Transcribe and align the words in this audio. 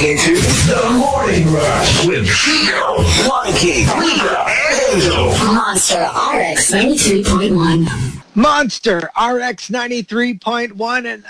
listening 0.00 0.16
to 0.18 0.34
The 0.72 0.90
Morning 0.98 1.52
Rush 1.52 2.06
with 2.06 2.26
Chico, 2.26 2.96
Markki, 3.28 3.84
Rica, 4.00 4.44
and 4.48 5.02
Hazel. 5.02 5.26
Monster 5.54 6.00
RX 6.00 6.70
93.1. 6.72 8.24
Monster 8.34 8.98
RX 9.20 9.68
93.1 9.68 11.04
and 11.06 11.24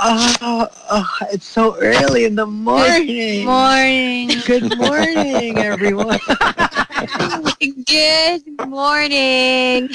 uh, 0.00 0.66
uh, 0.90 1.04
it's 1.32 1.46
so 1.46 1.76
early 1.80 2.24
in 2.24 2.34
the 2.34 2.46
morning. 2.46 3.44
Morning. 3.46 4.30
Good 4.46 4.76
morning, 4.78 5.58
everyone. 5.70 6.18
Good 7.86 8.68
morning. 8.68 9.88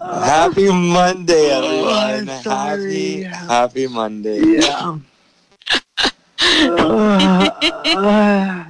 Happy 0.00 0.72
Monday, 0.72 1.50
Oh, 1.52 1.62
everyone. 1.62 2.28
I'm. 2.28 2.42
Happy, 2.42 3.22
happy 3.22 3.86
Monday. 3.86 4.40
yeah. 4.60 4.98
Uh, 6.44 7.48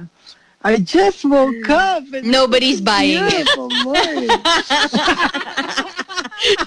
I 0.63 0.77
just 0.77 1.25
woke 1.25 1.69
up. 1.69 2.03
and 2.13 2.31
Nobody's 2.31 2.79
buying 2.81 3.19
it. 3.21 3.29
beautiful 3.45 3.69
morning. 3.83 4.27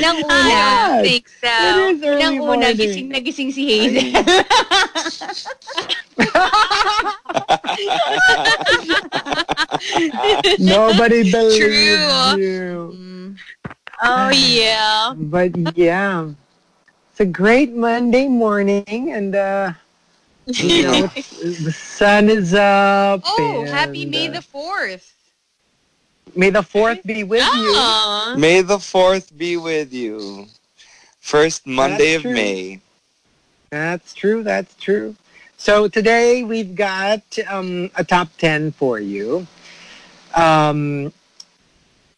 Nang 0.00 0.16
una, 0.24 0.48
Yes. 0.48 1.02
think 1.06 1.28
so. 1.28 1.48
It 1.48 1.96
is 1.96 2.02
early 2.04 2.20
Nang 2.22 2.34
una, 2.40 2.46
morning. 2.46 2.76
gising 2.76 3.08
na 3.12 3.18
gising 3.20 3.52
si 3.52 3.62
Hazel. 3.68 4.10
Nobody 10.58 11.30
believes 11.30 11.58
True. 11.58 12.42
you. 12.42 12.92
Mm. 12.96 13.36
Oh, 14.02 14.30
yeah. 14.30 15.12
But 15.16 15.56
yeah, 15.76 16.28
it's 16.28 16.49
a 17.20 17.26
great 17.26 17.74
Monday 17.74 18.26
morning, 18.28 19.12
and 19.12 19.34
uh, 19.34 19.72
you 20.46 20.82
know, 20.82 21.06
the 21.06 21.70
sun 21.70 22.30
is 22.30 22.54
up. 22.54 23.20
Oh, 23.24 23.60
and, 23.60 23.68
happy 23.68 24.06
May 24.06 24.28
uh, 24.28 24.32
the 24.32 24.38
4th. 24.38 25.12
May 26.34 26.50
the 26.50 26.62
fourth 26.62 27.02
be 27.04 27.24
with 27.24 27.42
you. 27.42 27.72
May 28.36 28.62
the 28.62 28.78
4th 28.78 29.36
be 29.36 29.56
with 29.56 29.92
you. 29.92 30.46
First 31.20 31.66
Monday 31.66 32.14
of 32.14 32.22
true. 32.22 32.32
May. 32.32 32.80
That's 33.70 34.14
true. 34.14 34.42
That's 34.42 34.74
true. 34.76 35.14
So 35.58 35.88
today 35.88 36.42
we've 36.42 36.74
got 36.74 37.22
um, 37.48 37.90
a 37.96 38.02
top 38.02 38.28
ten 38.38 38.72
for 38.72 38.98
you. 38.98 39.46
Um, 40.34 41.12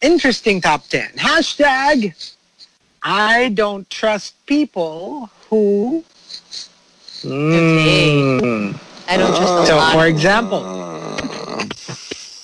interesting 0.01 0.61
top 0.61 0.87
ten. 0.87 1.09
Hashtag. 1.09 2.32
I 3.03 3.49
don't 3.49 3.89
trust 3.89 4.33
people 4.45 5.29
who. 5.49 6.03
Mm. 7.23 8.79
I 9.07 9.17
don't 9.17 9.35
trust 9.35 9.53
a 9.59 9.65
So, 9.67 9.75
lot. 9.77 9.91
for 9.93 10.07
example, 10.07 10.63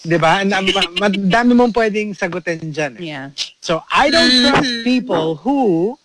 di 0.03 0.17
ba? 0.19 0.43
And, 0.43 0.52
ma- 0.52 1.07
Madami 1.07 1.55
mong 1.55 1.71
pwedeng 1.71 2.11
sagutin 2.15 2.71
dyan. 2.75 2.99
eh. 2.99 3.03
Yeah. 3.15 3.31
So, 3.61 3.83
I 3.91 4.09
don't 4.11 4.27
Mhm. 4.27 4.43
trust 4.52 4.71
people 4.83 5.35
who 5.43 5.95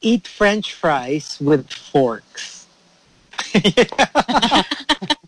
eat 0.00 0.26
french 0.26 0.74
fries 0.74 1.38
with 1.40 1.66
forks. 1.70 2.66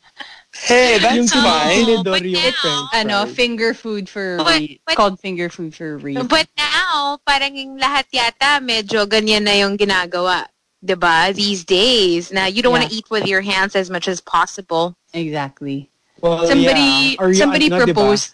hey, 0.64 0.96
that's 0.98 1.16
yung 1.16 1.28
fine. 1.28 1.84
tinidor 1.84 2.04
but 2.16 2.22
yung 2.24 2.40
now- 2.40 2.56
french 2.56 2.88
Ano, 2.96 3.16
fries. 3.26 3.34
finger 3.36 3.70
food 3.74 4.08
for 4.08 4.38
But- 4.40 4.60
re- 4.60 4.80
but- 4.86 4.96
called 4.96 5.20
finger 5.20 5.48
food 5.52 5.76
for 5.76 5.98
reason. 5.98 6.26
But 6.26 6.48
now, 6.56 7.18
parang 7.28 7.52
yung 7.56 7.76
lahat 7.76 8.08
yata 8.10 8.64
medyo 8.64 9.04
ganyan 9.04 9.44
na 9.44 9.52
yung 9.52 9.76
ginagawa. 9.76 10.48
'Di 10.80 10.96
ba? 10.96 11.32
These 11.32 11.64
days. 11.64 12.30
Na 12.30 12.46
you 12.46 12.62
don't 12.62 12.72
want 12.72 12.86
to 12.86 12.92
Yeah. 12.92 12.98
eat 13.04 13.08
with 13.10 13.26
your 13.26 13.40
hands 13.42 13.74
as 13.74 13.90
much 13.90 14.08
as 14.08 14.20
possible. 14.20 14.94
Exactly. 15.12 15.88
Well, 16.20 16.46
Somebody 16.48 17.16
yeah. 17.20 17.32
Somebody 17.34 17.66
ano, 17.68 17.84
di 17.84 17.92
ba? 17.92 17.92
proposed 17.92 18.32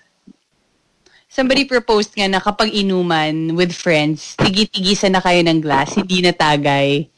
Somebody 1.33 1.65
proposed 1.65 2.13
nga 2.13 2.29
na 2.29 2.45
kapag 2.45 2.77
inuman 2.77 3.57
with 3.57 3.73
friends, 3.73 4.37
tigi-tigisan 4.37 5.17
na 5.17 5.25
kayo 5.25 5.41
ng 5.41 5.65
glass, 5.65 5.97
hindi 5.97 6.21
na 6.21 6.29
tagay. 6.37 7.09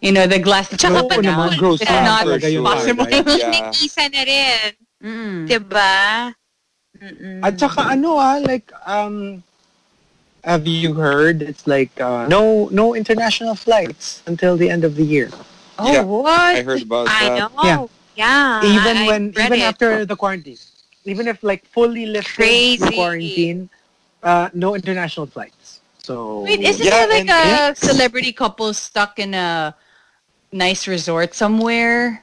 You 0.00 0.12
know, 0.12 0.26
the 0.26 0.38
glass 0.38 0.68
is 0.72 0.78
Oo 0.84 0.92
broken 1.08 1.24
naman, 1.24 1.56
out. 1.56 1.58
gross 1.58 1.80
It's 1.80 1.90
naman 1.90 2.04
not 2.04 2.22
talaga 2.28 2.46
yung 2.52 2.64
possible. 2.64 3.06
tagay. 3.08 3.38
Yeah. 3.40 3.50
Nag-isa 3.56 4.04
na 4.12 4.22
rin. 4.22 4.70
Mm. 5.02 5.38
'Di 5.48 5.58
ba? 5.60 5.96
Mm-mm. 6.96 7.40
At 7.44 7.60
saka 7.60 7.92
ano 7.92 8.16
ah, 8.16 8.40
like, 8.40 8.72
um, 8.88 9.44
have 10.44 10.64
you 10.66 10.94
heard? 10.96 11.42
It's 11.44 11.66
like, 11.68 11.92
uh, 12.00 12.24
no 12.28 12.68
no 12.72 12.94
international 12.96 13.54
flights 13.56 14.22
until 14.26 14.56
the 14.56 14.68
end 14.68 14.84
of 14.84 14.96
the 14.96 15.04
year. 15.04 15.28
Oh, 15.76 15.92
Yeah. 15.92 16.04
what? 16.08 16.56
I 16.56 16.62
heard 16.64 16.82
about 16.84 17.08
it. 17.08 17.12
I 17.12 17.28
that. 17.28 17.36
know. 17.52 17.52
Yeah. 17.64 17.80
Yeah. 18.16 18.64
even 18.64 18.96
I 18.96 19.06
when, 19.06 19.22
read 19.36 19.46
even 19.52 19.60
it. 19.60 19.68
after 19.68 20.04
the 20.08 20.16
quarantine. 20.16 20.56
Even 21.04 21.28
if 21.28 21.44
like 21.44 21.68
fully 21.68 22.08
lifted 22.08 22.32
Crazy. 22.40 22.80
the 22.80 22.92
quarantine, 22.96 23.68
uh, 24.24 24.48
no 24.56 24.72
international 24.74 25.26
flights. 25.28 25.80
So, 26.00 26.48
Wait, 26.48 26.60
isn't 26.64 26.80
Yeah, 26.80 27.04
there 27.04 27.08
like 27.12 27.28
and- 27.28 27.76
a 27.76 27.76
celebrity 27.76 28.32
couple 28.32 28.72
stuck 28.72 29.18
in 29.20 29.34
a 29.36 29.76
nice 30.52 30.86
resort 30.86 31.34
somewhere? 31.34 32.22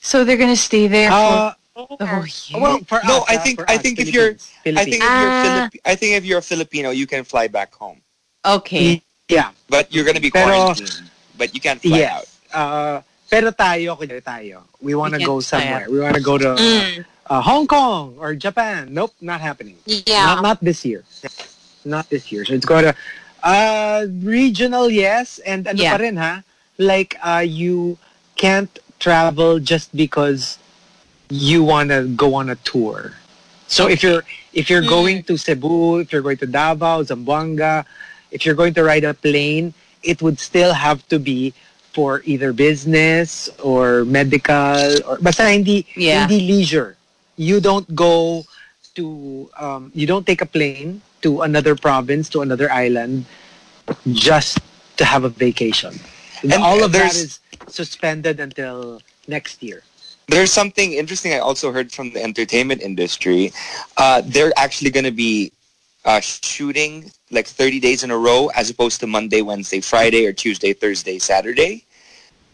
So 0.00 0.24
they're 0.24 0.36
gonna 0.36 0.56
stay 0.56 0.86
there 0.86 1.10
uh, 1.10 1.54
for 1.74 1.96
the 1.98 2.06
whole 2.06 2.26
year? 2.26 2.60
well, 2.60 2.78
for 2.86 3.00
No, 3.04 3.18
us, 3.24 3.24
I 3.28 3.36
ah, 3.36 3.42
think- 3.42 3.58
for 3.58 3.70
I 3.70 3.76
us, 3.76 3.82
think 3.82 3.98
if 3.98 4.12
you're- 4.12 4.36
Philippines. 4.62 4.78
I 4.78 4.84
think 4.84 5.00
if 5.02 5.08
you're 5.08 5.30
Ah. 5.32 5.42
Filip- 5.72 5.82
I 5.84 5.94
think 5.94 6.12
if 6.16 6.24
you're 6.24 6.38
a 6.38 6.42
Filipino, 6.44 6.90
you 6.90 7.06
can 7.06 7.24
fly 7.24 7.48
back 7.48 7.72
home, 7.74 8.00
okay. 8.44 9.00
yeah, 9.28 9.50
but 9.68 9.88
you're 9.92 10.04
gonna 10.04 10.20
be 10.20 10.30
Pero- 10.30 10.44
quarantined. 10.74 11.10
But 11.36 11.50
you 11.54 11.60
can't 11.60 11.82
fly 11.82 12.04
out. 12.06 12.26
Uh, 12.54 13.02
pero 13.26 13.50
tayo, 13.50 13.98
kunyari 13.98 14.22
tayo, 14.22 14.62
we 14.80 14.94
want 14.94 15.14
to 15.14 15.20
go 15.24 15.40
somewhere. 15.40 15.90
We 15.90 15.98
want 15.98 16.14
to 16.14 16.22
go 16.22 16.38
to 16.38 16.54
Mm. 16.54 17.04
uh, 17.26 17.40
Hong 17.42 17.66
Kong 17.66 18.14
or 18.22 18.36
Japan. 18.38 18.94
Nope, 18.94 19.10
not 19.20 19.40
happening. 19.42 19.74
Yeah. 19.84 20.38
Not, 20.38 20.42
not 20.42 20.58
this 20.62 20.84
year. 20.86 21.02
Not 21.84 22.06
this 22.08 22.30
year. 22.30 22.44
So 22.46 22.54
it's 22.54 22.64
going 22.68 22.84
to 22.86 22.94
uh, 23.42 24.06
regional, 24.22 24.86
yes, 24.88 25.40
and 25.42 25.66
ano 25.66 25.82
Yeah. 25.82 25.92
pa 25.92 25.98
rin 26.06 26.16
ha? 26.16 26.46
Like 26.78 27.16
uh, 27.22 27.44
you 27.46 27.98
can't 28.36 28.70
travel 28.98 29.58
just 29.60 29.94
because 29.94 30.58
you 31.30 31.62
want 31.62 31.90
to 31.90 32.06
go 32.08 32.34
on 32.34 32.50
a 32.50 32.56
tour. 32.56 33.12
So 33.66 33.88
if 33.88 34.02
you're 34.02 34.22
if 34.52 34.68
you're 34.70 34.84
going 34.86 35.22
to 35.24 35.36
Cebu, 35.38 35.98
if 35.98 36.12
you're 36.12 36.22
going 36.22 36.38
to 36.38 36.46
Davao, 36.46 37.02
Zamboanga, 37.02 37.84
if 38.30 38.44
you're 38.44 38.54
going 38.54 38.74
to 38.74 38.82
ride 38.84 39.04
a 39.04 39.14
plane, 39.14 39.74
it 40.02 40.22
would 40.22 40.38
still 40.38 40.74
have 40.74 41.06
to 41.08 41.18
be 41.18 41.54
for 41.92 42.22
either 42.24 42.52
business 42.52 43.48
or 43.62 44.04
medical 44.04 44.98
or 45.06 45.18
basta 45.22 45.46
hindi 45.48 45.86
Yeah. 45.94 46.26
hindi 46.26 46.40
leisure. 46.42 46.96
You 47.36 47.60
don't 47.60 47.86
go 47.94 48.44
to 48.94 49.50
um, 49.58 49.90
you 49.94 50.06
don't 50.06 50.26
take 50.26 50.42
a 50.42 50.46
plane 50.46 51.02
to 51.22 51.42
another 51.42 51.74
province 51.74 52.28
to 52.30 52.42
another 52.42 52.70
island 52.70 53.24
just 54.12 54.58
to 54.98 55.04
have 55.04 55.24
a 55.24 55.28
vacation. 55.30 55.98
And 56.52 56.62
all 56.62 56.82
of 56.82 56.92
that 56.92 57.14
is 57.14 57.40
suspended 57.68 58.40
until 58.40 59.00
next 59.28 59.62
year. 59.62 59.82
There's 60.28 60.52
something 60.52 60.92
interesting 60.92 61.34
I 61.34 61.38
also 61.38 61.70
heard 61.72 61.92
from 61.92 62.10
the 62.10 62.22
entertainment 62.22 62.80
industry. 62.80 63.52
Uh, 63.96 64.22
they're 64.24 64.52
actually 64.56 64.90
going 64.90 65.04
to 65.04 65.10
be 65.12 65.52
uh, 66.04 66.20
shooting 66.20 67.10
like 67.30 67.46
30 67.46 67.80
days 67.80 68.04
in 68.04 68.10
a 68.10 68.16
row 68.16 68.50
as 68.54 68.70
opposed 68.70 69.00
to 69.00 69.06
Monday, 69.06 69.42
Wednesday, 69.42 69.80
Friday, 69.80 70.26
or 70.26 70.32
Tuesday, 70.32 70.72
Thursday, 70.72 71.18
Saturday. 71.18 71.83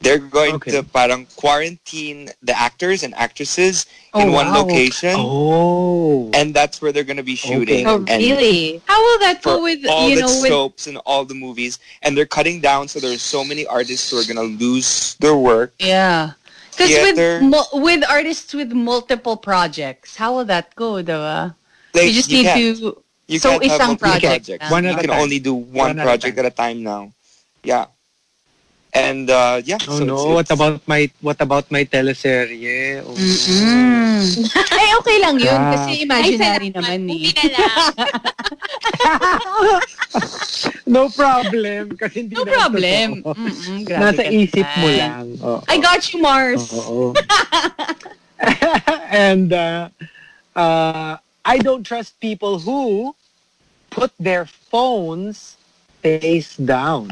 They're 0.01 0.19
going 0.19 0.55
Okay. 0.57 0.73
to 0.73 0.83
parang 0.83 1.27
quarantine 1.37 2.31
the 2.41 2.57
actors 2.57 3.03
and 3.05 3.13
actresses 3.15 3.85
in 4.17 4.33
one 4.33 4.49
wow. 4.49 4.65
location. 4.65 5.13
Oh. 5.17 6.31
And 6.33 6.55
that's 6.57 6.81
where 6.81 6.91
they're 6.91 7.05
going 7.05 7.21
to 7.21 7.23
be 7.23 7.37
shooting. 7.37 7.87
Oh, 7.87 7.99
really? 8.09 8.81
How 8.89 8.97
will 8.97 9.19
that 9.21 9.43
go 9.43 9.63
with 9.63 9.85
all 9.87 10.09
you 10.09 10.17
the 10.17 10.23
know 10.23 10.41
with 10.41 10.49
soaps 10.51 10.87
and 10.89 10.97
all 11.05 11.25
the 11.29 11.35
movies. 11.37 11.79
And 12.01 12.17
they're 12.17 12.25
cutting 12.25 12.61
down, 12.65 12.89
so 12.89 12.99
there's 12.99 13.21
so 13.21 13.45
many 13.45 13.67
artists 13.69 14.09
who 14.11 14.17
are 14.17 14.25
going 14.25 14.41
to 14.41 14.49
lose 14.65 15.17
their 15.21 15.37
work. 15.37 15.75
yeah? 15.79 16.33
Because 16.73 16.97
with 17.13 17.43
mul- 17.45 17.69
with 17.75 18.01
artists 18.09 18.55
with 18.57 18.73
multiple 18.73 19.37
projects, 19.37 20.17
how 20.17 20.33
will 20.33 20.47
that 20.49 20.73
go, 20.81 21.03
though? 21.05 21.21
ah? 21.21 21.53
Like, 21.93 22.07
you 22.09 22.13
just 22.17 22.31
need 22.33 22.45
can't. 22.49 22.79
to 22.81 22.97
You 23.29 23.39
so 23.39 23.61
can't 23.61 23.65
have 23.69 23.77
isang 23.77 23.87
multiple 24.01 24.09
project 24.09 24.47
projects. 24.49 24.63
lang. 24.65 24.71
One 24.73 24.85
you 24.89 24.97
can 24.97 25.11
time. 25.13 25.21
only 25.21 25.39
do 25.45 25.53
one, 25.53 25.77
One 25.77 25.99
at 26.01 26.03
a 26.03 26.09
project 26.09 26.37
time. 26.41 26.47
at 26.47 26.53
a 26.53 26.57
time 26.57 26.79
now. 26.83 27.13
Yeah. 27.63 27.85
And 28.93 29.31
uh, 29.31 29.63
yeah. 29.65 29.79
Oh 29.87 29.99
so 29.99 30.05
no! 30.05 30.15
it's- 30.19 30.35
What 30.35 30.49
about 30.51 30.83
my 30.87 31.11
what 31.23 31.39
about 31.41 31.71
my 31.71 31.85
teleserye? 31.87 33.03
Oh, 33.07 33.15
Mm-mm. 33.15 34.21
Ay, 34.77 34.87
okay 34.99 35.17
lang 35.23 35.39
yun. 35.39 35.55
Ah. 35.55 35.73
Kasi 35.79 36.03
imaginary 36.03 36.69
Ay, 36.69 36.75
naman 36.75 37.01
eh. 37.07 37.31
Na 37.31 37.45
lang. 37.55 37.95
no 40.91 41.07
problem. 41.11 41.95
Kasi 41.95 42.27
hindi 42.27 42.35
No 42.35 42.43
naman 42.43 42.55
problem. 42.59 43.07
totoo. 43.23 43.35
Mm-mm, 43.39 43.79
grabe 43.87 44.03
Nasa 44.03 44.23
isip 44.27 44.67
mo 44.83 44.89
lang. 44.91 45.25
Oo. 45.39 45.61
I 45.71 45.77
got 45.79 46.03
you, 46.11 46.19
Mars. 46.19 46.67
Oo. 46.75 47.15
and 49.15 49.53
uh, 49.53 49.87
uh, 50.57 51.15
I 51.45 51.57
don't 51.63 51.87
trust 51.87 52.19
people 52.19 52.59
who 52.59 53.15
put 53.91 54.11
their 54.19 54.47
phones 54.47 55.57
face 56.03 56.57
down. 56.57 57.11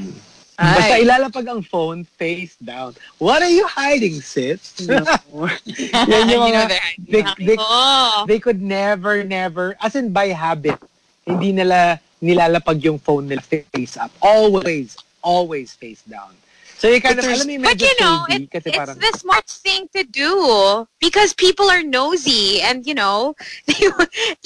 Basta 0.59 0.99
ilalapag 0.99 1.47
ang 1.47 1.63
phone 1.63 2.03
face 2.19 2.59
down. 2.59 2.99
What 3.23 3.47
are 3.47 3.51
you 3.51 3.63
hiding, 3.71 4.19
sis? 4.19 4.75
Yan 6.11 6.27
yung 6.27 6.51
mga, 6.51 6.75
they, 7.07 7.23
they, 7.39 7.57
Oh. 7.63 8.27
they 8.27 8.43
could 8.43 8.59
never, 8.59 9.23
never, 9.23 9.79
as 9.79 9.95
in 9.95 10.11
by 10.11 10.35
habit, 10.35 10.75
hindi 11.23 11.55
nila 11.55 12.03
nilalapag 12.19 12.83
yung 12.83 12.99
phone 12.99 13.31
nila 13.31 13.43
face 13.43 13.95
up. 13.95 14.11
Always, 14.19 14.99
always 15.23 15.79
face 15.79 16.03
down. 16.03 16.35
So 16.79 16.87
you 16.89 17.01
kind 17.03 17.17
But 17.17 17.25
of, 17.25 17.31
there's- 17.31 17.43
alam 17.45 17.63
But 17.63 17.81
you 17.83 17.95
know, 17.99 18.25
shady 18.31 18.45
it, 18.45 18.51
kasi 18.55 18.71
it's 18.71 18.79
parang, 18.79 18.99
the 19.03 19.13
smart 19.19 19.47
thing 19.51 19.89
to 19.99 20.05
do 20.05 20.87
because 21.03 21.35
people 21.35 21.69
are 21.69 21.83
nosy 21.83 22.63
and 22.63 22.87
you 22.87 22.95
know, 22.95 23.35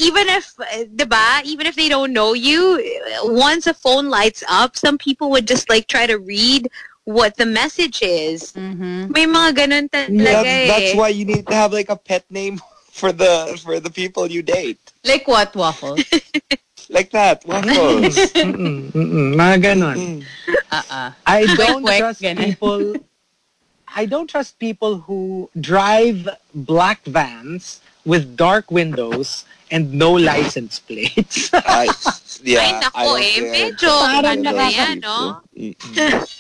even 0.01 0.25
if, 0.33 0.49
uh, 0.59 0.89
diba, 0.97 1.45
even 1.45 1.67
if 1.67 1.77
they 1.77 1.89
don't 1.93 2.13
know 2.13 2.33
you, 2.33 2.81
once 3.25 3.67
a 3.67 3.75
phone 3.75 4.09
lights 4.09 4.43
up, 4.49 4.77
some 4.77 4.97
people 4.97 5.29
would 5.31 5.47
just 5.47 5.69
like 5.69 5.87
try 5.89 6.07
to 6.07 6.17
read 6.19 6.69
what 7.05 7.37
the 7.37 7.45
message 7.45 8.01
is. 8.01 8.53
Mhm. 8.57 9.11
May 9.13 9.27
mga 9.27 9.51
ganun 9.53 9.85
talaga 9.91 10.25
That's, 10.25 10.49
eh. 10.49 10.67
that's 10.69 10.95
why 10.97 11.09
you 11.13 11.25
need 11.29 11.45
to 11.49 11.55
have 11.55 11.73
like 11.73 11.91
a 11.91 11.97
pet 12.01 12.25
name 12.31 12.63
for 12.93 13.13
the 13.13 13.61
for 13.61 13.77
the 13.81 13.91
people 13.91 14.25
you 14.31 14.41
date. 14.41 14.81
Like 15.05 15.29
what, 15.29 15.53
Waffle? 15.53 15.99
Like 16.93 17.09
that. 17.17 17.41
Waffles. 17.49 18.17
mm-mm, 18.37 18.93
mm-mm, 18.93 19.29
mga 19.33 19.57
ganon. 19.65 20.21
Uh-uh. 20.71 21.09
I 21.25 21.41
don't 21.57 21.81
Quick, 21.83 22.05
trust 22.05 22.21
ganun. 22.21 22.45
people. 22.53 23.01
I 23.89 24.05
don't 24.05 24.29
trust 24.29 24.59
people 24.61 25.01
who 25.09 25.49
drive 25.57 26.29
black 26.55 27.01
vans 27.05 27.81
with 28.05 28.37
dark 28.37 28.69
windows 28.71 29.45
and 29.73 29.93
no 29.97 30.13
license 30.13 30.81
plates. 30.81 31.49
I, 31.53 31.89
yeah, 32.45 32.61
Ay, 32.61 32.69
I 32.69 32.81
nako 32.85 33.05
don't 33.09 33.21
eh. 33.25 33.37
Medyo, 33.41 33.93
Parang 33.93 34.37
ano 34.37 34.49
nakaka- 34.53 34.77
yan, 34.77 34.97
no? 35.01 35.19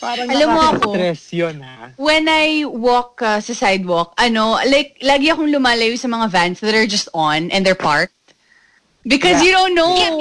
Parang 0.00 0.26
Alam 0.28 0.48
mo 0.52 0.60
ako, 0.68 0.88
stress 0.92 1.22
yun 1.32 1.56
ha. 1.64 1.96
when 1.96 2.28
I 2.28 2.64
walk 2.68 3.20
uh, 3.24 3.40
sa 3.40 3.52
sidewalk, 3.56 4.12
ano, 4.20 4.60
like, 4.68 4.96
lagi 5.00 5.32
akong 5.32 5.48
lumalayo 5.48 5.96
sa 5.96 6.08
mga 6.08 6.28
vans 6.28 6.60
that 6.60 6.76
are 6.76 6.84
just 6.88 7.08
on 7.16 7.48
and 7.52 7.64
they're 7.64 7.76
parked. 7.78 8.12
Because 9.04 9.42
Yeah. 9.42 9.46
you 9.46 9.52
don't 9.52 9.74
know 9.74 9.94
Yeah, 9.98 10.12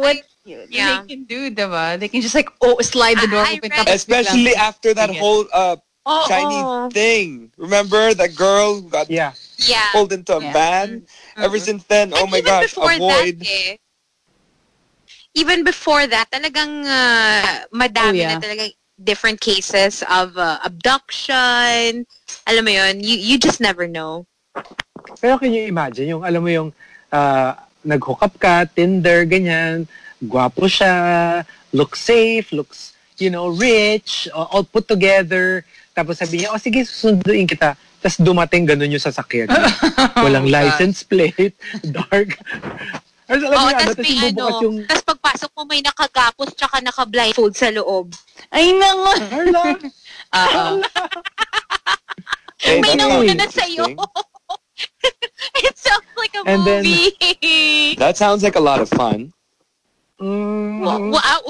what 0.00 0.16
Yeah. 0.44 0.64
they 0.68 0.98
can 1.06 1.24
do, 1.24 1.50
diba? 1.52 1.98
They 2.00 2.08
can 2.08 2.20
just 2.20 2.34
like, 2.34 2.48
oh, 2.60 2.80
slide 2.80 3.20
the 3.20 3.28
door 3.28 3.44
I- 3.44 3.52
I 3.52 3.54
open. 3.60 3.70
read- 3.70 3.86
tapos 3.86 3.94
Especially 3.94 4.54
after 4.56 4.94
that 4.94 5.10
whole 5.10 5.46
uh, 5.52 5.76
Oo. 6.08 6.26
Chinese 6.26 6.72
thing. 6.92 7.52
Remember 7.56 8.14
that 8.14 8.34
girl 8.34 8.80
who 8.80 8.88
got 8.88 9.06
Yeah. 9.10 9.32
Yeah. 9.56 9.92
pulled 9.92 10.12
into 10.12 10.34
a 10.34 10.40
Yeah. 10.42 10.52
van? 10.52 11.06
Ever 11.36 11.58
Mhm. 11.60 11.66
since 11.68 11.82
then, 11.86 12.10
oh 12.16 12.26
my 12.26 12.38
even 12.42 12.50
gosh, 12.50 12.72
before 12.72 12.90
avoid. 12.90 13.38
That, 13.38 13.46
eh, 13.46 13.76
even 15.34 15.62
before 15.64 16.06
that, 16.06 16.30
talagang 16.32 16.84
uh, 16.84 17.68
madami 17.72 18.24
Oh, 18.24 18.26
yeah. 18.26 18.34
na 18.34 18.40
talagang 18.40 18.72
different 19.02 19.40
cases 19.40 20.02
of 20.10 20.36
uh, 20.36 20.58
abduction. 20.64 22.06
Alam 22.46 22.62
mo 22.64 22.72
yun, 22.72 23.00
you, 23.00 23.16
you 23.16 23.38
just 23.38 23.60
never 23.60 23.86
know. 23.86 24.26
Pero 25.20 25.38
can 25.38 25.52
you 25.52 25.64
imagine, 25.66 26.08
yung 26.08 26.22
alam 26.24 26.42
mo 26.42 26.50
yung 26.50 26.70
uh, 27.10 27.52
nag-hook 27.84 28.22
up 28.22 28.34
ka, 28.38 28.66
Tinder, 28.66 29.26
ganyan, 29.26 29.86
gwapo 30.22 30.66
siya, 30.70 31.42
looks 31.74 32.00
safe, 32.02 32.50
looks, 32.54 32.94
you 33.18 33.30
know, 33.30 33.50
rich, 33.50 34.26
uh, 34.34 34.46
all 34.50 34.64
put 34.64 34.86
together. 34.86 35.66
Tapos 35.92 36.18
sabi 36.18 36.42
niya, 36.42 36.54
oh 36.54 36.60
sige, 36.62 36.86
susunduin 36.86 37.46
kita. 37.46 37.74
Tapos 38.02 38.18
dumating 38.18 38.66
ganun 38.66 38.90
yung 38.90 39.02
sasakyan. 39.02 39.50
Walang 40.24 40.46
Oh, 40.48 40.52
license 40.52 41.06
plate, 41.06 41.54
dark. 41.94 42.38
Tapos 43.26 43.42
alam 43.46 43.58
ano, 43.58 43.70
tas 43.78 43.86
tapos 43.94 44.02
may 44.02 44.16
ano, 44.18 44.46
yung, 44.60 44.76
tas 44.86 45.02
pagpasok 45.06 45.50
mo 45.54 45.62
may 45.70 45.80
nakagapos 45.80 46.48
tsaka 46.58 46.82
naka-blindfold 46.82 47.54
sa 47.54 47.70
loob. 47.70 48.10
Ay, 48.50 48.74
nang... 48.74 49.00
Hala, 49.30 49.64
Oo. 50.32 50.80
May 52.62 52.94
nauna 52.96 53.34
na 53.36 53.46
sa'yo. 53.50 53.84
Interesting. 55.04 55.28
It 55.64 55.78
sounds 55.78 56.04
like 56.16 56.34
a 56.34 56.42
And 56.48 56.66
then- 56.66 56.84
movie. 56.84 57.94
That 57.96 58.16
sounds 58.16 58.42
like 58.42 58.56
a 58.56 58.60
lot 58.60 58.80
of 58.80 58.88
fun. 58.88 59.32
mm, 60.20 61.12
wow. 61.12 61.40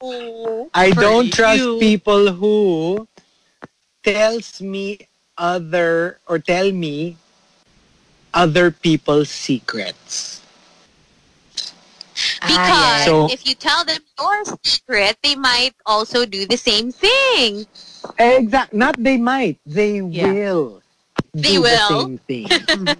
I 0.74 0.90
don't 0.90 1.32
trust 1.32 1.60
you. 1.60 1.78
people 1.78 2.32
who 2.32 3.06
tells 4.02 4.60
me 4.62 5.06
other 5.36 6.18
or 6.26 6.38
tell 6.38 6.72
me 6.72 7.16
other 8.32 8.70
people's 8.70 9.28
secrets. 9.28 10.40
Because 12.40 13.04
So- 13.04 13.28
if 13.30 13.46
you 13.46 13.54
tell 13.54 13.84
them 13.84 14.00
your 14.18 14.44
secret, 14.64 15.16
they 15.22 15.34
might 15.36 15.74
also 15.84 16.24
do 16.24 16.46
the 16.46 16.56
same 16.56 16.92
thing. 16.92 17.66
Exact. 18.18 18.72
Not 18.72 18.96
they 19.02 19.16
might. 19.18 19.58
They 19.66 20.00
Yeah. 20.00 20.32
will. 20.32 20.79
They 21.34 21.56
do 21.56 21.62
will? 21.62 21.88
the 21.88 22.00
same 22.04 22.18
thing. 22.28 22.46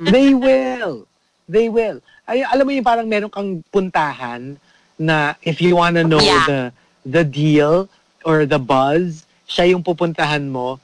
they 0.01 0.35
will. 0.35 1.07
They 1.49 1.69
will. 1.69 1.99
Ay, 2.29 2.47
alam 2.47 2.63
mo 2.63 2.71
yung 2.71 2.87
parang 2.87 3.07
meron 3.11 3.31
kang 3.31 3.65
puntahan 3.75 4.55
na 4.99 5.35
if 5.43 5.59
you 5.61 5.75
wanna 5.75 6.05
know 6.05 6.21
Yeah. 6.23 6.45
the 6.47 6.61
the 7.03 7.25
deal 7.25 7.89
or 8.23 8.47
the 8.47 8.61
buzz, 8.61 9.27
siya 9.49 9.75
yung 9.75 9.83
pupuntahan 9.83 10.47
mo. 10.47 10.79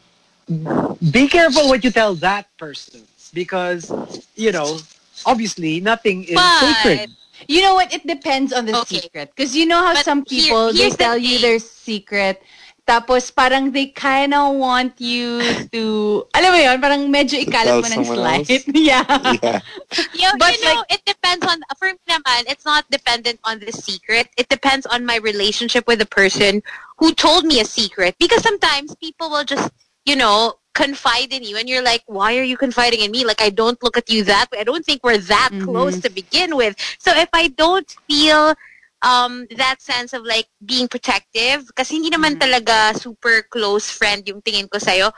Be 1.10 1.28
careful 1.28 1.68
what 1.68 1.84
you 1.84 1.90
tell 1.90 2.14
that 2.22 2.46
person 2.56 3.02
because, 3.34 3.90
you 4.34 4.50
know, 4.50 4.78
obviously 5.24 5.80
nothing 5.80 6.24
is 6.24 6.34
But- 6.34 6.60
sacred. 6.62 7.10
You 7.46 7.60
know 7.60 7.74
what? 7.76 7.92
It 7.92 8.06
depends 8.08 8.50
on 8.50 8.64
the 8.64 8.72
Okay. 8.80 9.04
secret. 9.06 9.28
Because 9.36 9.52
you 9.54 9.66
know 9.68 9.76
how 9.84 9.92
But 9.92 10.08
some 10.08 10.24
here- 10.24 10.48
people, 10.48 10.72
they 10.72 10.88
here's 10.88 10.96
the 10.96 11.04
tell 11.04 11.18
you 11.20 11.36
their 11.38 11.60
secret, 11.60 12.40
tapos 12.86 13.30
parang 13.34 13.72
they 13.72 13.86
kind 13.90 14.32
of 14.32 14.54
want 14.54 14.94
you 15.00 15.42
to, 15.74 16.24
alam 16.34 16.50
mo 16.54 16.58
yun, 16.58 16.80
parang 16.80 17.02
medyo 17.10 17.34
ikalat 17.38 17.66
tell 17.66 17.82
mo 17.82 17.88
ng 17.90 18.04
someone 18.06 18.44
slide. 18.46 18.62
yeah. 18.74 19.02
Yeah. 19.42 19.60
You, 20.12 20.28
But 20.38 20.58
you 20.58 20.64
know, 20.64 20.84
it 20.88 21.02
depends 21.06 21.44
on, 21.46 21.60
for 21.78 21.88
me 21.88 21.98
naman, 22.08 22.46
it's 22.48 22.64
not 22.64 22.84
dependent 22.90 23.40
on 23.44 23.58
the 23.60 23.72
secret. 23.72 24.28
It 24.36 24.48
depends 24.48 24.86
on 24.86 25.04
my 25.04 25.16
relationship 25.16 25.86
with 25.86 25.98
the 25.98 26.06
person 26.06 26.62
who 26.98 27.12
told 27.12 27.44
me 27.44 27.60
a 27.60 27.64
secret. 27.64 28.16
Because 28.18 28.42
sometimes 28.42 28.94
people 28.96 29.30
will 29.30 29.44
just, 29.44 29.72
you 30.04 30.16
know, 30.16 30.54
confide 30.74 31.32
in 31.32 31.42
you 31.42 31.56
and 31.56 31.68
you're 31.68 31.82
like, 31.82 32.02
why 32.06 32.36
are 32.38 32.42
you 32.44 32.56
confiding 32.56 33.00
in 33.00 33.10
me? 33.10 33.24
Like, 33.24 33.40
I 33.40 33.50
don't 33.50 33.82
look 33.82 33.96
at 33.96 34.10
you 34.10 34.22
that 34.24 34.46
way. 34.52 34.58
I 34.60 34.64
don't 34.64 34.84
think 34.84 35.02
we're 35.02 35.18
that 35.18 35.50
Mhm. 35.52 35.64
close 35.64 35.98
to 36.00 36.10
begin 36.10 36.56
with. 36.56 36.76
So 36.98 37.12
if 37.16 37.28
I 37.32 37.48
don't 37.48 37.88
feel 38.08 38.54
um, 39.02 39.46
that 39.56 39.80
sense 39.82 40.12
of 40.12 40.24
like 40.24 40.48
being 40.64 40.88
protective, 40.88 41.68
kasi 41.76 41.96
hindi 42.00 42.10
naman 42.10 42.36
Mhm. 42.36 42.40
talaga 42.40 42.96
super 42.96 43.44
close 43.50 43.90
friend 43.90 44.24
yung 44.28 44.40
tingin 44.42 44.68
ko 44.70 44.78
sa'yo, 44.78 45.12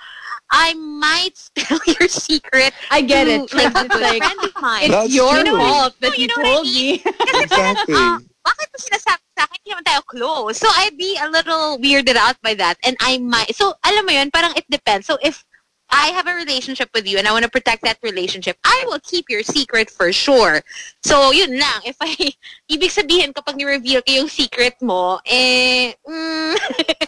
I 0.51 0.75
might 0.75 1.37
spill 1.47 1.79
your 1.87 2.09
secret 2.09 2.75
I 2.91 3.01
get 3.03 3.27
to, 3.29 3.45
it. 3.45 3.53
like, 3.55 3.73
It's 3.85 3.95
like, 3.95 4.23
friend 4.23 4.41
of 4.45 4.55
mine. 4.59 4.91
it's 4.91 4.93
That's 4.93 5.15
your 5.15 5.45
true. 5.45 5.57
fault 5.59 5.95
that 6.01 6.17
You 6.17 6.27
you, 6.27 6.29
know 6.29 6.41
I 6.41 6.45
told 6.45 6.67
mean? 6.67 6.75
me. 6.75 7.05
Exactly. 7.39 7.95
Ah, 7.95 8.17
bakit 8.45 8.67
mo 8.73 8.77
sinasabi 8.81 9.25
sa 9.37 9.43
akin? 9.45 9.57
Hindi 9.61 9.69
naman 9.77 9.85
tayo 9.87 10.01
close. 10.09 10.57
So, 10.59 10.69
I'd 10.81 10.97
be 10.97 11.17
a 11.21 11.29
little 11.29 11.77
weirded 11.79 12.17
out 12.17 12.37
by 12.43 12.55
that. 12.57 12.81
And 12.85 12.97
I 13.01 13.19
might, 13.21 13.53
so, 13.55 13.77
alam 13.85 14.05
mo 14.09 14.13
yun, 14.13 14.33
parang 14.33 14.57
it 14.57 14.65
depends. 14.73 15.07
So, 15.07 15.21
if 15.21 15.45
I 15.91 16.09
have 16.09 16.27
a 16.27 16.35
relationship 16.35 16.91
with 16.95 17.07
you 17.07 17.19
and 17.19 17.27
I 17.27 17.33
want 17.33 17.45
to 17.45 17.51
protect 17.51 17.83
that 17.83 17.99
relationship, 18.03 18.59
I 18.65 18.85
will 18.87 19.01
keep 19.01 19.27
your 19.29 19.43
secret 19.43 19.91
for 19.91 20.13
sure. 20.13 20.63
So, 21.03 21.33
yun 21.33 21.59
lang. 21.59 21.81
If 21.85 21.97
I, 22.01 22.15
ibig 22.73 22.93
sabihin 22.93 23.33
kapag 23.33 23.57
ni-reveal 23.57 24.03
ko 24.03 24.13
yung 24.13 24.29
secret 24.29 24.77
mo, 24.83 25.21
eh, 25.25 25.95
mm, 26.07 26.55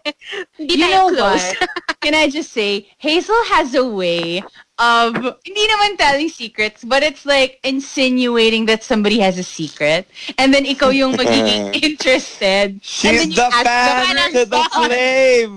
hindi 0.59 0.75
you 0.75 0.89
know 0.89 1.09
close. 1.13 1.55
what? 1.61 1.69
Can 2.01 2.15
I 2.15 2.29
just 2.29 2.53
say, 2.53 2.89
Hazel 2.99 3.45
has 3.53 3.75
a 3.75 3.85
way 3.85 4.43
of, 4.81 5.15
hindi 5.45 5.65
naman 5.69 6.01
telling 6.01 6.29
secrets, 6.33 6.83
but 6.83 7.03
it's 7.05 7.27
like 7.27 7.61
insinuating 7.63 8.65
that 8.67 8.83
somebody 8.83 9.21
has 9.21 9.39
a 9.39 9.45
secret. 9.45 10.09
And 10.39 10.55
then 10.55 10.65
ikaw 10.65 10.89
yung 10.89 11.15
magiging 11.15 11.77
interested. 11.85 12.81
and 12.81 12.83
She's 12.83 13.21
then 13.21 13.31
you 13.31 13.37
the 13.37 13.47
ask 13.53 13.65
fan 13.65 14.17
them, 14.17 14.33
to 14.33 14.43
the 14.49 14.63
flame. 14.73 15.57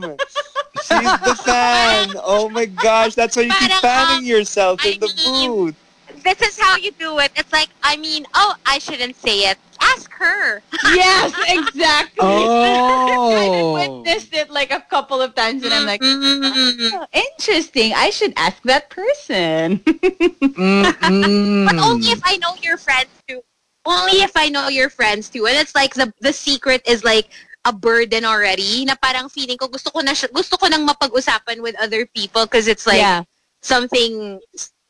She's 0.83 1.13
the 1.23 1.35
fan. 1.47 2.13
Oh 2.19 2.49
my 2.49 2.65
gosh, 2.65 3.15
that's 3.15 3.35
why 3.37 3.43
you 3.43 3.53
keep 3.55 3.71
fanning 3.79 4.27
um, 4.27 4.29
yourself 4.29 4.83
I 4.83 4.89
in 4.95 4.99
the 4.99 5.07
mean, 5.15 5.49
booth. 5.49 5.75
This 6.23 6.41
is 6.41 6.59
how 6.59 6.77
you 6.77 6.91
do 6.91 7.19
it. 7.19 7.31
It's 7.35 7.51
like, 7.51 7.69
I 7.83 7.97
mean, 7.97 8.25
oh, 8.33 8.55
I 8.65 8.79
shouldn't 8.79 9.15
say 9.15 9.49
it. 9.51 9.57
Ask 9.83 10.11
her. 10.13 10.61
Yes, 10.95 11.33
exactly. 11.47 12.19
Oh. 12.19 13.75
I 13.75 13.87
witnessed 13.87 14.33
it 14.33 14.49
like 14.49 14.71
a 14.71 14.79
couple 14.79 15.21
of 15.21 15.35
times 15.35 15.63
and 15.63 15.73
I'm 15.73 15.85
like, 15.85 16.01
oh, 16.03 17.05
interesting. 17.11 17.93
I 17.93 18.09
should 18.09 18.33
ask 18.37 18.61
that 18.63 18.89
person. 18.89 19.81
But 19.85 21.77
only 21.79 22.07
if 22.15 22.21
I 22.23 22.37
know 22.37 22.55
your 22.61 22.77
friends 22.77 23.11
too. 23.27 23.41
Only 23.85 24.23
if 24.23 24.31
I 24.35 24.49
know 24.49 24.69
your 24.69 24.89
friends 24.89 25.29
too. 25.29 25.45
And 25.47 25.57
it's 25.57 25.75
like 25.75 25.93
the 25.93 26.13
the 26.21 26.31
secret 26.31 26.81
is 26.87 27.03
like 27.03 27.29
a 27.65 27.73
burden 27.73 28.23
already. 28.23 28.85
Na 28.85 28.95
parang 28.95 29.27
feeling 29.27 29.57
ko 29.57 29.67
gusto 29.67 29.91
ko 29.91 29.99
na 29.99 30.15
siya- 30.15 30.31
gusto 30.31 30.55
ko 30.55 30.67
nang 30.67 30.87
mapag-usapan 30.87 31.61
with 31.61 31.75
other 31.79 32.05
people 32.07 32.45
because 32.45 32.67
it's 32.67 32.87
like 32.87 33.03
yeah. 33.03 33.23
something 33.61 34.39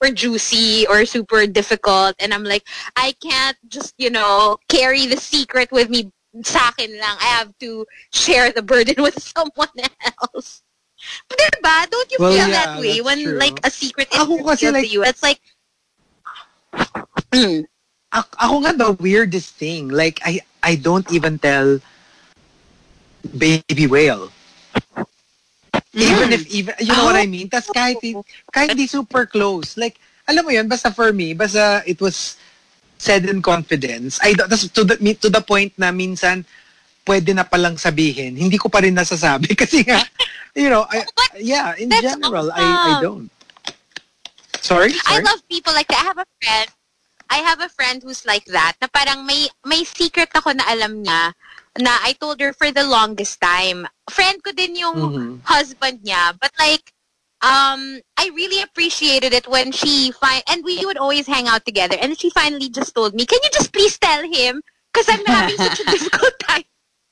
super 0.03 0.15
juicy 0.15 0.85
or 0.87 1.05
super 1.05 1.47
difficult 1.47 2.15
and 2.19 2.33
I'm 2.33 2.43
like 2.43 2.67
I 2.95 3.13
can't 3.23 3.57
just, 3.69 3.93
you 3.97 4.09
know, 4.09 4.57
carry 4.67 5.05
the 5.07 5.17
secret 5.17 5.71
with 5.71 5.89
me 5.89 6.11
sa 6.43 6.69
akin 6.69 6.91
lang. 6.99 7.17
I 7.21 7.29
have 7.39 7.57
to 7.59 7.85
share 8.11 8.51
the 8.51 8.61
burden 8.61 8.95
with 9.03 9.21
someone 9.21 9.71
else. 10.19 10.61
Diba? 11.31 11.89
Don't 11.89 12.11
you 12.11 12.17
Well, 12.19 12.31
feel 12.31 12.47
yeah, 12.47 12.65
that 12.65 12.79
way 12.79 13.01
when 13.01 13.23
true. 13.23 13.39
like 13.39 13.59
a 13.63 13.69
secret 13.71 14.07
is 14.13 14.19
revealed 14.19 14.73
like- 14.75 14.83
to 14.83 14.89
you? 14.91 15.03
It's 15.03 15.23
like, 15.23 15.39
mm, 17.31 17.63
ako 18.11 18.55
nga 18.63 18.73
the 18.75 18.91
weirdest 18.99 19.55
thing. 19.55 19.87
Like, 19.89 20.19
I, 20.23 20.41
I 20.63 20.75
don't 20.75 21.07
even 21.11 21.39
tell 21.39 21.79
baby 23.37 23.87
whale. 23.87 24.31
Even 25.93 26.33
if, 26.33 26.47
even, 26.49 26.73
you 26.79 26.89
know 26.89 27.05
what 27.05 27.15
I 27.15 27.27
mean? 27.27 27.49
Tas 27.49 27.69
kahit, 27.69 28.01
kahit 28.49 28.75
di 28.75 28.87
super 28.87 29.25
close. 29.25 29.77
Like, 29.77 29.99
alam 30.27 30.45
mo 30.45 30.51
yun, 30.51 30.67
basta 30.67 30.89
for 30.89 31.13
me, 31.13 31.33
basta 31.33 31.83
it 31.85 32.01
was 32.01 32.37
said 32.97 33.25
in 33.25 33.41
confidence. 33.41 34.19
I 34.23 34.33
don't, 34.33 34.49
to 34.49 34.83
the, 34.83 34.97
to 35.21 35.29
the 35.29 35.41
point 35.41 35.73
na 35.77 35.91
minsan, 35.91 36.45
pwede 37.05 37.35
na 37.35 37.43
palang 37.43 37.75
sabihin, 37.75 38.37
hindi 38.37 38.57
ko 38.57 38.69
pa 38.69 38.79
rin 38.79 38.95
nasasabi. 38.95 39.53
Kasi 39.61 39.83
nga, 39.83 40.01
you 40.55 40.69
know, 40.69 40.87
I, 40.89 41.05
yeah, 41.37 41.75
in 41.75 41.89
That's 41.89 42.01
general, 42.01 42.51
I, 42.51 42.63
I 42.63 42.63
awesome. 42.63 43.01
don't. 43.01 43.29
Sorry? 44.61 44.91
I 45.05 45.19
Sorry? 45.19 45.23
love 45.23 45.41
people 45.49 45.73
like 45.73 45.87
that. 45.87 45.99
I 45.99 46.07
have 46.07 46.17
a 46.17 46.27
friend, 46.41 46.67
I 47.29 47.37
have 47.43 47.59
a 47.61 47.69
friend 47.69 48.01
who's 48.01 48.25
like 48.25 48.45
that, 48.45 48.79
na 48.81 48.87
parang 48.87 49.27
may, 49.27 49.47
may 49.65 49.83
secret 49.83 50.29
ako 50.33 50.55
na 50.55 50.63
alam 50.71 51.03
niya, 51.03 51.33
na 51.79 51.97
I 52.03 52.13
told 52.13 52.39
her 52.41 52.53
for 52.53 52.71
the 52.71 52.83
longest 52.83 53.41
time. 53.41 53.87
Friend 54.09 54.37
ko 54.43 54.51
din 54.51 54.75
yung 54.75 54.99
Mhm. 55.01 55.41
husband 55.43 56.01
niya, 56.03 56.37
but 56.39 56.51
like, 56.59 56.93
um, 57.41 57.99
I 58.17 58.29
really 58.33 58.61
appreciated 58.61 59.33
it 59.33 59.47
when 59.47 59.71
she 59.71 60.11
find 60.11 60.43
and 60.49 60.63
we 60.63 60.85
would 60.85 60.97
always 60.97 61.27
hang 61.27 61.47
out 61.47 61.65
together. 61.65 61.97
And 61.99 62.17
she 62.19 62.29
finally 62.29 62.69
just 62.69 62.93
told 62.95 63.13
me, 63.15 63.25
"Can 63.25 63.39
you 63.43 63.49
just 63.53 63.73
please 63.73 63.97
tell 63.99 64.23
him? 64.23 64.61
Because 64.93 65.09
I'm 65.09 65.25
having 65.25 65.57
such 65.57 65.79
a 65.79 65.85
difficult 65.89 66.33
time." 66.47 66.63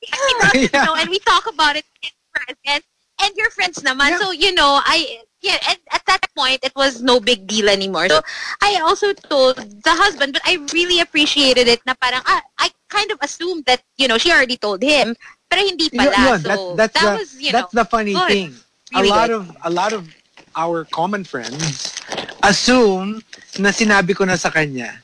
he 0.02 0.34
doesn't 0.38 0.72
Yeah. 0.72 0.86
know, 0.86 0.94
and 0.96 1.08
we 1.10 1.18
talk 1.20 1.46
about 1.46 1.76
it 1.76 1.84
in 2.02 2.10
present. 2.34 2.84
And 3.22 3.34
your 3.36 3.50
friends 3.50 3.78
naman, 3.82 4.14
Yeah. 4.14 4.18
so 4.18 4.30
you 4.32 4.52
know, 4.54 4.80
I 4.84 5.22
yeah. 5.42 5.58
And 5.68 5.78
at 5.92 6.02
that 6.06 6.22
point, 6.34 6.60
it 6.62 6.72
was 6.74 7.02
no 7.02 7.20
big 7.20 7.46
deal 7.46 7.68
anymore. 7.68 8.08
So 8.08 8.20
I 8.62 8.80
also 8.82 9.12
told 9.12 9.56
the 9.58 9.94
husband, 9.94 10.32
but 10.32 10.42
I 10.46 10.58
really 10.72 11.00
appreciated 11.00 11.68
it. 11.68 11.84
Na 11.86 11.94
parang 11.94 12.22
ah, 12.26 12.40
I 12.58 12.70
kind 12.88 13.10
of 13.10 13.18
assumed 13.20 13.66
that 13.66 13.82
you 13.98 14.08
know 14.08 14.18
she 14.18 14.30
already 14.32 14.56
told 14.56 14.82
him, 14.82 15.14
pero 15.50 15.60
hindi 15.62 15.90
Yun- 15.92 15.98
pala. 16.08 16.16
yun, 16.16 16.40
so 16.40 16.48
that- 16.48 16.76
that's 16.76 16.94
that 16.96 17.10
the, 17.12 17.18
was 17.18 17.30
you 17.40 17.52
that's 17.52 17.74
know 17.74 17.82
the 17.82 17.88
funny 17.88 18.14
good. 18.14 18.28
thing. 18.30 18.50
Really 18.94 19.08
a 19.08 19.12
lot 19.12 19.28
good. 19.28 19.36
of 19.36 19.44
a 19.64 19.70
lot 19.70 19.92
of 19.92 20.02
our 20.56 20.84
common 20.84 21.24
friends 21.24 21.96
assume 22.42 23.22
na 23.58 23.70
sinabi 23.70 24.14
ko 24.16 24.24
na 24.24 24.36
sa 24.36 24.50
kanya 24.50 25.00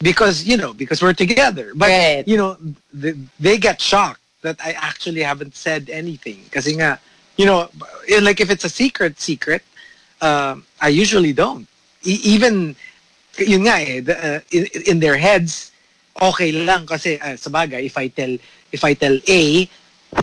because 0.00 0.44
you 0.44 0.56
know 0.56 0.72
because 0.72 1.02
we're 1.02 1.12
together. 1.16 1.72
But 1.74 1.88
Right. 1.92 2.24
you 2.28 2.36
know 2.36 2.56
they, 2.92 3.14
they 3.40 3.56
get 3.58 3.80
shocked 3.80 4.20
that 4.42 4.56
I 4.64 4.72
actually 4.78 5.22
haven't 5.22 5.56
said 5.56 5.90
anything 5.90 6.46
kasi 6.50 6.72
nga 6.78 6.96
you 7.36 7.44
know 7.44 7.68
like 8.22 8.40
if 8.40 8.48
it's 8.50 8.64
a 8.64 8.70
secret 8.72 9.20
secret 9.20 9.60
um, 10.20 10.64
I 10.80 10.88
usually 10.88 11.32
don't. 11.32 11.66
E- 12.04 12.20
even 12.24 12.74
yun 13.38 13.62
nga 13.66 13.78
eh 13.82 14.00
the, 14.00 14.14
uh, 14.18 14.40
in, 14.50 14.66
in 14.86 14.96
their 15.00 15.16
heads 15.16 15.70
okay 16.20 16.50
lang 16.50 16.86
kasi 16.86 17.18
uh, 17.22 17.36
sa 17.38 17.50
bagay 17.50 17.86
if 17.86 17.94
I 17.98 18.08
tell 18.10 18.34
if 18.74 18.82
I 18.82 18.94
tell 18.94 19.14
A 19.28 19.68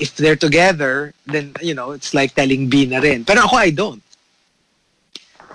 if 0.04 0.16
they're 0.20 0.36
together 0.40 1.14
then 1.24 1.56
you 1.62 1.74
know 1.74 1.92
it's 1.92 2.14
like 2.14 2.36
telling 2.36 2.68
B 2.68 2.86
na 2.88 3.00
rin 3.00 3.24
pero 3.24 3.48
ako 3.48 3.56
I 3.56 3.72
don't 3.72 4.04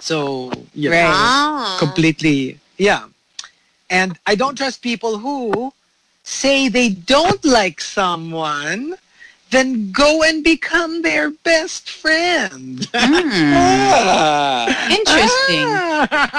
so 0.01 0.49
you 0.75 0.89
know, 0.89 0.97
Right. 0.97 1.13
Ah. 1.13 1.77
completely 1.79 2.57
yeah 2.81 3.09
and 3.91 4.17
I 4.25 4.35
don't 4.35 4.57
trust 4.57 4.81
people 4.81 5.19
who 5.19 5.73
say 6.25 6.69
they 6.69 6.89
don't 6.89 7.45
like 7.45 7.81
someone 7.81 8.95
then 9.51 9.91
go 9.93 10.23
and 10.23 10.45
become 10.45 11.03
their 11.03 11.31
best 11.31 11.91
friend 11.91 12.89
Hmm. 12.95 13.53
Ah, 13.55 14.75
Interesting. 14.89 15.83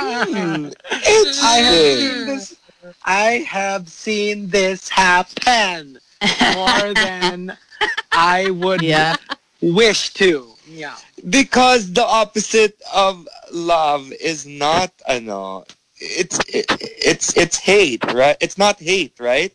I 1.42 1.58
have 1.60 1.88
seen 1.88 2.26
this. 2.26 2.56
I 3.04 3.32
have 3.48 3.90
seen 3.90 4.50
this 4.50 4.90
happen 4.90 6.00
more 6.40 6.94
than 6.96 7.58
I 8.12 8.50
would 8.52 8.82
Yeah. 8.82 9.18
wish 9.62 10.14
to. 10.16 10.56
Yeah. 10.66 10.96
because 11.30 11.94
the 11.94 12.04
opposite 12.06 12.82
of 12.94 13.28
love 13.52 14.12
is 14.14 14.46
not 14.46 14.92
ano 15.08 15.66
it's 16.00 16.40
it, 16.48 16.66
it's 16.80 17.36
it's 17.38 17.58
hate 17.58 18.04
right 18.14 18.38
it's 18.42 18.58
not 18.58 18.80
hate 18.80 19.14
right 19.20 19.54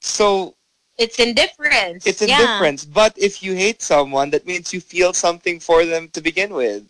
so 0.00 0.54
It's 0.98 1.18
indifference. 1.18 2.06
it's 2.06 2.22
Yeah. 2.22 2.36
indifference 2.36 2.84
but 2.84 3.12
if 3.16 3.42
you 3.42 3.54
hate 3.54 3.82
someone 3.82 4.30
that 4.30 4.46
means 4.46 4.72
you 4.72 4.80
feel 4.80 5.12
something 5.12 5.58
for 5.60 5.84
them 5.84 6.08
to 6.14 6.20
begin 6.20 6.54
with 6.54 6.84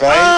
right 0.00 0.30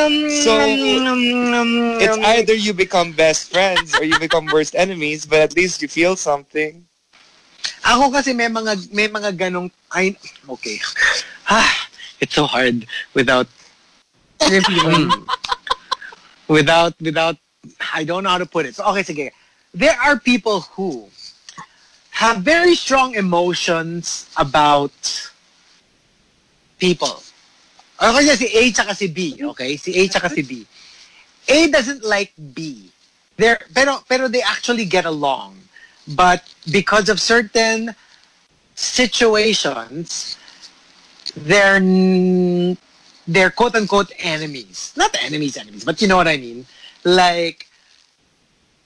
um, 0.00 0.28
So, 0.30 0.52
um, 0.58 1.54
um, 1.54 2.00
it's 2.00 2.18
either 2.18 2.54
you 2.54 2.72
become 2.72 3.12
best 3.12 3.50
friends 3.52 3.94
or 3.94 4.04
you 4.04 4.18
become 4.18 4.46
worst 4.46 4.74
enemies 4.74 5.26
but 5.26 5.40
at 5.40 5.54
least 5.54 5.82
you 5.82 5.88
feel 5.88 6.16
something 6.16 6.84
Ako 7.84 8.08
kasi 8.08 8.32
may 8.32 8.48
mga 8.48 8.88
may 8.96 9.08
mga 9.08 9.36
ganong 9.36 9.68
I 9.92 10.16
okay. 10.48 10.80
Ah, 11.48 11.68
it's 12.20 12.32
so 12.34 12.48
hard 12.48 12.88
without 13.12 13.46
without 16.48 16.94
without 17.00 17.36
I 17.92 18.04
don't 18.04 18.24
know 18.24 18.32
how 18.32 18.40
to 18.40 18.48
put 18.48 18.64
it. 18.64 18.74
So 18.74 18.84
okay, 18.92 19.04
sige. 19.04 19.26
There 19.74 19.96
are 20.00 20.16
people 20.18 20.64
who 20.72 21.08
have 22.14 22.38
very 22.38 22.74
strong 22.74 23.14
emotions 23.14 24.30
about 24.36 24.94
people. 26.78 27.22
Okay, 28.00 28.36
si 28.36 28.46
A 28.56 28.70
tsaka 28.70 28.94
si 28.94 29.08
B, 29.08 29.38
okay? 29.42 29.76
Si 29.76 29.90
A 29.98 30.08
tsaka 30.08 30.30
si 30.30 30.42
B. 30.42 30.66
A 31.48 31.68
doesn't 31.70 32.04
like 32.04 32.32
B. 32.54 32.90
They're, 33.36 33.58
pero 33.74 34.04
pero 34.08 34.28
they 34.28 34.42
actually 34.42 34.84
get 34.84 35.04
along. 35.04 35.58
But 36.06 36.46
because 36.70 37.08
of 37.08 37.18
certain 37.18 37.94
situations, 38.74 40.36
they're 41.34 41.80
they're 43.26 43.50
quote 43.50 43.74
unquote 43.74 44.12
enemies. 44.18 44.92
Not 44.96 45.16
enemies, 45.20 45.56
enemies, 45.56 45.84
but 45.84 46.00
you 46.00 46.06
know 46.06 46.16
what 46.16 46.28
I 46.28 46.36
mean. 46.36 46.66
Like, 47.02 47.66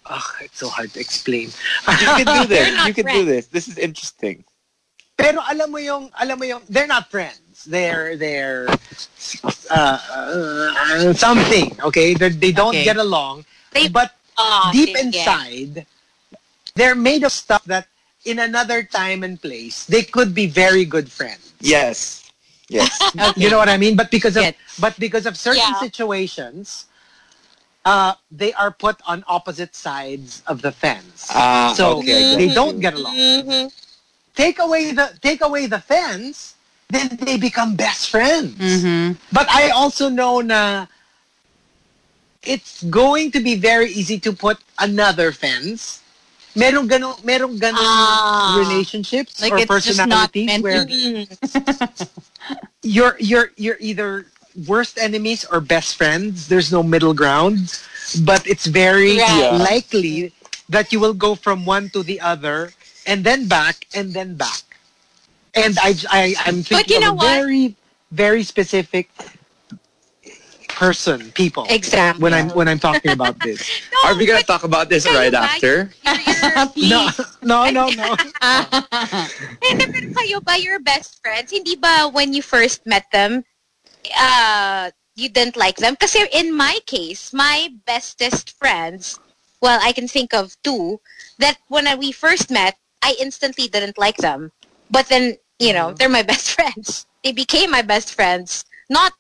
ugh, 0.09 0.35
it's 0.41 0.59
so 0.59 0.69
hard 0.69 0.93
to 0.93 1.01
explain. 1.01 1.51
you 2.01 2.09
can 2.15 2.27
do 2.31 2.45
this 2.55 2.69
you 2.87 2.95
can 2.95 3.07
do 3.07 3.25
this 3.25 3.47
this 3.49 3.69
is 3.69 3.79
interesting 3.79 4.45
Pero 5.19 5.43
alam 5.43 5.71
mo 5.75 5.79
yung, 5.83 6.15
alam 6.15 6.39
mo 6.39 6.45
yung, 6.47 6.63
they're 6.71 6.87
not 6.87 7.11
friends. 7.11 7.67
They're, 7.67 8.15
they're, 8.17 8.71
uh, 9.71 9.99
uh, 10.15 11.13
something, 11.13 11.75
okay? 11.83 12.15
They're, 12.15 12.31
they 12.31 12.53
don't 12.53 12.71
Okay. 12.75 12.85
get 12.85 12.97
along. 12.97 13.45
They- 13.73 13.89
but 13.89 14.15
Ah, 14.39 14.71
deep 14.71 14.95
sige. 14.95 15.03
inside, 15.03 15.87
they're 16.75 16.95
made 16.95 17.25
of 17.25 17.33
stuff 17.33 17.65
that 17.67 17.89
in 18.25 18.39
another 18.39 18.83
time 18.83 19.23
and 19.25 19.41
place, 19.41 19.85
they 19.87 20.03
could 20.03 20.35
be 20.35 20.47
very 20.47 20.85
good 20.85 21.11
friends. 21.11 21.53
yes 21.61 22.31
yes 22.69 23.11
You 23.37 23.51
know 23.51 23.59
what 23.59 23.69
I 23.69 23.77
mean? 23.77 23.97
But 23.97 24.11
because 24.11 24.37
of 24.37 24.45
Yes. 24.45 24.55
but 24.79 24.95
because 24.99 25.27
of 25.27 25.37
certain 25.37 25.75
Yeah. 25.75 25.75
situations, 25.75 26.87
uh, 27.89 28.13
they 28.31 28.53
are 28.53 28.71
put 28.71 29.01
on 29.09 29.25
opposite 29.27 29.75
sides 29.75 30.43
of 30.47 30.61
the 30.61 30.73
fence. 30.73 31.29
Ah, 31.33 31.73
so 31.73 31.99
okay, 31.99 32.37
they 32.37 32.53
don't 32.53 32.81
get 32.85 32.93
along. 32.93 33.17
Mhm. 33.17 33.73
Take 34.37 34.61
away 34.61 34.93
the 34.93 35.17
take 35.25 35.41
away 35.41 35.65
the 35.67 35.81
fence, 35.81 36.55
then 36.93 37.09
they 37.17 37.41
become 37.41 37.75
best 37.75 38.11
friends. 38.13 38.55
Mm-hmm. 38.61 39.17
But 39.33 39.49
I 39.49 39.71
also 39.73 40.13
know 40.13 40.45
na 40.45 40.87
it's 42.45 42.85
going 42.85 43.33
to 43.33 43.41
be 43.41 43.57
very 43.57 43.89
easy 43.91 44.21
to 44.21 44.33
put 44.37 44.61
another 44.79 45.33
fence. 45.33 46.05
Merong 46.57 46.89
ganong, 46.91 47.17
merong 47.23 47.55
ganong 47.57 47.87
Ah. 47.87 48.59
relationships 48.59 49.39
Like 49.39 49.53
or 49.53 49.59
it's 49.63 49.85
just 49.85 50.03
not 50.07 50.33
personalities 50.35 50.47
meant 50.49 50.65
to 50.65 50.67
where 50.67 50.85
you're 52.83 53.17
you're 53.21 53.49
you're 53.57 53.79
either 53.81 54.27
worst 54.67 54.99
enemies 54.99 55.45
or 55.45 55.61
best 55.61 55.97
friends. 55.97 56.49
There's 56.49 56.73
no 56.73 56.83
middle 56.83 57.15
ground, 57.15 57.79
but 58.25 58.47
it's 58.47 58.67
very 58.67 59.19
Yeah. 59.19 59.51
likely 59.51 60.33
that 60.69 60.93
you 60.93 61.01
will 61.01 61.15
go 61.15 61.35
from 61.35 61.65
one 61.65 61.91
to 61.91 62.03
the 62.03 62.21
other 62.21 62.73
and 63.07 63.25
then 63.25 63.49
back 63.49 63.87
and 63.95 64.13
then 64.15 64.35
back. 64.37 64.63
And 65.55 65.79
I 65.81 65.95
I 66.11 66.35
I'm 66.47 66.63
thinking 66.63 66.97
you 66.97 67.01
know 67.01 67.13
of 67.13 67.17
a 67.17 67.19
what? 67.19 67.45
very 67.45 67.77
very 68.11 68.43
specific 68.43 69.11
person, 70.69 71.31
people. 71.33 71.67
Exactly. 71.71 72.23
When 72.23 72.35
I'm 72.35 72.49
when 72.51 72.69
I'm 72.69 72.79
talking 72.79 73.13
about 73.13 73.41
this. 73.41 73.61
are 74.05 74.15
we 74.15 74.27
gonna 74.27 74.43
talk 74.43 74.65
about 74.65 74.89
this 74.89 75.07
right 75.07 75.33
after 75.35 75.91
no, 76.83 77.09
no, 77.43 77.69
no, 77.71 77.91
no. 77.91 78.15
Hindi, 79.63 79.85
pero 79.91 80.07
kayo 80.15 80.39
ba, 80.45 80.55
your 80.59 80.79
best 80.79 81.19
friends, 81.21 81.51
hindi 81.53 81.77
ba 81.77 82.09
when 82.09 82.33
you 82.33 82.43
first 82.43 82.87
met 82.87 83.05
them, 83.13 83.45
uh, 84.19 84.91
you 85.17 85.29
didn't 85.29 85.57
like 85.57 85.77
them? 85.77 85.97
Kasi 85.97 86.27
in 86.33 86.55
my 86.55 86.79
case, 86.87 87.33
my 87.33 87.71
bestest 87.87 88.57
friends, 88.59 89.19
well, 89.61 89.79
I 89.83 89.93
can 89.93 90.09
think 90.09 90.35
of 90.35 90.57
two, 90.63 91.01
that 91.39 91.59
when 91.69 91.87
we 91.99 92.13
first 92.13 92.51
met, 92.51 92.77
I 93.03 93.17
instantly 93.21 93.69
didn't 93.69 93.99
like 93.99 94.17
them. 94.19 94.53
But 94.91 95.09
then, 95.09 95.37
you 95.59 95.73
know, 95.73 95.93
they're 95.93 96.09
my 96.09 96.23
best 96.33 96.51
friends. 96.51 97.07
They 97.25 97.33
became 97.33 97.71
my 97.71 97.83
best 97.83 98.15
friends 98.15 98.65
not 98.89 99.13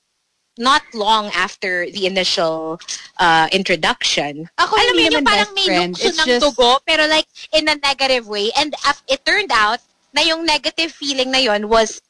not 0.58 0.82
long 0.92 1.30
after 1.38 1.86
the 1.86 2.06
initial 2.06 2.80
uh, 3.18 3.46
introduction. 3.52 4.50
Ako 4.58 4.74
Alam 4.74 4.94
mo 4.96 5.02
yun, 5.06 5.12
yung 5.12 5.24
parang 5.24 5.54
may 5.54 5.66
It's 5.94 6.18
ng 6.18 6.26
just- 6.26 6.42
dugo, 6.42 6.82
pero 6.82 7.06
like 7.06 7.30
in 7.54 7.68
a 7.70 7.78
negative 7.78 8.26
way. 8.26 8.50
And 8.58 8.74
af- 8.82 9.06
it 9.06 9.22
turned 9.24 9.54
out 9.54 9.78
na 10.12 10.22
yung 10.22 10.44
negative 10.44 10.90
feeling 10.90 11.30
na 11.30 11.38
yon 11.38 11.68
was 11.70 12.02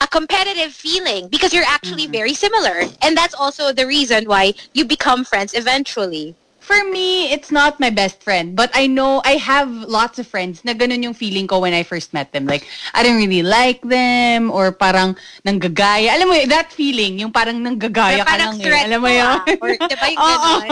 a 0.00 0.06
competitive 0.06 0.72
feeling 0.72 1.28
because 1.28 1.52
you're 1.54 1.64
actually 1.66 2.06
very 2.06 2.34
similar. 2.34 2.84
And 3.02 3.16
that's 3.16 3.34
also 3.34 3.72
the 3.72 3.86
reason 3.86 4.24
why 4.26 4.54
you 4.74 4.84
become 4.84 5.24
friends 5.24 5.54
eventually. 5.54 6.34
For 6.60 6.82
me, 6.90 7.30
it's 7.30 7.52
not 7.52 7.78
my 7.78 7.90
best 7.90 8.22
friend. 8.24 8.56
But 8.56 8.70
I 8.74 8.88
know 8.88 9.22
I 9.24 9.38
have 9.38 9.70
lots 9.70 10.18
of 10.18 10.26
friends 10.26 10.64
na 10.64 10.74
ganun 10.74 11.00
yung 11.02 11.14
feeling 11.14 11.46
ko 11.46 11.60
when 11.60 11.72
I 11.72 11.84
first 11.84 12.12
met 12.12 12.32
them. 12.32 12.44
Like, 12.44 12.66
I 12.92 13.04
don't 13.04 13.16
really 13.16 13.44
like 13.46 13.80
them 13.82 14.50
or 14.50 14.72
parang 14.72 15.16
nanggagaya. 15.46 16.10
Alam 16.18 16.26
mo, 16.28 16.34
yun, 16.34 16.48
that 16.50 16.72
feeling, 16.72 17.20
yung 17.20 17.30
parang 17.30 17.62
nanggagaya 17.62 18.18
Na 18.18 18.24
ka 18.26 18.30
parang 18.34 18.58
lang 18.58 18.60
eh. 18.60 18.64
threat 18.66 18.84
Alam 18.90 19.00
mo 19.00 19.06
mo, 19.06 19.14
yun? 19.14 19.24
ah. 19.30 19.38
Or, 19.62 19.70
diba 19.94 20.06
yung 20.10 20.18
Oo. 20.18 20.26
ganon? 20.26 20.68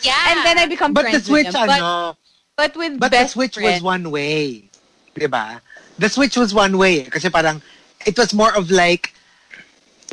Yeah. 0.00 0.24
And 0.32 0.38
then 0.40 0.56
I 0.58 0.66
become 0.66 0.92
But 0.96 1.12
the 1.12 1.20
switch, 1.20 1.52
with 1.52 1.52
them. 1.52 1.68
But, 1.68 1.80
ano, 1.84 2.16
but 2.56 2.72
with 2.74 2.98
but 2.98 3.12
the 3.12 3.28
switch 3.28 3.54
friend, 3.60 3.76
was 3.76 3.82
one 3.84 4.10
way. 4.10 4.72
Diba? 5.14 5.60
The 6.00 6.08
switch 6.08 6.40
was 6.40 6.56
one 6.56 6.80
way. 6.80 7.04
Kasi 7.12 7.28
parang, 7.28 7.60
it 8.06 8.16
was 8.16 8.32
more 8.32 8.54
of 8.54 8.70
like, 8.70 9.12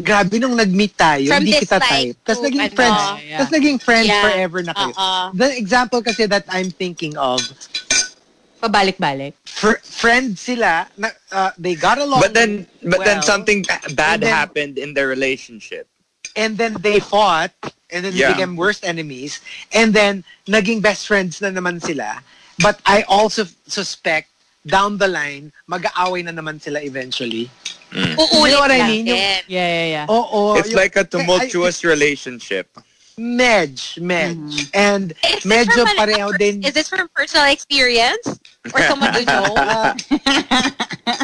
grabe 0.02 0.42
nung 0.42 0.58
nag-meet 0.58 0.98
tayo, 0.98 1.28
From 1.30 1.46
hindi 1.46 1.54
kita 1.62 1.78
dislike 1.78 1.86
type. 1.88 2.16
Tapos 2.26 2.42
to 2.42 2.46
naging 2.50 2.66
ano. 2.66 2.76
friends, 2.76 3.02
Yeah. 3.22 3.38
tapos 3.38 3.52
naging 3.54 3.78
friends 3.80 4.08
Yeah. 4.10 4.24
forever 4.26 4.60
na 4.66 4.74
kayo. 4.74 4.94
Uh-uh. 4.98 5.26
The 5.38 5.50
example 5.54 6.02
kasi 6.02 6.26
that 6.26 6.46
I'm 6.50 6.74
thinking 6.74 7.14
of, 7.16 7.40
pabalik-balik. 8.60 9.34
fr- 9.46 9.80
friends 9.84 10.42
sila, 10.42 10.88
na, 10.98 11.10
uh, 11.32 11.52
they 11.58 11.76
got 11.76 12.00
along 12.00 12.22
But 12.22 12.34
then, 12.34 12.66
but 12.82 13.06
then 13.06 13.22
something 13.22 13.64
bad 13.94 14.22
then- 14.22 14.34
happened 14.34 14.78
in 14.78 14.94
their 14.94 15.08
relationship. 15.08 15.88
and 16.36 16.58
then 16.58 16.74
they 16.82 16.98
fought, 16.98 17.54
and 17.94 18.02
then 18.02 18.10
Yeah. 18.18 18.34
they 18.34 18.42
became 18.42 18.58
worst 18.58 18.82
enemies, 18.82 19.38
and 19.70 19.94
then 19.94 20.26
naging 20.50 20.82
best 20.82 21.06
friends 21.06 21.38
na 21.38 21.54
naman 21.54 21.78
sila. 21.78 22.26
But 22.58 22.82
I 22.90 23.06
also 23.06 23.46
suspect 23.70 24.33
down 24.66 24.98
the 24.98 25.08
line, 25.08 25.52
mag-aaway 25.68 26.24
na 26.24 26.32
naman 26.32 26.62
sila 26.62 26.80
eventually. 26.82 27.50
Uulit 27.94 28.50
You 28.50 28.52
know 28.52 28.60
what 28.64 28.72
I 28.72 28.88
mean? 28.88 29.06
Yung-. 29.08 29.18
Yeah, 29.18 29.40
yeah, 29.48 29.86
yeah. 29.86 30.06
Oo. 30.10 30.56
It's 30.58 30.72
yung- 30.72 30.80
like 30.80 30.96
a 30.96 31.06
I- 31.06 31.10
tumultuous 31.10 31.84
relationship. 31.84 32.68
Medj, 33.14 34.02
medj. 34.02 34.42
Mm-hmm. 34.42 34.74
And 34.74 35.14
Is 35.22 35.46
medyo 35.46 35.86
from 35.86 35.94
an- 35.94 35.98
pareho 36.02 36.34
din. 36.34 36.66
Is 36.66 36.74
this 36.74 36.90
from 36.90 37.06
personal 37.14 37.46
experience? 37.46 38.26
Or 38.74 38.82
someone 38.90 39.14
you 39.14 39.30
know? 39.30 39.54
Uh, 39.54 39.94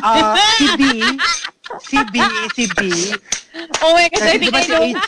uh, 0.05 0.37
si 0.61 0.67
B, 0.77 0.83
si 1.89 1.97
B, 2.13 2.15
si 2.53 2.63
B. 2.77 2.79
Oh 3.81 3.97
my 3.97 4.05
gosh, 4.13 4.21
Kasi 4.21 4.29
I 4.29 4.37
di 4.37 4.45
think 4.45 4.53
ba 4.53 4.61
I 4.61 4.65
si 4.69 4.69
know. 4.69 4.85
H, 4.85 5.01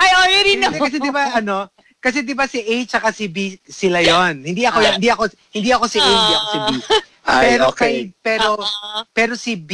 I 0.00 0.08
already 0.24 0.52
know. 0.56 0.72
Hindi, 0.72 0.80
kasi 0.80 0.96
di 0.96 1.12
ba 1.12 1.22
ano, 1.36 1.68
kasi 2.00 2.18
di 2.24 2.32
ba 2.32 2.48
si 2.48 2.60
A 2.64 2.74
tsaka 2.88 3.12
si 3.12 3.28
B 3.28 3.60
sila 3.60 4.00
yon. 4.00 4.48
Hindi 4.48 4.64
ako 4.64 4.80
hindi 4.80 5.08
ako 5.12 5.22
hindi 5.52 5.70
ako 5.76 5.84
si 5.92 5.98
A, 6.00 6.08
hindi 6.08 6.32
ako 6.32 6.46
si 6.48 6.58
B. 6.64 6.68
Ay, 7.24 7.56
Pero 7.56 7.64
okay. 7.72 7.80
kay 7.80 7.96
pero 8.20 8.60
Uh-uh. 8.60 9.00
pero 9.16 9.32
si 9.32 9.56
B 9.56 9.72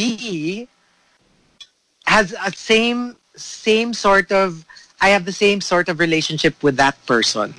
has 2.07 2.30
a 2.38 2.50
same 2.54 3.16
same 3.35 3.90
sort 3.92 4.30
of 4.30 4.62
I 5.00 5.11
have 5.11 5.25
the 5.25 5.35
same 5.35 5.59
sort 5.61 5.88
of 5.88 5.99
relationship 5.99 6.54
with 6.62 6.76
that 6.76 6.95
person. 7.07 7.50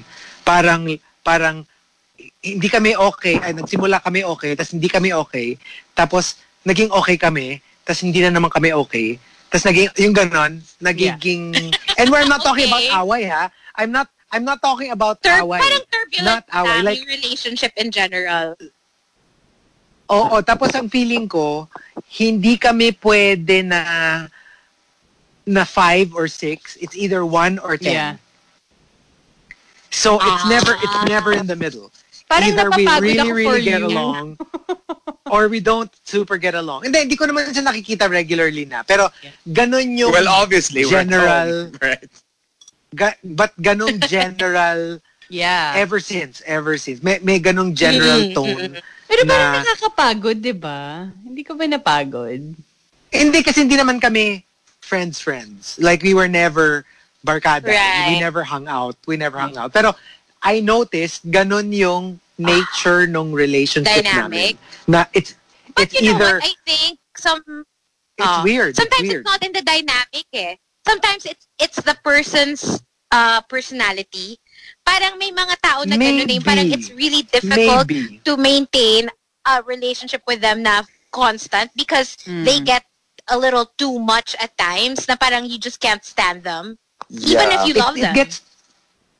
Parang 0.47 0.87
parang 1.25 1.67
hindi 2.39 2.69
kami 2.69 2.95
okay, 2.95 3.41
ay 3.41 3.51
nagsimula 3.51 3.99
kami 3.99 4.23
okay, 4.23 4.53
tapos 4.55 4.71
hindi 4.71 4.87
kami 4.87 5.09
okay, 5.11 5.57
tapos 5.91 6.37
naging 6.63 6.93
okay 6.93 7.17
kami, 7.17 7.57
tapos 7.83 8.05
hindi 8.05 8.21
na 8.21 8.29
naman 8.31 8.53
kami 8.53 8.71
okay. 8.71 9.17
Tapos 9.49 9.65
naging 9.67 9.89
yung 9.99 10.15
ganon, 10.15 10.61
nagiging 10.79 11.51
and 11.99 12.07
we're 12.07 12.23
not 12.23 12.39
talking 12.41 12.69
Okay. 12.71 12.87
about 12.87 13.03
away 13.03 13.25
ha. 13.27 13.49
I'm 13.75 13.91
not 13.91 14.07
I'm 14.31 14.45
not 14.47 14.61
talking 14.63 14.95
about 14.95 15.19
Tur- 15.19 15.43
away. 15.43 15.59
parang 15.59 15.83
turbulent 15.91 16.23
Not 16.23 16.45
away, 16.55 16.79
like- 16.95 17.03
relationship 17.03 17.73
in 17.75 17.91
general. 17.91 18.55
Oo, 20.11 20.43
tapos 20.43 20.75
ang 20.75 20.91
feeling 20.91 21.23
ko, 21.25 21.71
hindi 22.19 22.59
kami 22.59 22.91
pwede 22.99 23.63
na 23.63 23.81
na 25.41 25.63
five 25.63 26.11
or 26.13 26.27
six. 26.27 26.75
It's 26.77 26.93
either 26.95 27.23
one 27.25 27.57
or 27.59 27.79
ten. 27.79 27.95
Yeah. 27.95 28.13
So 29.89 30.15
it's 30.19 30.43
Ah. 30.45 30.49
never 30.51 30.73
it's 30.75 30.99
never 31.07 31.31
in 31.33 31.47
the 31.47 31.55
middle. 31.55 31.91
Parang 32.29 32.47
either 32.55 32.67
we 32.71 32.87
really 32.87 33.31
really 33.31 33.61
get 33.67 33.83
you. 33.83 33.91
along 33.91 34.39
or 35.27 35.47
we 35.51 35.59
don't 35.59 35.91
super 36.07 36.37
get 36.39 36.55
along. 36.55 36.83
Hindi, 36.87 37.03
hindi 37.07 37.15
ko 37.19 37.27
naman 37.27 37.51
siya 37.51 37.63
nakikita 37.63 38.07
regularly 38.07 38.63
na. 38.63 38.83
Pero 38.83 39.11
ganun 39.43 39.95
yung 39.99 40.11
Well, 40.11 40.27
obviously, 40.31 40.83
general, 40.87 41.71
right? 41.83 42.07
ga- 42.95 43.19
but 43.23 43.51
ganung 43.59 43.99
general 44.11 44.99
Yeah. 45.27 45.75
ever 45.75 45.99
since, 45.99 46.39
ever 46.43 46.75
since. 46.75 46.99
May, 47.03 47.19
may 47.23 47.39
ganung 47.39 47.71
general 47.75 48.31
Mm, 48.31 48.35
tone. 48.35 48.71
Pero 49.11 49.27
parang 49.27 49.51
na- 49.51 49.59
nakakapagod, 49.59 50.39
di 50.39 50.55
ba? 50.55 51.11
Hindi 51.27 51.43
ko 51.43 51.59
ba 51.59 51.67
napagod? 51.67 52.55
Hindi 53.11 53.39
kasi 53.43 53.67
hindi 53.67 53.75
naman 53.75 53.99
kami 53.99 54.47
friends 54.79 55.19
friends. 55.19 55.75
Like 55.83 55.99
we 55.99 56.15
were 56.15 56.31
never 56.31 56.87
barkada. 57.27 57.67
Right. 57.67 58.15
We 58.15 58.23
never 58.23 58.47
hung 58.47 58.71
out. 58.71 58.95
We 59.03 59.19
never 59.19 59.35
hung 59.35 59.59
out. 59.59 59.75
Pero 59.75 59.99
I 60.39 60.63
noticed 60.63 61.27
ganun 61.27 61.75
yung 61.75 62.23
nature 62.39 63.05
nung 63.05 63.35
relationship 63.35 64.07
Dynamic. 64.07 64.55
namin. 64.55 64.87
Na 64.87 65.05
it's 65.11 65.35
But 65.75 65.91
it's 65.91 65.99
you 65.99 66.11
know 66.11 66.15
either 66.15 66.39
what? 66.39 66.47
I 66.47 66.53
think 66.63 66.99
some 67.15 67.43
it's 68.17 68.27
uh, 68.27 68.41
weird. 68.43 68.75
Sometimes 68.75 69.07
it's 69.07 69.11
weird. 69.11 69.23
it's 69.23 69.29
not 69.29 69.41
in 69.43 69.51
the 69.53 69.63
dynamic 69.63 70.27
eh. 70.33 70.55
Sometimes 70.87 71.23
it's 71.27 71.47
it's 71.59 71.79
the 71.83 71.95
person's 72.03 72.81
uh, 73.11 73.39
personality. 73.47 74.40
Parang 74.91 75.15
may 75.15 75.31
mga 75.31 75.55
tao 75.63 75.79
na 75.87 75.95
gano'n 75.95 76.27
eh. 76.27 76.35
Maybe. 76.35 76.43
Parang 76.43 76.67
it's 76.67 76.91
really 76.91 77.23
difficult 77.23 77.87
Maybe. 77.87 78.19
to 78.27 78.35
maintain 78.35 79.07
a 79.47 79.63
relationship 79.63 80.19
with 80.27 80.43
them 80.43 80.67
na 80.67 80.83
constant 81.15 81.71
because 81.79 82.19
they 82.43 82.59
get 82.59 82.83
a 83.31 83.37
little 83.39 83.71
too 83.79 83.99
much 83.99 84.35
at 84.35 84.51
times 84.59 85.07
na 85.07 85.15
parang 85.15 85.47
you 85.47 85.55
just 85.55 85.79
can't 85.79 86.03
stand 86.03 86.43
them. 86.43 86.75
Even 87.07 87.47
if 87.55 87.63
you 87.63 87.73
It, 87.75 87.79
love 87.79 87.95
it 87.95 88.03
them. 88.03 88.15
gets 88.15 88.41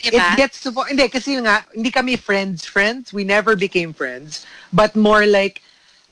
it 0.01 0.17
diba? 0.17 0.33
gets 0.35 0.59
to 0.65 0.73
hindi 0.87 1.07
kasi 1.07 1.39
nga 1.39 1.63
hindi 1.71 1.91
kami 1.91 2.19
friends 2.19 2.65
friends. 2.67 3.13
We 3.15 3.23
never 3.23 3.55
became 3.55 3.93
friends, 3.95 4.43
but 4.75 4.95
more 4.95 5.23
like 5.23 5.61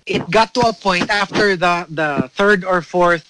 it 0.08 0.24
got 0.32 0.54
to 0.56 0.72
a 0.72 0.74
point 0.74 1.10
after 1.12 1.60
the 1.60 1.84
the 1.92 2.32
third 2.32 2.64
or 2.64 2.80
fourth 2.82 3.28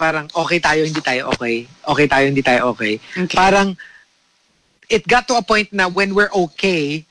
parang 0.00 0.26
okay 0.34 0.58
tayo 0.58 0.82
hindi 0.84 1.00
tayo 1.00 1.30
okay. 1.34 1.66
Okay 1.86 2.06
tayo 2.08 2.24
hindi 2.26 2.42
tayo 2.42 2.72
okay. 2.74 2.98
Okay. 3.14 3.36
Parang 3.36 3.76
it 4.90 5.06
got 5.06 5.26
to 5.28 5.36
a 5.36 5.42
point 5.42 5.72
now 5.72 5.88
when 5.88 6.14
we're 6.14 6.30
okay, 6.50 7.04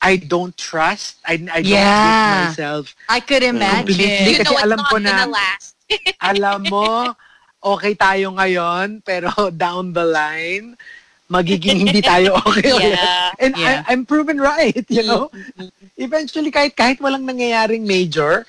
I 0.00 0.16
don't 0.16 0.56
trust. 0.56 1.16
I 1.24 1.40
I 1.50 1.60
don't 1.62 1.72
Yeah. 1.72 1.82
give 1.82 2.18
myself. 2.52 2.84
I 3.08 3.20
could 3.20 3.42
imagine. 3.42 3.98
you 3.98 4.44
know 4.44 4.52
it's 4.54 4.62
alam 4.64 4.78
not 4.78 4.90
ko 4.90 4.96
na- 4.98 5.10
gonna 5.10 5.30
last. 5.32 5.74
Alam 6.20 6.66
mo, 6.66 7.14
okay 7.62 7.94
tayo 7.94 8.34
ngayon, 8.34 9.02
pero 9.06 9.30
down 9.54 9.94
the 9.94 10.02
line, 10.02 10.74
magiging 11.30 11.86
hindi 11.86 12.02
tayo 12.02 12.34
okay 12.46 12.74
ulit. 12.74 12.98
Yeah. 12.98 13.30
And 13.38 13.54
Yeah. 13.54 13.86
I, 13.86 13.94
I'm 13.94 14.02
proven 14.02 14.38
right, 14.42 14.82
you 14.90 15.06
know? 15.06 15.30
Eventually, 15.94 16.50
kahit, 16.50 16.74
kahit 16.74 16.98
walang 16.98 17.22
nangyayaring 17.22 17.86
major, 17.86 18.42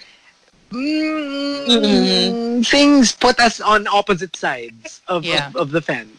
mm, 0.73 2.65
things 2.65 3.13
put 3.13 3.39
us 3.39 3.61
on 3.61 3.85
opposite 3.87 4.35
sides 4.35 5.01
of, 5.07 5.23
Yeah. 5.23 5.47
of, 5.53 5.55
of 5.55 5.71
the 5.71 5.81
fence. 5.81 6.16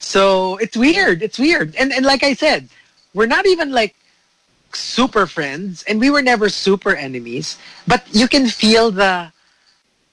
So, 0.00 0.56
it's 0.56 0.76
weird. 0.76 1.22
It's 1.22 1.38
weird. 1.38 1.76
And, 1.76 1.92
and 1.92 2.04
like 2.04 2.24
I 2.24 2.34
said, 2.34 2.68
we're 3.14 3.26
not 3.26 3.46
even 3.46 3.70
like 3.70 3.94
super 4.74 5.26
friends, 5.26 5.82
and 5.84 6.00
we 6.00 6.10
were 6.10 6.22
never 6.22 6.48
super 6.48 6.94
enemies, 6.94 7.58
but 7.86 8.04
you 8.12 8.28
can 8.28 8.46
feel 8.46 8.90
the 8.90 9.32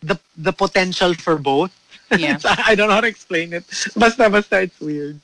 the 0.01 0.19
the 0.37 0.53
potential 0.53 1.13
for 1.13 1.37
both. 1.37 1.71
Yeah. 2.11 2.37
I 2.45 2.75
don't 2.75 2.87
know 2.87 2.95
how 2.95 3.01
to 3.01 3.07
explain 3.07 3.53
it. 3.53 3.65
Basta, 3.95 4.29
basta, 4.29 4.61
it's 4.61 4.79
weird. 4.79 5.19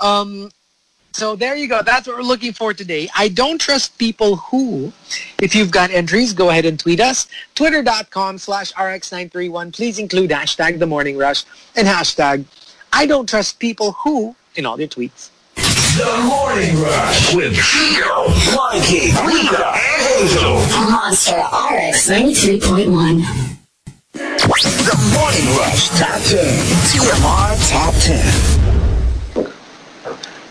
Um, 0.00 0.50
so 1.12 1.36
there 1.36 1.54
you 1.54 1.68
go. 1.68 1.80
That's 1.80 2.08
what 2.08 2.16
we're 2.16 2.22
looking 2.22 2.52
for 2.52 2.74
today. 2.74 3.08
I 3.16 3.28
don't 3.28 3.60
trust 3.60 3.98
people 3.98 4.34
who, 4.36 4.92
if 5.40 5.54
you've 5.54 5.70
got 5.70 5.92
entries, 5.92 6.32
go 6.32 6.50
ahead 6.50 6.64
and 6.64 6.78
tweet 6.78 6.98
us. 6.98 7.28
Twitter.com 7.54 8.38
slash 8.38 8.72
RX931. 8.72 9.72
Please 9.72 10.00
include 10.00 10.30
hashtag 10.30 10.80
The 10.80 10.86
Morning 10.86 11.16
Rush 11.16 11.44
and 11.76 11.86
hashtag 11.86 12.46
I 12.96 13.06
don't 13.06 13.28
trust 13.28 13.58
people 13.58 13.90
who 13.90 14.36
in 14.54 14.64
all 14.66 14.76
their 14.76 14.86
tweets. 14.86 15.30
The 15.56 16.22
Morning 16.28 16.80
Rush 16.80 17.34
with 17.34 17.56
Chico, 17.56 18.28
Markki, 18.54 19.10
Rica, 19.26 19.66
and 19.66 20.02
Hazel. 20.22 20.54
Monster 20.92 21.34
RX 21.34 22.08
93.1. 22.08 23.24
The 24.12 24.96
Morning 25.12 25.46
Rush 25.58 25.88
Top 25.98 26.22
10. 26.22 26.38
TMR 26.86 27.58
Top 27.68 27.94
10. 27.98 29.52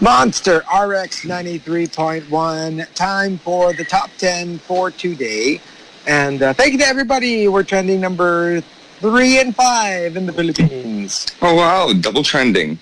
Monster 0.01 0.57
RX 0.57 1.23
93.1. 1.25 2.93
Time 2.93 3.37
for 3.37 3.71
the 3.71 3.85
top 3.85 4.09
10 4.17 4.59
for 4.59 4.91
today. 4.91 5.61
And 6.05 6.43
uh, 6.43 6.51
thank 6.51 6.73
you 6.73 6.79
to 6.79 6.85
everybody. 6.85 7.47
We're 7.47 7.63
trending 7.63 8.01
number 8.01 8.61
three 8.99 9.39
and 9.39 9.55
five 9.55 10.15
in 10.17 10.25
the 10.25 10.33
Philippines. 10.33 11.27
Oh 11.41 11.55
wow, 11.55 11.93
double 11.93 12.23
trending. 12.23 12.77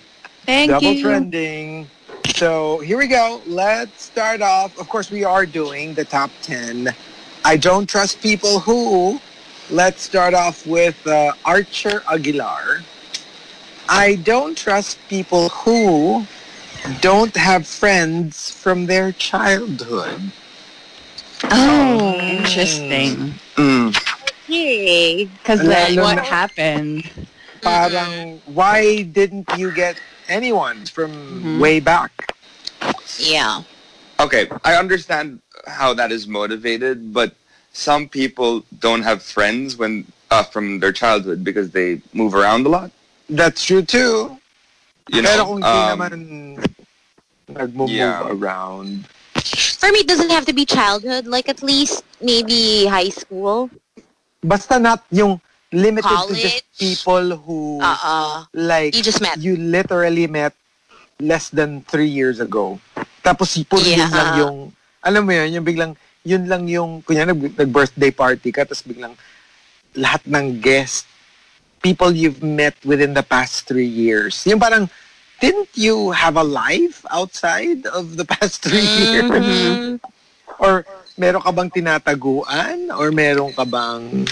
Thank 0.45 0.71
Double 0.71 0.93
you. 0.93 1.04
trending. 1.04 1.88
So 2.36 2.80
here 2.80 2.97
we 2.97 3.08
go. 3.08 3.41
Let's 3.45 4.04
start 4.04 4.41
off. 4.41 4.78
Of 4.80 4.89
course, 4.89 5.12
we 5.12 5.24
are 5.24 5.45
doing 5.45 5.93
the 5.93 6.06
top 6.06 6.32
10. 6.41 6.93
I 7.45 7.58
don't 7.58 7.88
trust 7.88 8.21
people 8.21 8.60
who. 8.60 9.19
Let's 9.69 10.02
start 10.02 10.34
off 10.34 10.65
with 10.67 11.06
uh, 11.08 11.34
Archer 11.45 12.04
Aguilar. 12.12 12.82
I 13.88 14.15
don't 14.15 14.58
trust 14.58 14.97
people 15.10 15.50
who 15.50 16.26
don't 17.00 17.36
have 17.36 17.67
friends 17.67 18.52
from 18.52 18.88
their 18.88 19.12
childhood. 19.12 20.32
Oh, 21.45 22.19
interesting. 22.19 23.34
Mm. 23.56 24.20
Yay. 24.52 25.26
Because 25.26 25.64
like, 25.64 25.96
Lalo 25.96 26.02
what 26.02 26.20
happened? 26.20 27.10
Parang, 27.62 28.42
why 28.46 29.04
didn't 29.04 29.48
you 29.58 29.72
get 29.72 30.00
anyone 30.28 30.86
from 30.86 31.12
Mhm. 31.44 31.60
way 31.60 31.80
back? 31.80 32.12
Yeah. 33.20 33.64
Okay, 34.20 34.50
I 34.64 34.76
understand 34.76 35.42
how 35.68 35.94
that 35.94 36.12
is 36.12 36.28
motivated, 36.28 37.14
but 37.14 37.36
some 37.74 38.08
people 38.08 38.64
don't 38.80 39.04
have 39.04 39.22
friends 39.24 39.78
when 39.78 40.06
uh, 40.30 40.44
from 40.44 40.80
their 40.80 40.92
childhood 40.92 41.44
because 41.44 41.72
they 41.72 42.02
move 42.14 42.34
around 42.36 42.66
a 42.66 42.70
lot. 42.70 42.92
That's 43.30 43.64
true 43.64 43.82
too. 43.84 44.38
You 45.08 45.22
Pero 45.22 45.46
know, 45.46 45.46
kung 45.46 45.64
um, 45.64 46.00
naman 46.00 46.14
nag-move 47.48 47.90
yeah. 47.90 48.22
around. 48.30 49.08
For 49.80 49.92
me, 49.92 50.00
it 50.00 50.08
doesn't 50.08 50.30
have 50.30 50.46
to 50.46 50.54
be 50.54 50.66
childhood. 50.66 51.28
Like 51.28 51.50
at 51.50 51.64
least 51.64 52.04
maybe 52.22 52.86
high 52.86 53.10
school. 53.10 53.70
Basta 54.41 54.82
not 54.82 55.06
yung 55.13 55.39
limited 55.71 56.10
to 56.27 56.34
just 56.36 56.65
College? 56.65 56.77
people 56.77 57.25
who 57.38 57.80
Uh-uh. 57.80 58.43
like 58.54 58.95
You 58.97 59.04
just 59.06 59.21
met. 59.21 59.38
you 59.38 59.56
literally 59.56 60.27
met 60.27 60.54
less 61.21 61.49
than 61.49 61.82
three 61.86 62.10
years 62.10 62.41
ago. 62.41 62.82
Tapos 63.21 63.54
puro 63.69 63.86
yun 63.86 64.01
Yeah. 64.01 64.10
lang 64.10 64.32
yung, 64.41 64.58
alam 65.06 65.21
mo 65.25 65.32
yun, 65.32 65.62
yung 65.62 65.65
biglang, 65.65 65.93
yun 66.25 66.49
lang 66.49 66.65
yung, 66.67 67.06
kunya 67.06 67.30
nag, 67.30 67.38
nag-birthday 67.56 68.10
party 68.10 68.49
ka, 68.51 68.65
tapos 68.65 68.82
biglang 68.82 69.13
lahat 69.93 70.25
ng 70.25 70.58
guest, 70.60 71.06
people 71.86 72.10
you've 72.10 72.41
met 72.41 72.73
within 72.82 73.13
the 73.13 73.21
past 73.23 73.69
three 73.69 73.88
years. 73.88 74.41
Yung 74.49 74.58
parang, 74.60 74.89
didn't 75.39 75.69
you 75.73 76.10
have 76.12 76.38
a 76.38 76.43
life 76.45 77.06
outside 77.13 77.86
of 77.89 78.17
the 78.17 78.25
past 78.25 78.62
three 78.65 78.82
years? 78.82 79.30
Mhm. 79.30 80.01
Or 80.58 80.86
meron 81.17 81.41
ka 81.41 81.52
bang 81.52 81.69
tinataguan? 81.71 82.91
Or 82.95 83.12
meron 83.12 83.52
ka 83.54 83.65
bang... 83.65 84.28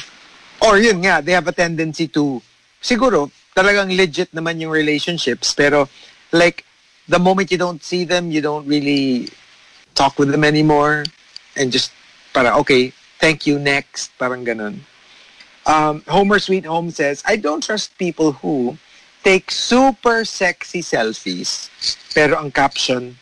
Or 0.60 0.76
yun 0.76 1.00
nga, 1.00 1.24
they 1.24 1.32
have 1.32 1.48
a 1.48 1.56
tendency 1.56 2.08
to... 2.12 2.42
Siguro, 2.84 3.32
talagang 3.56 3.96
legit 3.96 4.32
naman 4.36 4.60
yung 4.60 4.72
relationships. 4.72 5.56
Pero, 5.56 5.88
like, 6.32 6.64
the 7.08 7.20
moment 7.20 7.52
you 7.52 7.58
don't 7.58 7.84
see 7.84 8.04
them, 8.04 8.32
you 8.32 8.42
don't 8.42 8.68
really 8.68 9.28
talk 9.96 10.20
with 10.20 10.32
them 10.32 10.44
anymore. 10.44 11.04
And 11.56 11.72
just, 11.72 11.92
para, 12.34 12.56
okay, 12.60 12.94
thank 13.20 13.48
you, 13.48 13.60
next. 13.60 14.12
Parang 14.20 14.46
ganun. 14.46 14.84
Um, 15.66 16.04
Homer 16.08 16.40
Sweet 16.40 16.66
Home 16.66 16.92
says, 16.92 17.24
I 17.26 17.36
don't 17.36 17.64
trust 17.64 17.98
people 17.98 18.32
who 18.32 18.78
take 19.24 19.52
super 19.52 20.24
sexy 20.26 20.82
selfies. 20.82 21.70
Pero 22.16 22.40
ang 22.40 22.52
caption, 22.52 23.16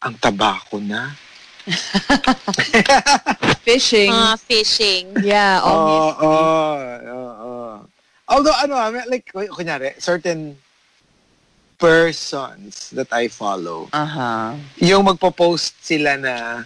ang 0.00 0.14
tabako 0.20 0.80
na. 0.80 1.16
Fishing. 3.64 4.12
Ah, 4.12 4.36
fishing. 4.36 5.16
yeah, 5.24 5.64
Oo, 5.64 5.72
obviously. 5.72 6.28
oo, 6.28 6.60
oo. 7.40 7.80
Although, 8.28 8.56
ano, 8.56 8.74
I 8.76 8.90
mean, 8.90 9.04
like, 9.08 9.26
ku- 9.28 9.52
kunyari, 9.52 9.96
certain 10.00 10.56
persons 11.76 12.90
that 12.92 13.08
I 13.12 13.28
follow, 13.28 13.88
Uh-huh. 13.92 14.56
yung 14.78 15.04
magpo-post 15.04 15.74
sila 15.80 16.16
na 16.16 16.64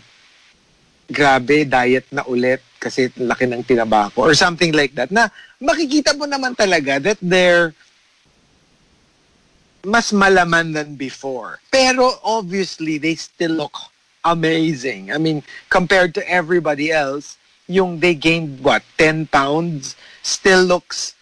grabe, 1.09 1.65
diet 1.65 2.07
na 2.13 2.23
ulit 2.25 2.61
kasi 2.79 3.09
laki 3.17 3.49
ng 3.49 3.65
tinabako 3.65 4.29
or 4.29 4.35
something 4.37 4.71
like 4.71 4.95
that 4.95 5.11
na 5.11 5.27
makikita 5.59 6.15
mo 6.15 6.29
naman 6.29 6.55
talaga 6.55 7.01
that 7.03 7.19
they're 7.19 7.75
mas 9.83 10.13
malaman 10.13 10.71
than 10.71 10.95
before. 10.95 11.59
Pero 11.71 12.21
obviously, 12.23 12.99
they 12.99 13.15
still 13.15 13.57
look 13.57 13.75
amazing. 14.25 15.13
I 15.13 15.19
mean, 15.19 15.43
compared 15.71 16.15
to 16.15 16.23
everybody 16.31 16.91
else, 16.91 17.37
yung 17.67 18.01
they 18.01 18.15
gained, 18.15 18.61
what, 18.63 18.83
10 18.99 19.27
pounds, 19.27 19.97
still 20.23 20.65
looks 20.65 21.15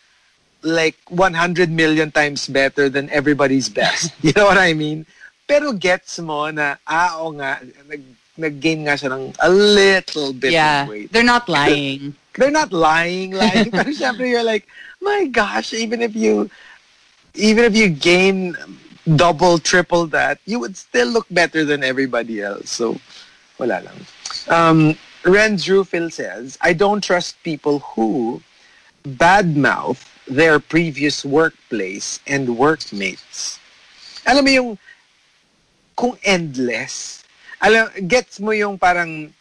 like 0.63 0.97
100 1.09 1.71
million 1.71 2.11
times 2.11 2.47
better 2.49 2.89
than 2.89 3.11
everybody's 3.11 3.69
best. 3.69 4.13
you 4.23 4.33
know 4.37 4.47
what 4.47 4.59
I 4.59 4.73
mean? 4.73 5.07
Pero 5.47 5.73
gets 5.73 6.19
mo 6.19 6.51
na, 6.51 6.77
ah, 6.87 7.19
oo 7.23 7.33
nga, 7.39 7.61
nag, 7.89 8.03
nag-gain 8.37 8.85
nga 8.85 8.99
siya 8.99 9.15
ng 9.15 9.35
a 9.41 9.49
little 9.49 10.33
bit 10.33 10.53
Yeah, 10.53 10.83
of 10.83 10.89
weight. 10.89 11.13
they're 11.13 11.23
not 11.27 11.49
lying. 11.49 12.15
They're 12.37 12.53
not 12.53 12.69
lying, 12.71 13.33
lying. 13.33 13.73
Pero 13.73 13.89
syempre, 13.97 14.29
you're 14.29 14.45
like, 14.45 14.69
my 15.01 15.25
gosh, 15.25 15.73
even 15.73 16.03
if 16.05 16.13
you, 16.15 16.51
even 17.33 17.65
if 17.65 17.75
you 17.75 17.89
gain 17.89 18.53
double, 19.15 19.59
triple 19.59 20.07
that, 20.09 20.41
you 20.47 20.59
would 20.59 20.77
still 20.77 21.07
look 21.09 21.27
better 21.31 21.65
than 21.65 21.85
everybody 21.85 22.43
else. 22.43 22.71
So, 22.71 22.99
wala 23.59 23.83
lang. 23.85 23.99
Um, 24.49 24.99
Renz 25.23 25.67
Rufil 25.71 26.13
says, 26.13 26.59
I 26.61 26.73
don't 26.73 27.03
trust 27.03 27.43
people 27.43 27.81
who 27.81 28.43
badmouth 29.07 30.03
their 30.27 30.59
previous 30.59 31.25
workplace 31.25 32.19
and 32.27 32.59
workmates. 32.59 33.59
Alam 34.27 34.45
mo 34.45 34.51
yung, 34.51 34.79
kung 35.95 36.19
endless, 36.25 37.23
alam, 37.63 37.89
gets 38.09 38.41
mo 38.41 38.51
yung 38.51 38.79
parang, 38.79 39.33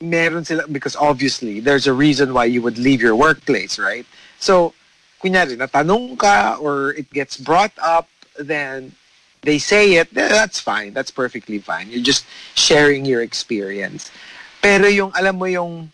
meron 0.00 0.44
sila, 0.44 0.66
because 0.68 0.96
obviously, 0.96 1.60
there's 1.60 1.86
a 1.86 1.92
reason 1.92 2.32
why 2.32 2.44
you 2.44 2.62
would 2.62 2.78
leave 2.78 3.02
your 3.02 3.14
workplace, 3.16 3.78
right? 3.78 4.06
So, 4.40 4.72
kunyari, 5.20 5.56
natanong 5.56 6.18
ka 6.18 6.56
or 6.60 6.92
it 6.94 7.10
gets 7.12 7.36
brought 7.36 7.72
up, 7.82 8.08
then 8.38 8.92
they 9.42 9.58
say 9.58 9.94
it, 9.94 10.12
that's 10.14 10.60
fine. 10.60 10.92
That's 10.92 11.10
perfectly 11.10 11.58
fine. 11.58 11.90
You're 11.90 12.02
just 12.02 12.26
sharing 12.54 13.04
your 13.04 13.22
experience. 13.22 14.10
Pero 14.62 14.86
yung, 14.86 15.12
alam 15.14 15.38
mo 15.38 15.46
yung, 15.46 15.92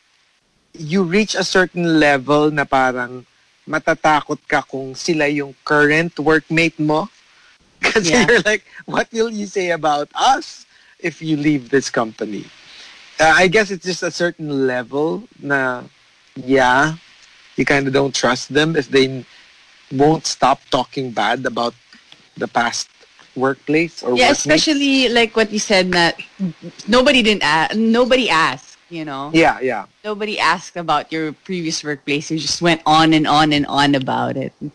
you 0.72 1.02
reach 1.02 1.34
a 1.34 1.44
certain 1.44 2.00
level 2.00 2.50
na 2.50 2.64
parang 2.64 3.26
matatakot 3.68 4.38
ka 4.48 4.62
kung 4.62 4.94
sila 4.94 5.26
yung 5.28 5.54
current 5.64 6.14
workmate 6.16 6.78
mo. 6.78 7.08
Kasi 7.84 8.12
Yeah. 8.12 8.26
you're 8.28 8.40
like, 8.44 8.64
what 8.86 9.08
will 9.12 9.30
you 9.30 9.46
say 9.46 9.70
about 9.70 10.08
us 10.14 10.66
if 10.98 11.20
you 11.20 11.36
leave 11.36 11.68
this 11.70 11.90
company? 11.90 12.46
Uh, 13.20 13.32
I 13.36 13.46
guess 13.48 13.70
it's 13.70 13.84
just 13.84 14.02
a 14.02 14.10
certain 14.10 14.66
level 14.66 15.28
na, 15.40 15.84
yeah, 16.34 16.96
you 17.56 17.64
kind 17.64 17.86
of 17.86 17.92
don't 17.92 18.14
trust 18.14 18.52
them 18.52 18.74
if 18.74 18.88
they 18.88 19.24
won't 19.92 20.26
stop 20.26 20.60
talking 20.70 21.10
bad 21.12 21.46
about 21.46 21.74
the 22.36 22.48
past 22.48 22.88
workplace 23.36 24.02
or 24.02 24.10
Yeah, 24.16 24.30
workmates. 24.30 24.38
especially 24.40 25.08
like 25.08 25.34
what 25.36 25.50
you 25.50 25.58
said 25.58 25.92
that 25.92 26.18
nobody 26.86 27.22
didn't 27.22 27.42
ask, 27.42 27.74
nobody 27.76 28.30
asked, 28.30 28.78
you 28.90 29.04
know. 29.04 29.30
Yeah, 29.34 29.58
yeah. 29.60 29.86
Nobody 30.04 30.38
asked 30.38 30.76
about 30.76 31.10
your 31.12 31.32
previous 31.32 31.82
workplace. 31.82 32.30
You 32.30 32.38
just 32.38 32.62
went 32.62 32.82
on 32.86 33.12
and 33.12 33.26
on 33.26 33.52
and 33.52 33.66
on 33.66 33.94
about 33.94 34.36
it. 34.36 34.52
It's 34.60 34.72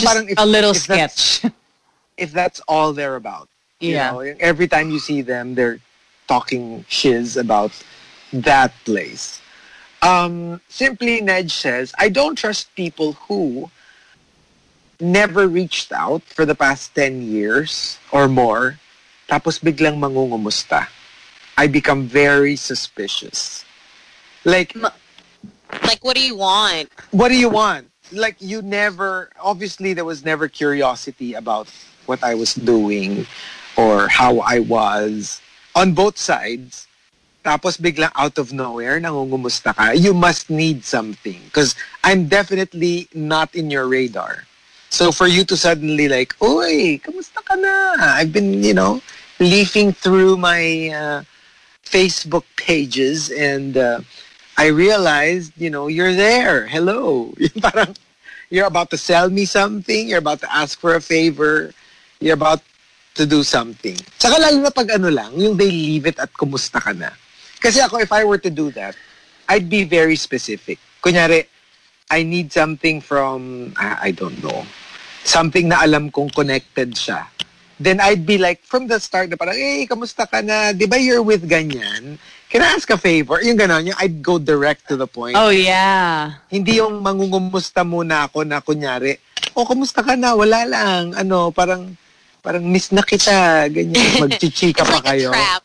just 0.00 0.04
if- 0.28 0.38
a 0.38 0.46
little 0.46 0.72
if 0.72 0.86
that's- 0.86 1.14
sketch. 1.40 1.52
If 2.18 2.30
that's 2.30 2.60
all 2.68 2.92
they're 2.92 3.16
about. 3.16 3.48
You 3.80 3.92
yeah. 3.96 4.12
know, 4.12 4.20
every 4.38 4.68
time 4.68 4.90
you 4.90 5.00
see 5.00 5.22
them, 5.22 5.54
they're 5.56 5.80
talking 6.28 6.84
shiz 6.88 7.36
about 7.36 7.72
that 8.32 8.72
place. 8.84 9.40
Um, 10.02 10.60
Simply 10.68 11.20
Ned 11.20 11.50
says, 11.50 11.94
I 11.98 12.10
don't 12.10 12.36
trust 12.36 12.72
people 12.76 13.14
who 13.26 13.70
never 15.02 15.48
reached 15.48 15.92
out 15.92 16.22
for 16.22 16.46
the 16.46 16.54
past 16.54 16.94
10 16.94 17.22
years 17.22 17.98
or 18.12 18.28
more, 18.28 18.78
tapos 19.28 19.58
biglang 19.58 19.98
mangungumusta. 19.98 20.86
I 21.58 21.66
become 21.66 22.06
very 22.06 22.56
suspicious. 22.56 23.64
Like, 24.44 24.74
Like, 25.84 26.04
what 26.04 26.16
do 26.16 26.22
you 26.22 26.36
want? 26.36 26.88
what 27.10 27.28
do 27.28 27.36
you 27.36 27.48
want? 27.48 27.88
Like 28.12 28.36
you 28.40 28.60
never, 28.62 29.30
obviously 29.40 29.94
there 29.94 30.04
was 30.04 30.24
never 30.24 30.46
curiosity 30.48 31.32
about 31.34 31.68
what 32.04 32.22
I 32.22 32.34
was 32.34 32.54
doing 32.54 33.26
or 33.76 34.08
how 34.08 34.40
I 34.40 34.60
was 34.60 35.40
on 35.74 35.94
both 35.94 36.18
sides. 36.18 36.86
Tapos 37.44 37.80
biglang 37.80 38.12
out 38.14 38.38
of 38.38 38.52
nowhere, 38.52 39.00
nangungumusta 39.00 39.74
ka. 39.74 39.90
You 39.92 40.14
must 40.14 40.50
need 40.50 40.84
something 40.84 41.40
because 41.46 41.74
I'm 42.04 42.28
definitely 42.28 43.08
not 43.14 43.54
in 43.54 43.70
your 43.70 43.88
radar. 43.88 44.44
So 44.92 45.08
for 45.08 45.24
you 45.26 45.40
to 45.48 45.56
suddenly 45.56 46.04
like, 46.04 46.36
Oy, 46.44 47.00
kamusta 47.00 47.40
ka 47.40 47.56
na? 47.56 47.96
I've 47.96 48.28
been, 48.28 48.60
you 48.60 48.76
know, 48.76 49.00
leafing 49.40 49.96
through 49.96 50.36
my 50.36 50.92
uh, 50.92 51.24
Facebook 51.80 52.44
pages 52.60 53.32
and 53.32 53.80
uh, 53.80 54.04
I 54.60 54.68
realized, 54.68 55.56
you 55.56 55.72
know, 55.72 55.88
you're 55.88 56.12
there. 56.12 56.68
Hello. 56.68 57.32
You're 58.52 58.68
about 58.68 58.92
to 58.92 58.98
sell 59.00 59.30
me 59.32 59.46
something. 59.48 60.12
You're 60.12 60.20
about 60.20 60.44
to 60.44 60.54
ask 60.54 60.78
for 60.78 60.92
a 60.94 61.00
favor. 61.00 61.72
You're 62.20 62.36
about 62.36 62.60
to 63.14 63.24
do 63.24 63.42
something. 63.42 63.96
Saka 64.20 64.36
lalo 64.36 64.60
na 64.60 64.68
pag 64.68 64.92
ano 64.92 65.08
lang, 65.08 65.32
yung 65.40 65.56
they 65.56 65.72
leave 65.72 66.04
it 66.04 66.20
at 66.20 66.28
kumusta 66.36 66.76
ka 66.76 66.92
na. 66.92 67.16
Kasi 67.64 67.80
ako, 67.80 68.04
if 68.04 68.12
I 68.12 68.28
were 68.28 68.36
to 68.36 68.52
do 68.52 68.68
that, 68.76 68.92
I'd 69.48 69.72
be 69.72 69.88
very 69.88 70.20
specific. 70.20 70.76
Kunyari, 71.00 71.48
I 72.12 72.28
need 72.28 72.52
something 72.52 73.00
from, 73.00 73.72
I, 73.80 74.08
I 74.08 74.10
don't 74.12 74.36
know, 74.44 74.68
something 75.24 75.70
na 75.70 75.82
alam 75.82 76.10
kong 76.10 76.30
connected 76.30 76.94
siya. 76.94 77.26
Then 77.82 77.98
I'd 77.98 78.22
be 78.22 78.38
like, 78.38 78.62
from 78.62 78.86
the 78.86 79.02
start 79.02 79.30
na 79.30 79.34
parang, 79.34 79.58
hey, 79.58 79.86
kamusta 79.90 80.28
ka 80.30 80.38
na? 80.38 80.70
Di 80.70 80.86
ba 80.86 81.02
you're 81.02 81.22
with 81.22 81.48
ganyan? 81.50 82.14
Can 82.46 82.62
I 82.62 82.78
ask 82.78 82.86
a 82.92 83.00
favor? 83.00 83.42
Yung 83.42 83.58
ganon, 83.58 83.90
yung 83.90 83.98
I'd 83.98 84.22
go 84.22 84.38
direct 84.38 84.86
to 84.92 84.94
the 84.94 85.08
point. 85.08 85.34
Oh, 85.34 85.48
yeah. 85.50 86.38
Hindi 86.46 86.78
yung 86.78 87.02
mangungumusta 87.02 87.82
muna 87.82 88.28
ako 88.30 88.44
na 88.46 88.60
kunyari, 88.62 89.18
oh, 89.56 89.66
kamusta 89.66 90.04
ka 90.04 90.14
na? 90.14 90.36
Wala 90.38 90.62
lang. 90.68 91.16
Ano, 91.16 91.50
parang, 91.50 91.96
parang 92.38 92.62
miss 92.62 92.92
na 92.92 93.02
kita. 93.02 93.66
Ganyan, 93.72 94.20
magchichika 94.22 94.84
It's 94.84 94.90
pa 94.90 95.00
like 95.00 95.08
kayo. 95.18 95.30
a 95.30 95.34
trap. 95.34 95.62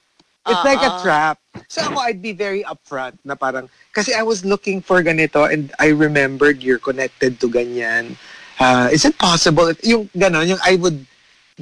It's 0.48 0.64
like 0.64 0.80
a 0.80 0.94
trap. 1.04 1.38
So 1.68 1.84
ako, 1.84 2.00
I'd 2.00 2.24
be 2.24 2.32
very 2.32 2.64
upfront 2.64 3.20
na 3.28 3.36
parang, 3.36 3.68
kasi 3.92 4.16
I 4.16 4.24
was 4.24 4.48
looking 4.48 4.80
for 4.80 5.04
ganito 5.04 5.44
and 5.44 5.76
I 5.78 5.92
remembered 5.92 6.64
you're 6.64 6.80
connected 6.80 7.36
to 7.44 7.52
ganyan. 7.52 8.16
Uh, 8.60 8.90
is 8.92 9.06
it 9.06 9.18
possible? 9.18 9.72
Yung 9.84 10.10
ganon, 10.18 10.48
yung 10.50 10.62
I 10.66 10.76
would 10.76 11.06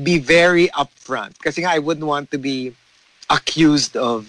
be 0.02 0.20
very 0.20 0.68
upfront. 0.76 1.40
Kasi 1.40 1.62
nga, 1.62 1.72
I 1.72 1.80
wouldn't 1.80 2.08
want 2.08 2.32
to 2.32 2.38
be 2.38 2.72
accused 3.30 3.96
of, 3.96 4.28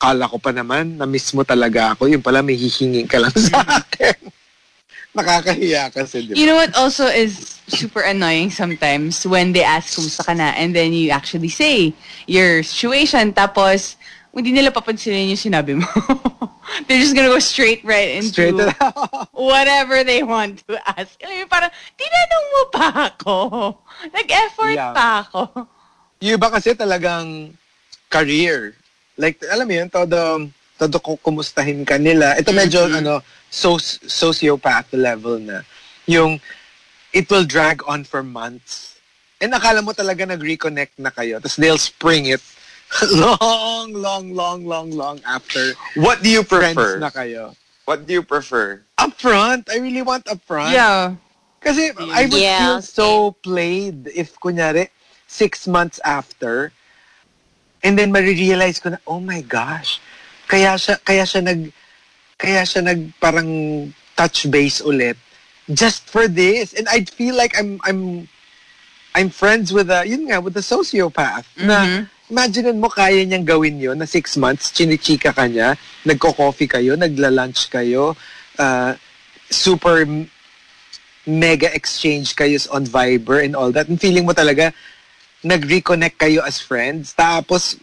kala 0.00 0.28
ko 0.28 0.36
pa 0.38 0.52
naman, 0.52 0.96
na 0.96 1.06
miss 1.06 1.32
mo 1.32 1.42
talaga 1.42 1.96
ako. 1.96 2.08
Yung 2.08 2.22
pala, 2.22 2.42
may 2.44 2.56
hihingin 2.56 3.08
ka 3.08 3.20
lang 3.20 3.32
sa 3.32 3.64
akin. 3.80 4.32
Nakakahiya 5.16 5.88
kasi, 5.88 6.28
di 6.28 6.30
ba? 6.32 6.36
You 6.36 6.44
know 6.44 6.60
what 6.60 6.76
also 6.76 7.08
is 7.08 7.56
super 7.66 8.04
annoying 8.04 8.52
sometimes 8.52 9.24
when 9.24 9.56
they 9.56 9.64
ask 9.64 9.96
kumusta 9.96 10.22
ka 10.22 10.34
na 10.36 10.52
and 10.54 10.76
then 10.76 10.92
you 10.92 11.10
actually 11.10 11.48
say 11.48 11.90
your 12.28 12.62
situation 12.62 13.32
tapos 13.32 13.96
hindi 14.36 14.52
nila 14.52 14.68
papansinin 14.68 15.32
yung 15.32 15.40
sinabi 15.40 15.80
mo. 15.80 15.88
They're 16.84 17.00
just 17.00 17.16
gonna 17.16 17.32
go 17.32 17.40
straight 17.40 17.80
right 17.88 18.20
into 18.20 18.36
Straight 18.36 18.52
whatever 19.32 20.04
they 20.04 20.20
want 20.20 20.60
to 20.68 20.76
ask. 20.84 21.16
Alam 21.24 21.40
mo, 21.40 21.48
parang, 21.48 21.72
tinanong 21.96 22.46
mo 22.52 22.62
pa 22.68 22.86
ako. 23.08 23.34
Nag-effort 24.16 24.76
Yeah. 24.76 24.92
pa 24.92 25.24
ako. 25.24 25.40
Yung 26.20 26.36
iba 26.36 26.48
kasi 26.52 26.76
talagang 26.76 27.56
career. 28.12 28.76
Like, 29.16 29.40
alam 29.48 29.64
mo 29.64 29.72
yun, 29.72 29.88
todo, 29.88 30.48
todo 30.76 30.96
ku- 31.00 31.20
kumustahin 31.20 31.86
ka 31.88 31.96
nila. 31.96 32.36
Ito 32.36 32.52
medyo, 32.52 32.84
ano, 32.84 33.24
soc- 33.48 34.04
sociopath 34.04 34.92
level 34.92 35.40
na. 35.40 35.64
Yung, 36.04 36.36
it 37.16 37.24
will 37.32 37.48
drag 37.48 37.80
on 37.88 38.04
for 38.04 38.20
months. 38.20 39.00
And 39.40 39.52
akala 39.52 39.80
mo 39.80 39.92
talaga 39.92 40.28
nag-reconnect 40.28 41.00
na 41.00 41.08
kayo. 41.08 41.40
Tapos 41.40 41.56
they'll 41.56 41.80
spring 41.80 42.28
it 42.28 42.40
long, 43.12 43.92
long, 43.92 44.32
long, 44.34 44.64
long, 44.64 44.90
long 44.90 45.20
after 45.26 45.74
What 45.94 46.22
do 46.22 46.30
you 46.30 46.42
friends 46.42 46.76
prefer? 46.76 46.98
na 46.98 47.10
kayo. 47.10 47.54
What 47.84 48.06
do 48.06 48.12
you 48.14 48.22
prefer? 48.22 48.82
Upfront. 48.98 49.70
I 49.70 49.78
really 49.78 50.02
want 50.02 50.24
upfront. 50.26 50.72
Yeah. 50.72 51.14
Kasi 51.60 51.90
I 51.98 52.26
would 52.26 52.40
Yeah, 52.40 52.78
feel 52.78 52.82
so 52.82 53.32
played 53.42 54.08
if, 54.14 54.38
kunyari, 54.38 54.88
six 55.26 55.66
months 55.66 55.98
after, 56.04 56.72
and 57.82 57.98
then 57.98 58.12
marirealize 58.12 58.80
ko 58.80 58.90
na, 58.90 58.98
oh 59.06 59.20
my 59.20 59.40
gosh, 59.42 60.00
kaya 60.46 60.78
siya, 60.78 60.98
kaya 61.04 61.22
siya 61.26 61.42
nag, 61.42 61.72
kaya 62.38 62.62
siya 62.62 62.82
nag 62.84 63.12
parang 63.18 63.92
touch 64.16 64.50
base 64.50 64.80
ulit 64.80 65.16
just 65.74 66.06
for 66.06 66.28
this. 66.28 66.72
And 66.72 66.86
I'd 66.88 67.10
feel 67.10 67.34
like 67.34 67.58
I'm, 67.58 67.80
I'm, 67.84 68.28
I'm 69.14 69.30
friends 69.30 69.72
with 69.72 69.90
a, 69.90 70.06
yun 70.06 70.26
nga, 70.30 70.40
with 70.40 70.56
a 70.56 70.62
sociopath. 70.62 71.46
Na, 71.58 72.06
imaginein 72.30 72.78
mo, 72.82 72.90
kaya 72.90 73.22
niyang 73.22 73.46
gawin 73.46 73.78
yun 73.78 73.98
na 73.98 74.06
six 74.06 74.36
months, 74.36 74.74
chinichika 74.74 75.30
ka 75.30 75.46
niya, 75.46 75.78
nagko-coffee 76.02 76.66
kayo, 76.66 76.98
nagla-lunch 76.98 77.70
kayo, 77.70 78.18
uh, 78.58 78.92
super 79.50 80.02
mega 81.26 81.70
exchange 81.74 82.34
kayo 82.34 82.58
on 82.70 82.86
Viber 82.86 83.42
and 83.42 83.54
all 83.54 83.70
that. 83.70 83.86
And 83.86 83.98
feeling 84.00 84.26
mo 84.26 84.34
talaga, 84.34 84.74
nag-reconnect 85.46 86.18
kayo 86.18 86.42
as 86.42 86.58
friends. 86.58 87.14
Tapos, 87.14 87.78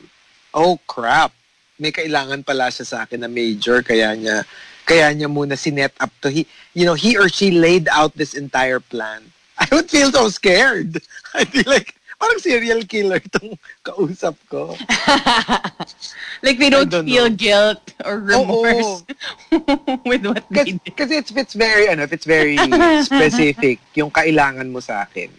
oh 0.51 0.79
crap, 0.87 1.31
may 1.79 1.91
kailangan 1.91 2.43
pala 2.43 2.67
siya 2.67 2.85
sa 2.85 2.97
akin 3.07 3.23
na 3.23 3.31
major, 3.31 3.79
kaya 3.79 4.11
niya, 4.15 4.43
kaya 4.83 5.07
niya 5.15 5.31
muna 5.31 5.55
sinet 5.55 5.95
up 6.03 6.11
to, 6.19 6.27
he, 6.27 6.43
you 6.75 6.83
know, 6.83 6.95
he 6.95 7.15
or 7.15 7.31
she 7.31 7.51
laid 7.51 7.87
out 7.91 8.11
this 8.15 8.33
entire 8.35 8.79
plan. 8.79 9.31
I 9.59 9.67
would 9.71 9.89
feel 9.89 10.11
so 10.11 10.27
scared. 10.27 10.99
I'd 11.33 11.51
be 11.51 11.63
like, 11.63 11.95
parang 12.23 12.39
serial 12.39 12.79
killer 12.87 13.19
itong 13.19 13.59
kausap 13.83 14.39
ko. 14.47 14.71
Like 16.43 16.59
they 16.59 16.71
don't, 16.71 16.87
don't 16.91 17.03
feel 17.03 17.27
know. 17.27 17.35
guilt 17.35 17.83
or 18.03 18.19
remorse 18.19 19.03
with 20.07 20.23
what 20.23 20.43
they 20.51 20.63
Kasi, 20.63 20.71
did. 20.79 20.95
kasi 20.95 21.13
it's, 21.19 21.31
it's 21.31 21.55
very, 21.55 21.87
ano, 21.87 22.03
if 22.03 22.11
it's 22.11 22.27
very 22.27 22.55
specific, 23.07 23.79
yung 23.95 24.11
kailangan 24.11 24.71
mo 24.71 24.79
sa 24.79 25.03
akin, 25.07 25.31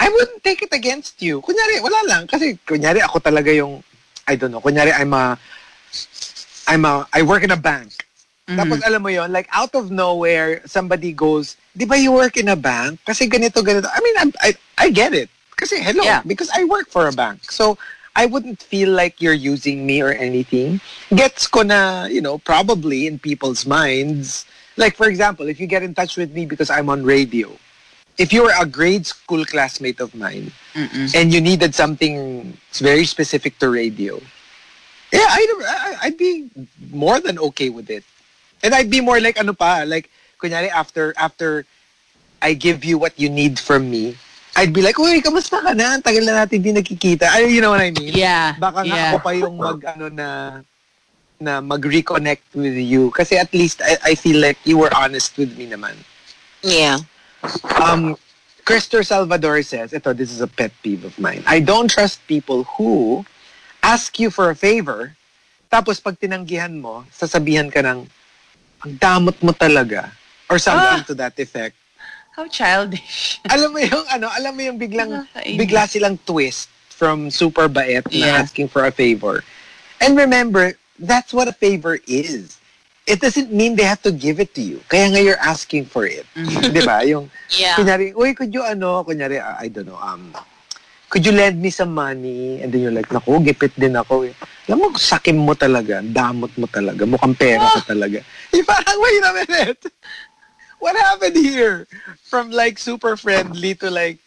I 0.00 0.08
wouldn't 0.08 0.44
take 0.44 0.62
it 0.62 0.72
against 0.72 1.20
you. 1.20 1.40
Kunyari, 1.40 1.82
wala 1.84 2.00
lang. 2.08 2.22
Kasi, 2.28 2.56
kunyari, 2.64 3.00
ako 3.04 3.18
talaga 3.18 3.52
yung, 3.52 3.82
I 4.28 4.36
don't 4.36 4.52
know, 4.52 4.60
kunyari, 4.64 4.92
I'm 4.96 5.12
a, 5.12 5.36
I'm 6.68 6.84
a, 6.84 7.04
I 7.12 7.20
work 7.20 7.42
in 7.42 7.50
a 7.52 7.60
bank. 7.60 7.92
Tapos, 8.48 8.80
alam 8.80 9.04
mo 9.04 9.12
yon 9.12 9.28
like, 9.28 9.48
out 9.52 9.74
of 9.76 9.92
nowhere, 9.92 10.64
somebody 10.64 11.12
goes, 11.12 11.60
di 11.76 11.84
ba 11.84 12.00
you 12.00 12.12
work 12.16 12.40
in 12.40 12.48
a 12.48 12.56
bank? 12.56 12.96
Kasi 13.04 13.28
ganito, 13.28 13.60
ganito. 13.60 13.92
I 13.92 14.00
mean, 14.00 14.16
I'm, 14.16 14.32
I, 14.40 14.50
I 14.78 14.86
get 14.88 15.12
it. 15.12 15.28
Kasi, 15.58 15.82
hello, 15.82 16.06
Yeah. 16.06 16.22
because 16.24 16.48
I 16.54 16.62
work 16.64 16.86
for 16.88 17.10
a 17.10 17.12
bank. 17.12 17.50
So, 17.50 17.76
I 18.14 18.26
wouldn't 18.26 18.62
feel 18.62 18.90
like 18.90 19.20
you're 19.22 19.36
using 19.36 19.86
me 19.86 20.02
or 20.02 20.10
anything. 20.14 20.80
Gets 21.14 21.46
ko 21.46 21.62
na, 21.62 22.06
you 22.06 22.22
know, 22.22 22.38
probably 22.38 23.06
in 23.06 23.18
people's 23.18 23.66
minds. 23.66 24.46
Like, 24.78 24.94
for 24.94 25.06
example, 25.10 25.46
if 25.46 25.58
you 25.58 25.66
get 25.66 25.82
in 25.82 25.94
touch 25.94 26.16
with 26.16 26.30
me 26.34 26.46
because 26.46 26.70
I'm 26.70 26.90
on 26.90 27.02
radio, 27.02 27.50
if 28.18 28.32
you 28.32 28.42
were 28.42 28.54
a 28.58 28.66
grade 28.66 29.06
school 29.06 29.44
classmate 29.44 30.00
of 30.00 30.14
mine 30.14 30.50
and 31.14 31.30
you 31.34 31.40
needed 31.40 31.74
something 31.74 32.54
very 32.74 33.04
specific 33.06 33.58
to 33.58 33.68
radio, 33.70 34.18
yeah, 35.12 35.26
I'd, 35.30 35.98
I'd 36.02 36.18
be 36.18 36.50
more 36.90 37.20
than 37.20 37.38
okay 37.54 37.70
with 37.70 37.90
it. 37.90 38.02
And 38.62 38.74
I'd 38.74 38.90
be 38.90 39.00
more 39.00 39.20
like, 39.20 39.38
ano 39.38 39.52
pa, 39.54 39.84
like, 39.86 40.10
kunyari, 40.42 40.70
after, 40.70 41.14
after 41.16 41.66
I 42.42 42.54
give 42.54 42.84
you 42.84 42.98
what 42.98 43.14
you 43.18 43.30
need 43.30 43.58
from 43.58 43.90
me, 43.90 44.18
I'd 44.56 44.72
be 44.72 44.82
like, 44.82 44.96
uy, 44.96 45.22
kamusta 45.22 45.62
ka 45.62 45.72
na? 45.76 46.00
Tagal 46.00 46.24
na 46.24 46.44
natin 46.44 46.62
di 46.62 46.72
nakikita. 46.72 47.30
Ay, 47.30 47.52
you 47.52 47.60
know 47.60 47.70
what 47.70 47.80
I 47.80 47.90
mean? 47.90 48.14
Yeah. 48.16 48.56
Baka 48.58 48.82
nga 48.86 48.96
yeah. 48.96 49.10
ako 49.14 49.18
pa 49.22 49.32
yung 49.36 49.54
mag, 49.56 49.78
ano 49.84 50.06
na, 50.08 50.28
na 51.38 51.60
mag-reconnect 51.62 52.42
with 52.58 52.74
you. 52.74 53.14
Kasi 53.14 53.38
at 53.38 53.52
least 53.54 53.78
I, 53.82 53.98
I 54.02 54.14
feel 54.18 54.42
like 54.42 54.58
you 54.64 54.78
were 54.78 54.90
honest 54.96 55.38
with 55.38 55.54
me 55.54 55.70
naman. 55.70 55.94
Yeah. 56.62 56.98
Um, 57.78 58.18
Christopher 58.66 59.06
Salvador 59.06 59.62
says, 59.62 59.94
ito, 59.94 60.12
this 60.12 60.34
is 60.34 60.42
a 60.42 60.50
pet 60.50 60.74
peeve 60.82 61.06
of 61.06 61.14
mine. 61.22 61.46
I 61.46 61.62
don't 61.62 61.88
trust 61.88 62.18
people 62.26 62.66
who 62.76 63.24
ask 63.80 64.18
you 64.18 64.28
for 64.28 64.50
a 64.50 64.58
favor, 64.58 65.14
tapos 65.70 66.02
pag 66.02 66.18
tinanggihan 66.18 66.74
mo, 66.82 67.06
sasabihan 67.14 67.70
ka 67.70 67.78
ng, 67.80 68.10
ang 68.82 68.92
damot 68.98 69.38
mo 69.38 69.54
talaga. 69.54 70.10
Or 70.50 70.58
something 70.58 71.04
Ah. 71.04 71.06
to 71.06 71.14
that 71.14 71.38
effect. 71.38 71.77
How 72.38 72.46
childish. 72.46 73.42
alam 73.50 73.74
mo 73.74 73.82
yung 73.82 74.06
ano, 74.14 74.30
alam 74.30 74.54
mo 74.54 74.62
yung 74.62 74.78
biglang 74.78 75.26
bigla 75.58 75.90
silang 75.90 76.14
twist 76.22 76.70
from 76.86 77.34
super 77.34 77.66
bait 77.66 78.06
na 78.14 78.30
Yeah. 78.30 78.38
asking 78.38 78.70
for 78.70 78.86
a 78.86 78.94
favor. 78.94 79.42
And 79.98 80.14
remember, 80.14 80.78
that's 81.02 81.34
what 81.34 81.50
a 81.50 81.56
favor 81.56 81.98
is. 82.06 82.62
It 83.10 83.18
doesn't 83.18 83.50
mean 83.50 83.74
they 83.74 83.82
have 83.82 84.06
to 84.06 84.14
give 84.14 84.38
it 84.38 84.54
to 84.54 84.62
you. 84.62 84.78
Kaya 84.86 85.10
nga 85.10 85.18
you're 85.18 85.42
asking 85.42 85.90
for 85.90 86.06
it. 86.06 86.30
Mm-hmm. 86.38 86.70
'Di 86.70 86.82
ba? 86.86 87.02
Yung 87.02 87.26
Yeah. 87.58 87.74
kunyari, 87.74 88.14
uy, 88.14 88.38
could 88.38 88.54
you 88.54 88.62
ano, 88.62 89.02
kunyari, 89.02 89.42
uh, 89.42 89.58
I 89.58 89.66
don't 89.66 89.90
know, 89.90 89.98
um, 89.98 90.30
could 91.10 91.26
you 91.26 91.34
lend 91.34 91.58
me 91.58 91.74
some 91.74 91.90
money? 91.90 92.62
And 92.62 92.70
then 92.70 92.86
you're 92.86 92.94
like, 92.94 93.10
naku, 93.10 93.42
gipit 93.42 93.74
din 93.74 93.98
ako. 93.98 94.30
eh. 94.30 94.34
Alam 94.70 94.78
mo, 94.78 94.86
sakim 94.94 95.40
mo 95.42 95.58
talaga, 95.58 96.04
damot 96.04 96.52
mo 96.54 96.70
talaga, 96.70 97.02
mukhang 97.02 97.34
pera 97.34 97.66
ka 97.66 97.80
talaga. 97.82 98.20
Yung 98.54 98.68
parang, 98.70 98.98
wait 99.02 99.24
a 99.26 99.32
minute. 99.42 99.82
What 100.78 100.96
happened 100.96 101.36
here? 101.36 101.86
From 102.22 102.50
like 102.50 102.78
super 102.78 103.16
friendly 103.16 103.74
to 103.76 103.90
like, 103.90 104.18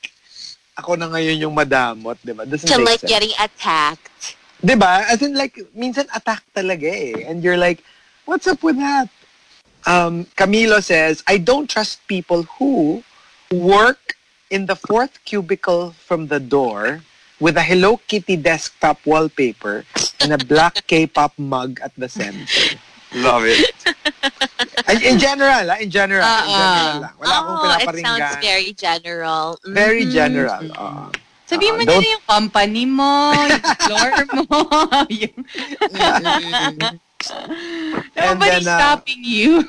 ako 0.77 0.95
na 0.95 1.07
ngayon 1.07 1.39
yung 1.39 1.55
madamot, 1.55 2.17
di 2.23 2.33
ba? 2.33 2.45
Doesn't 2.45 2.67
To 2.67 2.79
like 2.81 2.99
sense. 2.99 3.11
getting 3.11 3.33
attacked. 3.39 4.35
Di 4.63 4.75
ba? 4.75 5.05
As 5.07 5.21
in 5.21 5.33
like, 5.35 5.57
minsan 5.75 6.07
attack 6.15 6.43
talaga 6.55 6.85
eh. 6.87 7.25
And 7.27 7.43
you're 7.43 7.57
like, 7.57 7.83
what's 8.25 8.47
up 8.47 8.63
with 8.63 8.77
that? 8.77 9.09
Um, 9.87 10.25
Camilo 10.37 10.83
says, 10.83 11.23
I 11.27 11.37
don't 11.37 11.69
trust 11.69 12.05
people 12.07 12.43
who, 12.59 13.03
work 13.51 14.15
in 14.49 14.65
the 14.65 14.75
fourth 14.75 15.19
cubicle 15.25 15.91
from 15.91 16.27
the 16.27 16.39
door 16.39 17.01
with 17.39 17.57
a 17.57 17.63
Hello 17.63 17.97
Kitty 18.07 18.37
desktop 18.37 18.99
wallpaper 19.05 19.83
and 20.21 20.31
a 20.31 20.37
black 20.37 20.85
K-pop 20.87 21.33
mug 21.39 21.79
at 21.83 21.91
the 21.97 22.07
center. 22.07 22.45
Love 23.15 23.43
it. 23.45 23.75
Ay, 24.87 25.03
In 25.03 25.19
general, 25.19 25.67
ah, 25.67 25.77
in 25.79 25.91
general, 25.91 26.23
in 26.23 26.47
general 26.47 26.95
lang. 27.03 27.15
Wala 27.19 27.35
akong 27.43 27.57
oh, 27.59 27.75
it 27.75 28.05
sounds 28.05 28.35
very 28.39 28.71
general. 28.73 29.59
Mm. 29.67 29.73
Very 29.75 30.03
general. 30.07 30.63
oo. 30.71 31.11
Sabihin 31.51 31.75
mo 31.75 31.83
Ah, 31.83 31.99
na 31.99 31.99
yung 31.99 32.23
company 32.23 32.83
mo, 32.87 33.11
yung 33.35 33.63
floor 33.83 34.13
mo, 34.31 34.45
yung... 35.21 35.37
Nobody's 38.15 38.63
then, 38.63 38.71
uh, 38.71 38.79
stopping 38.79 39.21
you. 39.27 39.67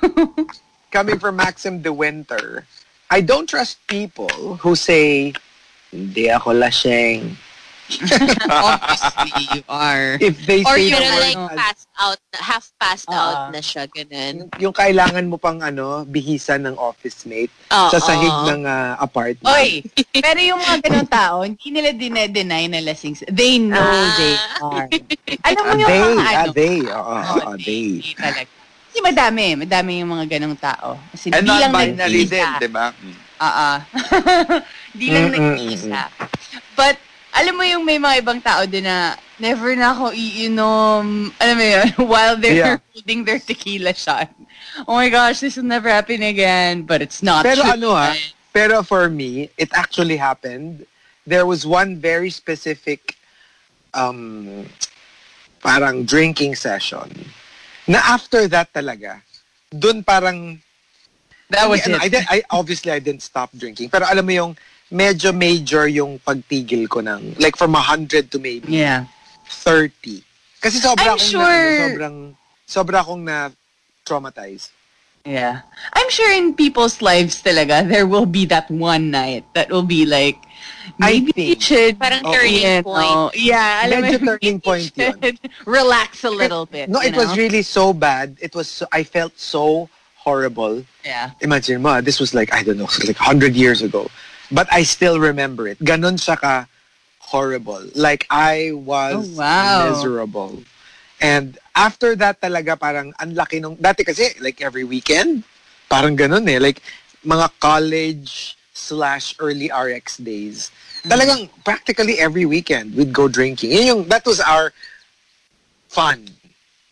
Coming 0.95 1.19
from 1.19 1.43
Maxim 1.43 1.83
De 1.83 1.91
Winter, 1.91 2.63
I 3.11 3.19
don't 3.21 3.51
trust 3.51 3.83
people 3.91 4.31
who 4.63 4.79
say, 4.79 5.35
hindi 5.91 6.31
ako 6.31 6.55
laseng. 6.63 7.35
Obviously, 8.49 9.31
you 9.53 9.63
are. 9.67 10.17
If 10.19 10.47
they 10.47 10.63
Or 10.63 10.75
say 10.75 10.89
you 10.89 10.97
know, 10.97 11.19
like 11.19 11.37
passed 11.55 11.89
out, 11.95 12.19
half 12.33 12.71
passed 12.77 13.09
Uh-uh. 13.09 13.17
out 13.17 13.53
na 13.53 13.61
siya, 13.61 13.85
ganun. 13.87 14.49
yung 14.57 14.73
kailangan 14.73 15.25
mo 15.25 15.37
pang 15.37 15.61
ano, 15.61 16.05
bihisan 16.05 16.63
ng 16.63 16.77
office 16.77 17.25
mate 17.25 17.53
Oo. 17.69 17.89
sa 17.89 17.99
sahig 17.99 18.33
ng 18.47 18.63
ah, 18.65 18.97
apartment. 18.97 19.45
Oy, 19.49 19.83
pero 20.15 20.39
yung 20.39 20.59
mga 20.59 20.79
ganong 20.83 21.11
tao, 21.11 21.37
hindi 21.43 21.69
nila 21.69 21.91
dinedeny 21.91 22.67
na 22.67 22.81
lasing. 22.81 23.19
They 23.29 23.59
know 23.59 23.79
Ah. 23.79 24.15
they 24.15 24.35
are. 24.61 24.87
Alam 25.43 25.63
mo 25.63 25.73
Ah, 25.73 25.79
yung 25.79 25.91
they, 25.91 26.03
mga 26.03 26.23
ah, 26.23 26.33
ano? 26.39 26.53
they, 26.53 26.77
oo, 26.83 26.97
Oo, 26.97 27.35
oo, 27.35 27.53
they. 27.59 27.85
they 27.99 28.15
talaga. 28.15 28.51
Kasi 28.93 28.99
madami, 29.01 29.45
madami 29.57 29.93
yung 30.01 30.13
mga 30.13 30.27
ganong 30.31 30.59
tao. 30.59 31.01
Kasi 31.11 31.33
And 31.33 31.43
di 31.43 31.49
lang 31.51 31.73
non-binary 31.73 32.25
din, 32.25 32.29
nag-iisa. 32.29 32.61
di 32.61 32.69
ba? 32.69 32.87
Oo. 33.49 33.71
di 34.93 35.07
lang 35.09 35.25
Mm, 35.25 35.31
mm, 35.31 35.35
nag-iisa. 35.35 36.03
But, 36.73 36.97
alam 37.33 37.55
mo 37.57 37.65
yung 37.65 37.85
may 37.85 37.97
mga 37.99 38.21
ibang 38.23 38.41
tao 38.41 38.65
din 38.69 38.85
na 38.85 39.17
never 39.41 39.75
na 39.75 39.93
ako 39.97 40.13
iinom, 40.13 41.33
alam 41.41 41.57
mo 41.57 41.65
yun, 41.65 41.89
while 42.13 42.37
they're 42.37 42.57
Yeah. 42.57 42.79
holding 42.93 43.25
their 43.25 43.41
tequila 43.41 43.93
shot. 43.95 44.29
Oh 44.87 44.95
my 44.97 45.09
gosh, 45.09 45.41
this 45.41 45.57
will 45.57 45.67
never 45.69 45.89
happen 45.89 46.23
again. 46.23 46.83
But 46.85 47.03
it's 47.03 47.23
not 47.23 47.45
Pero 47.45 47.63
true. 47.65 47.73
ano 47.73 47.93
ha, 47.97 48.15
pero 48.53 48.83
for 48.83 49.09
me, 49.09 49.49
it 49.57 49.73
actually 49.73 50.17
happened. 50.17 50.85
There 51.27 51.47
was 51.47 51.67
one 51.67 51.97
very 51.99 52.31
specific 52.31 53.17
um, 53.95 54.67
parang 55.61 56.05
drinking 56.05 56.55
session 56.57 57.09
na 57.87 57.99
after 58.05 58.47
that 58.49 58.73
talaga, 58.73 59.23
dun 59.71 60.03
parang 60.03 60.61
That 61.51 61.69
was 61.69 61.85
Hindi, 61.85 61.93
ano, 61.93 61.97
it. 62.01 62.03
I, 62.03 62.09
did, 62.09 62.25
I 62.33 62.39
obviously 62.49 62.91
I 62.93 62.99
didn't 62.99 63.21
stop 63.21 63.53
drinking. 63.53 63.91
Pero 63.93 64.09
alam 64.09 64.25
mo 64.25 64.33
yung 64.33 64.53
medyo 64.93 65.33
major 65.33 65.89
yung 65.89 66.21
pagtigil 66.21 66.85
ko 66.87 67.01
ng 67.01 67.41
like 67.41 67.57
from 67.57 67.73
100 67.73 68.29
to 68.31 68.37
maybe 68.39 68.69
Yeah. 68.85 69.09
30. 69.49 70.21
Kasi 70.61 70.79
sobra 70.79 71.17
I'm 71.17 71.19
akong 71.19 71.33
sure- 71.33 71.41
na, 71.41 71.49
ano, 71.49 71.83
sobrang 71.89 72.17
sobra 72.69 72.99
akong 73.01 73.23
na 73.25 73.37
traumatized. 74.05 74.69
Yeah. 75.25 75.63
I'm 75.95 76.11
sure 76.11 76.35
in 76.35 76.53
people's 76.55 77.01
lives 77.01 77.41
talaga, 77.43 77.87
there 77.87 78.07
will 78.11 78.27
be 78.27 78.45
that 78.51 78.67
one 78.71 79.11
night 79.11 79.47
that 79.55 79.71
will 79.71 79.87
be 79.87 80.05
like, 80.05 80.35
I 81.01 81.23
maybe 81.23 81.31
you 81.37 81.55
think. 81.55 81.63
should, 81.63 81.95
Parang 81.99 82.27
Oh, 82.27 82.35
turning 82.35 82.83
point. 82.83 83.31
yeah, 83.39 83.87
alam 83.87 84.03
mo, 84.03 84.07
Medyo 84.11 84.19
turning 84.35 84.59
point 84.61 84.91
yun. 84.99 85.15
Relax 85.67 86.25
a 86.27 86.31
little 86.31 86.67
bit. 86.67 86.91
No, 86.91 86.99
it 87.01 87.15
was 87.15 87.31
know? 87.31 87.39
really 87.39 87.63
so 87.63 87.93
bad. 87.95 88.35
It 88.43 88.51
was 88.55 88.67
so, 88.67 88.87
I 88.91 89.05
felt 89.07 89.39
so 89.39 89.89
horrible. 90.19 90.83
Yeah. 91.07 91.31
Imagine 91.41 91.83
mo, 91.83 92.01
this 92.03 92.19
was 92.19 92.35
like 92.35 92.51
I 92.53 92.63
don't 92.67 92.79
know, 92.79 92.91
like 93.07 93.19
100 93.19 93.55
years 93.55 93.81
ago. 93.83 94.11
But 94.53 94.69
I 94.71 94.83
still 94.85 95.19
remember 95.19 95.67
it. 95.67 95.79
Ganon 95.81 96.21
siya 96.21 96.37
ka 96.37 96.55
horrible. 97.19 97.89
Like 97.97 98.27
I 98.29 98.73
was 98.77 99.17
Oh, 99.17 99.41
wow. 99.41 99.89
miserable. 99.89 100.63
And 101.21 101.57
after 101.75 102.15
that 102.17 102.41
talaga 102.41 102.77
parang 102.79 103.17
ang 103.17 103.33
laki 103.33 103.63
nung 103.63 103.77
dati 103.81 104.05
kasi 104.05 104.37
like 104.45 104.61
every 104.61 104.85
weekend 104.85 105.45
parang 105.89 106.17
ganon 106.19 106.45
eh 106.51 106.59
like 106.61 106.83
mga 107.25 107.49
college 107.61 108.59
slash 108.75 109.33
early 109.39 109.71
RX 109.73 110.19
days. 110.19 110.69
Talagang 111.07 111.49
practically 111.65 112.19
every 112.21 112.45
weekend 112.45 112.93
we'd 112.95 113.15
go 113.15 113.27
drinking. 113.29 113.73
Yun 113.73 113.87
yung 113.87 114.03
that 114.13 114.27
was 114.27 114.43
our 114.43 114.75
fun. 115.89 116.27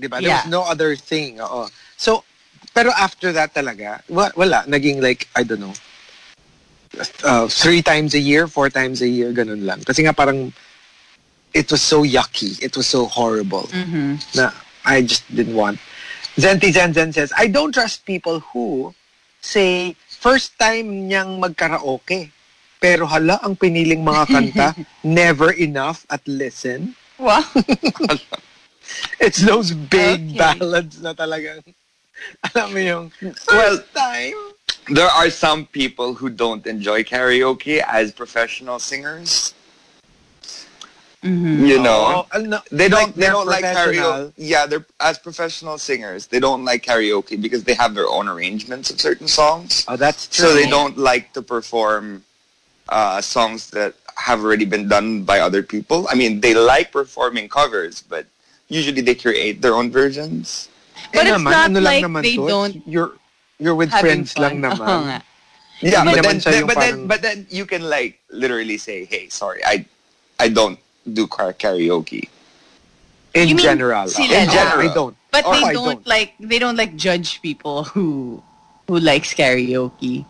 'Di 0.01 0.09
ba? 0.09 0.21
There 0.23 0.33
was 0.33 0.47
Yeah. 0.47 0.51
no 0.51 0.63
other 0.65 0.97
thing. 0.97 1.41
Oo. 1.41 1.69
So 1.99 2.25
pero 2.73 2.95
after 2.95 3.35
that 3.35 3.53
talaga, 3.53 4.01
wa- 4.07 4.31
wala. 4.39 4.63
Naging 4.71 5.03
like, 5.03 5.27
I 5.35 5.43
don't 5.43 5.59
know, 5.59 5.75
uh, 7.25 7.47
three 7.49 7.83
times 7.83 8.15
a 8.15 8.19
year, 8.19 8.47
four 8.47 8.71
times 8.71 9.03
a 9.03 9.09
year, 9.09 9.33
ganun 9.33 9.65
lang. 9.65 9.81
Kasi 9.85 10.03
nga 10.03 10.13
parang, 10.13 10.53
it 11.55 11.71
was 11.71 11.83
so 11.83 12.03
yucky. 12.03 12.61
It 12.63 12.77
was 12.77 12.87
so 12.87 13.07
horrible 13.07 13.67
Mhm. 13.73 14.19
na 14.35 14.51
I 14.85 15.03
just 15.03 15.27
didn't 15.35 15.55
want. 15.55 15.79
Zenti 16.39 16.73
Zen 16.73 16.95
Zen 16.95 17.13
says, 17.13 17.33
I 17.37 17.47
don't 17.47 17.73
trust 17.75 18.07
people 18.07 18.41
who 18.55 18.95
say, 19.43 19.95
first 20.09 20.57
time 20.59 21.11
niyang 21.11 21.39
magkaraoke. 21.43 22.31
Pero 22.81 23.05
hala, 23.05 23.37
ang 23.45 23.57
piniling 23.57 24.01
mga 24.01 24.25
kanta, 24.31 24.69
never 25.05 25.53
enough 25.53 26.07
at 26.09 26.25
listen. 26.25 26.97
Wow. 27.19 27.45
It's 29.21 29.45
those 29.45 29.71
big 29.77 30.33
Okay. 30.35 30.39
ballads 30.41 30.99
na 30.99 31.13
talagang, 31.13 31.61
alam 32.55 32.73
mo 32.73 32.79
yung, 32.79 33.11
first 33.11 33.47
Well, 33.49 33.79
time. 33.95 34.35
There 34.89 35.09
are 35.09 35.31
some 35.31 35.67
people 35.67 36.15
who 36.15 36.31
don't 36.31 36.67
enjoy 36.67 37.05
karaoke 37.05 37.83
as 37.87 38.11
professional 38.13 38.79
singers. 38.79 39.55
Mhm. 41.23 41.69
You 41.69 41.79
know, 41.79 42.25
Oo, 42.25 42.27
ano, 42.33 42.63
they 42.73 42.89
don't 42.89 43.15
they 43.15 43.29
they're 43.29 43.37
don't 43.37 43.47
like 43.47 43.63
karaoke. 43.63 44.33
Yeah, 44.41 44.65
they're 44.65 44.87
as 45.01 45.19
professional 45.19 45.77
singers. 45.77 46.27
They 46.27 46.41
don't 46.41 46.65
like 46.65 46.83
karaoke 46.83 47.37
because 47.37 47.65
they 47.65 47.75
have 47.75 47.95
their 47.95 48.09
own 48.09 48.27
arrangements 48.27 48.89
of 48.89 49.01
certain 49.01 49.29
songs. 49.29 49.85
Oh, 49.87 49.97
that's 50.01 50.27
true. 50.27 50.49
So 50.49 50.55
they 50.57 50.65
don't 50.65 50.97
like 50.97 51.35
to 51.37 51.43
perform 51.43 52.25
uh, 52.89 53.21
songs 53.21 53.69
that 53.77 53.95
have 54.17 54.41
already 54.41 54.65
been 54.65 54.89
done 54.89 55.23
by 55.23 55.41
other 55.41 55.63
people. 55.63 56.09
I 56.09 56.15
mean, 56.17 56.41
they 56.41 56.55
like 56.55 56.91
performing 56.91 57.53
covers, 57.53 58.01
but 58.01 58.25
usually 58.69 59.03
they 59.05 59.15
create 59.15 59.61
their 59.61 59.75
own 59.75 59.91
versions. 59.93 60.70
But 61.13 61.27
Eh 61.27 61.31
it's 61.31 61.39
naman, 61.39 61.51
not 61.51 61.67
ano 61.71 61.81
like 61.81 62.05
naman 62.05 62.23
they 62.23 62.37
to, 62.37 62.47
don't 62.49 62.75
You're, 62.87 63.13
you're 63.59 63.75
with 63.75 63.91
friends 63.91 64.33
fun. 64.33 64.43
lang 64.43 64.55
Oo 64.65 64.75
naman. 64.79 65.01
nga. 65.11 65.19
Yeah, 65.81 66.05
but 66.05 66.23
then, 66.23 66.39
then- 66.39 66.67
but 66.67 66.77
then 66.77 67.07
but 67.09 67.21
then 67.23 67.47
you 67.49 67.65
can 67.65 67.83
like 67.89 68.21
literally 68.31 68.77
say, 68.77 69.05
"Hey, 69.09 69.29
sorry, 69.33 69.65
I 69.65 69.85
I 70.39 70.49
don't 70.53 70.77
do 71.09 71.27
karaoke." 71.27 72.29
In 73.33 73.49
You 73.49 73.57
general. 73.57 74.05
sila 74.11 74.45
In 74.45 74.51
general, 74.51 74.91
I 74.91 74.93
don't. 74.93 75.17
But 75.31 75.47
Or 75.47 75.55
they 75.55 75.63
I 75.63 75.73
don't, 75.73 76.03
like 76.07 76.35
they 76.43 76.59
don't 76.59 76.77
like 76.77 76.97
judge 77.01 77.41
people 77.41 77.85
who 77.85 78.43
who 78.91 78.99
likes 79.01 79.33
karaoke. 79.33 80.27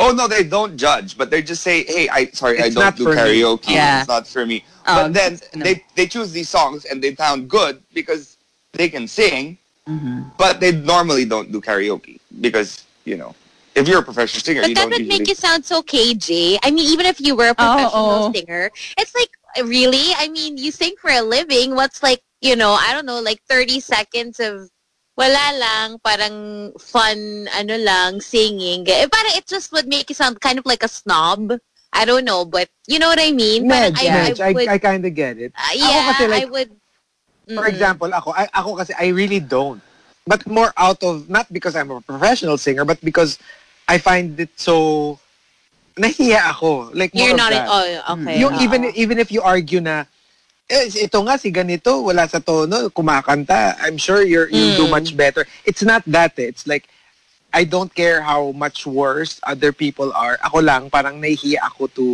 Oh 0.00 0.10
no, 0.16 0.26
they 0.26 0.42
don't 0.42 0.74
judge, 0.78 1.14
but 1.18 1.30
they 1.30 1.42
just 1.46 1.62
say, 1.62 1.84
"Hey, 1.86 2.08
I 2.10 2.26
sorry, 2.34 2.58
I 2.58 2.66
It's 2.66 2.74
don't 2.74 2.84
not 2.90 2.96
do 2.98 3.04
for 3.06 3.14
me." 3.14 3.22
karaoke. 3.22 3.70
Yeah. 3.76 4.00
It's 4.02 4.08
not 4.10 4.26
for 4.26 4.46
me." 4.46 4.64
Oh, 4.88 5.06
but 5.06 5.14
then 5.14 5.38
that's- 5.38 5.62
they 5.62 5.84
they 5.94 6.06
choose 6.10 6.32
these 6.34 6.48
songs 6.50 6.86
and 6.88 6.98
they 7.04 7.14
sound 7.14 7.46
good 7.46 7.82
because 7.94 8.34
they 8.74 8.88
can 8.90 9.06
sing, 9.06 9.58
Mhm. 9.88 10.30
but 10.36 10.60
they 10.60 10.72
normally 10.72 11.24
don't 11.24 11.50
do 11.50 11.60
karaoke 11.60 12.20
because 12.40 12.84
you 13.08 13.16
know 13.16 13.34
if 13.78 13.88
you're 13.88 14.00
a 14.00 14.02
professional 14.02 14.42
singer, 14.42 14.62
But 14.62 14.68
you 14.70 14.74
that 14.74 14.80
don't 14.82 14.90
would 14.90 15.00
usually. 15.00 15.18
make 15.20 15.28
you 15.28 15.34
sound 15.34 15.64
so 15.64 15.82
KJ. 15.82 16.58
I 16.62 16.70
mean, 16.70 16.84
even 16.90 17.06
if 17.06 17.20
you 17.20 17.36
were 17.36 17.48
a 17.50 17.54
professional 17.54 18.26
oh. 18.26 18.32
singer, 18.32 18.70
it's 18.98 19.14
like, 19.14 19.30
really? 19.64 20.12
I 20.18 20.28
mean, 20.28 20.58
you 20.58 20.70
sing 20.70 20.94
for 21.00 21.10
a 21.10 21.22
living. 21.22 21.74
What's 21.74 22.02
like, 22.02 22.20
you 22.40 22.56
know, 22.56 22.72
I 22.72 22.92
don't 22.92 23.06
know, 23.06 23.20
like 23.20 23.40
30 23.48 23.80
seconds 23.80 24.40
of 24.40 24.68
wala 25.16 25.46
lang, 25.58 25.98
parang 26.02 26.72
fun, 26.78 27.48
ano 27.54 27.76
lang, 27.76 28.20
singing. 28.20 28.84
But 28.84 29.26
it 29.38 29.46
just 29.46 29.72
would 29.72 29.86
make 29.86 30.08
you 30.10 30.14
sound 30.14 30.40
kind 30.40 30.58
of 30.58 30.66
like 30.66 30.82
a 30.82 30.88
snob. 30.88 31.58
I 31.92 32.04
don't 32.04 32.24
know, 32.24 32.44
but 32.44 32.68
you 32.86 32.98
know 32.98 33.08
what 33.08 33.18
I 33.20 33.32
mean? 33.32 33.68
Parang 33.68 33.94
Medj, 33.94 33.98
I, 33.98 34.30
Medj, 34.30 34.40
I, 34.40 34.48
I 34.48 34.52
would, 34.52 34.68
I 34.68 34.78
kind 34.78 35.06
of 35.06 35.14
get 35.14 35.38
it. 35.38 35.52
uh, 35.56 35.72
yeah, 35.74 36.12
kasi 36.12 36.28
like, 36.28 36.42
I 36.42 36.46
would. 36.46 36.70
For 37.48 37.64
mm. 37.64 37.68
example, 37.68 38.12
ako, 38.12 38.32
I, 38.36 38.48
ako 38.52 38.76
kasi, 38.76 38.92
I 38.98 39.08
really 39.08 39.40
don't. 39.40 39.80
But 40.26 40.46
more 40.46 40.72
out 40.76 41.02
of, 41.02 41.28
not 41.28 41.48
because 41.52 41.74
I'm 41.74 41.90
a 41.90 42.00
professional 42.00 42.58
singer, 42.58 42.84
but 42.84 43.00
because 43.00 43.38
I 43.88 43.96
find 43.96 44.38
it 44.38 44.52
so, 44.56 45.18
nahiya 45.96 46.52
ako. 46.52 46.92
Like, 46.92 47.14
more 47.14 47.24
You're 47.24 47.32
of 47.32 47.40
not, 47.40 47.52
that. 47.52 47.68
oh, 47.68 48.12
okay. 48.20 48.40
yung 48.40 48.54
oo. 48.54 48.60
even 48.60 48.92
even 48.94 49.16
if 49.18 49.32
you 49.32 49.40
argue 49.40 49.80
na 49.80 50.04
eh, 50.68 50.84
ito 51.08 51.18
nga 51.24 51.40
si 51.40 51.48
ganito 51.48 52.04
wala 52.04 52.28
sa 52.28 52.38
tono 52.44 52.92
kumakanta 52.92 53.80
I'm 53.80 53.96
sure 53.96 54.20
you're 54.20 54.52
you 54.52 54.76
do 54.76 54.84
Mm. 54.84 54.92
much 55.00 55.16
better 55.16 55.48
it's 55.64 55.80
not 55.80 56.04
that 56.04 56.36
eh. 56.36 56.52
it's 56.52 56.68
like 56.68 56.86
I 57.56 57.64
don't 57.64 57.88
care 57.88 58.20
how 58.20 58.52
much 58.52 58.84
worse 58.84 59.40
other 59.48 59.72
people 59.72 60.12
are 60.12 60.36
ako 60.44 60.60
lang 60.60 60.92
parang 60.92 61.24
nahihiya 61.24 61.64
ako 61.72 61.88
to 61.96 62.06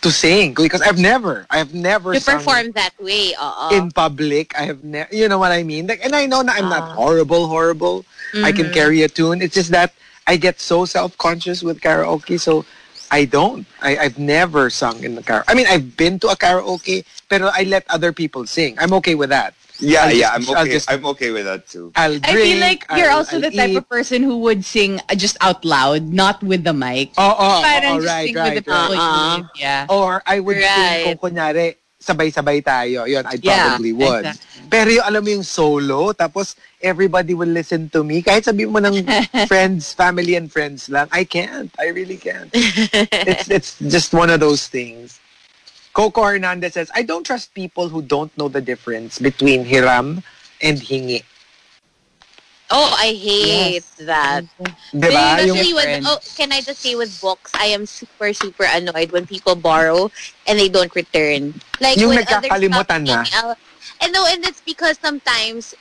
to 0.00 0.10
sing 0.10 0.54
because 0.54 0.80
I've 0.80 0.98
never 0.98 1.46
I've 1.50 1.74
never 1.74 2.14
to 2.14 2.20
perform 2.20 2.72
that 2.72 2.94
way, 3.00 3.34
oo. 3.36 3.68
in 3.76 3.90
public 3.92 4.56
I 4.58 4.64
have 4.64 4.82
never 4.82 5.12
you 5.14 5.28
know 5.28 5.38
what 5.38 5.52
I 5.52 5.62
mean 5.62 5.86
like 5.86 6.00
and 6.04 6.14
I 6.16 6.24
know 6.26 6.42
that 6.42 6.56
I'm 6.56 6.68
not 6.68 6.84
Ah. 6.84 6.96
horrible 6.96 7.46
horrible 7.48 8.04
I 8.44 8.52
can 8.52 8.68
Mhm. 8.68 8.72
carry 8.72 9.02
a 9.02 9.08
tune 9.08 9.42
it's 9.42 9.54
just 9.54 9.70
that 9.76 9.92
I 10.26 10.36
get 10.36 10.60
so 10.60 10.84
self-conscious 10.84 11.62
with 11.62 11.80
karaoke 11.80 12.40
so 12.40 12.64
I 13.10 13.24
don't. 13.26 13.66
I, 13.82 13.96
I've 14.06 14.18
never 14.22 14.70
sung 14.70 15.02
in 15.02 15.16
the 15.18 15.22
car. 15.26 15.42
I 15.50 15.54
mean, 15.58 15.66
I've 15.66 15.96
been 15.98 16.22
to 16.22 16.28
a 16.30 16.36
karaoke, 16.38 17.02
pero 17.28 17.50
I 17.52 17.66
let 17.66 17.82
other 17.90 18.12
people 18.14 18.46
sing. 18.46 18.78
I'm 18.78 18.94
okay 19.02 19.16
with 19.18 19.30
that. 19.34 19.50
Yeah, 19.80 20.04
I'll 20.06 20.12
yeah, 20.12 20.36
just- 20.38 20.50
I'm 20.50 20.56
okay. 20.64 20.72
just- 20.72 20.90
I'm 20.90 21.04
okay 21.16 21.30
with 21.32 21.44
that 21.48 21.68
too. 21.68 21.92
I'll 21.96 22.20
I 22.22 22.32
feel 22.36 22.60
like 22.60 22.84
you're 22.96 23.10
I'll- 23.10 23.24
also 23.24 23.36
I'll 23.36 23.44
the 23.48 23.50
type 23.50 23.70
eat. 23.72 23.80
of 23.80 23.88
person 23.88 24.22
who 24.22 24.38
would 24.44 24.64
sing 24.64 25.00
uh, 25.08 25.14
just 25.16 25.36
out 25.40 25.64
loud, 25.64 26.08
not 26.12 26.42
with 26.44 26.64
the 26.64 26.72
mic. 26.76 27.12
Oh, 27.16 27.34
oh, 27.36 27.60
Parang 27.64 27.96
oh, 27.96 28.00
just 28.00 28.08
right, 28.12 28.26
sing 28.28 28.36
right, 28.36 28.56
the 28.64 28.70
right. 28.70 28.96
Uh-uh. 28.96 29.36
Yeah. 29.56 29.86
Or 29.88 30.22
I 30.26 30.40
would 30.40 30.56
sing 30.60 30.68
Right. 30.68 31.16
kung 31.18 31.32
kunyari, 31.32 31.76
sabay-sabay 32.00 32.64
tayo. 32.64 33.04
Yun, 33.04 33.24
I 33.28 33.36
Yeah, 33.40 33.76
probably 33.76 33.92
would. 33.92 34.24
exactly. 34.24 34.46
Pero 34.70 34.88
yung 34.88 35.04
alam 35.04 35.20
mo 35.24 35.30
yung 35.36 35.42
solo, 35.44 36.12
tapos 36.12 36.54
everybody 36.80 37.34
will 37.34 37.50
listen 37.50 37.90
to 37.92 38.00
me. 38.04 38.22
Kahit 38.22 38.44
sabi 38.48 38.64
mo 38.64 38.78
ng 38.80 39.04
friends, 39.50 39.92
family 39.92 40.32
and 40.36 40.48
friends 40.48 40.88
lang, 40.88 41.08
I 41.12 41.24
can't. 41.24 41.68
I 41.76 41.92
really 41.92 42.16
can't. 42.16 42.48
it's, 42.54 43.50
it's 43.50 43.70
just 43.90 44.14
one 44.14 44.30
of 44.30 44.40
those 44.40 44.64
things. 44.68 45.20
Coco 45.92 46.22
Hernandez 46.22 46.74
says, 46.74 46.90
I 46.94 47.02
don't 47.02 47.24
trust 47.24 47.54
people 47.54 47.88
who 47.88 48.02
don't 48.02 48.36
know 48.38 48.48
the 48.48 48.60
difference 48.60 49.18
between 49.18 49.64
hiram 49.64 50.22
and 50.62 50.78
hingi. 50.78 51.24
Oh, 52.70 52.94
I 52.96 53.12
hate 53.18 53.82
that. 54.06 54.44
Diba? 54.94 55.42
Yung, 55.44 55.58
Especially 55.58 55.74
when, 55.74 56.06
oh, 56.06 56.18
can 56.36 56.52
I 56.52 56.60
just 56.60 56.78
say 56.80 56.94
with 56.94 57.20
books, 57.20 57.50
I 57.58 57.66
am 57.66 57.84
super, 57.84 58.32
super 58.32 58.62
annoyed 58.62 59.10
when 59.10 59.26
people 59.26 59.56
borrow 59.56 60.10
and 60.46 60.56
they 60.56 60.68
don't 60.68 60.94
return. 60.94 61.54
Like 61.80 61.96
Yung 61.98 62.10
when 62.10 62.18
others 62.28 62.46
nagkakalimutan 62.46 63.06
na. 63.10 63.24
out- 63.34 63.58
And 64.00 64.12
no, 64.12 64.24
and 64.28 64.44
it's 64.46 64.60
because 64.60 64.98
sometimes 65.02 65.74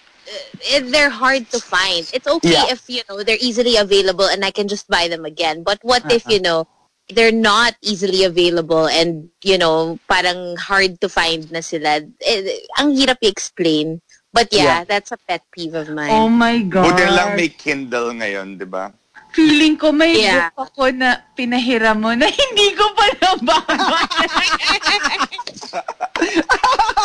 uh, 0.73 0.79
they're 0.89 1.11
hard 1.13 1.45
to 1.51 1.59
find. 1.59 2.09
It's 2.11 2.25
okay 2.25 2.57
Yeah. 2.57 2.73
if, 2.73 2.89
you 2.89 3.01
know, 3.07 3.21
they're 3.21 3.37
easily 3.39 3.77
available 3.77 4.25
and 4.25 4.43
I 4.43 4.49
can 4.49 4.67
just 4.67 4.87
buy 4.89 5.07
them 5.07 5.25
again. 5.25 5.61
But 5.61 5.77
what 5.83 6.09
if, 6.09 6.25
Uh-huh. 6.25 6.33
you 6.33 6.41
know, 6.41 6.65
they're 7.09 7.33
not 7.33 7.75
easily 7.81 8.23
available 8.23 8.87
and, 8.87 9.29
you 9.43 9.57
know, 9.57 9.99
parang 10.07 10.55
hard 10.57 11.01
to 11.01 11.09
find 11.09 11.51
na 11.51 11.59
sila. 11.59 12.01
Eh, 12.21 12.61
ang 12.77 12.93
hirap 12.93 13.17
i-explain. 13.21 14.01
But 14.29 14.53
yeah, 14.53 14.63
Yeah. 14.63 14.83
that's 14.85 15.11
a 15.11 15.17
pet 15.17 15.41
peeve 15.49 15.73
of 15.73 15.89
mine. 15.89 16.13
Oh 16.13 16.29
my 16.29 16.61
God. 16.61 16.93
Buti 16.93 17.05
lang 17.09 17.33
may 17.33 17.49
Kindle 17.49 18.13
ngayon, 18.13 18.61
di 18.61 18.67
ba? 18.69 18.93
Feeling 19.33 19.77
ko 19.77 19.89
may 19.89 20.21
Yeah. 20.21 20.53
book 20.53 20.69
ako 20.73 20.93
na 20.93 21.25
pinahiram 21.33 21.97
mo 21.97 22.13
na 22.13 22.29
hindi 22.41 22.67
ko 22.77 22.85
pa 22.93 23.05
nababa. 23.17 23.57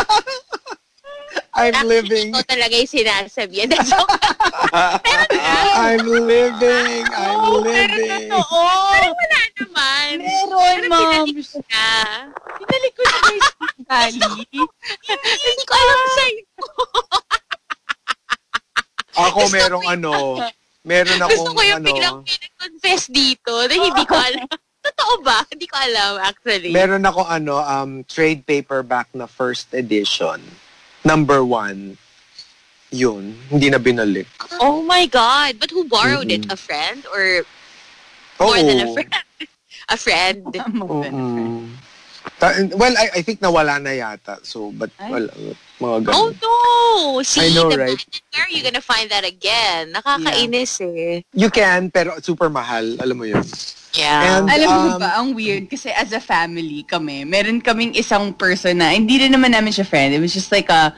I'm 1.55 1.87
living. 1.87 2.35
Ito 2.35 2.43
talaga 2.45 2.75
yung 2.75 2.91
sinasabi. 2.91 3.55
That's 3.67 3.95
all. 3.97 4.05
I'm 5.79 6.03
living. 6.03 7.05
I'm 7.09 7.39
Oh, 7.41 7.63
pero 7.63 7.95
living. 7.95 8.27
totoo. 8.27 8.59
Wala 9.15 9.41
naman. 9.55 10.09
Meron, 10.19 10.51
Pero 10.51 10.89
ma'am. 10.91 11.25
pinalik 11.25 11.47
ko 11.47 11.59
na. 11.65 11.87
Pinalik 12.59 12.93
ko 12.93 13.03
na 13.03 13.19
Steve 13.39 13.81
Dali. 13.85 14.43
Hindi 15.07 15.65
ko 15.65 15.75
alam 15.75 15.99
sa'yo. 16.11 16.43
Ako 19.25 19.41
merong 19.49 19.87
ano, 19.87 20.43
meron 20.83 21.23
Gusto 21.23 21.31
akong 21.31 21.55
ko 21.55 21.63
yung 21.63 21.79
ano, 21.79 21.87
biglang 21.87 22.19
pinag-confess 22.27 23.03
dito 23.09 23.55
na 23.63 23.75
hindi 23.79 24.03
ko 24.05 24.15
alam. 24.19 24.47
Totoo 24.83 25.13
ba? 25.23 25.39
Hindi 25.47 25.65
ko 25.65 25.77
alam 25.79 26.13
actually. 26.19 26.69
meron 26.69 27.07
akong 27.07 27.31
ano, 27.31 27.57
um, 27.57 28.03
trade 28.05 28.43
paperback 28.43 29.07
na 29.15 29.25
first 29.25 29.71
edition. 29.71 30.43
Number 31.05 31.45
one. 31.45 31.97
Yun. 32.91 33.37
Hindi 33.51 33.71
na 33.71 33.79
binalik. 33.79 34.27
oh 34.61 34.83
my 34.83 35.07
God. 35.07 35.61
But 35.61 35.71
who 35.71 35.85
borrowed 35.85 36.29
Mm-mm. 36.29 36.45
it? 36.45 36.53
A 36.53 36.57
friend? 36.57 37.05
Or 37.13 37.45
more 38.41 38.57
than 38.57 38.81
a 38.81 38.89
friend? 38.93 39.13
a 39.89 39.97
friend. 39.97 40.45
Mm-mm. 40.53 41.69
Ta- 42.41 42.57
well, 42.77 42.95
I, 42.97 43.21
I 43.21 43.23
think 43.23 43.41
nawala 43.41 43.83
na 43.83 43.91
yata. 43.93 44.41
So, 44.45 44.73
but 44.73 44.91
Ay. 44.99 45.11
wala. 45.13 45.31
Mga 45.81 45.99
ganun. 46.07 46.15
Oh 46.15 46.29
no! 46.41 47.23
See, 47.23 47.51
I 47.51 47.55
know, 47.55 47.69
the 47.69 47.79
right? 47.79 48.07
where 48.33 48.47
are 48.47 48.53
you 48.53 48.63
gonna 48.63 48.81
find 48.81 49.11
that 49.11 49.27
again? 49.27 49.93
Nakakainis 49.93 50.81
eh. 50.81 51.23
You 51.35 51.51
can, 51.51 51.91
pero 51.91 52.17
super 52.23 52.49
mahal. 52.49 52.97
Alam 53.03 53.17
mo 53.19 53.25
yun. 53.27 53.43
Yeah. 53.95 54.43
And, 54.43 54.51
Alam 54.51 54.69
mo 54.69 54.91
um, 54.95 55.01
ba, 55.01 55.11
ang 55.17 55.29
weird 55.35 55.71
kasi 55.71 55.91
as 55.95 56.11
a 56.11 56.21
family 56.21 56.83
kami, 56.83 57.23
meron 57.23 57.63
kaming 57.63 57.95
isang 57.95 58.35
person 58.35 58.83
na 58.83 58.91
hindi 58.91 59.23
rin 59.23 59.31
naman 59.31 59.55
namin 59.55 59.71
siya 59.71 59.87
friend. 59.87 60.11
It 60.13 60.21
was 60.21 60.35
just 60.35 60.51
like 60.51 60.69
a 60.69 60.91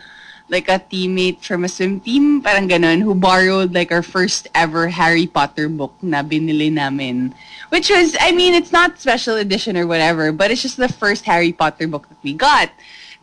like 0.49 0.69
a 0.69 0.79
teammate 0.79 1.43
from 1.43 1.65
a 1.65 1.69
swim 1.69 2.01
team, 2.01 2.41
parang 2.41 2.69
ganun, 2.69 3.03
who 3.03 3.15
borrowed 3.15 3.75
like 3.75 3.91
our 3.91 4.03
first 4.03 4.47
ever 4.55 4.89
Harry 4.89 5.27
Potter 5.27 5.69
book 5.69 5.95
na 6.03 6.23
binili 6.23 6.73
namin. 6.73 7.35
Which 7.71 7.91
was, 7.91 8.17
I 8.21 8.31
mean, 8.31 8.55
it's 8.55 8.73
not 8.73 8.99
special 8.99 9.37
edition 9.37 9.77
or 9.77 9.87
whatever, 9.87 10.31
but 10.31 10.51
it's 10.51 10.63
just 10.63 10.77
the 10.77 10.89
first 10.89 11.25
Harry 11.27 11.53
Potter 11.53 11.89
book 11.89 12.09
that 12.09 12.19
we 12.23 12.33
got. 12.33 12.71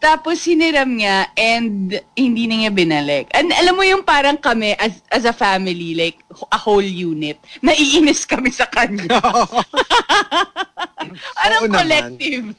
Tapos 0.03 0.43
hiniram 0.43 0.99
niya 0.99 1.31
and 1.39 1.95
hindi 2.19 2.43
na 2.43 2.59
niya 2.59 2.75
binalik. 2.75 3.31
And 3.31 3.55
alam 3.55 3.79
mo 3.79 3.87
yung 3.87 4.03
parang 4.03 4.35
kami 4.35 4.75
as 4.75 4.99
as 5.15 5.23
a 5.23 5.31
family, 5.31 5.95
like 5.95 6.19
a 6.51 6.59
whole 6.59 6.83
unit, 6.83 7.39
naiinis 7.63 8.27
kami 8.27 8.51
sa 8.51 8.67
kanya. 8.67 9.23
Parang 11.39 11.61
Oo 11.63 11.71
collective. 11.71 12.51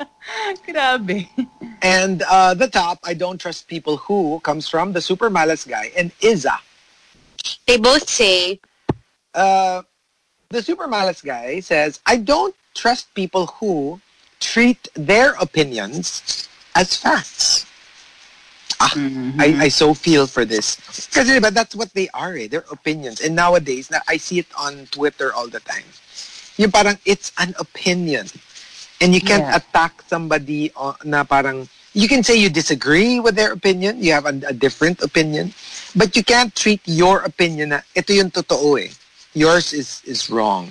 Grabe. 0.64 1.28
And 1.84 2.24
uh, 2.24 2.56
the 2.56 2.68
top, 2.72 3.04
I 3.04 3.12
don't 3.12 3.36
trust 3.36 3.68
people 3.68 4.00
who 4.00 4.40
comes 4.40 4.64
from 4.64 4.96
the 4.96 5.04
super 5.04 5.28
malas 5.28 5.68
guy 5.68 5.92
and 5.92 6.08
Iza. 6.24 6.56
They 7.68 7.76
both 7.76 8.08
say, 8.08 8.60
Uh, 9.34 9.82
the 10.48 10.62
super 10.64 10.88
malas 10.88 11.20
guy 11.20 11.60
says, 11.60 12.00
I 12.06 12.16
don't 12.16 12.56
trust 12.74 13.12
people 13.14 13.46
who 13.60 14.00
treat 14.40 14.88
their 14.96 15.36
opinions 15.36 16.47
as 16.74 16.96
facts. 16.96 17.66
Ah, 18.80 18.94
I, 19.38 19.56
I 19.60 19.68
so 19.68 19.94
feel 19.94 20.26
for 20.26 20.44
this. 20.44 20.76
Because 21.10 21.28
but 21.40 21.54
that's 21.54 21.74
what 21.74 21.92
they 21.94 22.08
are, 22.14 22.36
eh, 22.36 22.46
their 22.48 22.64
opinions. 22.70 23.20
And 23.20 23.34
nowadays, 23.34 23.90
na, 23.90 23.98
I 24.08 24.16
see 24.18 24.38
it 24.38 24.46
on 24.58 24.86
Twitter 24.90 25.32
all 25.34 25.48
the 25.48 25.60
time. 25.60 25.84
Yung 26.56 26.70
parang, 26.70 26.98
it's 27.04 27.32
an 27.38 27.54
opinion. 27.58 28.26
And 29.00 29.14
you 29.14 29.20
can't 29.20 29.46
Yeah. 29.46 29.56
attack 29.56 30.02
somebody 30.06 30.70
on, 30.76 30.94
na 31.04 31.24
parang, 31.24 31.68
you 31.94 32.08
can 32.08 32.22
say 32.22 32.36
you 32.36 32.48
disagree 32.50 33.18
with 33.18 33.34
their 33.34 33.52
opinion, 33.52 34.02
you 34.02 34.12
have 34.12 34.26
a, 34.26 34.34
a 34.46 34.52
different 34.52 35.02
opinion, 35.02 35.54
but 35.96 36.14
you 36.16 36.22
can't 36.22 36.54
treat 36.54 36.80
your 36.84 37.20
opinion 37.22 37.70
na, 37.70 37.80
ito 37.94 38.12
yung 38.12 38.30
totoo 38.30 38.78
eh. 38.78 38.90
Yours 39.34 39.72
is, 39.72 40.02
is 40.04 40.30
wrong. 40.30 40.68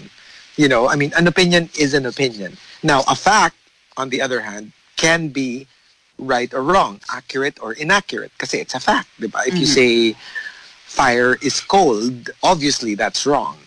You 0.56 0.68
know, 0.68 0.88
I 0.88 0.96
mean, 0.96 1.12
an 1.18 1.28
opinion 1.28 1.70
is 1.78 1.94
an 1.94 2.06
opinion. 2.06 2.58
Now, 2.84 3.04
a 3.08 3.16
fact, 3.16 3.56
on 3.98 4.10
the 4.10 4.22
other 4.22 4.42
hand, 4.42 4.72
can 4.96 5.30
be 5.30 5.68
right 6.18 6.54
or 6.54 6.62
wrong, 6.62 7.00
accurate 7.14 7.62
or 7.62 7.74
inaccurate, 7.74 8.32
kasi 8.38 8.60
it's 8.60 8.76
a 8.76 8.80
fact, 8.80 9.10
di 9.20 9.28
ba? 9.28 9.42
If 9.46 9.56
you 9.56 9.68
mm-hmm. 9.68 10.14
say 10.14 10.16
fire 10.86 11.38
is 11.42 11.62
cold, 11.62 12.30
obviously 12.44 12.96
that's 12.96 13.26
wrong. 13.26 13.58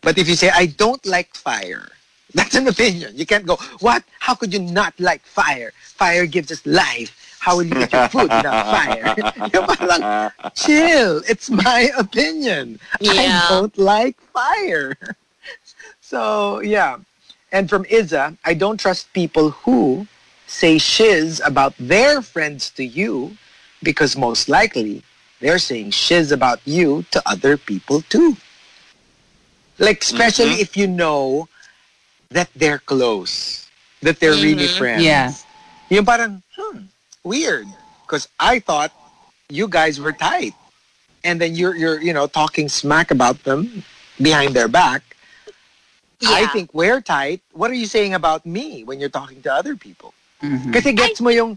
But 0.00 0.18
if 0.18 0.28
you 0.28 0.34
say, 0.34 0.50
I 0.50 0.66
don't 0.66 1.04
like 1.06 1.34
fire, 1.34 1.88
that's 2.34 2.54
an 2.54 2.68
opinion. 2.68 3.16
You 3.16 3.26
can't 3.26 3.46
go, 3.46 3.56
what? 3.80 4.04
How 4.20 4.34
could 4.34 4.52
you 4.52 4.60
not 4.60 4.94
like 4.98 5.22
fire? 5.22 5.72
Fire 5.82 6.26
gives 6.26 6.50
us 6.50 6.64
life. 6.66 7.18
How 7.38 7.56
will 7.56 7.64
you 7.64 7.82
eat 7.82 7.92
your 7.92 8.08
food 8.08 8.30
without 8.30 8.66
fire? 8.76 9.14
Yung 9.52 9.66
parang, 9.66 10.30
chill. 10.54 11.22
It's 11.28 11.50
my 11.50 11.90
opinion. 11.98 12.78
I 13.02 13.46
don't 13.48 13.76
like 13.76 14.20
fire. 14.30 14.94
So, 16.00 16.60
yeah. 16.60 16.98
And 17.50 17.68
from 17.68 17.84
Iza, 17.90 18.38
I 18.44 18.54
don't 18.54 18.78
trust 18.78 19.12
people 19.12 19.50
who 19.50 20.06
say 20.52 20.76
shiz 20.76 21.40
about 21.44 21.74
their 21.78 22.20
friends 22.20 22.68
to 22.68 22.84
you 22.84 23.36
because 23.82 24.16
most 24.16 24.48
likely 24.48 25.02
they're 25.40 25.58
saying 25.58 25.90
shiz 25.90 26.30
about 26.30 26.60
you 26.64 27.04
to 27.10 27.22
other 27.24 27.56
people 27.56 28.02
too. 28.02 28.36
Like, 29.78 30.02
especially 30.02 30.60
if 30.60 30.76
you 30.76 30.86
know 30.86 31.48
that 32.30 32.50
they're 32.54 32.78
close, 32.78 33.66
that 34.02 34.20
they're 34.20 34.36
really 34.36 34.68
friends. 34.68 35.02
Yeah. 35.02 35.32
Yung 35.88 36.04
parang, 36.04 36.42
hmm, 36.54 36.86
weird. 37.24 37.66
Because 38.04 38.28
I 38.38 38.60
thought 38.60 38.92
you 39.48 39.66
guys 39.66 39.98
were 39.98 40.12
tight. 40.12 40.54
And 41.24 41.40
then 41.40 41.54
you're, 41.54 41.74
you're, 41.74 42.00
you 42.00 42.12
know, 42.12 42.26
talking 42.26 42.68
smack 42.68 43.10
about 43.10 43.42
them 43.44 43.82
behind 44.20 44.54
their 44.54 44.68
back. 44.68 45.02
I 46.24 46.46
think 46.46 46.72
we're 46.72 47.00
tight. 47.00 47.40
What 47.52 47.70
are 47.70 47.74
you 47.74 47.86
saying 47.86 48.14
about 48.14 48.46
me 48.46 48.84
when 48.84 49.00
you're 49.00 49.08
talking 49.08 49.42
to 49.42 49.52
other 49.52 49.74
people? 49.74 50.14
Mhm. 50.42 50.74
Kasi 50.74 50.90
gets 50.92 51.22
mo 51.22 51.30
yung 51.30 51.54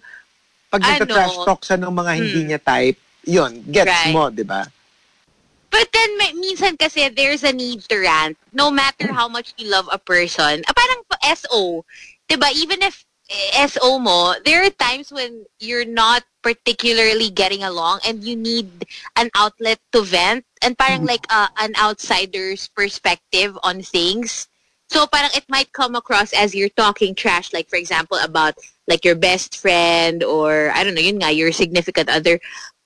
pag 0.69 0.81
Ano? 0.85 0.89
nagka-trash 0.93 1.37
talk 1.41 1.61
siya 1.65 1.77
ng 1.81 1.93
mga 1.93 2.11
hindi 2.15 2.39
Hmm. 2.45 2.49
niya 2.53 2.61
type, 2.61 2.99
yun, 3.25 3.51
gets 3.65 3.89
Right. 3.89 4.13
mo, 4.13 4.29
di 4.29 4.45
ba? 4.45 4.69
But 5.73 5.91
then, 5.91 6.09
may, 6.15 6.31
minsan 6.37 6.77
kasi, 6.79 7.09
there's 7.09 7.43
a 7.43 7.51
need 7.51 7.83
to 7.89 7.99
rant. 7.99 8.37
No 8.53 8.71
matter 8.71 9.11
how 9.11 9.27
much 9.27 9.51
you 9.57 9.67
love 9.67 9.89
a 9.91 9.99
person. 9.99 10.63
Ah, 10.63 10.73
parang 10.77 11.01
SO. 11.25 11.83
Diba? 12.29 12.47
Even 12.53 12.79
if 12.85 13.03
eh, 13.27 13.65
SO 13.65 13.97
mo, 13.97 14.37
there 14.45 14.61
are 14.61 14.69
times 14.69 15.09
when 15.11 15.49
you're 15.57 15.85
not 15.85 16.21
particularly 16.45 17.33
getting 17.33 17.65
along 17.65 17.97
and 18.05 18.21
you 18.23 18.37
need 18.37 18.69
an 19.17 19.33
outlet 19.33 19.81
to 19.91 20.05
vent 20.05 20.45
and 20.61 20.77
parang 20.77 21.03
like 21.09 21.25
uh, 21.33 21.49
an 21.57 21.73
outsider's 21.81 22.69
perspective 22.77 23.57
on 23.65 23.81
things. 23.81 24.47
So 24.95 25.03
parang 25.11 25.35
it 25.35 25.43
might 25.51 25.75
come 25.75 25.93
across 25.93 26.31
as 26.31 26.55
you're 26.55 26.71
talking 26.71 27.15
trash, 27.15 27.51
like 27.51 27.67
for 27.67 27.75
example 27.75 28.15
about 28.23 28.55
like 28.87 29.03
your 29.03 29.19
best 29.19 29.59
friend 29.59 30.23
or 30.23 30.71
I 30.71 30.85
don't 30.87 30.95
know, 30.95 31.03
yun 31.03 31.19
nga, 31.19 31.35
your 31.35 31.51
significant 31.51 32.07
other. 32.07 32.39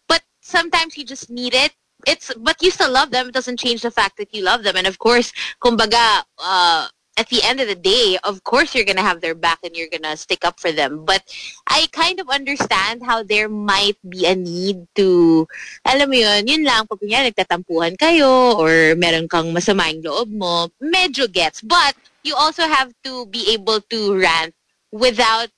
But 0.10 0.26
sometimes 0.42 0.98
you 0.98 1.06
just 1.06 1.30
need 1.30 1.54
it. 1.54 1.78
It's 2.08 2.34
but 2.34 2.58
you 2.66 2.72
still 2.72 2.90
love 2.90 3.12
them. 3.12 3.30
It 3.30 3.38
doesn't 3.38 3.62
change 3.62 3.84
the 3.86 3.94
fact 3.94 4.18
that 4.18 4.34
you 4.34 4.42
love 4.42 4.64
them. 4.64 4.74
And 4.76 4.88
of 4.88 4.98
course, 4.98 5.30
kumbaga, 5.62 6.26
uh, 6.42 6.90
at 7.20 7.28
the 7.28 7.44
end 7.44 7.60
of 7.60 7.68
the 7.68 7.76
day, 7.76 8.16
of 8.24 8.40
course 8.48 8.72
you're 8.72 8.88
gonna 8.88 9.04
have 9.04 9.20
their 9.20 9.36
back 9.36 9.60
and 9.68 9.76
you're 9.76 9.92
gonna 9.92 10.16
stick 10.16 10.48
up 10.48 10.56
for 10.56 10.72
them. 10.72 11.04
But 11.04 11.28
I 11.68 11.92
kind 11.92 12.16
of 12.24 12.32
understand 12.32 13.04
how 13.04 13.28
there 13.28 13.52
might 13.52 14.00
be 14.08 14.24
a 14.24 14.40
need 14.40 14.88
to, 14.96 15.44
alam 15.84 16.08
mo 16.08 16.16
yun, 16.16 16.48
yun 16.48 16.64
lang, 16.64 16.88
pag 16.88 17.04
kunyari 17.04 17.36
nagtatampuhan 17.36 18.00
kayo 18.00 18.56
or 18.56 18.96
meron 18.96 19.28
kang 19.28 19.52
masama 19.52 19.92
yung 19.92 20.00
loob 20.00 20.32
mo, 20.32 20.72
medyo 20.80 21.28
gets. 21.28 21.60
But 21.60 22.00
you 22.24 22.40
also 22.40 22.64
have 22.64 22.96
to 23.04 23.28
be 23.28 23.52
able 23.52 23.84
to 23.92 24.16
rant 24.16 24.56
without 24.96 25.52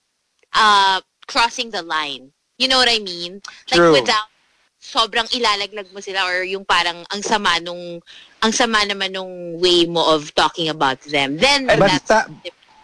uh, 0.57 1.05
crossing 1.30 1.70
the 1.70 1.86
line. 1.86 2.34
You 2.57 2.74
know 2.74 2.82
what 2.82 2.89
I 2.89 2.97
mean? 2.97 3.45
True. 3.70 3.93
Like 3.93 4.01
without 4.01 4.34
sobrang 4.82 5.30
ilalaglag 5.30 5.93
mo 5.93 6.01
sila 6.01 6.26
or 6.26 6.41
yung 6.41 6.66
parang 6.66 7.05
ang 7.14 7.22
sama 7.22 7.62
nung 7.62 8.01
ang 8.41 8.51
sama 8.51 8.81
naman 8.85 9.13
nung 9.13 9.59
way 9.61 9.85
mo 9.85 10.01
of 10.13 10.33
talking 10.33 10.69
about 10.69 11.01
them. 11.09 11.37
Then 11.37 11.67
But 11.67 11.79
that's. 11.79 12.11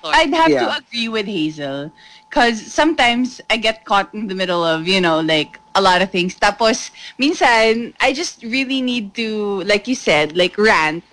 I'd 0.08 0.32
have 0.34 0.52
Yeah. 0.54 0.64
to 0.64 0.78
agree 0.78 1.10
with 1.10 1.26
Hazel. 1.26 1.92
Because 2.30 2.62
sometimes 2.62 3.42
I 3.50 3.58
get 3.58 3.84
caught 3.84 4.14
in 4.14 4.28
the 4.28 4.36
middle 4.36 4.64
of, 4.64 4.88
you 4.88 5.02
know, 5.02 5.20
like 5.20 5.60
a 5.76 5.82
lot 5.82 6.02
of 6.02 6.12
things. 6.12 6.36
Tapos, 6.36 6.92
minsan, 7.20 7.94
I 8.00 8.14
just 8.14 8.44
really 8.44 8.82
need 8.82 9.16
to, 9.16 9.64
like 9.66 9.88
you 9.88 9.96
said, 9.96 10.38
like 10.38 10.58
rant. 10.58 11.04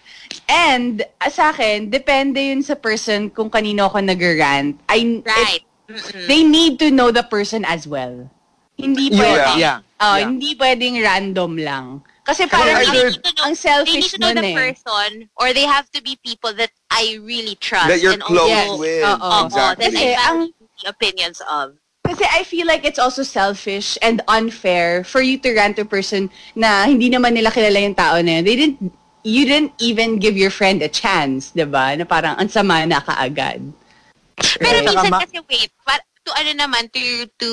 And 0.48 1.02
uh, 1.20 1.30
sa 1.30 1.50
akin, 1.50 1.90
depende 1.90 2.38
yun 2.38 2.62
sa 2.62 2.74
person 2.74 3.30
kung 3.30 3.50
kanino 3.50 3.86
ako 3.88 4.00
nag-rant. 4.00 4.78
I, 4.88 5.22
right. 5.24 5.60
it- 5.60 6.28
they 6.28 6.42
need 6.42 6.78
to 6.80 6.90
know 6.90 7.10
the 7.10 7.22
person 7.22 7.64
as 7.64 7.86
well. 7.86 8.30
Hindi 8.76 9.12
Yeah, 9.12 9.20
pwedeng, 9.20 9.58
yeah, 9.60 9.78
oh, 10.00 10.16
yeah. 10.16 10.26
hindi 10.26 10.56
pwedeng 10.56 10.96
random 11.02 11.52
lang. 11.60 11.86
Kasi 12.24 12.48
parang 12.48 12.80
I 12.80 12.88
need 12.88 13.20
to 13.20 13.30
know, 13.36 13.44
ang 13.44 13.52
they 13.52 14.00
need 14.00 14.08
selfish 14.08 14.12
to 14.12 14.18
know 14.18 14.32
the 14.32 14.48
eh. 14.48 14.56
person 14.56 15.28
or 15.36 15.52
they 15.52 15.68
have 15.68 15.84
to 15.92 16.00
be 16.00 16.16
people 16.24 16.56
that 16.56 16.72
I 16.88 17.20
really 17.20 17.54
trust. 17.60 17.88
that 17.92 18.00
you're 18.00 18.16
and 18.16 18.24
close 18.24 18.48
also, 18.48 18.80
with. 18.80 19.04
Oo. 19.04 19.20
Oo, 19.20 19.46
exactly. 19.46 19.84
that 19.84 19.92
Kasi 19.92 20.04
I 20.08 20.16
ang- 20.16 20.40
value 20.48 20.64
the 20.80 20.88
opinions 20.88 21.38
of. 21.44 21.76
Kasi 22.04 22.24
I 22.28 22.44
feel 22.44 22.66
like 22.66 22.84
it's 22.84 23.00
also 23.00 23.24
selfish 23.24 23.96
and 24.04 24.20
unfair 24.28 25.04
for 25.04 25.20
you 25.20 25.40
to 25.40 25.52
rant 25.56 25.76
to 25.76 25.84
a 25.84 25.88
person 25.88 26.28
na 26.56 26.84
hindi 26.84 27.08
naman 27.08 27.32
nila 27.32 27.48
kilala 27.52 27.80
yung 27.80 27.96
tao 27.96 28.20
na 28.20 28.40
yun. 28.40 28.44
They 28.44 28.56
didn't, 28.56 28.92
you 29.24 29.48
didn't 29.48 29.72
even 29.80 30.20
give 30.20 30.36
your 30.36 30.52
friend 30.52 30.84
a 30.84 30.88
chance, 30.88 31.52
di 31.56 31.64
ba? 31.64 31.96
Na 31.96 32.04
parang 32.04 32.36
ang 32.36 32.48
sama 32.52 32.84
na 32.84 33.00
kaagad. 33.00 33.64
Pero 34.36 34.84
Saka 34.84 35.00
minsan 35.00 35.12
kasi 35.16 35.38
wait, 35.48 35.72
par, 35.80 36.00
to 36.24 36.30
ano 36.36 36.52
naman, 36.56 36.92
to, 36.92 37.00
to, 37.40 37.48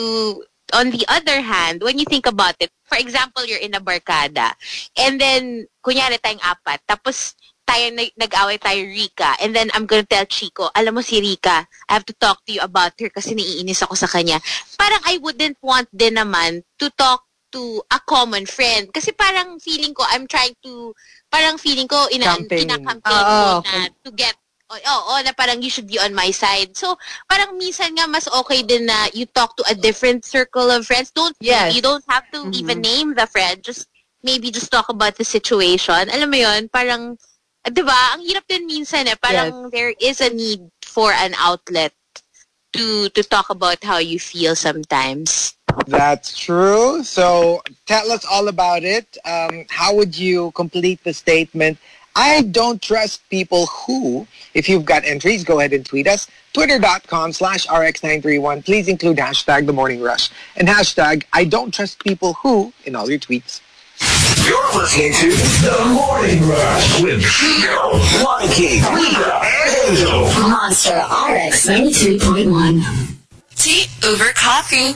on 0.73 0.91
the 0.91 1.03
other 1.07 1.41
hand, 1.41 1.81
when 1.83 1.99
you 1.99 2.05
think 2.05 2.25
about 2.25 2.55
it, 2.59 2.71
for 2.85 2.97
example, 2.97 3.45
you're 3.45 3.61
in 3.61 3.75
a 3.75 3.83
barkada, 3.83 4.53
and 4.97 5.19
then, 5.19 5.67
kunyari 5.83 6.19
tayong 6.19 6.43
apat, 6.43 6.83
tapos 6.87 7.35
tayo 7.63 7.87
nag- 7.95 8.15
nag-away 8.19 8.59
tayo 8.59 8.83
Rika, 8.83 9.39
and 9.39 9.55
then 9.55 9.71
I'm 9.71 9.87
gonna 9.87 10.03
tell 10.03 10.25
Chico, 10.27 10.67
alam 10.75 10.95
mo 10.95 11.01
si 11.01 11.21
Rika, 11.23 11.63
I 11.87 11.91
have 11.95 12.05
to 12.09 12.15
talk 12.19 12.43
to 12.45 12.51
you 12.51 12.61
about 12.61 12.97
her 12.99 13.07
kasi 13.07 13.31
naiinis 13.31 13.83
ako 13.83 13.95
sa 13.95 14.11
kanya. 14.11 14.43
Parang 14.75 14.99
I 15.07 15.21
wouldn't 15.23 15.55
want 15.63 15.87
din 15.95 16.19
naman 16.19 16.67
to 16.81 16.91
talk 16.97 17.23
to 17.51 17.83
a 17.91 17.99
common 18.07 18.47
friend. 18.47 18.89
Kasi 18.89 19.11
parang 19.11 19.59
feeling 19.59 19.93
ko, 19.93 20.03
I'm 20.07 20.25
trying 20.25 20.55
to, 20.63 20.95
parang 21.27 21.59
feeling 21.59 21.87
ko, 21.87 22.07
ina, 22.11 22.39
Campaign. 22.39 22.67
kinakampaign 22.67 23.23
Oo, 23.27 23.59
ko 23.59 23.67
na 23.67 23.91
to 24.03 24.09
get 24.15 24.35
Oo, 24.71 24.79
oh, 24.87 25.01
oh, 25.11 25.19
na 25.19 25.35
parang 25.35 25.59
you 25.59 25.67
should 25.67 25.87
be 25.87 25.99
on 25.99 26.15
my 26.15 26.31
side. 26.31 26.71
So, 26.79 26.95
parang 27.27 27.59
minsan 27.59 27.91
nga 27.91 28.07
mas 28.07 28.31
okay 28.31 28.63
din 28.63 28.87
na 28.87 29.11
you 29.11 29.27
talk 29.27 29.59
to 29.59 29.67
a 29.67 29.75
different 29.75 30.23
circle 30.23 30.71
of 30.71 30.87
friends. 30.87 31.11
Don't 31.11 31.35
Yes. 31.43 31.75
you 31.75 31.83
don't 31.83 32.05
have 32.07 32.23
to 32.31 32.47
Mhm. 32.47 32.55
even 32.55 32.77
name 32.79 33.09
the 33.11 33.27
friend. 33.27 33.59
Just 33.59 33.91
maybe 34.23 34.47
just 34.47 34.71
talk 34.71 34.87
about 34.87 35.19
the 35.19 35.27
situation. 35.27 36.07
Alam 36.07 36.31
mo 36.31 36.39
'yun, 36.39 36.71
parang 36.71 37.19
'di 37.67 37.83
ba? 37.83 38.15
Ang 38.15 38.23
hirap 38.23 38.47
din 38.47 38.63
minsan 38.63 39.11
eh. 39.11 39.19
Parang 39.19 39.67
there 39.75 39.91
is 39.99 40.23
a 40.23 40.31
need 40.31 40.71
for 40.79 41.11
an 41.11 41.35
outlet 41.35 41.91
to 42.71 43.11
to 43.11 43.21
talk 43.27 43.51
about 43.51 43.83
how 43.83 43.99
you 43.99 44.15
feel 44.15 44.55
sometimes. 44.55 45.51
That's 45.87 46.37
true. 46.37 47.03
So 47.03 47.59
tell 47.87 48.11
us 48.11 48.23
all 48.23 48.47
about 48.47 48.83
it. 48.87 49.19
Um, 49.27 49.67
how 49.67 49.95
would 49.95 50.15
you 50.15 50.51
complete 50.55 51.03
the 51.03 51.11
statement? 51.11 51.79
I 52.15 52.41
don't 52.41 52.81
trust 52.81 53.27
people 53.29 53.67
who, 53.67 54.27
if 54.53 54.67
you've 54.67 54.85
got 54.85 55.05
entries, 55.05 55.43
go 55.43 55.59
ahead 55.59 55.73
and 55.73 55.85
tweet 55.85 56.07
us. 56.07 56.27
Twitter.com 56.53 57.31
slash 57.31 57.65
RX931. 57.67 58.65
Please 58.65 58.87
include 58.87 59.17
hashtag 59.17 59.65
The 59.65 59.73
Morning 59.73 60.01
Rush 60.01 60.29
and 60.55 60.67
hashtag 60.67 61.23
I 61.31 61.45
don't 61.45 61.73
trust 61.73 62.03
people 62.03 62.33
who 62.33 62.73
in 62.85 62.95
all 62.95 63.09
your 63.09 63.19
tweets. 63.19 63.61
You're 64.45 64.81
listening 64.81 65.13
to 65.13 65.29
The 65.29 65.85
Morning 65.93 66.47
Rush 66.47 67.01
with 67.01 67.21
Chico, 67.21 67.93
Markki, 68.23 68.81
Rica, 68.93 69.39
and 69.43 69.69
Hazel. 69.87 70.23
Monster 70.49 70.97
RX 70.97 71.67
93.1. 71.67 73.15
Tea 73.55 73.85
over 74.05 74.25
coffee. 74.33 74.95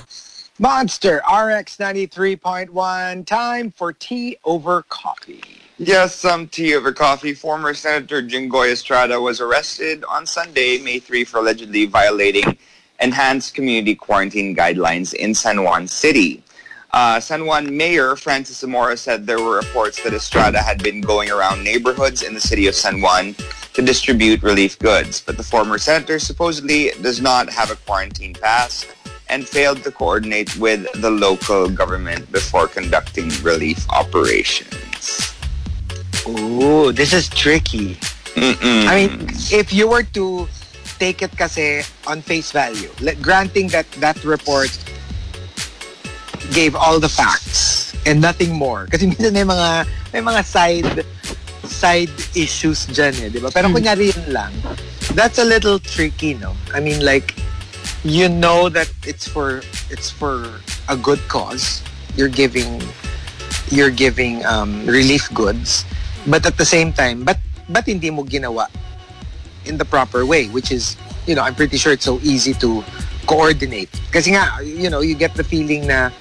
Monster 0.57 1.17
RX 1.17 1.77
93.1. 1.77 3.25
Time 3.25 3.71
for 3.71 3.93
tea 3.93 4.37
over 4.43 4.83
coffee. 4.83 5.43
Yes, 5.77 6.15
some 6.15 6.47
tea 6.47 6.73
over 6.73 6.93
coffee. 6.93 7.33
Former 7.33 7.73
Senator 7.73 8.21
Jingoy 8.21 8.71
Estrada 8.71 9.19
was 9.19 9.41
arrested 9.41 10.05
on 10.05 10.25
Sunday, 10.25 10.77
May 10.77 10.99
3, 10.99 11.25
for 11.25 11.39
allegedly 11.39 11.85
violating 11.85 12.57
enhanced 13.01 13.55
community 13.55 13.93
quarantine 13.93 14.55
guidelines 14.55 15.13
in 15.13 15.35
San 15.35 15.65
Juan 15.65 15.85
City. 15.89 16.41
Uh, 16.91 17.19
San 17.19 17.45
Juan 17.45 17.75
Mayor 17.75 18.15
Francis 18.15 18.59
Zamora 18.59 18.95
said 18.95 19.27
there 19.27 19.41
were 19.41 19.57
reports 19.57 20.01
that 20.03 20.13
Estrada 20.13 20.61
had 20.61 20.81
been 20.81 21.01
going 21.01 21.29
around 21.29 21.61
neighborhoods 21.61 22.23
in 22.23 22.33
the 22.33 22.39
city 22.39 22.67
of 22.67 22.75
San 22.75 23.01
Juan 23.01 23.35
to 23.73 23.81
distribute 23.81 24.43
relief 24.43 24.79
goods, 24.79 25.19
but 25.19 25.35
the 25.35 25.43
former 25.43 25.77
senator 25.77 26.19
supposedly 26.19 26.91
does 27.01 27.19
not 27.19 27.49
have 27.49 27.69
a 27.69 27.75
quarantine 27.75 28.33
pass 28.33 28.85
and 29.27 29.45
failed 29.45 29.83
to 29.83 29.91
coordinate 29.91 30.55
with 30.55 30.89
the 31.01 31.11
local 31.11 31.67
government 31.67 32.31
before 32.31 32.69
conducting 32.69 33.27
relief 33.43 33.85
operations. 33.89 35.34
Ooh, 36.27 36.91
this 36.91 37.13
is 37.13 37.29
tricky. 37.29 37.95
Mm-mm. 38.35 38.87
I 38.87 39.07
mean, 39.07 39.29
if 39.51 39.71
you 39.71 39.87
were 39.87 40.03
to 40.17 40.47
take 40.99 41.21
it 41.21 41.31
kasi 41.37 41.83
on 42.07 42.21
face 42.21 42.51
value, 42.51 42.89
granting 43.21 43.67
that 43.69 43.89
that 44.03 44.17
report 44.23 44.71
gave 46.51 46.75
all 46.75 46.99
the 46.99 47.09
facts 47.09 47.95
and 48.05 48.21
nothing 48.21 48.53
more. 48.53 48.87
Kasi 48.87 49.07
minsan 49.11 49.33
may 49.33 49.43
mga, 49.43 49.87
may 50.13 50.21
mga 50.21 50.41
side 50.43 51.05
side 51.65 52.13
issues 52.37 52.85
dyan 52.87 53.13
eh, 53.25 53.29
di 53.29 53.39
ba? 53.41 53.49
Pero 53.49 53.69
kunyari 53.73 54.13
yun 54.13 54.25
lang, 54.29 54.53
that's 55.17 55.41
a 55.41 55.45
little 55.45 55.79
tricky, 55.79 56.37
no? 56.37 56.53
I 56.73 56.79
mean, 56.79 57.01
like, 57.03 57.33
you 58.05 58.29
know 58.29 58.69
that 58.69 58.89
it's 59.03 59.27
for 59.27 59.65
it's 59.89 60.09
for 60.09 60.61
a 60.87 60.95
good 60.95 61.19
cause. 61.27 61.81
You're 62.15 62.31
giving 62.31 62.79
you're 63.73 63.91
giving 63.91 64.45
um, 64.45 64.85
relief 64.85 65.25
goods, 65.33 65.83
but 66.27 66.45
at 66.45 66.57
the 66.57 66.65
same 66.65 66.93
time, 66.93 67.23
but 67.23 67.37
but 67.69 67.85
hindi 67.85 68.09
mo 68.09 68.23
ginawa 68.23 68.67
in 69.65 69.77
the 69.77 69.85
proper 69.85 70.25
way, 70.25 70.47
which 70.49 70.71
is, 70.71 70.97
you 71.25 71.33
know, 71.33 71.41
I'm 71.41 71.55
pretty 71.55 71.77
sure 71.77 71.93
it's 71.93 72.05
so 72.05 72.19
easy 72.21 72.53
to 72.61 72.83
coordinate. 73.25 73.89
Kasi 74.13 74.37
nga, 74.37 74.61
you 74.61 74.89
know, 74.89 75.01
you 75.01 75.15
get 75.17 75.33
the 75.33 75.43
feeling 75.43 75.89
na 75.89 76.13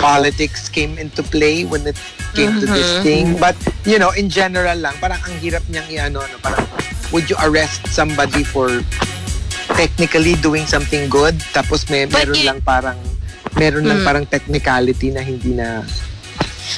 politics 0.00 0.68
came 0.68 0.96
into 0.98 1.22
play 1.22 1.64
when 1.64 1.86
it 1.86 1.96
came 2.34 2.58
to 2.60 2.66
this 2.66 2.98
thing. 3.04 3.36
But, 3.36 3.54
you 3.84 4.00
know, 4.00 4.10
in 4.10 4.28
general 4.32 4.76
lang, 4.80 4.96
parang 4.98 5.20
ang 5.20 5.36
hirap 5.38 5.62
niyang 5.68 5.86
i-ano, 5.92 6.24
no, 6.24 6.36
parang, 6.40 6.64
would 7.12 7.28
you 7.28 7.36
arrest 7.44 7.86
somebody 7.92 8.42
for 8.42 8.82
technically 9.76 10.34
doing 10.40 10.66
something 10.66 11.06
good? 11.12 11.36
Tapos 11.52 11.86
may, 11.92 12.08
meron 12.08 12.40
lang 12.42 12.58
parang, 12.64 12.96
meron 13.54 13.84
lang 13.86 14.02
Mm. 14.02 14.06
parang 14.08 14.24
technicality 14.26 15.12
na 15.12 15.22
hindi 15.22 15.54
na, 15.54 15.84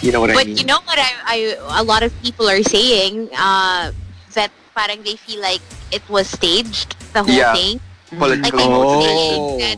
you 0.03 0.13
know 0.13 0.21
what 0.21 0.31
I 0.31 0.35
But 0.35 0.47
you 0.59 0.65
know 0.65 0.81
what 0.85 0.99
I, 0.99 1.11
I 1.27 1.37
a 1.81 1.85
lot 1.85 2.03
of 2.03 2.13
people 2.21 2.49
are 2.49 2.63
saying 2.63 3.31
uh, 3.37 3.93
that 4.35 4.51
parang 4.77 5.03
they 5.05 5.17
feel 5.17 5.41
like 5.41 5.63
it 5.91 6.09
was 6.09 6.29
staged 6.29 6.97
the 7.13 7.23
whole 7.25 7.45
Yeah. 7.45 7.53
thing. 7.53 7.81
Political 8.11 8.61
Like, 8.61 8.71
I 8.71 8.71
motivation. 8.71 9.41
that 9.59 9.77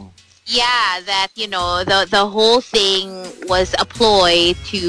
Yeah, 0.49 1.01
that 1.05 1.29
you 1.37 1.47
know 1.47 1.85
the 1.85 2.09
the 2.09 2.25
whole 2.27 2.61
thing 2.65 3.33
was 3.47 3.77
a 3.79 3.85
ploy 3.85 4.57
to 4.73 4.83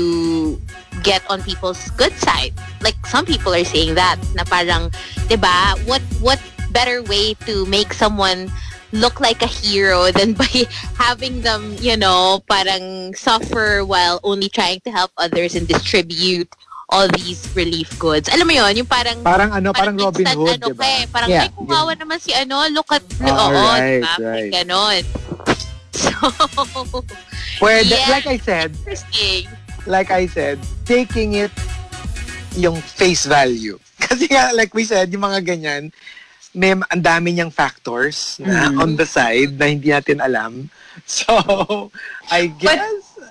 get 1.04 1.22
on 1.30 1.44
people's 1.44 1.92
good 2.00 2.16
side. 2.16 2.56
Like 2.82 2.96
some 3.06 3.26
people 3.26 3.54
are 3.54 3.68
saying 3.68 3.96
that 4.00 4.18
na 4.34 4.48
parang, 4.48 4.90
'di 5.28 5.36
ba? 5.36 5.76
What 5.84 6.02
what 6.24 6.40
better 6.72 7.04
way 7.04 7.36
to 7.44 7.66
make 7.68 7.92
someone 7.94 8.48
look 8.92 9.20
like 9.20 9.42
a 9.42 9.50
hero 9.50 10.12
than 10.12 10.34
by 10.40 10.66
having 10.98 11.42
them, 11.42 11.76
you 11.80 11.98
know, 11.98 12.42
parang 12.50 13.14
suffer 13.14 13.86
while 13.86 14.20
only 14.24 14.50
trying 14.50 14.80
to 14.82 14.92
help 14.92 15.12
others 15.18 15.56
and 15.56 15.68
distribute 15.68 16.50
all 16.90 17.06
these 17.22 17.46
relief 17.54 17.94
goods. 18.02 18.26
Alam 18.34 18.50
mo 18.50 18.54
yon 18.58 18.82
yung 18.82 18.90
parang 18.90 19.22
Parang 19.22 19.54
ano, 19.54 19.70
parang 19.70 19.94
Robin 19.94 20.26
instant 20.26 20.38
Hood, 20.42 20.58
ano 20.58 20.68
di 20.68 20.74
ba? 20.74 20.82
ka 20.82 20.90
eh. 20.90 21.04
Parang, 21.06 21.30
Yeah. 21.30 21.46
ay, 21.46 21.50
kumawa 21.54 21.92
naman 21.94 22.18
si 22.18 22.34
ano, 22.34 22.66
look 22.74 22.90
at, 22.90 23.06
Ah, 23.22 23.30
oo, 23.30 23.54
right, 23.54 24.02
diba? 24.02 24.14
right. 24.26 24.52
Ganon. 24.52 25.04
So, 25.90 26.10
Pwede, 27.60 27.92
Yeah. 27.92 28.10
like 28.10 28.26
I 28.26 28.38
said, 28.40 28.72
interesting. 28.74 29.50
like 29.86 30.10
I 30.12 30.26
said, 30.26 30.58
taking 30.86 31.34
it 31.36 31.52
yung 32.56 32.80
face 32.80 33.26
value. 33.26 33.78
Kasi 34.00 34.32
nga, 34.32 34.50
like 34.56 34.72
we 34.74 34.86
said, 34.86 35.12
yung 35.12 35.22
mga 35.22 35.44
ganyan, 35.44 35.92
may 36.60 36.76
ang 36.76 37.00
dami 37.00 37.32
niyang 37.32 37.56
factors 37.56 38.36
na 38.44 38.68
Mm-hmm. 38.68 38.82
on 38.84 38.90
the 39.00 39.08
side 39.08 39.56
na 39.56 39.72
hindi 39.72 39.96
natin 39.96 40.20
alam. 40.20 40.68
So, 41.08 41.32
I 42.28 42.52
guess, 42.60 42.76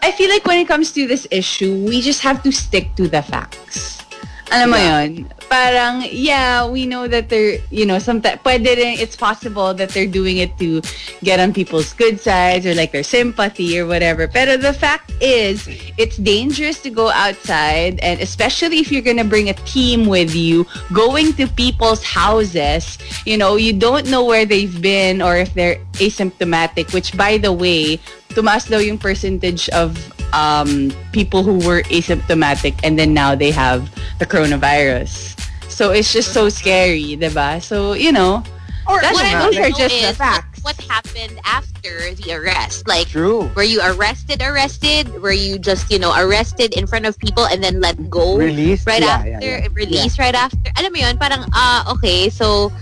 I 0.00 0.08
feel 0.16 0.32
like 0.32 0.48
when 0.48 0.56
it 0.56 0.66
comes 0.66 0.88
to 0.96 1.04
this 1.04 1.28
issue, 1.28 1.84
we 1.84 2.00
just 2.00 2.24
have 2.24 2.40
to 2.42 2.50
stick 2.50 2.96
to 2.96 3.12
the 3.12 3.20
facts. 3.20 4.00
Alam 4.48 4.70
mo 4.72 4.80
yun? 4.80 5.28
Parang, 5.48 6.04
yeah, 6.08 6.64
we 6.64 6.84
know 6.84 7.08
that 7.08 7.28
they're, 7.28 7.60
you 7.70 7.84
know, 7.84 7.98
sometimes, 7.98 8.40
pwede 8.44 8.64
rin, 8.76 8.96
it's 8.96 9.16
possible 9.16 9.72
that 9.74 9.90
they're 9.90 10.08
doing 10.08 10.38
it 10.38 10.56
to 10.58 10.80
get 11.24 11.40
on 11.40 11.52
people's 11.52 11.92
good 11.92 12.20
sides 12.20 12.64
or 12.64 12.74
like 12.74 12.92
their 12.92 13.04
sympathy 13.04 13.78
or 13.78 13.86
whatever. 13.86 14.28
Pero 14.28 14.56
the 14.56 14.72
fact 14.72 15.12
is, 15.20 15.68
it's 15.96 16.16
dangerous 16.16 16.80
to 16.80 16.90
go 16.90 17.08
outside 17.10 18.00
and 18.00 18.20
especially 18.20 18.78
if 18.78 18.92
you're 18.92 19.04
gonna 19.04 19.24
bring 19.24 19.48
a 19.48 19.56
team 19.68 20.06
with 20.06 20.34
you, 20.34 20.66
going 20.92 21.32
to 21.34 21.46
people's 21.48 22.04
houses, 22.04 22.96
you 23.24 23.36
know, 23.36 23.56
you 23.56 23.72
don't 23.72 24.08
know 24.08 24.24
where 24.24 24.44
they've 24.44 24.80
been 24.80 25.20
or 25.20 25.36
if 25.36 25.52
they're 25.52 25.76
asymptomatic, 26.00 26.92
which 26.92 27.16
by 27.16 27.36
the 27.36 27.52
way, 27.52 28.00
tumaas 28.32 28.68
daw 28.68 28.78
yung 28.78 28.98
percentage 28.98 29.68
of 29.70 29.96
um, 30.32 30.92
people 31.12 31.42
who 31.42 31.58
were 31.66 31.82
asymptomatic 31.84 32.78
and 32.82 32.98
then 32.98 33.14
now 33.14 33.34
they 33.34 33.50
have 33.50 33.90
the 34.18 34.26
coronavirus. 34.26 35.34
So 35.68 35.90
it's 35.90 36.12
just 36.12 36.32
so 36.32 36.48
scary, 36.48 37.16
diba? 37.16 37.62
So, 37.62 37.92
you 37.92 38.12
know, 38.12 38.42
or, 38.88 39.00
that's, 39.02 39.14
What 39.14 39.52
those 39.52 39.58
are 39.58 39.70
just 39.70 40.00
the 40.00 40.14
facts. 40.14 40.64
What, 40.64 40.76
what 40.78 40.88
happened 40.88 41.38
after 41.44 42.14
the 42.14 42.32
arrest? 42.32 42.88
Like, 42.88 43.08
true. 43.08 43.50
were 43.54 43.62
you 43.62 43.80
arrested, 43.84 44.40
arrested? 44.40 45.20
Were 45.20 45.32
you 45.32 45.58
just, 45.58 45.90
you 45.92 45.98
know, 45.98 46.14
arrested 46.16 46.72
in 46.72 46.86
front 46.86 47.04
of 47.04 47.18
people 47.18 47.44
and 47.46 47.62
then 47.62 47.80
let 47.80 48.08
go? 48.08 48.38
Released? 48.38 48.86
right 48.86 49.02
yeah, 49.02 49.08
after, 49.08 49.28
yeah, 49.28 49.40
yeah. 49.40 49.68
release 49.72 50.18
right 50.18 50.34
after. 50.34 50.72
Alam 50.78 50.92
mo 50.92 50.98
yun, 51.00 51.18
parang, 51.18 51.44
ah, 51.52 51.92
okay, 51.92 52.30
so, 52.30 52.72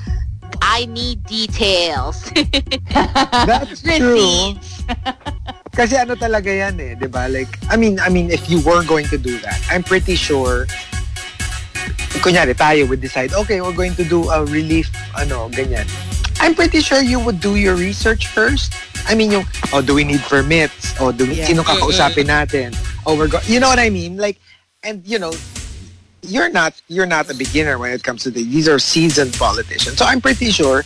I 0.63 0.87
need 0.87 1.25
details. 1.25 2.31
That's 2.95 3.83
true. 3.83 4.55
Kasi 5.77 5.93
ano 6.01 6.17
talaga 6.17 6.49
yan 6.49 6.81
eh, 6.81 6.97
'di 6.97 7.09
ba? 7.13 7.29
Like 7.29 7.53
I 7.69 7.77
mean, 7.77 8.01
I 8.01 8.09
mean 8.09 8.33
if 8.33 8.49
you 8.49 8.65
were 8.65 8.81
going 8.83 9.05
to 9.13 9.21
do 9.21 9.37
that, 9.45 9.61
I'm 9.69 9.85
pretty 9.85 10.17
sure 10.17 10.65
kunyari 12.25 12.57
tayo 12.57 12.89
would 12.89 13.05
decide, 13.05 13.37
okay, 13.37 13.61
we're 13.61 13.77
going 13.77 13.95
to 13.95 14.05
do 14.05 14.25
a 14.33 14.41
relief 14.49 14.89
ano, 15.15 15.53
ganyan. 15.53 15.85
I'm 16.41 16.57
pretty 16.57 16.81
sure 16.81 17.01
you 17.01 17.21
would 17.21 17.41
do 17.41 17.57
your 17.57 17.77
research 17.77 18.27
first. 18.29 18.73
I 19.09 19.15
mean, 19.15 19.31
yung, 19.31 19.45
oh, 19.73 19.81
do 19.81 19.95
we 19.95 20.05
need 20.05 20.21
permits? 20.27 20.93
Oh, 20.99 21.13
do 21.13 21.25
we, 21.25 21.39
Yeah. 21.39 21.47
sino 21.47 21.63
kakausapin 21.63 22.27
natin? 22.29 22.75
Oh, 23.07 23.15
we're 23.17 23.29
go- 23.29 23.45
you 23.47 23.61
know 23.61 23.69
what 23.69 23.79
I 23.79 23.89
mean? 23.89 24.17
Like, 24.17 24.37
and 24.83 25.01
you 25.07 25.19
know, 25.19 25.33
you're 26.23 26.51
not, 26.51 26.75
you're 26.89 27.07
not 27.07 27.31
a 27.31 27.35
beginner 27.35 27.79
when 27.79 27.93
it 27.93 28.03
comes 28.03 28.25
to 28.25 28.31
this. 28.31 28.45
These 28.45 28.69
are 28.69 28.79
seasoned 28.81 29.33
politicians. 29.39 29.97
So 29.97 30.05
I'm 30.05 30.21
pretty 30.21 30.51
sure, 30.51 30.83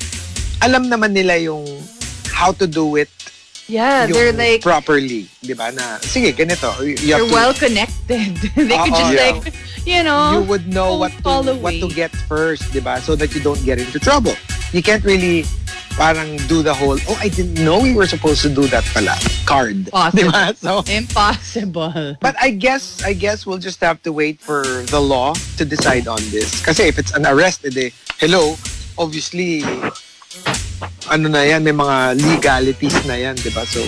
alam 0.62 0.86
naman 0.90 1.16
nila 1.16 1.40
yung 1.40 1.64
how 2.30 2.52
to 2.60 2.66
do 2.66 2.94
it 2.96 3.08
Yeah, 3.70 4.10
yung 4.10 4.18
they're 4.18 4.34
like, 4.34 4.66
properly, 4.66 5.30
'di 5.46 5.54
ba? 5.54 5.70
Na 5.70 6.02
sige, 6.02 6.34
ganito. 6.34 6.74
You 6.82 6.98
they're 6.98 7.22
to, 7.22 7.30
well 7.30 7.54
connected. 7.54 8.34
they 8.58 8.76
could 8.82 8.94
just 8.98 9.14
Yeah. 9.14 9.38
like, 9.38 9.54
you 9.86 10.02
know, 10.02 10.34
you 10.34 10.42
would 10.50 10.66
know 10.66 10.98
what 10.98 11.14
to 11.22 11.54
what 11.62 11.78
to 11.78 11.86
get 11.86 12.10
first, 12.26 12.66
'di 12.74 12.82
ba? 12.82 12.98
So 12.98 13.14
that 13.14 13.30
you 13.30 13.38
don't 13.38 13.62
get 13.62 13.78
into 13.78 14.02
trouble. 14.02 14.34
You 14.74 14.82
can't 14.82 15.06
really 15.06 15.46
parang 15.94 16.38
do 16.48 16.62
the 16.62 16.72
whole, 16.72 16.96
oh, 16.96 17.18
I 17.20 17.28
didn't 17.28 17.62
know 17.62 17.78
we 17.78 17.92
were 17.94 18.06
supposed 18.06 18.42
to 18.42 18.48
do 18.48 18.66
that 18.74 18.82
pala. 18.94 19.14
Card. 19.46 19.90
Possible. 19.90 20.32
So 20.58 20.82
impossible. 20.90 22.16
But 22.20 22.34
I 22.40 22.50
guess 22.50 23.02
I 23.06 23.12
guess 23.14 23.46
we'll 23.46 23.62
just 23.62 23.78
have 23.86 24.02
to 24.02 24.10
wait 24.12 24.40
for 24.42 24.62
the 24.90 25.00
law 25.00 25.34
to 25.58 25.64
decide 25.64 26.10
on 26.10 26.22
this. 26.34 26.58
Kasi 26.62 26.90
if 26.90 26.98
it's 26.98 27.14
an 27.14 27.26
arrest, 27.26 27.62
edi, 27.66 27.92
hello, 28.18 28.58
obviously 28.98 29.62
ano 31.10 31.28
na 31.28 31.42
yan, 31.42 31.64
may 31.64 31.72
mga 31.72 32.16
legalities 32.20 32.96
na 33.06 33.14
yan, 33.14 33.36
di 33.36 33.50
ba? 33.50 33.66
So, 33.66 33.84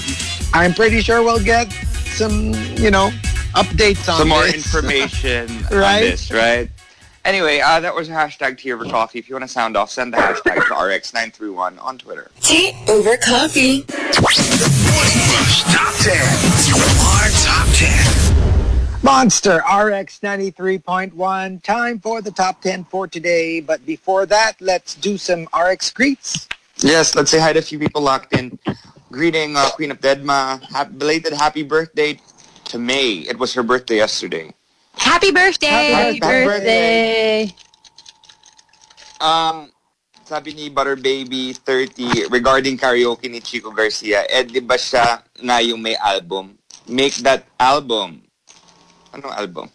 I'm 0.52 0.74
pretty 0.74 1.00
sure 1.00 1.22
we'll 1.22 1.42
get 1.42 1.70
some, 2.12 2.52
you 2.76 2.90
know, 2.90 3.10
updates 3.54 4.08
on 4.08 4.18
Some 4.18 4.28
more 4.28 4.44
this. 4.44 4.54
information 4.64 5.48
Right? 5.70 6.02
on 6.04 6.10
this, 6.16 6.30
right? 6.30 6.68
Anyway, 7.24 7.60
uh, 7.60 7.78
that 7.78 7.94
was 7.94 8.08
a 8.08 8.12
hashtag 8.12 8.58
Tea 8.58 8.72
Over 8.72 8.84
Coffee. 8.84 9.20
If 9.20 9.28
you 9.28 9.36
want 9.36 9.44
to 9.44 9.48
sound 9.52 9.76
off, 9.76 9.90
send 9.90 10.12
the 10.12 10.16
hashtag 10.18 10.56
to 10.66 10.74
RX931 10.74 11.78
on 11.80 11.96
Twitter. 11.98 12.30
Tea 12.40 12.74
over 12.88 13.16
coffee. 13.16 13.86
Morning 14.18 15.22
Rush 15.30 15.62
Top 15.70 15.94
10. 16.02 16.18
Our 16.98 17.30
Top 17.46 17.68
10. 17.78 19.02
Monster 19.04 19.58
RX 19.58 20.18
93.1. 20.18 21.62
Time 21.62 22.00
for 22.00 22.20
the 22.22 22.30
top 22.32 22.60
10 22.60 22.84
for 22.90 23.06
today. 23.06 23.60
But 23.60 23.86
before 23.86 24.26
that, 24.26 24.54
let's 24.60 24.96
do 24.96 25.16
some 25.16 25.46
RX 25.56 25.90
greets. 25.92 26.48
Yes, 26.82 27.14
let's 27.14 27.30
say 27.30 27.38
hi 27.38 27.52
to 27.54 27.60
a 27.60 27.62
few 27.62 27.78
people 27.78 28.02
locked 28.02 28.34
in. 28.34 28.58
Greeting 29.14 29.54
uh, 29.56 29.70
Queen 29.78 29.92
of 29.94 30.00
Deadma. 30.00 30.58
Ha- 30.74 30.90
belated 30.90 31.32
happy 31.32 31.62
birthday 31.62 32.18
to 32.66 32.78
May. 32.78 33.22
It 33.22 33.38
was 33.38 33.54
her 33.54 33.62
birthday 33.62 34.02
yesterday. 34.02 34.50
Happy 34.98 35.30
birthday! 35.30 35.94
Happy 35.94 36.18
Happy 36.18 36.44
birthday. 36.44 37.54
Um, 39.22 39.70
sabi 40.26 40.58
ni 40.58 40.74
Butter 40.74 40.98
Baby 40.98 41.54
30 41.54 42.26
regarding 42.34 42.74
karaoke 42.74 43.30
ni 43.30 43.38
Chico 43.38 43.70
Garcia, 43.70 44.26
eh 44.26 44.42
di 44.42 44.58
ba 44.58 44.74
siya 44.74 45.22
na 45.38 45.62
yung 45.62 45.78
may 45.78 45.94
album? 46.02 46.58
Make 46.90 47.22
that 47.22 47.46
album. 47.62 48.26
Ano 49.14 49.30
album? 49.30 49.70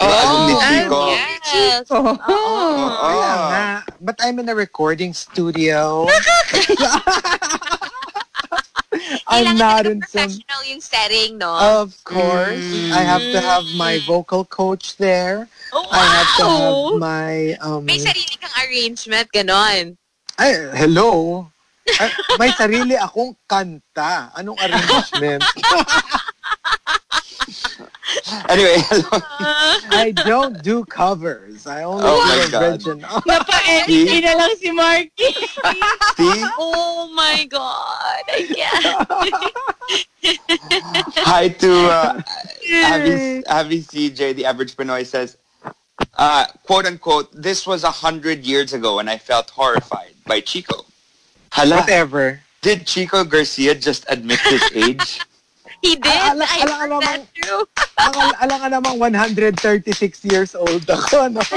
Yung 0.00 0.12
album 0.16 0.40
ni 0.48 0.54
Chico. 0.64 1.02
Yes. 1.50 1.84
Oh. 1.92 2.16
Kaya 2.16 3.32
Oo. 3.36 3.48
nga, 3.50 3.84
but 4.00 4.16
I'm 4.24 4.38
in 4.40 4.48
a 4.48 4.56
recording 4.56 5.12
studio. 5.12 6.08
I'm 9.30 9.56
not 9.56 9.86
in 9.86 10.02
some... 10.08 10.26
professional 10.26 10.62
yung 10.66 10.80
setting, 10.80 11.38
no? 11.38 11.52
Of 11.54 11.94
course, 12.04 12.64
I 12.90 13.02
have 13.04 13.22
to 13.22 13.40
have 13.40 13.64
my 13.76 14.00
vocal 14.06 14.44
coach 14.44 14.96
there. 14.96 15.48
oh, 15.72 15.86
I 15.90 16.04
have 16.04 16.30
to 16.38 16.44
have 16.44 16.74
wow! 16.74 16.98
my 16.98 17.54
um. 17.62 17.84
May 17.84 17.98
sarili 18.02 18.34
kang 18.40 18.56
arrangement, 18.58 19.28
ganon. 19.30 19.96
Ay, 20.40 20.56
hello. 20.74 21.46
Ay, 22.00 22.10
may 22.38 22.50
sarili 22.56 22.96
akong 22.96 23.36
kanta. 23.44 24.32
Anong 24.34 24.58
arrangement? 24.58 25.44
Anyway. 28.48 28.76
I 29.92 30.12
don't 30.24 30.62
do 30.62 30.84
covers. 30.84 31.66
I 31.66 31.82
only 31.84 32.02
Oh 32.06 32.18
do 32.18 32.28
my 32.28 32.48
God. 32.50 32.62
original. 32.74 33.22
Napa-edit 33.26 34.22
na 34.24 34.32
lang 34.34 34.54
si 34.58 34.70
Markki. 34.74 35.30
See? 36.18 36.42
Oh 36.58 37.10
my 37.14 37.44
God! 37.46 38.22
I 38.26 38.40
can't. 38.50 38.98
Hi 41.22 41.48
to 41.48 41.70
uh, 41.90 42.22
Abby, 42.84 43.46
Abby 43.46 43.78
CJ, 43.82 44.34
the 44.36 44.44
average 44.46 44.76
Pinoy 44.76 45.06
says, 45.06 45.36
uh, 46.18 46.46
quote 46.64 46.86
unquote, 46.86 47.30
this 47.32 47.66
was 47.66 47.84
a 47.84 47.90
hundred 47.90 48.44
years 48.44 48.72
ago 48.72 48.98
and 48.98 49.08
I 49.08 49.18
felt 49.18 49.50
horrified 49.50 50.14
by 50.26 50.40
Chico. 50.40 50.84
Hala, 51.52 51.76
Whatever. 51.80 52.40
did 52.62 52.86
Chico 52.86 53.24
Garcia 53.24 53.74
just 53.74 54.04
admit 54.08 54.40
his 54.40 54.62
age? 54.74 55.20
He 55.80 55.96
did. 55.96 56.12
Ala- 56.12 56.44
I 56.44 56.60
ala- 56.60 56.80
ala- 56.84 57.00
that 57.00 57.24
too. 57.32 57.64
Alam, 57.96 58.36
alam 58.36 58.56
ka 58.60 58.68
namang 58.68 58.96
136 59.00 60.28
years 60.28 60.52
old 60.52 60.84
ako, 60.84 61.32
no? 61.32 61.40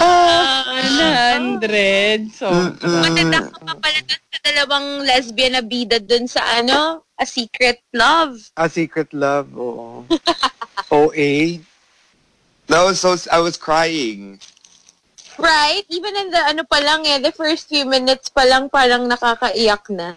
100. 0.00 2.32
So, 2.32 2.48
Matanda 2.82 3.52
ka 3.52 3.58
pa 3.64 3.74
pala 3.78 4.00
sa 4.08 4.38
dalawang 4.44 5.04
lesbian 5.04 5.52
na 5.56 5.62
bida 5.62 6.00
dun 6.00 6.26
sa 6.26 6.40
ano? 6.58 7.04
A 7.20 7.26
Secret 7.28 7.80
Love. 7.92 8.40
A 8.56 8.68
Secret 8.68 9.12
Love, 9.12 9.52
oo. 9.56 10.04
OA. 10.94 11.60
That 12.70 12.82
was 12.86 13.00
so, 13.02 13.16
I 13.30 13.40
was 13.44 13.56
crying. 13.56 14.38
Right? 15.38 15.84
Even 15.88 16.16
in 16.16 16.30
the 16.30 16.42
ano 16.44 16.64
pa 16.64 16.78
lang 16.84 17.06
eh, 17.08 17.18
the 17.18 17.32
first 17.32 17.68
few 17.68 17.88
minutes 17.88 18.28
pa 18.28 18.44
lang 18.44 18.68
parang 18.68 19.08
nakakaiyak 19.08 19.88
na. 19.88 20.14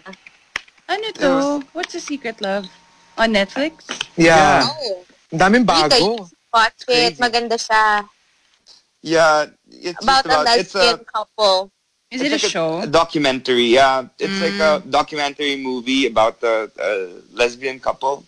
Ano 0.88 1.06
to? 1.12 1.62
What's 1.72 1.94
a 1.94 2.00
secret 2.00 2.40
love? 2.40 2.66
On 3.16 3.30
Netflix? 3.32 3.86
Yeah. 4.16 4.66
Ang 5.32 5.38
daming 5.38 5.64
bago. 5.66 5.94
you 5.94 6.26
watch 6.52 6.82
it. 6.88 7.14
Maganda 7.18 7.54
siya. 7.54 8.06
Yeah, 9.02 9.46
it's 9.70 10.02
About 10.02 10.24
just 10.24 10.26
a 10.26 10.40
about, 10.40 10.58
it's 10.58 10.74
lesbian 10.74 11.00
a, 11.00 11.04
couple. 11.04 11.70
Is 12.10 12.20
it 12.22 12.28
a 12.28 12.30
like 12.40 12.40
show? 12.40 12.80
A 12.80 12.86
documentary, 12.86 13.66
yeah. 13.76 14.06
It's 14.18 14.40
like 14.40 14.58
a 14.58 14.80
Mm. 14.80 14.90
documentary 14.90 15.56
movie 15.56 16.06
about 16.06 16.40
the 16.40 16.70
uh, 16.80 17.20
lesbian 17.36 17.78
couple. 17.78 18.24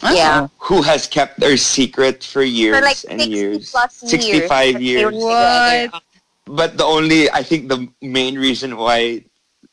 Yeah. 0.00 0.46
who 0.70 0.82
has 0.82 1.08
kept 1.10 1.40
their 1.40 1.56
secret 1.56 2.22
for 2.22 2.42
years 2.42 2.78
For 2.78 2.82
like 2.86 3.02
and 3.10 3.18
60 3.20 3.34
years. 3.34 3.70
plus 3.72 4.02
years. 4.02 4.10
65 4.46 4.48
that 4.48 4.78
they 4.78 4.84
years. 4.84 5.14
What? 5.14 6.02
But 6.46 6.78
the 6.78 6.84
only, 6.86 7.28
I 7.30 7.42
think 7.42 7.68
the 7.68 7.88
main 8.00 8.38
reason 8.38 8.76
why, 8.78 9.24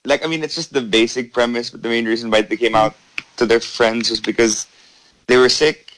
like, 0.06 0.24
I 0.24 0.28
mean, 0.28 0.43
it's 0.43 0.56
just 0.56 0.74
the 0.74 0.82
basic 0.82 1.34
premise, 1.34 1.70
but 1.70 1.82
the 1.82 1.89
main 1.89 2.06
reason 2.06 2.30
why 2.30 2.41
they 2.41 2.58
came 2.58 2.76
out 2.76 2.95
to 3.38 3.45
their 3.45 3.60
friends 3.60 4.10
was 4.10 4.20
because 4.20 4.68
they 5.28 5.38
were 5.38 5.49
sick, 5.49 5.93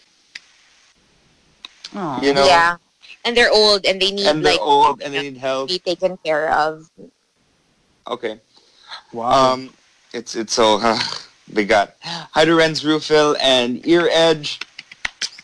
Aw. 1.96 2.22
you 2.22 2.34
know? 2.34 2.46
Yeah. 2.46 2.78
And 3.26 3.36
they're 3.36 3.52
old 3.52 3.86
and 3.86 4.02
they 4.02 4.12
need 4.12 4.28
And 4.28 4.44
like 4.44 4.60
old 4.60 5.02
and 5.02 5.14
they 5.14 5.22
need 5.22 5.38
help. 5.38 5.68
be 5.70 5.80
taken 5.80 6.18
care 6.24 6.52
of. 6.52 6.90
Okay. 8.08 8.40
Wow. 9.12 9.54
Um, 9.54 9.74
it's 10.14 10.36
it's 10.36 10.54
so 10.54 10.80
uh, 10.82 10.98
we 11.54 11.66
got 11.66 11.96
Hi 12.02 12.46
Renz 12.46 12.84
Rufil 12.84 13.36
and 13.42 13.86
Ear 13.86 14.08
Edge. 14.12 14.60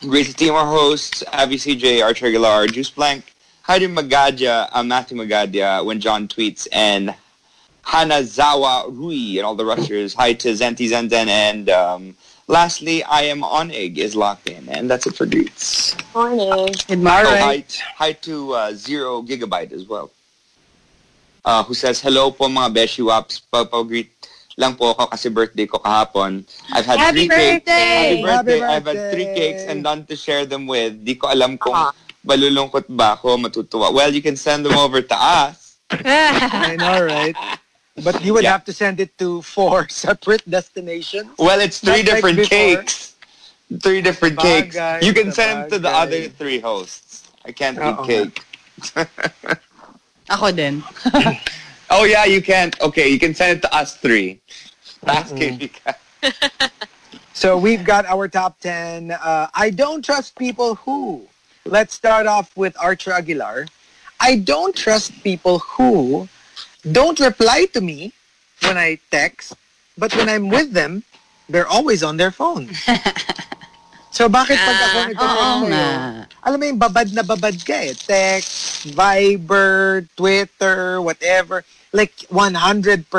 Great 0.01 0.27
to 0.27 0.33
team 0.33 0.53
our 0.53 0.65
hosts, 0.65 1.23
Avi 1.31 1.55
CJ, 1.57 2.03
Archer 2.03 2.27
Aguilar, 2.27 2.67
Juice 2.67 2.89
Blank. 2.89 3.33
Hi 3.63 3.79
to 3.79 3.87
Magadia, 3.87 4.67
uh, 4.71 4.83
Matthew 4.83 5.17
Magadia 5.17 5.83
when 5.85 5.99
John 5.99 6.27
tweets, 6.27 6.67
and 6.71 7.15
Hanazawa 7.85 8.87
Rui 8.95 9.37
and 9.37 9.45
all 9.45 9.55
the 9.55 9.65
rushers. 9.65 10.13
Hi 10.15 10.33
to 10.33 10.49
Zenti 10.53 10.89
Zenden, 10.89 11.27
and 11.27 11.69
um, 11.69 12.15
lastly, 12.47 13.03
I 13.03 13.23
am 13.23 13.43
on 13.43 13.71
egg 13.71 13.97
is 13.99 14.15
locked 14.15 14.49
in, 14.49 14.67
and 14.69 14.89
that's 14.89 15.05
it 15.07 15.15
for 15.15 15.25
greets. 15.25 15.95
Morning. 16.15 16.39
All 16.51 16.69
Oh, 16.89 17.35
hi, 17.37 17.63
hi 17.95 18.11
to 18.25 18.53
uh, 18.53 18.73
Zero 18.73 19.21
Gigabyte 19.21 19.71
as 19.73 19.85
well. 19.87 20.11
Uh, 21.45 21.61
who 21.63 21.73
says, 21.73 21.99
Hello 21.99 22.31
po 22.31 22.47
mga 22.47 22.73
Beshi 22.73 23.03
Waps. 23.05 23.41
Pag-greet 23.51 24.09
lang 24.55 24.75
po 24.75 24.91
ako 24.95 25.07
kasi 25.11 25.27
birthday 25.29 25.65
ko 25.67 25.77
kahapon. 25.79 26.45
I've 26.71 26.85
had 26.85 26.99
Happy 26.99 27.27
three 27.27 27.59
cakes. 27.59 27.67
Happy 27.67 28.21
birthday! 28.21 28.21
Happy 28.21 28.21
birthday! 28.23 28.61
I've 28.63 28.85
had 28.87 29.11
three 29.11 29.25
cakes 29.35 29.63
and 29.67 29.83
none 29.83 30.05
to 30.07 30.15
share 30.15 30.45
them 30.45 30.67
with. 30.67 31.03
Di 31.03 31.15
ko 31.15 31.27
alam 31.33 31.57
kung 31.57 31.75
Ah. 31.75 31.91
malulungkot 32.23 32.85
ba 32.95 33.19
ako, 33.19 33.35
matutuwa. 33.37 33.91
Well, 33.91 34.13
you 34.13 34.21
can 34.21 34.37
send 34.37 34.63
them 34.65 34.77
over 34.79 35.01
to 35.01 35.15
us. 35.19 35.75
I 35.91 36.77
know, 36.79 37.03
right? 37.03 37.35
But 38.01 38.23
you 38.23 38.33
would 38.33 38.43
Yeah. 38.43 38.51
have 38.57 38.65
to 38.65 38.73
send 38.73 38.99
it 38.99 39.17
to 39.19 39.41
four 39.41 39.87
separate 39.93 40.41
destinations. 40.49 41.37
Well, 41.37 41.59
it's 41.59 41.79
three 41.79 42.01
Not 42.01 42.05
different 42.05 42.37
before. 42.37 42.81
cakes. 42.81 43.13
Three 43.81 44.01
different 44.01 44.37
cakes. 44.39 44.75
You 45.01 45.13
can 45.13 45.31
send 45.31 45.63
them 45.63 45.69
to 45.69 45.79
the 45.79 45.89
other 45.89 46.27
three 46.29 46.59
hosts. 46.59 47.27
I 47.45 47.51
can't 47.51 47.77
eat 47.77 47.97
Oo 47.97 48.03
nga. 48.05 48.07
cake. 48.07 48.37
Ako 50.29 50.51
din. 50.51 50.81
Oh 51.93 52.05
yeah, 52.05 52.25
you 52.25 52.41
can't. 52.41 52.73
Okay, 52.81 53.07
you 53.07 53.19
can 53.19 53.35
send 53.35 53.59
it 53.59 53.61
to 53.61 53.69
us 53.75 53.97
three. 53.97 54.41
Ask 55.05 55.37
Erika. 55.37 55.93
So 57.33 57.57
we've 57.57 57.83
got 57.83 58.05
our 58.05 58.27
top 58.27 58.59
10. 58.61 59.11
Uh, 59.11 59.47
I 59.53 59.69
don't 59.69 60.03
trust 60.03 60.37
people 60.37 60.75
who. 60.75 61.27
Let's 61.65 61.93
start 61.93 62.25
off 62.25 62.55
with 62.55 62.75
Archer 62.79 63.11
Aguilar. 63.11 63.67
I 64.19 64.37
don't 64.37 64.75
trust 64.75 65.11
people 65.23 65.59
who 65.59 66.27
don't 66.85 67.19
reply 67.19 67.65
to 67.73 67.81
me 67.81 68.13
when 68.63 68.77
I 68.77 68.99
text, 69.11 69.53
but 69.97 70.15
when 70.15 70.29
I'm 70.29 70.49
with 70.49 70.73
them, 70.73 71.03
they're 71.49 71.67
always 71.67 72.03
on 72.03 72.17
their 72.17 72.31
phone. 72.31 72.71
So 74.13 74.29
bakit 74.29 74.61
pag 74.61 74.77
ako 74.77 74.97
nagte-text 75.09 75.25
oo 75.25 75.65
sa'yo, 75.73 75.97
alam 76.45 76.57
mo 76.61 76.65
yung 76.69 76.77
babad 76.77 77.09
na 77.17 77.25
babad 77.25 77.57
ka 77.65 77.73
eh. 77.81 77.97
Text, 77.97 78.85
Viber, 78.93 80.05
Twitter, 80.13 81.01
whatever. 81.01 81.65
Like 81.89 82.13
100% 82.29 83.09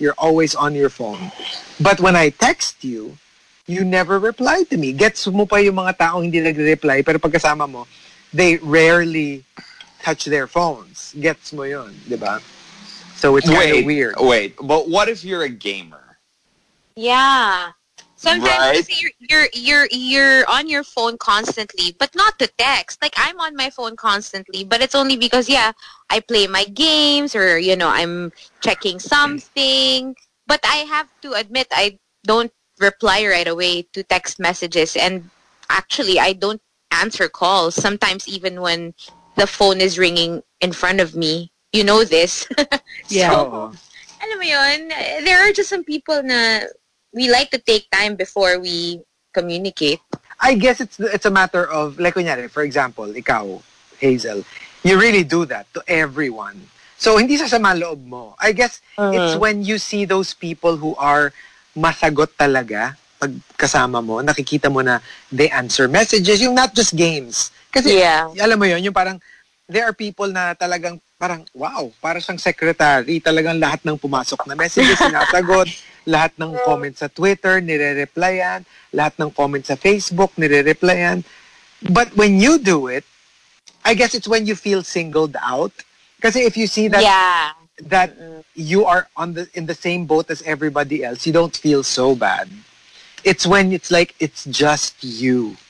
you're 0.00 0.16
always 0.16 0.56
on 0.56 0.72
your 0.72 0.88
phone. 0.88 1.28
But 1.76 2.00
when 2.00 2.16
I 2.16 2.32
text 2.32 2.80
you, 2.80 3.20
you 3.68 3.84
never 3.84 4.16
reply 4.16 4.64
to 4.72 4.80
me. 4.80 4.96
Gets 4.96 5.28
mo 5.28 5.44
pa 5.44 5.60
yung 5.60 5.76
mga 5.76 6.08
taong 6.08 6.24
hindi 6.24 6.40
nagre-reply 6.40 7.04
pero 7.04 7.20
pagkasama 7.20 7.68
mo, 7.68 7.84
they 8.32 8.56
rarely 8.64 9.44
touch 10.00 10.24
their 10.24 10.48
phones. 10.48 11.12
Gets 11.20 11.52
mo 11.52 11.68
yun, 11.68 11.92
di 12.08 12.16
ba? 12.16 12.40
So 13.20 13.36
it's 13.36 13.50
kind 13.50 13.70
of 13.70 13.84
weird. 13.84 14.16
wait. 14.18 14.56
But 14.62 14.88
what 14.88 15.08
if 15.08 15.24
you're 15.24 15.42
a 15.42 15.48
gamer? 15.50 16.18
Yeah. 16.96 17.72
Sometimes 18.16 18.88
Right. 18.88 18.88
you're, 18.88 19.10
you're 19.20 19.48
you're 19.52 19.88
you're 19.90 20.48
on 20.48 20.68
your 20.68 20.84
phone 20.84 21.18
constantly, 21.18 21.94
but 21.98 22.14
not 22.14 22.38
to 22.38 22.46
text. 22.58 23.00
Like 23.02 23.14
I'm 23.16 23.38
on 23.40 23.56
my 23.56 23.70
phone 23.70 23.96
constantly, 23.96 24.64
but 24.64 24.80
it's 24.80 24.94
only 24.94 25.16
because 25.16 25.48
yeah, 25.48 25.72
I 26.10 26.20
play 26.20 26.46
my 26.46 26.64
games 26.64 27.34
or 27.34 27.58
you 27.58 27.76
know 27.76 27.88
I'm 27.88 28.32
checking 28.60 28.98
something. 29.00 30.16
But 30.46 30.60
I 30.64 30.78
have 30.88 31.08
to 31.22 31.32
admit 31.34 31.68
I 31.72 31.98
don't 32.24 32.52
reply 32.78 33.26
right 33.26 33.48
away 33.48 33.82
to 33.92 34.02
text 34.02 34.38
messages, 34.40 34.96
and 34.96 35.30
actually 35.70 36.18
I 36.18 36.32
don't 36.32 36.62
answer 36.90 37.28
calls. 37.28 37.74
Sometimes 37.74 38.28
even 38.28 38.60
when 38.60 38.94
the 39.36 39.46
phone 39.46 39.80
is 39.80 39.98
ringing 39.98 40.42
in 40.60 40.72
front 40.72 41.00
of 41.00 41.14
me, 41.16 41.49
you 41.72 41.84
know 41.84 42.04
this. 42.04 42.46
Yeah. 43.10 43.34
So, 43.34 43.74
alam 44.22 44.36
mo 44.38 44.46
yun, 44.46 44.92
there 45.26 45.42
are 45.42 45.50
just 45.50 45.66
some 45.70 45.82
people 45.82 46.22
na 46.22 46.62
we 47.10 47.26
like 47.26 47.50
to 47.50 47.58
take 47.58 47.90
time 47.90 48.14
before 48.14 48.62
we 48.62 49.02
communicate. 49.34 49.98
I 50.38 50.54
guess 50.54 50.78
it's 50.78 50.98
it's 50.98 51.26
a 51.26 51.32
matter 51.32 51.66
of 51.66 51.98
like 51.98 52.14
kunyari, 52.14 52.46
for 52.46 52.62
example, 52.62 53.10
ikaw, 53.10 53.58
Hazel, 53.98 54.46
you 54.86 54.94
really 54.94 55.26
do 55.26 55.42
that 55.50 55.66
to 55.74 55.82
everyone. 55.90 56.70
So 57.02 57.18
hindi 57.18 57.34
sa 57.34 57.50
sama 57.50 57.74
loob 57.74 58.06
mo. 58.06 58.38
I 58.38 58.54
guess 58.54 58.78
it's 58.94 59.34
when 59.34 59.66
you 59.66 59.82
see 59.82 60.06
those 60.06 60.34
people 60.34 60.78
who 60.78 60.94
are 60.94 61.34
masagot 61.74 62.38
talaga 62.38 62.94
pag 63.18 63.32
kasama 63.58 63.98
mo, 64.00 64.22
nakikita 64.22 64.70
mo 64.70 64.86
na 64.86 65.02
they 65.34 65.50
answer 65.50 65.90
messages, 65.90 66.40
yung 66.40 66.54
not 66.54 66.72
just 66.78 66.94
games. 66.94 67.50
Kasi 67.74 68.00
Yeah. 68.00 68.30
alam 68.38 68.56
mo 68.56 68.70
yun, 68.70 68.80
yung 68.86 68.96
parang 68.96 69.18
there 69.66 69.84
are 69.84 69.92
people 69.92 70.30
na 70.30 70.54
talagang 70.56 71.02
parang 71.20 71.44
wow, 71.52 71.92
para 72.00 72.16
siyang 72.16 72.40
secretary, 72.40 73.20
talagang 73.20 73.60
lahat 73.60 73.84
ng 73.84 74.00
pumasok 74.00 74.48
na 74.48 74.56
messages 74.56 74.96
sinasagot, 75.04 75.68
lahat 76.08 76.32
ng 76.40 76.56
comments 76.64 77.04
sa 77.04 77.12
Twitter 77.12 77.60
nire-replyan, 77.60 78.64
lahat 78.96 79.20
ng 79.20 79.28
comments 79.28 79.68
sa 79.68 79.76
Facebook 79.76 80.32
nire-replyan. 80.40 81.20
But 81.92 82.16
when 82.16 82.40
you 82.40 82.56
do 82.56 82.88
it, 82.88 83.04
I 83.84 83.92
guess 83.92 84.16
it's 84.16 84.28
when 84.28 84.48
you 84.48 84.56
feel 84.56 84.80
singled 84.80 85.36
out. 85.36 85.76
Kasi 86.24 86.40
if 86.48 86.56
you 86.56 86.64
see 86.64 86.88
that 86.88 87.04
yeah. 87.04 87.52
that 87.88 88.12
you 88.56 88.84
are 88.84 89.08
on 89.16 89.36
the 89.36 89.48
in 89.52 89.64
the 89.64 89.76
same 89.76 90.04
boat 90.04 90.28
as 90.32 90.40
everybody 90.48 91.04
else, 91.04 91.28
you 91.28 91.32
don't 91.32 91.56
feel 91.56 91.84
so 91.84 92.16
bad. 92.16 92.48
It's 93.24 93.44
when 93.44 93.72
it's 93.72 93.92
like 93.92 94.16
it's 94.20 94.48
just 94.48 95.04
you. 95.04 95.60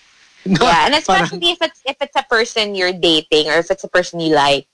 Yeah, 0.47 0.89
and 0.89 0.97
Parang- 1.05 1.29
especially 1.29 1.53
if 1.53 1.61
it's 1.61 1.81
if 1.85 1.99
it's 2.01 2.17
a 2.17 2.25
person 2.25 2.75
you're 2.75 2.97
dating 2.97 3.51
or 3.51 3.61
if 3.61 3.71
it's 3.71 3.85
a 3.85 3.93
person 3.93 4.19
you 4.19 4.35
like. 4.35 4.67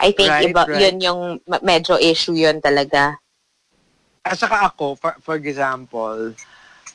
I 0.00 0.12
think 0.12 0.28
Right, 0.28 0.52
iba, 0.52 0.66
right. 0.68 0.80
yun 0.80 1.00
yung 1.00 1.20
medyo 1.64 1.96
issue 2.00 2.34
yun 2.34 2.60
talaga. 2.60 3.16
At 4.24 4.38
saka 4.38 4.66
ako, 4.66 4.96
for, 4.96 5.16
for 5.22 5.34
example, 5.36 6.34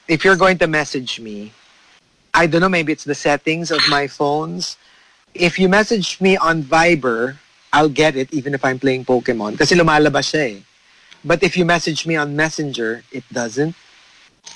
if 0.08 0.24
you're 0.24 0.36
going 0.36 0.58
to 0.60 0.68
message 0.68 1.20
me, 1.20 1.52
I 2.34 2.46
don't 2.48 2.62
know, 2.62 2.70
maybe 2.70 2.92
it's 2.94 3.04
the 3.04 3.16
settings 3.16 3.72
of 3.72 3.80
my 3.90 4.08
phones. 4.08 4.78
If 5.34 5.58
you 5.58 5.68
message 5.70 6.20
me 6.22 6.38
on 6.38 6.64
Viber, 6.64 7.38
I'll 7.74 7.90
get 7.90 8.16
it 8.16 8.32
even 8.34 8.54
if 8.54 8.64
I'm 8.64 8.78
playing 8.80 9.06
Pokemon. 9.06 9.58
Kasi 9.58 9.76
lumalabas 9.76 10.28
siya 10.32 10.60
eh. 10.60 10.62
But 11.24 11.42
if 11.44 11.56
you 11.56 11.66
message 11.66 12.06
me 12.06 12.16
on 12.18 12.36
Messenger, 12.36 13.04
it 13.12 13.24
doesn't. 13.32 13.76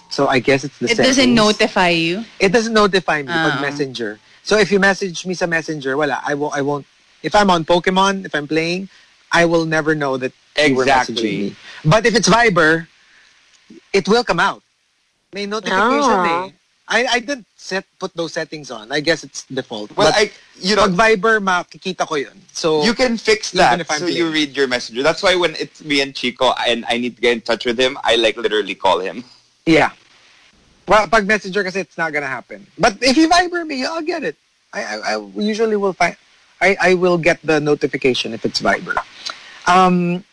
So 0.09 0.27
I 0.27 0.39
guess 0.39 0.63
it's 0.63 0.77
the 0.79 0.85
It 0.91 0.97
settings. 0.97 1.15
doesn't 1.15 1.33
notify 1.33 1.89
you. 1.89 2.25
It 2.39 2.51
doesn't 2.51 2.73
notify 2.73 3.21
me 3.21 3.27
pag 3.31 3.57
Ah. 3.57 3.61
Messenger. 3.61 4.19
So 4.43 4.57
if 4.57 4.71
you 4.71 4.79
message 4.79 5.25
me 5.25 5.33
sa 5.33 5.45
Messenger, 5.45 5.95
wala, 5.97 6.21
I 6.25 6.33
won't, 6.35 6.53
I 6.55 6.61
won't, 6.61 6.85
if 7.25 7.33
I'm 7.33 7.49
on 7.49 7.65
Pokemon, 7.65 8.23
if 8.25 8.35
I'm 8.37 8.47
playing, 8.47 8.87
I 9.33 9.45
will 9.45 9.65
never 9.65 9.95
know 9.97 10.15
that 10.17 10.31
you 10.61 10.75
were 10.75 10.83
Exactly. 10.85 11.15
messaging 11.15 11.37
me. 11.49 11.55
But 11.83 12.05
if 12.05 12.13
it's 12.15 12.29
Viber, 12.29 12.87
it 13.91 14.07
will 14.07 14.23
come 14.23 14.39
out. 14.39 14.61
May 15.33 15.45
notification 15.49 16.21
Ah. 16.21 16.45
eh. 16.45 16.49
I, 16.87 17.17
I 17.17 17.19
didn't 17.19 17.47
set, 17.57 17.83
put 17.97 18.13
those 18.13 18.33
settings 18.33 18.69
on. 18.69 18.91
I 18.91 18.99
guess 19.01 19.23
it's 19.23 19.41
default. 19.49 19.89
Well, 19.97 20.13
but 20.13 20.15
I, 20.15 20.29
you 20.61 20.75
know, 20.75 20.85
pag 20.85 20.93
Viber, 20.93 21.41
makikita 21.41 22.05
ko 22.05 22.13
yun. 22.13 22.37
So, 22.53 22.83
you 22.85 22.93
can 22.93 23.17
fix 23.17 23.49
that 23.57 23.81
if 23.81 23.89
I'm 23.89 23.97
so 23.97 24.05
you 24.05 24.29
read 24.29 24.55
your 24.55 24.67
messenger. 24.67 25.01
That's 25.01 25.23
why 25.23 25.33
when 25.35 25.55
it's 25.57 25.83
me 25.83 26.01
and 26.01 26.13
Chico 26.13 26.53
and 26.67 26.85
I 26.87 26.99
need 27.01 27.15
to 27.17 27.21
get 27.25 27.33
in 27.33 27.41
touch 27.41 27.65
with 27.65 27.79
him, 27.79 27.97
I 28.03 28.15
like 28.21 28.37
literally 28.37 28.75
call 28.75 28.99
him. 29.01 29.25
yeah. 29.65 29.91
Well, 30.87 31.07
pag 31.09 31.25
Messenger 31.25 31.63
kasi 31.65 31.79
it's 31.81 31.97
not 31.97 32.13
gonna 32.13 32.29
happen. 32.29 32.67
But 32.77 33.01
if 33.01 33.17
you 33.17 33.27
Viber 33.27 33.65
me, 33.65 33.83
I'll 33.83 34.05
get 34.05 34.21
it. 34.23 34.37
I, 34.71 34.81
I, 34.83 34.95
I 35.15 35.25
usually 35.33 35.75
will 35.75 35.93
find, 35.93 36.15
I, 36.65 36.77
I 36.81 36.93
will 36.95 37.17
get 37.17 37.39
the 37.43 37.59
notification 37.59 38.33
if 38.33 38.43
it's 38.43 38.59
Viber. 38.59 38.97
Um, 39.67 40.23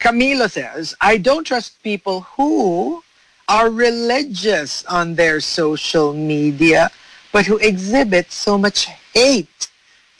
Camilo 0.00 0.50
says, 0.50 0.94
I 1.00 1.18
don't 1.18 1.44
trust 1.46 1.80
people 1.82 2.22
who 2.34 3.02
are 3.48 3.70
religious 3.70 4.84
on 4.86 5.14
their 5.14 5.40
social 5.40 6.12
media, 6.12 6.90
but 7.32 7.46
who 7.46 7.58
exhibit 7.58 8.32
so 8.32 8.58
much 8.58 8.86
hate 9.14 9.68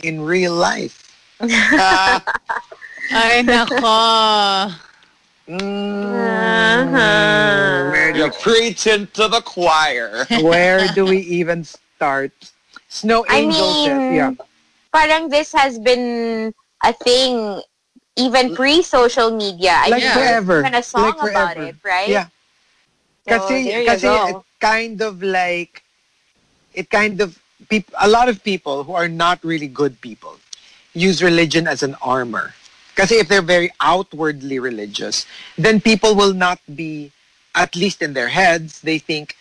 in 0.02 0.20
real 0.20 0.54
life. 0.54 0.96
Ay, 1.40 2.22
nako. 3.42 4.74
Mm, 5.48 6.94
Uh-huh. 6.94 8.12
You're 8.14 8.30
preaching 8.32 9.06
to 9.14 9.28
the 9.28 9.40
choir. 9.40 10.26
Where 10.42 10.86
do 10.94 11.04
we 11.06 11.18
even 11.18 11.64
start? 11.64 12.32
Snow 12.88 13.24
I 13.28 13.38
Angel 13.38 13.72
says, 13.84 14.14
yeah. 14.14 14.32
Parang 14.92 15.28
this 15.28 15.52
has 15.52 15.78
been 15.78 16.54
a 16.84 16.92
thing 16.92 17.60
even 18.16 18.54
pre-social 18.54 19.30
media. 19.30 19.72
I 19.74 19.90
Like 19.90 20.02
mean, 20.02 20.12
forever. 20.12 20.62
There's 20.62 20.66
even 20.66 20.74
a 20.74 20.82
song 20.82 21.02
Like 21.02 21.30
about 21.30 21.56
forever. 21.56 21.62
it, 21.68 21.76
right? 21.84 22.08
Yeah. 22.08 22.26
So, 23.28 23.38
Kasi, 23.38 23.64
there 23.64 23.84
kasi 23.84 24.08
it 24.08 24.36
kind 24.60 25.02
of 25.02 25.22
like, 25.22 25.82
it 26.74 26.90
kind 26.90 27.20
of, 27.20 27.38
peop, 27.68 27.90
a 28.00 28.08
lot 28.08 28.28
of 28.28 28.42
people 28.42 28.84
who 28.84 28.94
are 28.94 29.08
not 29.08 29.44
really 29.44 29.68
good 29.68 30.00
people 30.00 30.38
use 30.94 31.22
religion 31.22 31.68
as 31.68 31.82
an 31.82 31.94
armor. 32.02 32.54
Because 32.94 33.12
if 33.12 33.28
they're 33.28 33.42
very 33.42 33.70
outwardly 33.80 34.58
religious, 34.58 35.26
then 35.56 35.80
people 35.80 36.16
will 36.16 36.34
not 36.34 36.58
be, 36.74 37.12
at 37.54 37.76
least 37.76 38.02
in 38.02 38.14
their 38.14 38.28
heads, 38.28 38.80
they 38.80 38.98
think 38.98 39.36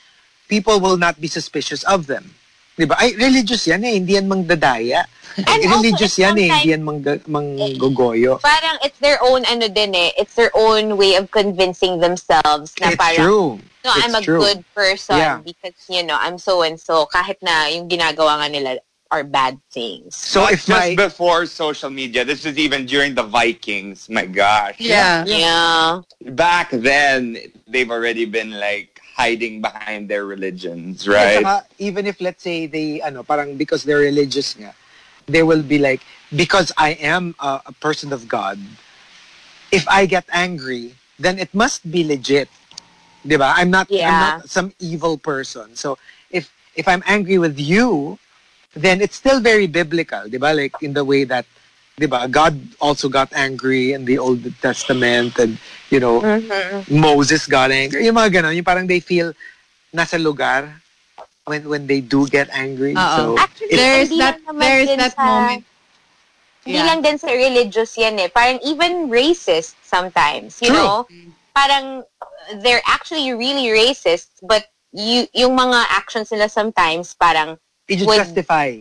people 0.47 0.79
will 0.79 0.97
not 0.97 1.19
be 1.19 1.27
suspicious 1.27 1.83
of 1.85 2.05
them. 2.05 2.35
Diba? 2.77 2.93
Ay, 2.93 3.17
religious 3.17 3.65
yan 3.65 3.81
eh, 3.83 3.97
hindi 3.97 4.13
yan 4.13 4.29
mangdadaya. 4.29 5.05
And 5.37 5.61
religious 5.65 6.17
it's 6.17 6.21
yan 6.21 6.37
eh, 6.37 6.45
sometimes- 6.45 6.61
hindi 6.61 6.69
yan 6.73 6.83
mangga- 6.85 7.25
manggogoyo. 7.25 8.37
Parang 8.41 8.77
it's 8.85 8.97
their 8.99 9.17
own 9.21 9.45
ano 9.45 9.67
din 9.67 9.93
eh. 9.93 10.13
It's 10.17 10.33
their 10.33 10.53
own 10.53 10.97
way 10.97 11.15
of 11.17 11.29
convincing 11.33 11.99
themselves 11.99 12.73
na 12.81 12.93
It's 12.93 12.97
parang 12.97 13.21
true. 13.25 13.49
no, 13.85 13.91
I'm 13.93 14.13
a 14.13 14.21
true. 14.21 14.39
good 14.39 14.61
person 14.73 15.17
Yeah. 15.17 15.37
because, 15.41 15.77
you 15.89 16.05
know, 16.05 16.17
I'm 16.17 16.37
so 16.37 16.61
and 16.61 16.77
so. 16.79 17.05
Kahit 17.09 17.37
na 17.41 17.65
yung 17.65 17.89
ginagawa 17.89 18.41
nga 18.41 18.49
nila 18.49 18.69
are 19.09 19.23
bad 19.23 19.55
things. 19.71 20.13
So 20.19 20.41
Not 20.43 20.53
if 20.53 20.65
just 20.65 20.69
my, 20.69 20.91
before 20.93 21.45
social 21.45 21.89
media, 21.89 22.25
this 22.25 22.43
is 22.45 22.57
even 22.57 22.85
during 22.85 23.15
the 23.15 23.23
Vikings. 23.23 24.09
My 24.09 24.25
gosh. 24.25 24.75
Yeah. 24.77 25.23
Yeah. 25.25 26.01
Back 26.35 26.69
then, 26.75 27.37
they've 27.65 27.89
already 27.89 28.25
been 28.25 28.51
like 28.51 28.96
hiding 29.17 29.61
behind 29.61 30.07
their 30.07 30.25
religions, 30.25 31.09
right? 31.09 31.41
saka, 31.41 31.65
even 31.81 32.05
if 32.05 32.21
let's 32.21 32.43
say 32.45 32.69
they 32.69 33.01
ano 33.01 33.25
parang 33.25 33.57
because 33.57 33.81
they're 33.81 34.05
religious 34.05 34.53
nga, 34.53 34.77
they 35.25 35.41
will 35.41 35.65
be 35.65 35.81
like 35.81 36.05
because 36.29 36.69
I 36.77 36.93
am 37.01 37.33
a, 37.41 37.65
a 37.65 37.73
person 37.73 38.13
of 38.13 38.29
God. 38.29 38.61
If 39.73 39.89
I 39.89 40.05
get 40.05 40.23
angry, 40.31 40.95
then 41.19 41.41
it 41.41 41.51
must 41.51 41.89
be 41.89 42.05
legit. 42.05 42.47
'Di 43.25 43.35
ba? 43.35 43.57
I'm 43.57 43.73
not 43.73 43.89
yeah. 43.89 44.07
I'm 44.13 44.21
not 44.21 44.45
some 44.45 44.71
evil 44.79 45.17
person. 45.17 45.73
So 45.75 45.97
if 46.29 46.53
if 46.77 46.87
I'm 46.87 47.01
angry 47.09 47.41
with 47.41 47.57
you, 47.59 48.21
then 48.77 49.01
it's 49.01 49.17
still 49.17 49.41
very 49.41 49.65
biblical, 49.65 50.29
'di 50.29 50.37
ba? 50.37 50.53
Like 50.53 50.77
in 50.79 50.93
the 50.93 51.03
way 51.03 51.25
that 51.25 51.49
'di 51.97 52.05
ba, 52.05 52.29
God 52.29 52.53
also 52.79 53.09
got 53.09 53.33
angry 53.33 53.93
in 53.97 54.05
the 54.05 54.21
Old 54.21 54.45
Testament 54.61 55.33
and 55.41 55.57
you 55.89 55.99
know, 55.99 56.21
Moses 56.87 57.49
got 57.49 57.73
angry. 57.73 58.05
Yung 58.05 58.15
mga 58.15 58.39
ganon, 58.39 58.53
yung 58.53 58.63
parang 58.67 58.85
they 58.85 59.01
feel 59.01 59.33
nasa 59.89 60.21
lugar 60.21 60.77
when 61.49 61.65
when 61.65 61.89
they 61.89 61.99
do 61.99 62.29
get 62.29 62.47
angry. 62.53 62.93
Oo. 62.93 63.01
So 63.17 63.21
Actually, 63.41 63.73
There's 63.73 64.09
hindi 64.13 64.21
that, 64.21 64.37
lang 64.37 64.45
naman 64.45 64.61
there's 64.61 64.87
din 64.87 64.99
that 65.01 65.13
sa- 65.17 65.25
moment. 65.25 65.63
Hindi 66.67 66.77
Yeah. 66.77 66.87
lang 66.91 66.99
din 66.99 67.17
sa 67.17 67.31
religious 67.31 67.95
yan 67.95 68.19
eh. 68.19 68.27
Parang 68.27 68.59
even 68.61 69.07
racist 69.07 69.79
sometimes, 69.81 70.59
you 70.59 70.67
True. 70.67 70.77
know? 70.77 70.97
Parang 71.55 72.03
uh, 72.21 72.27
they're 72.59 72.83
actually 72.85 73.31
really 73.33 73.71
racist 73.73 74.37
but 74.45 74.67
you 74.91 75.25
yung 75.33 75.55
mga 75.55 75.79
actions 75.89 76.27
nila 76.29 76.45
sometimes 76.51 77.15
parang 77.15 77.55
it 77.87 77.97
just 77.97 78.05
would- 78.05 78.19
justify. 78.21 78.77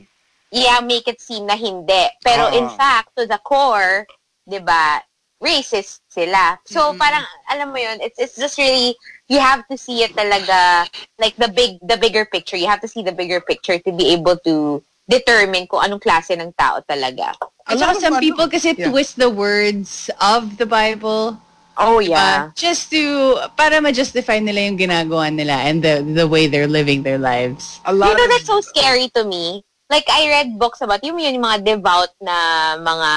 Yeah, 0.51 0.81
make 0.81 1.09
it 1.09 1.21
seem 1.21 1.47
na 1.47 1.57
hindi. 1.57 2.07
Pero 2.23 2.51
Oo. 2.51 2.57
in 2.57 2.69
fact, 2.75 3.15
to 3.17 3.27
the 3.27 3.39
core, 3.43 4.07
'di 4.47 4.63
ba, 4.63 5.03
racist 5.43 6.07
sila. 6.09 6.59
So 6.65 6.95
parang 6.97 7.25
alam 7.51 7.73
mo 7.73 7.79
'yun, 7.79 8.01
it's 8.01 8.19
it's 8.19 8.37
just 8.37 8.59
really 8.59 8.97
you 9.29 9.39
have 9.43 9.67
to 9.69 9.77
see 9.77 10.03
it 10.07 10.15
talaga 10.15 10.87
like 11.19 11.37
the 11.37 11.51
big 11.51 11.79
the 11.83 11.99
bigger 11.99 12.25
picture. 12.25 12.57
You 12.57 12.71
have 12.71 12.81
to 12.83 12.91
see 12.91 13.03
the 13.03 13.15
bigger 13.15 13.41
picture 13.43 13.79
to 13.79 13.91
be 13.93 14.15
able 14.15 14.39
to 14.47 14.81
determine 15.07 15.67
kung 15.71 15.87
anong 15.87 16.03
klase 16.03 16.35
ng 16.35 16.55
tao 16.59 16.83
talaga. 16.83 17.35
At 17.67 17.75
A 17.75 17.79
lot 17.79 17.95
saka 17.95 17.99
of 17.99 18.03
some 18.03 18.19
people 18.23 18.47
kasi 18.51 18.75
yeah. 18.75 18.91
twist 18.91 19.19
the 19.19 19.31
words 19.31 20.11
of 20.19 20.59
the 20.59 20.67
Bible 20.67 21.39
Oh 21.77 22.01
uh, 22.01 22.01
yeah. 22.01 22.51
just 22.57 22.89
to, 22.91 23.37
para 23.53 23.81
ma-justify 23.85 24.41
nila 24.41 24.65
yung 24.65 24.81
ginagawa 24.81 25.29
nila 25.29 25.61
and 25.61 25.85
the, 25.85 26.01
the 26.01 26.27
way 26.27 26.49
they're 26.49 26.67
living 26.67 27.03
their 27.05 27.19
lives. 27.21 27.81
A 27.85 27.93
You 27.93 28.01
lot 28.01 28.17
know, 28.17 28.25
of 28.25 28.31
that's 28.31 28.49
so 28.49 28.61
scary 28.65 29.13
to 29.13 29.25
me. 29.25 29.63
Like, 29.87 30.07
I 30.11 30.27
read 30.29 30.59
books 30.59 30.83
about 30.83 31.05
yung, 31.07 31.19
yun, 31.19 31.39
yung 31.39 31.47
mga 31.47 31.63
devout 31.63 32.11
na 32.19 32.35
mga, 32.75 33.11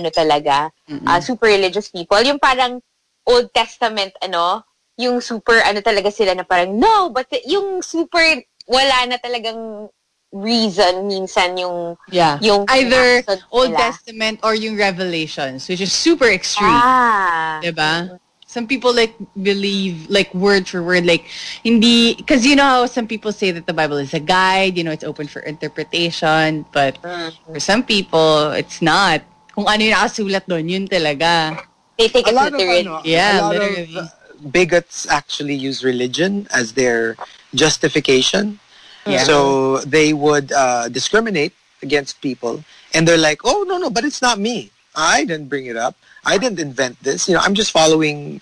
ano 0.00 0.08
talaga, 0.08 0.56
uh, 1.04 1.20
super 1.20 1.46
religious 1.46 1.92
people. 1.92 2.16
Yung 2.24 2.40
parang 2.40 2.80
Old 3.28 3.52
Testament, 3.52 4.16
ano, 4.24 4.64
yung 4.96 5.20
super, 5.20 5.60
ano 5.60 5.84
talaga 5.84 6.08
sila 6.08 6.32
na 6.32 6.48
parang, 6.48 6.72
no, 6.72 7.12
but 7.12 7.28
yung 7.44 7.84
super, 7.84 8.24
wala 8.64 8.96
na 9.04 9.20
talagang 9.20 9.92
reason 10.32 11.04
minsan 11.04 11.52
yung, 11.60 12.00
Yeah. 12.08 12.40
yung 12.40 12.64
Either 12.68 13.20
Old 13.52 13.76
nila. 13.76 13.92
Testament 13.92 14.40
or 14.42 14.56
yung 14.56 14.76
Revelations, 14.76 15.68
which 15.68 15.84
is 15.84 15.92
super 15.92 16.32
extreme. 16.32 16.72
Ah. 16.72 17.60
Diba? 17.60 18.16
Some 18.56 18.64
people 18.64 18.96
like 18.96 19.12
believe 19.36 20.08
like 20.08 20.32
word 20.32 20.64
for 20.64 20.80
word 20.80 21.04
like 21.04 21.28
hindi 21.60 22.16
because 22.16 22.48
you 22.48 22.56
know 22.56 22.64
how 22.64 22.86
some 22.88 23.04
people 23.04 23.28
say 23.28 23.52
that 23.52 23.68
the 23.68 23.76
Bible 23.76 24.00
is 24.00 24.16
a 24.16 24.20
guide, 24.24 24.80
you 24.80 24.84
know, 24.84 24.96
it's 24.96 25.04
open 25.04 25.28
for 25.28 25.44
interpretation, 25.44 26.64
but 26.72 26.96
for 27.44 27.60
some 27.60 27.84
people 27.84 28.56
it's 28.56 28.80
not. 28.80 29.20
Kung 29.52 29.68
ano 29.68 29.84
yung 29.84 29.92
nakasulat 29.92 30.48
doon, 30.48 30.64
yun 30.72 30.88
talaga. 30.88 31.52
They 32.00 32.08
take 32.08 32.24
a 32.24 32.32
it 32.32 32.36
lot 32.40 32.56
of 32.56 32.56
literally. 32.56 32.88
ano, 32.88 33.04
Yeah, 33.04 33.40
a 33.40 33.44
lot 33.44 33.52
literally. 33.60 33.92
of 33.92 34.08
uh, 34.08 34.48
bigots 34.48 35.04
actually 35.04 35.52
use 35.56 35.84
religion 35.84 36.48
as 36.48 36.72
their 36.72 37.20
justification. 37.52 38.56
Yeah. 39.04 39.20
So 39.24 39.84
they 39.84 40.16
would 40.16 40.48
uh, 40.48 40.88
discriminate 40.88 41.52
against 41.84 42.24
people, 42.24 42.64
and 42.96 43.04
they're 43.04 43.20
like, 43.20 43.44
"Oh 43.44 43.68
no, 43.68 43.76
no, 43.76 43.92
but 43.92 44.04
it's 44.08 44.24
not 44.24 44.40
me. 44.40 44.72
I 44.96 45.24
didn't 45.24 45.48
bring 45.48 45.66
it 45.66 45.76
up. 45.76 45.94
I 46.24 46.38
didn't 46.38 46.58
invent 46.58 47.02
this. 47.02 47.28
You 47.28 47.34
know, 47.34 47.40
I'm 47.40 47.54
just 47.54 47.70
following, 47.70 48.40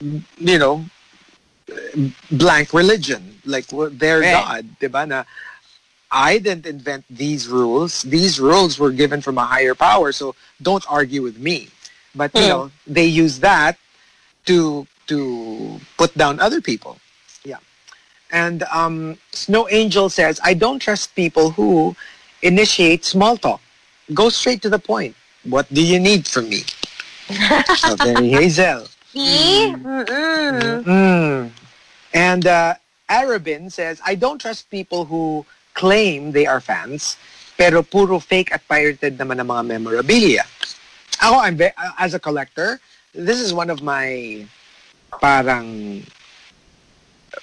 you 0.00 0.58
know, 0.58 0.84
blank 2.30 2.72
religion, 2.72 3.40
like 3.44 3.66
their 3.68 4.20
Right. 4.20 4.32
God, 4.32 4.66
diba? 4.80 5.08
Na, 5.08 5.24
I 6.10 6.38
didn't 6.38 6.66
invent 6.66 7.04
these 7.10 7.48
rules. 7.48 8.02
These 8.02 8.40
rules 8.40 8.78
were 8.78 8.92
given 8.92 9.20
from 9.20 9.36
a 9.36 9.44
higher 9.44 9.74
power, 9.74 10.12
so 10.12 10.34
don't 10.62 10.84
argue 10.88 11.22
with 11.22 11.38
me. 11.38 11.68
But 12.14 12.32
you 12.34 12.48
know, 12.48 12.70
they 12.86 13.04
use 13.04 13.40
that 13.40 13.76
to 14.46 14.86
to 15.08 15.80
put 15.96 16.16
down 16.16 16.40
other 16.40 16.60
people. 16.60 16.98
Yeah. 17.44 17.58
And 18.30 18.62
um, 18.64 19.18
Snow 19.32 19.68
Angel 19.70 20.08
says, 20.08 20.40
I 20.44 20.54
don't 20.54 20.78
trust 20.80 21.14
people 21.14 21.50
who 21.50 21.96
initiate 22.42 23.04
small 23.04 23.36
talk. 23.36 23.60
Go 24.12 24.28
straight 24.28 24.62
to 24.62 24.68
the 24.68 24.78
point. 24.78 25.16
What 25.48 25.72
do 25.72 25.84
you 25.84 25.98
need 25.98 26.26
from 26.26 26.48
me? 26.48 26.62
so 27.76 27.96
very 27.96 28.28
Hazel. 28.36 28.86
See? 29.12 29.74
Mm-mm. 29.76 30.84
Mm. 30.84 31.50
And 32.14 32.46
uh, 32.46 32.74
Arabin 33.08 33.72
says, 33.72 34.00
I 34.04 34.14
don't 34.14 34.40
trust 34.40 34.70
people 34.70 35.04
who 35.04 35.44
claim 35.74 36.32
they 36.32 36.46
are 36.46 36.60
fans, 36.60 37.16
pero 37.56 37.82
puro 37.82 38.18
fake 38.18 38.52
at 38.52 38.66
pirated 38.68 39.16
naman 39.16 39.40
ang 39.40 39.48
mga 39.48 39.64
memorabilia. 39.66 40.44
Ako, 41.20 41.40
I'm 41.40 41.56
ve- 41.56 41.74
uh, 41.76 41.92
as 41.98 42.14
a 42.14 42.20
collector, 42.20 42.80
this 43.14 43.40
is 43.40 43.52
one 43.52 43.70
of 43.70 43.82
my 43.82 44.44
parang, 45.20 46.02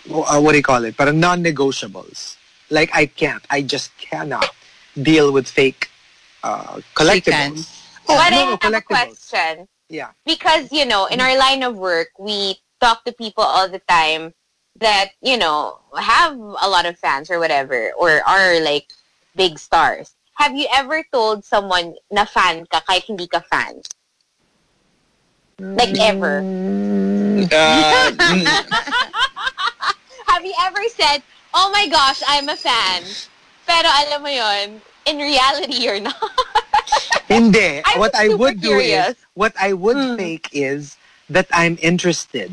uh, 0.09 0.39
what 0.39 0.51
do 0.51 0.57
you 0.57 0.63
call 0.63 0.83
it? 0.85 0.95
Parang 0.95 1.19
non-negotiables. 1.19 2.37
Like, 2.69 2.89
I 2.93 3.05
can't. 3.05 3.43
I 3.49 3.61
just 3.61 3.95
cannot 3.97 4.49
deal 5.01 5.31
with 5.31 5.47
fake 5.47 5.89
uh, 6.43 6.79
collectibles. 6.95 7.74
Oh, 8.07 8.15
but 8.17 8.29
no, 8.29 8.37
I 8.37 8.45
no, 8.51 8.57
have 8.61 8.73
a 8.73 8.81
question. 8.81 9.67
Yeah. 9.87 10.11
because 10.25 10.71
you 10.71 10.85
know 10.85 11.05
in 11.05 11.21
our 11.21 11.37
line 11.37 11.61
of 11.61 11.77
work 11.77 12.09
we 12.17 12.57
talk 12.81 13.05
to 13.05 13.13
people 13.13 13.43
all 13.43 13.69
the 13.69 13.81
time 13.87 14.33
that 14.79 15.11
you 15.21 15.37
know 15.37 15.77
have 15.95 16.33
a 16.33 16.67
lot 16.67 16.85
of 16.85 16.97
fans 16.97 17.29
or 17.29 17.37
whatever 17.39 17.91
or 17.97 18.21
are 18.27 18.59
like 18.61 18.89
big 19.35 19.59
stars. 19.59 20.15
Have 20.35 20.55
you 20.55 20.67
ever 20.73 21.03
told 21.13 21.45
someone 21.45 21.95
na 22.11 22.25
fan 22.25 22.65
ka 22.65 22.81
kahit 22.81 23.05
hindi 23.05 23.27
ka 23.27 23.39
fan? 23.45 23.79
Like 25.59 25.95
ever? 26.01 26.39
Uh, 26.39 28.11
mm, 28.11 28.45
have 30.27 30.43
you 30.43 30.53
ever 30.61 30.83
said 30.89 31.23
oh 31.53 31.69
my 31.71 31.87
gosh 31.87 32.21
i'm 32.27 32.49
a 32.49 32.55
fan 32.55 33.03
pero 33.65 33.87
alam 33.87 34.21
mo 34.21 34.29
yon 34.29 34.81
in 35.05 35.17
reality 35.17 35.79
you're 35.83 35.99
not 35.99 36.15
Hindi. 37.29 37.81
I'm 37.85 37.99
what 37.99 38.13
I 38.15 38.27
super 38.27 38.37
would 38.37 38.61
do 38.61 38.79
is, 38.79 39.15
what 39.33 39.53
I 39.59 39.73
would 39.73 39.97
Mm. 39.97 40.17
fake 40.17 40.49
is 40.53 40.97
that 41.29 41.47
I'm 41.51 41.77
interested. 41.81 42.51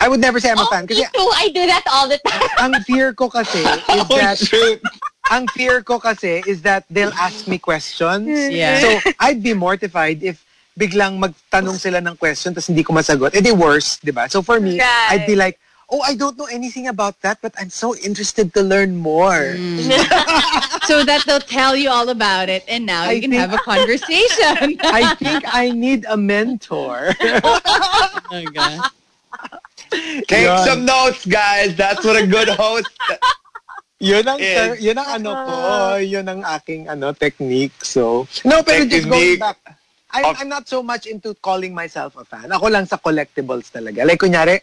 I 0.00 0.06
would 0.08 0.20
never 0.20 0.38
say 0.38 0.50
I'm 0.50 0.58
a 0.58 0.62
oh 0.62 0.70
fan. 0.70 0.86
me 0.86 0.94
Kasi 0.94 1.02
too 1.10 1.30
i 1.34 1.50
do 1.50 1.66
that 1.66 1.82
all 1.90 2.06
the 2.06 2.18
time 2.22 2.38
ang 2.62 2.78
fear 2.86 3.10
ko 3.12 3.26
kasi 3.26 3.58
is 3.98 4.06
oh, 4.06 4.14
that, 4.14 4.38
shoot. 4.38 4.78
ang 5.30 5.50
fear 5.50 5.82
ko 5.82 5.98
kasi 5.98 6.38
is 6.46 6.62
that 6.62 6.86
they'll 6.88 7.14
ask 7.18 7.46
me 7.50 7.58
questions. 7.58 8.30
Yeah. 8.30 8.78
So, 8.78 9.02
I'd 9.18 9.42
be 9.42 9.52
mortified 9.54 10.22
if 10.22 10.38
biglang 10.78 11.18
magtanong 11.18 11.82
sila 11.82 11.98
ng 11.98 12.14
question 12.14 12.54
tapos 12.54 12.70
hindi 12.70 12.86
ko 12.86 12.94
masagot. 12.94 13.34
Eh, 13.34 13.42
di 13.42 13.50
worse, 13.50 13.98
di 13.98 14.14
ba? 14.14 14.30
So, 14.30 14.40
for 14.40 14.62
me, 14.62 14.78
Right. 14.78 15.18
I'd 15.18 15.26
be 15.26 15.34
like, 15.34 15.58
oh, 15.90 16.00
I 16.00 16.14
don't 16.14 16.36
know 16.36 16.46
anything 16.46 16.86
about 16.86 17.20
that, 17.22 17.40
but 17.40 17.54
I'm 17.58 17.70
so 17.70 17.96
interested 17.96 18.52
to 18.54 18.62
learn 18.62 18.96
more. 18.96 19.56
Mm. 19.56 19.88
so 20.88 21.04
that 21.04 21.24
they'll 21.26 21.40
tell 21.40 21.76
you 21.76 21.90
all 21.90 22.08
about 22.08 22.48
it, 22.48 22.64
and 22.68 22.84
now 22.84 23.04
I 23.04 23.12
you 23.12 23.20
can 23.20 23.30
think- 23.30 23.40
have 23.40 23.54
a 23.54 23.62
conversation. 23.64 24.78
I 24.84 25.14
think 25.16 25.44
I 25.48 25.70
need 25.70 26.04
a 26.08 26.16
mentor. 26.16 27.14
oh 27.20 28.20
my 28.30 28.44
God. 28.52 28.80
Take 30.28 30.44
Yun. 30.44 30.66
some 30.66 30.84
notes, 30.84 31.24
guys. 31.24 31.74
That's 31.74 32.04
what 32.04 32.20
a 32.20 32.26
good 32.26 32.48
host. 32.48 32.92
yun 33.98 34.28
ang, 34.28 34.38
Is- 34.38 34.80
yun 34.84 34.98
ang 34.98 35.24
ano 35.24 35.30
ko, 35.32 35.54
uh-huh. 35.56 35.96
yun 36.04 36.28
ang 36.28 36.44
aking 36.44 36.88
ano, 36.88 37.12
technique. 37.16 37.72
So, 37.84 38.28
no, 38.44 38.60
pero 38.62 38.84
just 38.84 39.08
going 39.08 39.40
Technique 39.40 39.40
back, 39.40 39.56
I'm, 40.12 40.24
of- 40.24 40.36
I'm 40.40 40.48
not 40.48 40.68
so 40.68 40.82
much 40.82 41.06
into 41.06 41.32
calling 41.40 41.72
myself 41.72 42.16
a 42.20 42.24
fan. 42.24 42.52
Ako 42.52 42.68
lang 42.68 42.84
sa 42.84 43.00
collectibles 43.00 43.72
talaga. 43.72 44.04
Like, 44.04 44.20
kunyari, 44.20 44.60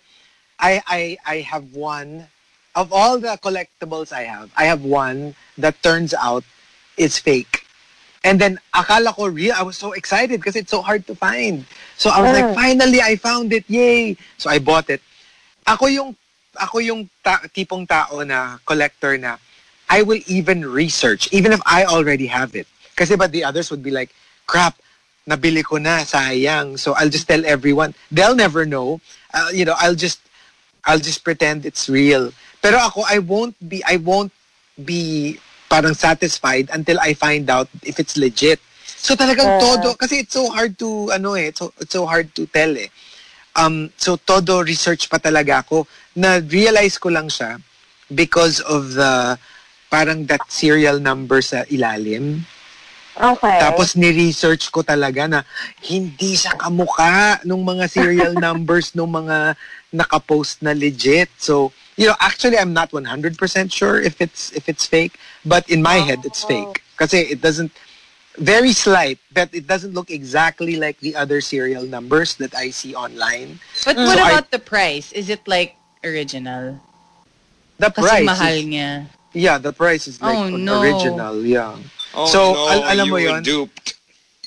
I, 0.59 0.81
I, 0.87 1.17
I 1.25 1.35
have 1.41 1.73
one, 1.73 2.27
of 2.75 2.91
all 2.91 3.19
the 3.19 3.39
collectibles 3.41 4.11
I 4.11 4.23
have, 4.23 4.51
I 4.57 4.65
have 4.65 4.83
one 4.83 5.35
that 5.57 5.81
turns 5.83 6.13
out 6.13 6.43
is 6.97 7.19
fake. 7.19 7.65
And 8.25 8.41
then, 8.41 8.59
akala 8.73 9.13
ko 9.13 9.27
real. 9.27 9.53
I 9.55 9.61
was 9.61 9.77
so 9.77 9.93
excited 9.93 10.39
because 10.39 10.55
it's 10.55 10.71
so 10.71 10.81
hard 10.81 11.05
to 11.05 11.13
find. 11.13 11.63
So, 11.95 12.09
I 12.09 12.21
was 12.21 12.33
like, 12.33 12.55
finally, 12.55 12.99
I 12.99 13.15
found 13.17 13.53
it. 13.53 13.63
Yay! 13.67 14.17
So, 14.39 14.49
I 14.49 14.57
bought 14.57 14.89
it. 14.89 14.99
Ako 15.67 15.85
yung, 15.85 16.15
ako 16.59 16.79
yung 16.79 17.07
ta- 17.23 17.45
tipong 17.53 17.87
tao 17.87 18.23
na 18.25 18.57
collector 18.65 19.15
na 19.19 19.37
I 19.87 20.01
will 20.01 20.19
even 20.25 20.65
research, 20.65 21.29
even 21.31 21.51
if 21.51 21.61
I 21.67 21.85
already 21.85 22.25
have 22.25 22.55
it. 22.55 22.65
Kasi 22.95 23.15
but 23.15 23.31
the 23.31 23.43
others 23.43 23.69
would 23.69 23.83
be 23.83 23.91
like, 23.91 24.09
crap, 24.47 24.73
nabili 25.29 25.63
ko 25.63 25.77
na, 25.77 25.99
sayang. 25.99 26.79
So, 26.79 26.93
I'll 26.97 27.13
just 27.13 27.27
tell 27.27 27.45
everyone. 27.45 27.93
They'll 28.09 28.33
never 28.33 28.65
know. 28.65 29.01
Uh, 29.35 29.53
you 29.53 29.65
know, 29.65 29.75
I'll 29.77 29.93
just, 29.93 30.19
I'll 30.85 31.01
just 31.01 31.23
pretend 31.23 31.65
it's 31.65 31.89
real. 31.89 32.31
Pero 32.61 32.77
ako, 32.77 33.05
I 33.09 33.19
won't 33.19 33.57
be, 33.67 33.83
I 33.85 33.97
won't 33.97 34.31
be 34.77 35.37
parang 35.69 35.93
satisfied 35.93 36.69
until 36.73 36.99
I 36.99 37.13
find 37.13 37.49
out 37.49 37.67
if 37.83 37.99
it's 37.99 38.17
legit. 38.17 38.61
So 38.85 39.15
talagang 39.15 39.59
todo, 39.61 39.93
kasi 39.93 40.25
it's 40.25 40.33
so 40.33 40.49
hard 40.49 40.77
to, 40.79 41.11
ano 41.11 41.33
eh, 41.33 41.49
it's 41.49 41.59
so, 41.59 41.73
it's 41.79 41.93
so 41.93 42.05
hard 42.05 42.33
to 42.35 42.45
tell 42.47 42.73
eh. 42.77 42.89
Um, 43.55 43.89
so 43.97 44.17
todo 44.17 44.61
research 44.61 45.09
pa 45.09 45.17
talaga 45.17 45.65
ako. 45.65 45.87
Na-realize 46.15 46.97
ko 46.97 47.09
lang 47.09 47.29
siya 47.29 47.61
because 48.13 48.61
of 48.61 48.93
the, 48.93 49.37
parang 49.89 50.25
that 50.25 50.41
serial 50.49 50.99
number 50.99 51.41
sa 51.41 51.63
ilalim. 51.69 52.45
Okay. 53.15 53.57
Tapos 53.63 53.95
ni-research 53.95 54.67
ko 54.71 54.83
talaga 54.83 55.23
na 55.23 55.39
hindi 55.81 56.35
siya 56.35 56.51
kamuka 56.59 57.39
nung 57.47 57.63
mga 57.63 57.87
serial 57.87 58.35
numbers 58.45 58.91
nung 58.91 59.11
mga 59.11 59.55
nakapost 59.95 60.59
na 60.59 60.75
legit. 60.75 61.31
So, 61.39 61.71
you 61.95 62.07
know, 62.07 62.15
actually 62.19 62.59
I'm 62.59 62.75
not 62.75 62.91
100% 62.91 63.39
sure 63.71 64.01
if 64.03 64.19
it's 64.19 64.51
if 64.51 64.67
it's 64.67 64.83
fake, 64.85 65.15
but 65.47 65.63
in 65.71 65.79
my 65.81 66.03
head 66.03 66.27
it's 66.27 66.43
fake. 66.43 66.83
Kasi 66.99 67.31
it 67.31 67.39
doesn't 67.39 67.71
very 68.35 68.75
slight, 68.75 69.15
but 69.31 69.47
it 69.55 69.63
doesn't 69.63 69.95
look 69.95 70.11
exactly 70.11 70.75
like 70.75 70.99
the 70.99 71.15
other 71.15 71.39
serial 71.39 71.87
numbers 71.87 72.35
that 72.43 72.51
I 72.51 72.69
see 72.75 72.91
online. 72.93 73.63
But 73.87 73.95
what 73.95 74.19
So 74.19 74.23
I- 74.23 74.31
about 74.35 74.51
the 74.51 74.59
price? 74.59 75.15
Is 75.15 75.31
it 75.31 75.47
like 75.47 75.79
original? 76.03 76.83
The 77.79 77.91
Kasi 77.91 78.03
price 78.07 78.27
mahal 78.27 78.55
is, 78.59 78.65
niya. 78.67 78.89
Yeah, 79.31 79.57
the 79.57 79.71
price 79.71 80.07
is 80.07 80.19
like 80.19 80.35
Oh, 80.35 80.51
no. 80.51 80.79
original, 80.83 81.43
yeah. 81.43 81.75
Oh, 82.15 82.25
So, 82.31 82.53
no, 82.53 82.67
al- 82.69 82.87
alam 82.95 83.05
you 83.07 83.11
mo 83.11 83.17
were 83.17 83.27
yun? 83.35 83.43
duped. 83.43 83.93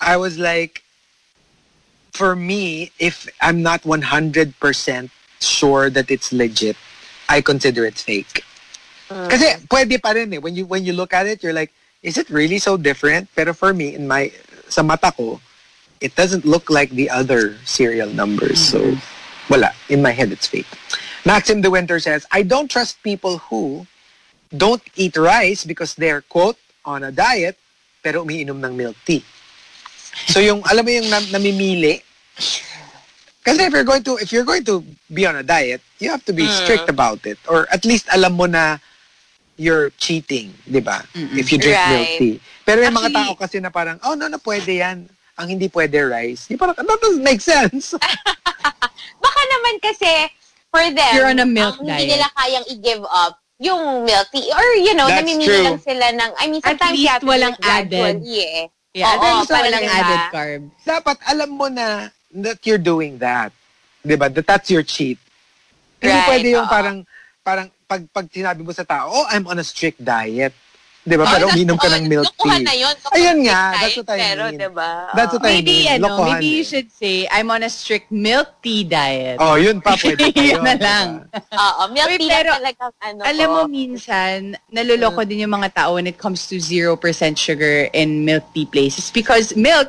I 0.00 0.16
was 0.16 0.38
like, 0.38 0.82
for 2.12 2.34
me, 2.34 2.90
if 2.98 3.28
I'm 3.40 3.62
not 3.62 3.82
100% 3.82 5.10
sure 5.40 5.90
that 5.90 6.10
it's 6.10 6.32
legit, 6.32 6.76
I 7.28 7.40
consider 7.40 7.84
it 7.84 7.94
fake. 7.98 8.42
Kasi 9.08 9.56
pwede 9.68 10.00
pa 10.02 10.10
rin 10.12 10.32
eh. 10.32 10.38
When 10.38 10.54
you, 10.56 10.66
when 10.66 10.84
you 10.84 10.92
look 10.92 11.12
at 11.12 11.26
it, 11.26 11.42
you're 11.42 11.52
like, 11.52 11.72
is 12.02 12.16
it 12.16 12.30
really 12.30 12.58
so 12.58 12.76
different? 12.76 13.28
Pero 13.34 13.52
for 13.52 13.74
me, 13.74 13.94
in 13.94 14.08
my, 14.08 14.32
sa 14.68 14.82
mata 14.82 15.12
ko, 15.12 15.40
it 16.00 16.14
doesn't 16.14 16.44
look 16.44 16.70
like 16.70 16.90
the 16.90 17.10
other 17.10 17.56
serial 17.64 18.08
numbers. 18.08 18.58
So, 18.60 18.96
wala. 19.50 19.72
In 19.88 20.00
my 20.02 20.12
head, 20.12 20.32
it's 20.32 20.46
fake. 20.46 20.68
Maxim 21.26 21.60
De 21.60 21.70
Winter 21.70 21.98
says, 22.00 22.24
I 22.30 22.42
don't 22.42 22.70
trust 22.70 23.02
people 23.02 23.38
who 23.50 23.86
don't 24.56 24.82
eat 24.96 25.16
rice 25.16 25.64
because 25.64 25.94
they're, 25.94 26.22
quote, 26.22 26.56
on 26.88 27.04
a 27.04 27.12
diet, 27.12 27.60
pero 28.00 28.24
umiinom 28.24 28.56
ng 28.56 28.72
milk 28.72 28.96
tea. 29.04 29.20
So 30.26 30.40
yung, 30.40 30.64
alam 30.64 30.82
mo 30.82 30.90
yung 30.90 31.08
nam- 31.08 31.28
namimili, 31.28 32.00
kasi 33.44 33.64
if 33.64 33.72
you're 33.72 33.84
going 33.84 34.02
to, 34.02 34.16
if 34.16 34.32
you're 34.32 34.44
going 34.44 34.64
to 34.64 34.80
be 35.08 35.24
on 35.24 35.36
a 35.36 35.44
diet, 35.44 35.80
you 35.98 36.08
have 36.08 36.24
to 36.24 36.32
be 36.32 36.48
strict 36.48 36.88
about 36.88 37.24
it. 37.24 37.36
Or 37.48 37.68
at 37.68 37.84
least 37.84 38.08
alam 38.08 38.36
mo 38.36 38.44
na 38.44 38.76
you're 39.56 39.90
cheating, 39.96 40.52
di 40.64 40.80
ba? 40.80 41.04
If 41.14 41.50
you 41.50 41.58
drink 41.58 41.76
milk 41.76 42.08
Right. 42.08 42.18
tea. 42.18 42.36
Pero 42.64 42.84
yung 42.84 42.92
mga 42.94 43.08
Actually- 43.08 43.28
tao 43.28 43.40
kasi 43.40 43.56
na 43.58 43.70
parang, 43.70 43.96
oh 44.04 44.12
no, 44.12 44.28
no, 44.28 44.38
pwede 44.38 44.80
yan. 44.80 45.08
Ang 45.38 45.46
hindi 45.48 45.70
pwede 45.70 46.02
rice. 46.02 46.50
Yung 46.50 46.58
parang, 46.58 46.74
that 46.76 47.00
doesn't 47.00 47.22
make 47.22 47.40
sense. 47.40 47.94
Baka 49.24 49.40
naman 49.48 49.74
kasi, 49.80 50.10
for 50.68 50.82
them, 50.84 51.12
You're 51.14 51.30
on 51.30 51.40
a 51.40 51.46
milk 51.48 51.78
ang 51.80 51.86
diet. 51.86 51.94
hindi 51.94 52.06
nila 52.12 52.28
kayang 52.34 52.66
i-give 52.68 53.04
up 53.08 53.38
yung 53.58 54.06
milk 54.06 54.28
tea. 54.30 54.48
Or, 54.54 54.66
you 54.78 54.94
know, 54.94 55.10
That's 55.10 55.22
namimili 55.22 55.50
true. 55.50 55.66
lang 55.66 55.78
sila 55.82 56.06
ng, 56.14 56.30
I 56.38 56.44
mean, 56.46 56.62
At 56.62 56.78
sometimes 56.78 56.94
least 56.94 57.02
you 57.02 57.10
have 57.10 57.22
walang 57.26 57.56
added. 57.60 58.16
eh. 58.22 58.70
Yeah, 58.94 59.14
Oo, 59.14 59.44
at 59.44 59.50
walang 59.50 59.84
diba? 59.84 59.98
added 60.00 60.22
carb. 60.32 60.62
Dapat 60.82 61.16
alam 61.28 61.50
mo 61.52 61.66
na 61.68 62.08
that 62.32 62.58
you're 62.64 62.80
doing 62.80 63.18
that. 63.18 63.52
Di 64.00 64.16
ba? 64.16 64.30
That 64.30 64.46
that's 64.46 64.70
your 64.70 64.82
cheat. 64.82 65.18
Hindi 66.00 66.14
Right, 66.14 66.28
pwede 66.30 66.46
yung 66.54 66.66
oo. 66.66 66.72
parang, 66.72 66.96
parang 67.42 67.68
pag, 67.84 68.02
pag 68.10 68.26
sinabi 68.30 68.62
mo 68.62 68.70
sa 68.70 68.86
tao, 68.86 69.10
oh, 69.12 69.26
I'm 69.28 69.46
on 69.46 69.58
a 69.58 69.66
strict 69.66 70.00
diet. 70.00 70.54
Di 71.08 71.16
ba? 71.16 71.24
Pero 71.24 71.48
Oh, 71.48 71.52
uminom 71.56 71.80
ka 71.80 71.88
oh, 71.88 71.94
ng 71.96 72.04
milk 72.04 72.28
tea. 72.36 72.60
na 72.60 72.74
yun. 72.76 72.94
Ayun 73.10 73.38
nga, 73.48 73.60
diet, 73.72 73.80
that's 73.80 73.96
what 73.96 74.08
I 74.12 74.18
pero, 74.20 74.42
mean. 74.44 74.58
diba? 74.60 74.90
That's 75.16 75.32
what 75.32 75.42
I 75.42 75.48
Maybe, 75.48 75.76
mean. 75.80 75.88
ano, 75.96 76.04
Lokohan 76.04 76.28
maybe 76.28 76.48
you 76.52 76.64
should 76.64 76.88
say, 76.92 77.24
I'm 77.32 77.48
on 77.48 77.64
a 77.64 77.70
strict 77.72 78.12
milk 78.12 78.48
tea 78.60 78.84
diet. 78.84 79.40
Oh, 79.40 79.56
yun 79.56 79.80
pa, 79.80 79.96
pwede 79.96 80.28
pa 80.28 80.40
Yun 80.52 80.60
na 80.60 80.76
di 80.76 80.78
ba? 80.78 80.84
lang. 80.84 81.08
Oo, 81.50 81.82
milk 81.88 82.08
Uy, 82.08 82.16
tea 82.20 82.28
pero, 82.28 82.50
lang 82.52 82.60
talagang 82.60 82.92
ano 83.00 83.20
Alam 83.24 83.48
mo, 83.48 83.60
minsan, 83.66 84.36
naluloko 84.68 85.24
din 85.24 85.48
yung 85.48 85.54
mga 85.56 85.72
tao 85.74 85.96
when 85.96 86.04
it 86.04 86.20
comes 86.20 86.44
to 86.44 86.60
0% 86.60 86.92
sugar 87.34 87.88
in 87.96 88.28
milk 88.28 88.44
tea 88.52 88.68
places 88.68 89.08
because 89.08 89.56
milk 89.56 89.88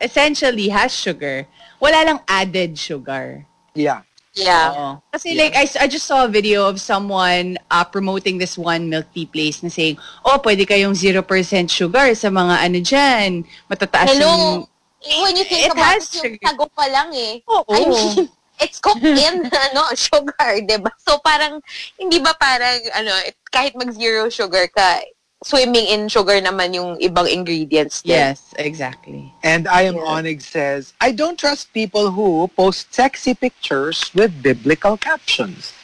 essentially 0.00 0.68
has 0.68 0.90
sugar. 0.90 1.44
Wala 1.78 2.00
lang 2.02 2.18
added 2.24 2.80
sugar. 2.80 3.44
Yeah. 3.76 4.00
Yeah. 4.34 4.74
Oo. 4.74 4.88
Kasi 5.14 5.38
like, 5.38 5.54
I, 5.54 5.66
I 5.80 5.86
just 5.86 6.06
saw 6.10 6.26
a 6.26 6.28
video 6.28 6.66
of 6.66 6.82
someone 6.82 7.54
uh, 7.70 7.86
promoting 7.86 8.38
this 8.38 8.58
one 8.58 8.90
milk 8.90 9.06
tea 9.14 9.26
place 9.26 9.62
na 9.62 9.70
saying, 9.70 9.96
oh, 10.26 10.42
pwede 10.42 10.66
kayong 10.66 10.98
0% 10.98 11.22
sugar 11.70 12.14
sa 12.18 12.28
mga 12.34 12.54
ano 12.66 12.78
dyan. 12.82 13.46
Matataas 13.70 14.10
yung... 14.18 14.18
Hello? 14.18 14.68
When 15.04 15.36
you 15.36 15.44
think 15.44 15.68
It 15.68 15.72
about 15.72 16.00
has 16.00 16.08
it, 16.08 16.14
yung 16.16 16.24
sugar. 16.34 16.44
sago 16.50 16.66
pa 16.74 16.84
lang 16.90 17.12
eh. 17.14 17.38
Oo. 17.46 17.70
I 17.70 17.82
mean, 17.86 18.26
it's 18.58 18.80
cooked 18.80 19.04
in 19.04 19.46
ano, 19.70 19.82
sugar, 19.94 20.58
di 20.64 20.78
ba? 20.82 20.90
So 20.98 21.20
parang, 21.22 21.62
hindi 22.00 22.18
ba 22.18 22.34
parang, 22.34 22.80
ano, 22.90 23.12
it, 23.22 23.36
kahit 23.52 23.78
mag-zero 23.78 24.26
sugar 24.32 24.66
ka, 24.72 25.04
swimming 25.44 25.84
in 25.86 26.08
sugar 26.08 26.40
naman 26.40 26.72
yung 26.72 26.96
ibang 26.98 27.28
ingredients 27.28 28.00
din. 28.00 28.16
Yes, 28.16 28.56
exactly. 28.56 29.28
And 29.44 29.68
I 29.68 29.84
am 29.84 30.00
Yeah. 30.00 30.08
Onyx 30.08 30.48
says, 30.48 30.96
I 31.04 31.12
don't 31.12 31.36
trust 31.36 31.68
people 31.76 32.10
who 32.10 32.48
post 32.56 32.88
sexy 32.90 33.36
pictures 33.36 34.08
with 34.16 34.32
biblical 34.40 34.96
captions. 34.96 35.76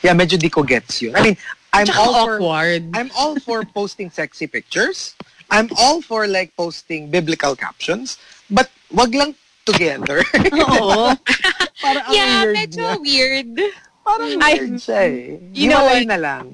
Yeah, 0.00 0.14
medyo 0.14 0.38
di 0.38 0.46
ko 0.46 0.62
gets 0.62 1.02
yun. 1.02 1.16
I 1.18 1.22
mean, 1.22 1.36
I'm 1.74 1.90
Tsaka 1.90 1.98
all 1.98 2.14
for 2.22 2.36
awkward. 2.38 2.82
I'm 2.94 3.10
all 3.18 3.34
for 3.42 3.66
posting 3.76 4.14
sexy 4.14 4.46
pictures. 4.46 5.18
I'm 5.50 5.66
all 5.76 5.98
for 6.00 6.30
like 6.30 6.54
posting 6.54 7.10
biblical 7.10 7.56
captions, 7.58 8.16
but 8.46 8.70
wag 8.94 9.10
lang 9.10 9.34
together. 9.66 10.22
Oo. 10.54 11.12
Parang 11.82 12.04
ang 12.06 12.14
Yeah, 12.14 12.46
weird 12.46 12.54
medyo 12.54 12.78
niya. 12.78 12.94
weird. 13.02 13.52
Parang 14.04 14.30
I- 14.38 14.54
weird 14.54 14.76
siya 14.78 15.00
eh. 15.02 15.20
You 15.50 15.66
know 15.72 15.82
Hiwalay 15.82 16.04
what? 16.06 16.12
na 16.14 16.18
lang. 16.20 16.44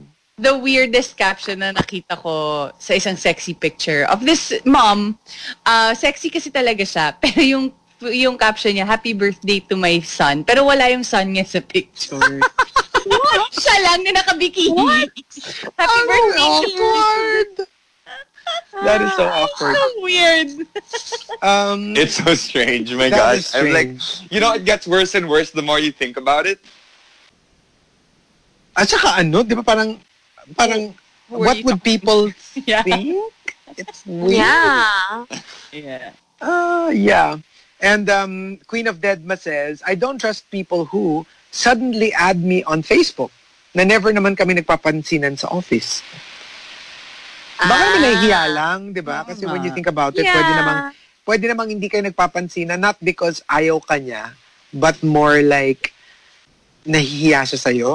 The 0.41 0.57
weirdest 0.57 1.21
caption 1.21 1.61
na 1.61 1.77
nakita 1.77 2.17
ko 2.17 2.73
sa 2.81 2.97
isang 2.97 3.17
sexy 3.21 3.53
picture 3.53 4.09
of 4.09 4.25
this 4.25 4.57
mom, 4.65 5.21
uh, 5.69 5.93
sexy 5.93 6.33
kasi 6.33 6.49
talaga 6.49 6.83
siya, 6.83 7.13
pero 7.23 7.41
yung 7.45 7.67
yung 8.01 8.41
caption 8.41 8.73
niya, 8.73 8.89
happy 8.89 9.13
birthday 9.13 9.61
to 9.61 9.77
my 9.77 10.01
son. 10.01 10.41
Pero 10.41 10.65
wala 10.65 10.89
yung 10.89 11.05
son 11.05 11.37
niya 11.37 11.45
sa 11.45 11.61
picture. 11.61 12.41
siya 13.61 13.77
lang 13.85 14.01
na 14.09 14.25
nakabikini. 14.25 15.05
Happy 15.77 16.01
birthday 16.09 16.49
to 16.65 16.69
you. 16.73 16.81
awkward. 16.81 17.69
That 18.89 19.05
is 19.05 19.13
so 19.15 19.29
awkward. 19.29 19.77
So 19.77 19.85
weird. 20.01 20.49
Um, 21.45 21.93
It's 21.93 22.17
so 22.17 22.33
strange. 22.35 22.89
My 22.97 23.13
that 23.13 23.37
gosh. 23.37 23.39
is 23.39 23.55
I'm 23.55 23.73
like, 23.73 24.01
strange. 24.01 24.33
you 24.33 24.41
know, 24.41 24.57
it 24.57 24.65
gets 24.65 24.89
worse 24.89 25.15
and 25.15 25.29
worse 25.29 25.51
the 25.51 25.63
more 25.63 25.79
you 25.79 25.93
think 25.93 26.17
about 26.17 26.47
it. 26.47 26.59
At 28.77 28.89
saka 28.89 29.21
ano, 29.21 29.43
di 29.45 29.55
ba 29.55 29.63
parang, 29.63 30.01
parang, 30.57 30.95
what 31.29 31.63
would 31.65 31.83
people 31.83 32.31
Yeah. 32.67 32.83
think? 32.83 33.17
It's 33.77 34.03
weird. 34.07 34.39
Yeah. 34.43 35.25
Yeah. 35.73 36.11
Uh, 36.41 36.91
yeah. 36.93 37.39
And 37.81 38.11
um, 38.11 38.59
Queen 38.67 38.87
of 38.87 39.01
Deadma 39.01 39.39
says, 39.39 39.83
I 39.87 39.95
don't 39.95 40.19
trust 40.21 40.51
people 40.51 40.85
who 40.85 41.25
suddenly 41.51 42.13
add 42.13 42.43
me 42.43 42.63
on 42.65 42.83
Facebook 42.83 43.31
na 43.75 43.85
never 43.85 44.13
naman 44.13 44.37
kami 44.37 44.55
nagpapansinan 44.55 45.39
sa 45.39 45.49
office. 45.49 46.03
Baka 47.61 47.77
naman 47.77 48.01
nahihiya 48.03 48.43
lang, 48.51 48.81
di 48.93 49.01
ba? 49.01 49.23
Kasi 49.25 49.45
when 49.47 49.63
you 49.63 49.71
think 49.73 49.87
about 49.87 50.17
it, 50.17 50.25
Yeah. 50.25 50.35
pwede 50.35 50.53
namang, 50.57 50.79
pwede 51.29 51.45
namang 51.47 51.69
hindi 51.71 51.87
kayo 51.89 52.03
nagpapansinan, 52.05 52.81
not 52.81 52.97
because 53.05 53.45
ayaw 53.47 53.79
ka 53.85 54.01
niya, 54.01 54.33
but 54.73 54.97
more 55.05 55.45
like, 55.45 55.93
nahihiya 56.89 57.45
siya 57.45 57.61
sa'yo. 57.61 57.91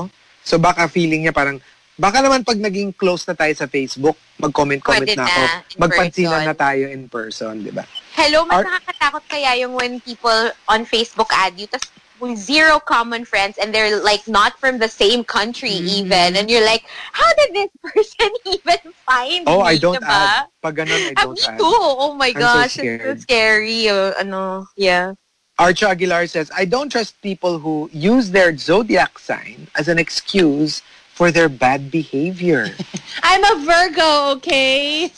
So 0.46 0.62
baka 0.62 0.86
feeling 0.86 1.26
niya 1.26 1.34
parang, 1.34 1.58
baka 1.96 2.20
naman 2.20 2.44
pag 2.44 2.60
naging 2.60 2.92
close 2.92 3.24
na 3.28 3.34
tayo 3.34 3.54
sa 3.56 3.68
Facebook, 3.68 4.18
mag-comment-comment 4.38 5.08
Pwede 5.08 5.20
na 5.20 5.26
na, 5.26 5.32
ako, 5.32 5.42
in 5.72 5.80
magpansinan 5.80 6.32
person. 6.32 6.48
na 6.48 6.56
tayo 6.56 6.84
in 6.92 7.04
person, 7.08 7.54
di 7.64 7.72
ba? 7.72 7.84
Hello, 8.14 8.44
mas 8.46 8.64
Art- 8.64 8.68
nakakatakot 8.68 9.24
kaya 9.28 9.56
yung 9.60 9.74
when 9.76 10.00
people 10.02 10.52
on 10.68 10.84
Facebook 10.86 11.28
add 11.32 11.56
you, 11.60 11.68
tas 11.68 11.84
with 12.20 12.40
zero 12.40 12.80
common 12.80 13.28
friends 13.28 13.60
and 13.60 13.76
they're 13.76 14.00
like 14.00 14.24
not 14.24 14.56
from 14.56 14.80
the 14.80 14.88
same 14.88 15.20
country 15.24 15.76
Mm-hmm. 15.76 16.00
even. 16.08 16.30
And 16.40 16.48
you're 16.48 16.64
like, 16.64 16.88
how 17.12 17.28
did 17.36 17.52
this 17.52 17.72
person 17.84 18.32
even 18.48 18.80
find 19.04 19.44
Oh, 19.48 19.60
me? 19.60 19.76
I 19.76 19.78
don't 19.78 20.00
diba? 20.00 20.08
add. 20.08 20.48
Pag 20.64 20.76
ganun, 20.80 21.12
I 21.12 21.14
Ah, 21.20 21.28
don't 21.28 21.36
me 21.36 21.44
add. 21.44 21.60
too. 21.60 21.76
Oh 21.76 22.16
my 22.16 22.32
I'm 22.32 22.40
so 22.40 22.40
gosh, 22.40 22.80
it's 22.80 23.04
so 23.04 23.16
scary. 23.20 23.90
Uh, 23.92 24.16
ano, 24.16 24.64
yeah. 24.80 25.12
Archo 25.60 25.88
Aguilar 25.92 26.28
says, 26.28 26.52
I 26.56 26.64
don't 26.64 26.88
trust 26.92 27.20
people 27.22 27.60
who 27.60 27.90
use 27.92 28.32
their 28.32 28.56
zodiac 28.56 29.20
sign 29.20 29.68
as 29.76 29.88
an 29.88 30.00
excuse 30.00 30.84
for 31.16 31.32
their 31.32 31.48
bad 31.48 31.90
behavior. 31.90 32.70
I'm 33.24 33.42
a 33.42 33.56
Virgo, 33.64 34.36
okay? 34.38 35.10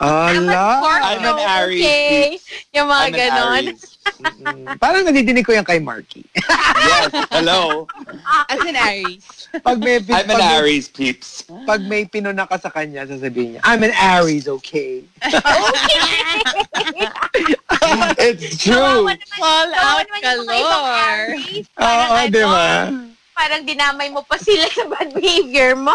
Ala! 0.00 0.82
I'm 0.84 1.24
an 1.24 1.38
Aries, 1.40 1.80
Okay. 1.80 2.36
Yung 2.74 2.90
mga 2.90 3.00
I'm 3.00 3.14
an 3.14 3.18
ganon. 3.18 3.64
Aries. 3.64 3.82
Mm, 4.18 4.64
Parang 4.76 5.06
nadidinig 5.06 5.46
ko 5.46 5.52
yan 5.52 5.64
kay 5.64 5.78
Marky. 5.78 6.26
Yes, 6.78 7.10
hello. 7.30 7.88
As 8.48 8.60
an 8.60 8.76
Aries. 8.76 9.48
Pag 9.64 9.80
may, 9.80 9.98
I'm 9.98 10.28
an 10.28 10.28
pag 10.28 10.38
may- 10.38 10.56
Aries, 10.56 10.86
peeps. 10.88 11.42
Pag 11.64 11.82
may 11.82 12.04
pinuna 12.04 12.44
ka 12.44 12.56
sa 12.56 12.68
kanya, 12.68 13.02
sasabihin 13.02 13.56
niya, 13.56 13.60
I'm 13.64 13.82
an 13.82 13.92
Aries, 13.94 14.46
okay? 14.46 15.02
It's 18.20 18.60
Kawawa 18.60 19.14
true. 19.14 19.26
Fall 19.38 19.68
kawawa 19.68 19.96
out 19.96 20.06
naman 20.06 20.20
yung 20.20 20.44
mga 20.44 20.58
ibang 20.58 20.84
galore. 20.84 21.08
Aries. 21.08 21.66
Parang 21.72 22.08
Oo, 22.08 22.14
ano, 22.14 22.28
di 22.28 22.42
ba? 22.44 22.68
Parang 23.38 23.62
dinamay 23.62 24.10
mo 24.10 24.26
pa 24.26 24.34
sila 24.34 24.66
sa 24.66 24.82
bad 24.90 25.14
behavior 25.14 25.78
mo. 25.78 25.94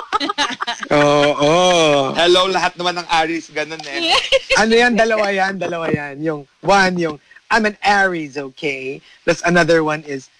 Oo. 0.96 1.44
Oh, 1.44 2.16
Hello, 2.16 2.48
lahat 2.48 2.72
naman 2.80 3.04
ng 3.04 3.08
Aries, 3.12 3.52
ganun 3.52 3.84
eh. 3.84 4.16
Ano 4.64 4.72
yan? 4.72 4.96
Dalawa 4.96 5.28
yan, 5.28 5.60
dalawa 5.60 5.91
yan. 5.91 6.24
Yung 6.24 6.48
one, 6.64 6.96
yung 6.96 7.20
I'm 7.52 7.68
an 7.68 7.76
Aries, 7.84 8.39
okay? 8.39 9.04
Plus 9.28 9.44
another 9.44 9.84
one 9.84 10.08
is 10.08 10.32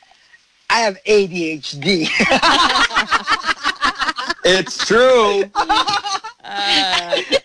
I 0.72 0.88
have 0.88 0.96
ADHD. 1.04 2.08
It's 4.48 4.80
true. 4.88 5.44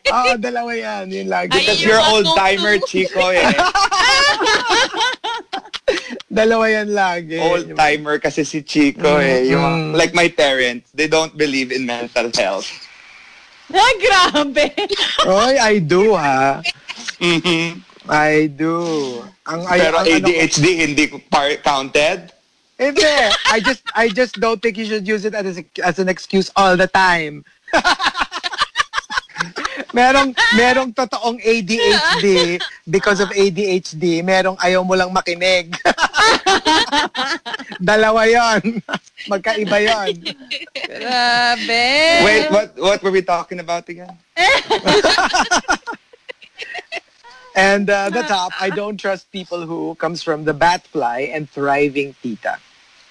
Oo, 0.07 0.31
dalawa 0.39 0.71
yan. 0.71 1.11
Yun 1.11 1.27
lagi. 1.27 1.51
Because 1.51 1.83
you're 1.83 1.99
old-timer, 2.15 2.79
Chico 2.87 3.35
eh. 3.35 3.51
Dalawa 6.39 6.65
yan 6.71 6.95
lagi. 6.95 7.39
Old-timer 7.43 8.23
kasi 8.23 8.47
si 8.47 8.63
Chico 8.63 9.19
eh. 9.19 9.43
Mm. 9.43 9.51
Yung, 9.51 9.73
like 9.93 10.15
my 10.15 10.31
parents, 10.31 10.91
they 10.95 11.11
don't 11.11 11.35
believe 11.37 11.75
in 11.75 11.83
mental 11.85 12.31
health. 12.35 12.69
Ah, 13.69 13.93
grabe. 14.01 14.73
Oy, 15.29 15.55
I 15.61 15.77
do 15.77 16.17
ha. 16.17 16.65
Mhm. 17.21 17.85
I 18.09 18.49
do. 18.49 19.21
Ang, 19.45 19.61
ay, 19.69 19.79
Pero 19.85 19.97
ang, 20.01 20.09
ano 20.09 20.25
ko- 20.25 20.25
ADHD 20.25 20.65
hindi 20.89 21.05
par- 21.29 21.61
counted? 21.61 22.33
Hindi. 22.81 23.05
I 23.53 23.61
just 23.61 23.85
I 23.93 24.09
just 24.09 24.41
don't 24.41 24.57
think 24.65 24.81
you 24.81 24.89
should 24.89 25.05
use 25.05 25.29
it 25.29 25.37
as 25.37 25.61
a, 25.61 25.65
as 25.85 26.01
an 26.01 26.09
excuse 26.09 26.49
all 26.57 26.81
the 26.81 26.89
time. 26.89 27.45
merong 29.93 30.35
merong 30.57 30.91
totoong 30.95 31.39
ADHD 31.43 32.59
because 32.89 33.21
of 33.21 33.31
ADHD, 33.31 34.23
merong 34.23 34.57
ayaw 34.59 34.83
mo 34.85 34.95
lang 34.95 35.13
makinig. 35.13 35.75
Dalawa 37.89 38.27
'yon. 38.27 38.83
Magkaiba 39.31 39.79
'yon. 39.83 40.15
Grabe. 40.75 41.87
Wait, 42.25 42.47
what 42.51 42.69
what 42.79 42.99
were 43.03 43.15
we 43.15 43.23
talking 43.23 43.61
about 43.61 43.89
again? 43.89 44.13
And 47.59 47.91
uh, 47.91 48.09
the 48.11 48.23
top, 48.23 48.53
I 48.61 48.71
don't 48.71 48.97
trust 49.01 49.33
people 49.33 49.67
who 49.67 49.97
comes 49.97 50.23
from 50.23 50.45
the 50.45 50.55
Batfly 50.55 51.35
and 51.35 51.51
Thriving 51.51 52.15
Tita. 52.23 52.61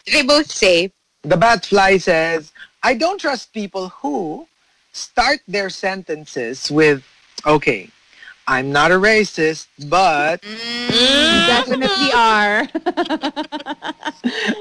They 0.07 0.23
both 0.23 0.49
say, 0.49 0.93
The 1.23 1.35
Batfly 1.35 1.99
says, 2.01 2.53
I 2.81 2.93
don't 2.93 3.19
trust 3.19 3.51
people 3.51 3.89
who 3.89 4.47
start 4.97 5.39
their 5.47 5.69
sentences 5.69 6.71
with, 6.71 7.05
okay, 7.45 7.89
I'm 8.47 8.71
not 8.71 8.91
a 8.91 8.95
racist, 8.95 9.67
but, 9.87 10.41
mm-hmm. 10.41 11.47
Definitely 11.47 12.11
are. 12.15 12.63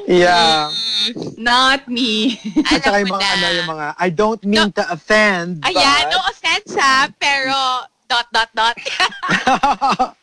yeah. 0.06 0.70
Mm-hmm. 0.70 1.42
Not 1.42 1.88
me. 1.88 2.38
At 2.70 2.82
saka 2.82 3.00
yung 3.00 3.14
mga, 3.14 3.22
ano, 3.22 3.50
yung 3.56 3.68
mga, 3.70 3.94
I 3.98 4.10
don't 4.10 4.44
mean 4.44 4.72
to 4.72 4.92
offend, 4.92 5.62
Ayan, 5.62 6.10
no 6.10 6.18
but, 6.18 6.30
offense 6.30 6.74
ha, 6.74 7.08
pero 7.18 7.86
dot, 8.08 8.26
dot, 8.32 8.50
dot. 8.54 8.76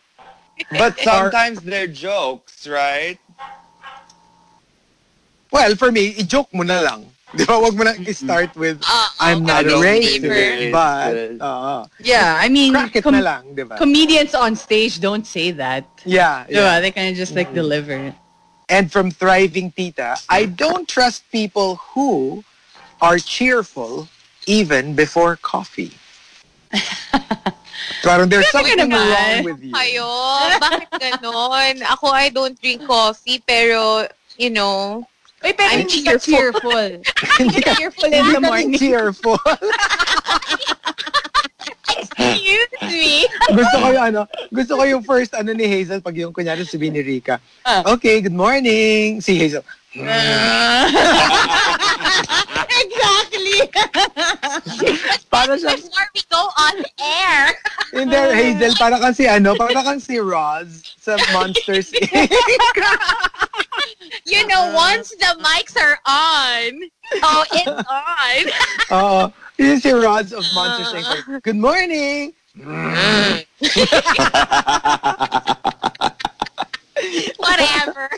But 0.71 0.99
sometimes 0.99 1.61
they're 1.61 1.87
jokes, 1.87 2.67
right? 2.67 3.17
well, 5.53 5.75
for 5.75 5.91
me, 5.91 6.17
i-joke 6.17 6.49
mo 6.51 6.65
na 6.65 6.81
lang. 6.81 7.05
Di 7.37 7.45
ba? 7.49 7.57
Huwag 7.57 7.73
mo 7.73 7.83
na 7.83 7.97
i-start 7.97 8.53
with, 8.55 8.77
Uh, 8.85 9.07
I'm 9.19 9.41
not 9.41 9.65
a 9.65 9.73
I 9.73 9.73
don't 9.73 9.81
racist, 9.81 10.71
but, 10.71 11.41
uh, 11.41 11.85
Yeah, 11.97 12.37
I 12.37 12.45
mean, 12.49 12.73
crack 12.73 12.95
it 12.95 13.01
com- 13.03 13.17
na 13.17 13.21
lang, 13.25 13.55
di 13.57 13.63
ba? 13.65 13.77
comedians 13.77 14.35
on 14.37 14.53
stage 14.55 15.01
don't 15.01 15.25
say 15.25 15.49
that. 15.57 15.85
Yeah, 16.05 16.45
Yeah. 16.47 16.77
yeah. 16.77 16.79
They 16.79 16.91
kind 16.93 17.09
of 17.09 17.17
just 17.17 17.33
like 17.33 17.49
deliver 17.53 17.93
it. 18.13 18.13
And 18.69 18.91
from 18.91 19.09
Thriving 19.11 19.73
Tita, 19.73 20.17
I 20.29 20.45
don't 20.45 20.87
trust 20.87 21.25
people 21.31 21.81
who 21.93 22.43
are 23.01 23.17
cheerful 23.17 24.07
even 24.45 24.93
before 24.93 25.35
coffee. 25.41 25.91
Parang 28.03 28.29
there's 28.29 28.45
Grabe 28.51 28.53
ka 28.53 28.59
something 28.77 28.89
naman. 28.91 29.09
wrong 29.09 29.43
with 29.43 29.59
you. 29.63 29.73
Kayo, 29.73 30.09
bakit 30.59 30.89
ganon? 30.99 31.73
Ako, 31.97 32.07
I 32.11 32.29
don't 32.29 32.55
drink 32.59 32.83
coffee, 32.85 33.41
pero, 33.43 34.07
you 34.37 34.49
know, 34.49 35.03
Uy, 35.43 35.51
pero 35.51 35.69
I'm 35.75 35.83
hindi 35.83 35.99
ka 36.07 36.15
cheerful. 36.17 37.03
Hindi 37.39 37.59
ka 37.59 37.75
cheerful 37.75 38.07
in 38.07 38.25
the 38.31 38.39
morning. 38.39 38.79
cheerful. 38.79 39.35
excuse 41.93 42.73
me. 42.87 43.27
gusto 43.51 43.75
ko 43.79 43.87
yung 43.91 44.05
ano, 44.13 44.21
gusto 44.49 44.73
ko 44.79 44.83
yung 44.87 45.03
first 45.03 45.33
ano 45.35 45.51
ni 45.51 45.67
Hazel 45.67 46.01
pag 46.01 46.15
yung 46.15 46.31
kunyari 46.31 46.63
sabihin 46.63 46.95
ni 46.95 47.03
Rika. 47.03 47.43
Ah. 47.65 47.83
Okay, 47.97 48.21
good 48.21 48.35
morning. 48.35 49.19
Si 49.19 49.35
Hazel. 49.35 49.63
Uh. 49.95 50.89
exactly. 52.81 53.61
Para 55.29 55.53
siya, 55.53 55.77
Before 55.77 56.09
we 56.17 56.21
go 56.33 56.49
on 56.49 56.81
air, 56.97 57.53
hindi, 57.93 58.17
Hazel, 58.17 58.73
para 58.81 58.97
kang 58.97 59.13
si 59.13 59.29
ano, 59.29 59.53
para 59.53 59.85
kang 59.85 60.01
si 60.01 60.17
Roz 60.17 60.97
sa 60.97 61.13
Monsters 61.29 61.93
Inc. 61.93 62.09
you 64.25 64.41
know, 64.49 64.73
uh. 64.73 64.73
once 64.73 65.13
the 65.13 65.37
mics 65.45 65.77
are 65.77 66.01
on, 66.09 66.89
oh, 67.21 67.45
it's 67.53 67.69
on. 67.85 68.43
Oo. 68.89 69.29
Yun 69.61 69.77
si 69.77 69.93
Roz 69.93 70.33
of 70.33 70.41
Monsters 70.57 70.89
uh. 70.89 71.21
Inc. 71.21 71.45
Good 71.45 71.61
morning. 71.61 72.33
Whatever. 77.37 78.09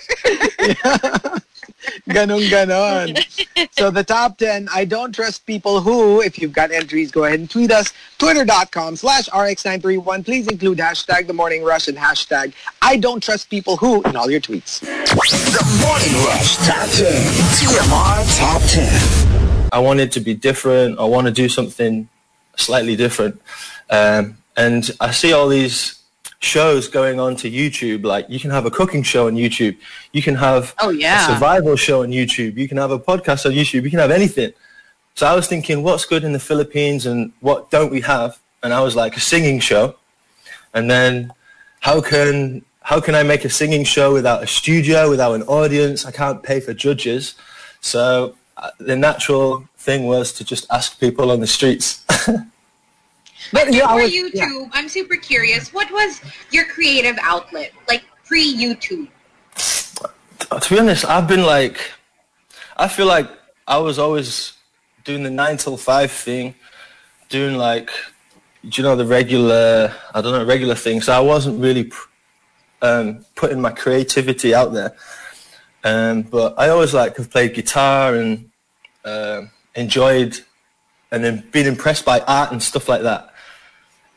Ganon, 2.10 2.50
ganon. 2.50 3.70
So 3.72 3.92
the 3.92 4.04
top 4.04 4.38
10, 4.38 4.68
I 4.74 4.86
don't 4.86 5.14
trust 5.14 5.46
people 5.46 5.82
who, 5.82 6.22
if 6.22 6.40
you've 6.40 6.54
got 6.54 6.72
entries, 6.72 7.12
go 7.12 7.26
ahead 7.26 7.40
and 7.40 7.50
tweet 7.50 7.72
us. 7.72 7.94
Twitter.com 8.18 8.96
slash 8.96 9.28
RX931. 9.30 10.26
Please 10.26 10.48
include 10.48 10.78
hashtag 10.78 11.28
The 11.28 11.34
Morning 11.34 11.64
Rush 11.64 11.88
and 11.88 11.98
hashtag 11.98 12.54
I 12.82 12.98
don't 12.98 13.22
trust 13.22 13.50
people 13.50 13.78
who 13.78 14.02
in 14.04 14.16
all 14.16 14.30
your 14.30 14.42
tweets. 14.42 14.80
The 14.80 15.66
Morning 15.86 16.26
Rush 16.26 16.56
Top 16.58 16.90
10. 16.90 17.12
TMR 17.58 18.38
Top 18.38 18.62
10. 18.70 19.70
I 19.72 19.80
wanted 19.80 20.12
to 20.14 20.20
be 20.20 20.34
different. 20.34 21.00
I 21.00 21.06
want 21.06 21.28
to 21.28 21.34
do 21.34 21.50
something 21.50 22.08
slightly 22.56 22.96
different. 22.96 23.42
Um, 23.90 24.38
and 24.56 24.90
I 25.00 25.12
see 25.12 25.34
all 25.34 25.48
these 25.50 26.02
shows 26.40 26.88
going 26.88 27.20
on 27.20 27.36
to 27.38 27.50
YouTube. 27.50 28.04
Like 28.04 28.26
you 28.30 28.40
can 28.40 28.52
have 28.52 28.66
a 28.66 28.72
cooking 28.72 29.04
show 29.04 29.28
on 29.28 29.36
YouTube. 29.36 29.78
You 30.12 30.22
can 30.22 30.36
have 30.36 30.74
Oh, 30.80 30.90
yeah. 30.90 31.28
a 31.30 31.34
survival 31.34 31.76
show 31.76 32.04
on 32.04 32.10
YouTube. 32.10 32.58
You 32.58 32.68
can 32.68 32.78
have 32.78 32.92
a 32.92 33.00
podcast 33.00 33.46
on 33.46 33.54
YouTube. 33.54 33.84
You 33.84 33.90
can 33.90 34.00
have 34.00 34.12
anything. 34.12 34.54
So 35.16 35.26
I 35.26 35.34
was 35.34 35.48
thinking, 35.48 35.82
what's 35.82 36.06
good 36.06 36.24
in 36.24 36.34
the 36.34 36.40
Philippines 36.40 37.06
and 37.06 37.32
what 37.40 37.72
don't 37.72 37.92
we 37.92 38.02
have? 38.02 38.38
And 38.64 38.74
I 38.74 38.82
was 38.82 38.96
like, 38.96 39.16
a 39.16 39.20
singing 39.20 39.60
show. 39.60 39.96
And 40.74 40.90
then 40.92 41.32
how 41.80 42.02
can 42.02 42.64
how 42.82 43.00
can 43.00 43.16
I 43.16 43.24
make 43.24 43.46
a 43.46 43.50
singing 43.50 43.84
show 43.84 44.14
without 44.14 44.44
a 44.44 44.48
studio, 44.48 45.10
without 45.10 45.34
an 45.34 45.44
audience? 45.44 46.06
I 46.06 46.12
can't 46.12 46.44
pay 46.44 46.60
for 46.60 46.74
judges. 46.74 47.36
So 47.82 48.36
uh, 48.58 48.72
the 48.80 48.96
natural 48.96 49.68
thing 49.78 50.06
was 50.06 50.34
to 50.34 50.44
just 50.44 50.66
ask 50.70 51.00
people 51.00 51.32
on 51.32 51.40
the 51.40 51.48
streets. 51.48 52.04
But 53.52 53.74
yeah, 53.74 53.86
I 53.86 53.98
For 53.98 54.04
was, 54.04 54.12
YouTube, 54.12 54.34
yeah. 54.34 54.66
I'm 54.74 54.90
super 54.90 55.16
curious. 55.16 55.74
What 55.74 55.92
was 55.92 56.22
your 56.52 56.66
creative 56.66 57.18
outlet, 57.22 57.72
like 57.88 58.04
pre-YouTube? 58.26 59.08
to 59.56 60.74
be 60.74 60.80
honest, 60.80 61.06
I've 61.06 61.28
been 61.28 61.44
like, 61.44 61.80
I 62.78 62.88
feel 62.88 63.06
like 63.06 63.30
I 63.68 63.78
was 63.78 64.00
always 64.00 64.54
doing 65.04 65.24
the 65.24 65.30
nine 65.30 65.58
till 65.58 65.78
five 65.78 66.12
thing, 66.12 66.56
doing 67.30 67.58
like, 67.58 67.90
you 68.62 68.84
know, 68.84 68.96
the 68.96 69.06
regular, 69.06 69.94
I 70.14 70.22
don't 70.22 70.34
know, 70.34 70.46
regular 70.46 70.76
thing. 70.76 71.02
So 71.02 71.14
I 71.14 71.20
wasn't 71.20 71.62
really 71.62 71.92
um, 72.82 73.26
putting 73.36 73.62
my 73.62 73.72
creativity 73.72 74.54
out 74.54 74.74
there. 74.74 74.96
Um, 75.84 76.24
but 76.24 76.56
I 76.58 76.70
always 76.70 76.94
like 76.94 77.18
have 77.18 77.30
played 77.30 77.54
guitar 77.54 78.16
and 78.16 78.50
um 79.04 79.52
enjoyed 79.76 80.40
and 81.12 81.24
then 81.24 81.48
been 81.52 81.68
impressed 81.68 82.04
by 82.06 82.22
art 82.22 82.52
and 82.52 82.62
stuff 82.62 82.90
like 82.90 83.04
that. 83.04 83.35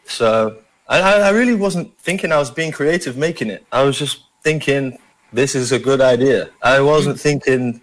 So 0.09 0.59
I, 0.89 1.01
I 1.01 1.31
really 1.31 1.55
wasn't 1.55 1.97
thinking 1.99 2.33
I 2.33 2.39
was 2.39 2.51
being 2.51 2.73
creative 2.73 3.17
making 3.17 3.51
it. 3.51 3.65
I 3.71 3.83
was 3.83 3.99
just 3.99 4.25
thinking 4.43 4.99
this 5.33 5.55
is 5.55 5.73
a 5.73 5.79
good 5.79 6.01
idea. 6.01 6.51
I 6.63 6.81
wasn't 6.81 7.21
thinking 7.21 7.81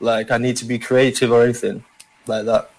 like 0.00 0.30
I 0.30 0.38
need 0.38 0.56
to 0.58 0.64
be 0.64 0.78
creative 0.78 1.32
or 1.32 1.42
anything 1.42 1.84
like 2.26 2.46
that. 2.46 2.70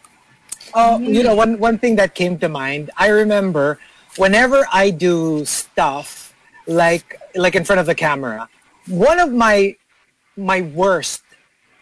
Oh, 0.73 0.99
you 0.99 1.23
know, 1.23 1.35
one 1.35 1.59
one 1.59 1.77
thing 1.77 1.95
that 1.97 2.15
came 2.15 2.39
to 2.39 2.49
mind. 2.49 2.91
I 2.97 3.09
remember 3.09 3.79
whenever 4.17 4.65
I 4.71 4.91
do 4.91 5.43
stuff 5.45 6.33
like 6.67 7.19
like 7.35 7.55
in 7.55 7.65
front 7.65 7.79
of 7.79 7.85
the 7.85 7.95
camera, 7.95 8.47
one 8.87 9.19
of 9.19 9.33
my 9.33 9.75
my 10.37 10.61
worst 10.61 11.23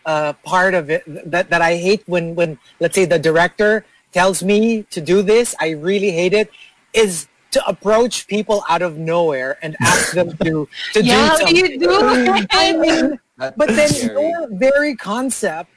uh, 0.05 0.33
part 0.43 0.73
of 0.73 0.89
it 0.89 1.03
that 1.29 1.49
that 1.49 1.61
I 1.61 1.75
hate 1.75 2.03
when 2.07 2.33
when 2.33 2.57
let's 2.79 2.95
say 2.95 3.05
the 3.05 3.19
director 3.19 3.85
tells 4.13 4.41
me 4.41 4.83
to 4.89 5.01
do 5.01 5.21
this, 5.21 5.53
I 5.59 5.71
really 5.71 6.11
hate 6.11 6.33
it, 6.33 6.49
is 6.97 7.27
to 7.51 7.65
approach 7.67 8.27
people 8.27 8.63
out 8.69 8.81
of 8.81 8.97
nowhere 8.97 9.57
and 9.61 9.75
ask 9.81 10.11
them 10.13 10.35
to 10.43 10.67
to 10.93 11.03
Yeah, 11.03 11.29
do 11.29 11.37
something. 11.37 11.55
you 11.55 11.79
do. 11.79 12.47
I 12.51 12.73
mean, 12.73 13.19
but 13.37 13.67
then 13.79 13.89
Scary. 13.89 14.29
your 14.29 14.47
very 14.51 14.95
concept 14.95 15.69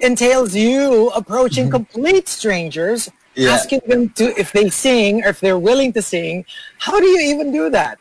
entails 0.00 0.54
you 0.54 1.10
approaching 1.10 1.64
mm-hmm. 1.66 1.76
complete 1.78 2.26
strangers, 2.28 3.10
Yeah. 3.34 3.52
asking 3.56 3.82
them 3.86 4.02
to 4.18 4.24
if 4.42 4.52
they 4.52 4.68
sing 4.70 5.24
or 5.24 5.28
if 5.34 5.38
they're 5.40 5.58
willing 5.70 5.92
to 5.98 6.02
sing. 6.02 6.44
How 6.78 6.98
do 6.98 7.06
you 7.06 7.20
even 7.32 7.52
do 7.52 7.70
that? 7.70 7.98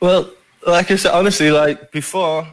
Well, 0.00 0.30
like 0.66 0.90
I 0.90 0.96
said, 0.96 1.12
honestly, 1.12 1.50
like 1.50 1.90
before, 1.92 2.46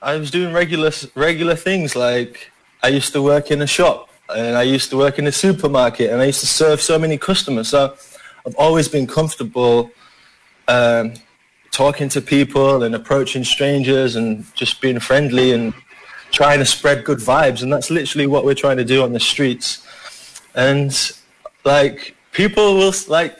I 0.00 0.16
was 0.16 0.30
doing 0.30 0.52
regular 0.52 0.90
regular 1.14 1.56
things. 1.68 1.94
Like 1.94 2.50
I 2.82 2.88
used 2.88 3.12
to 3.12 3.22
work 3.22 3.50
in 3.54 3.62
a 3.62 3.66
shop, 3.66 4.10
and 4.34 4.56
I 4.56 4.62
used 4.62 4.90
to 4.90 4.96
work 4.96 5.18
in 5.20 5.26
a 5.26 5.32
supermarket, 5.44 6.10
and 6.10 6.20
I 6.20 6.26
used 6.32 6.40
to 6.40 6.50
serve 6.62 6.78
so 6.82 6.98
many 6.98 7.16
customers. 7.18 7.68
So 7.68 7.94
I've 8.46 8.54
always 8.56 8.88
been 8.88 9.06
comfortable 9.06 9.90
um, 10.68 11.14
talking 11.70 12.08
to 12.10 12.20
people 12.20 12.82
and 12.82 12.94
approaching 12.94 13.44
strangers 13.44 14.16
and 14.16 14.44
just 14.54 14.80
being 14.80 15.00
friendly 15.00 15.52
and 15.52 15.74
trying 16.30 16.58
to 16.58 16.64
spread 16.64 17.04
good 17.04 17.18
vibes. 17.18 17.62
And 17.62 17.72
that's 17.72 17.90
literally 17.90 18.26
what 18.26 18.44
we're 18.44 18.54
trying 18.54 18.78
to 18.78 18.84
do 18.84 19.02
on 19.02 19.12
the 19.12 19.20
streets. 19.20 19.86
And 20.54 20.92
like 21.64 22.16
people 22.32 22.76
will 22.76 22.92
like 23.08 23.38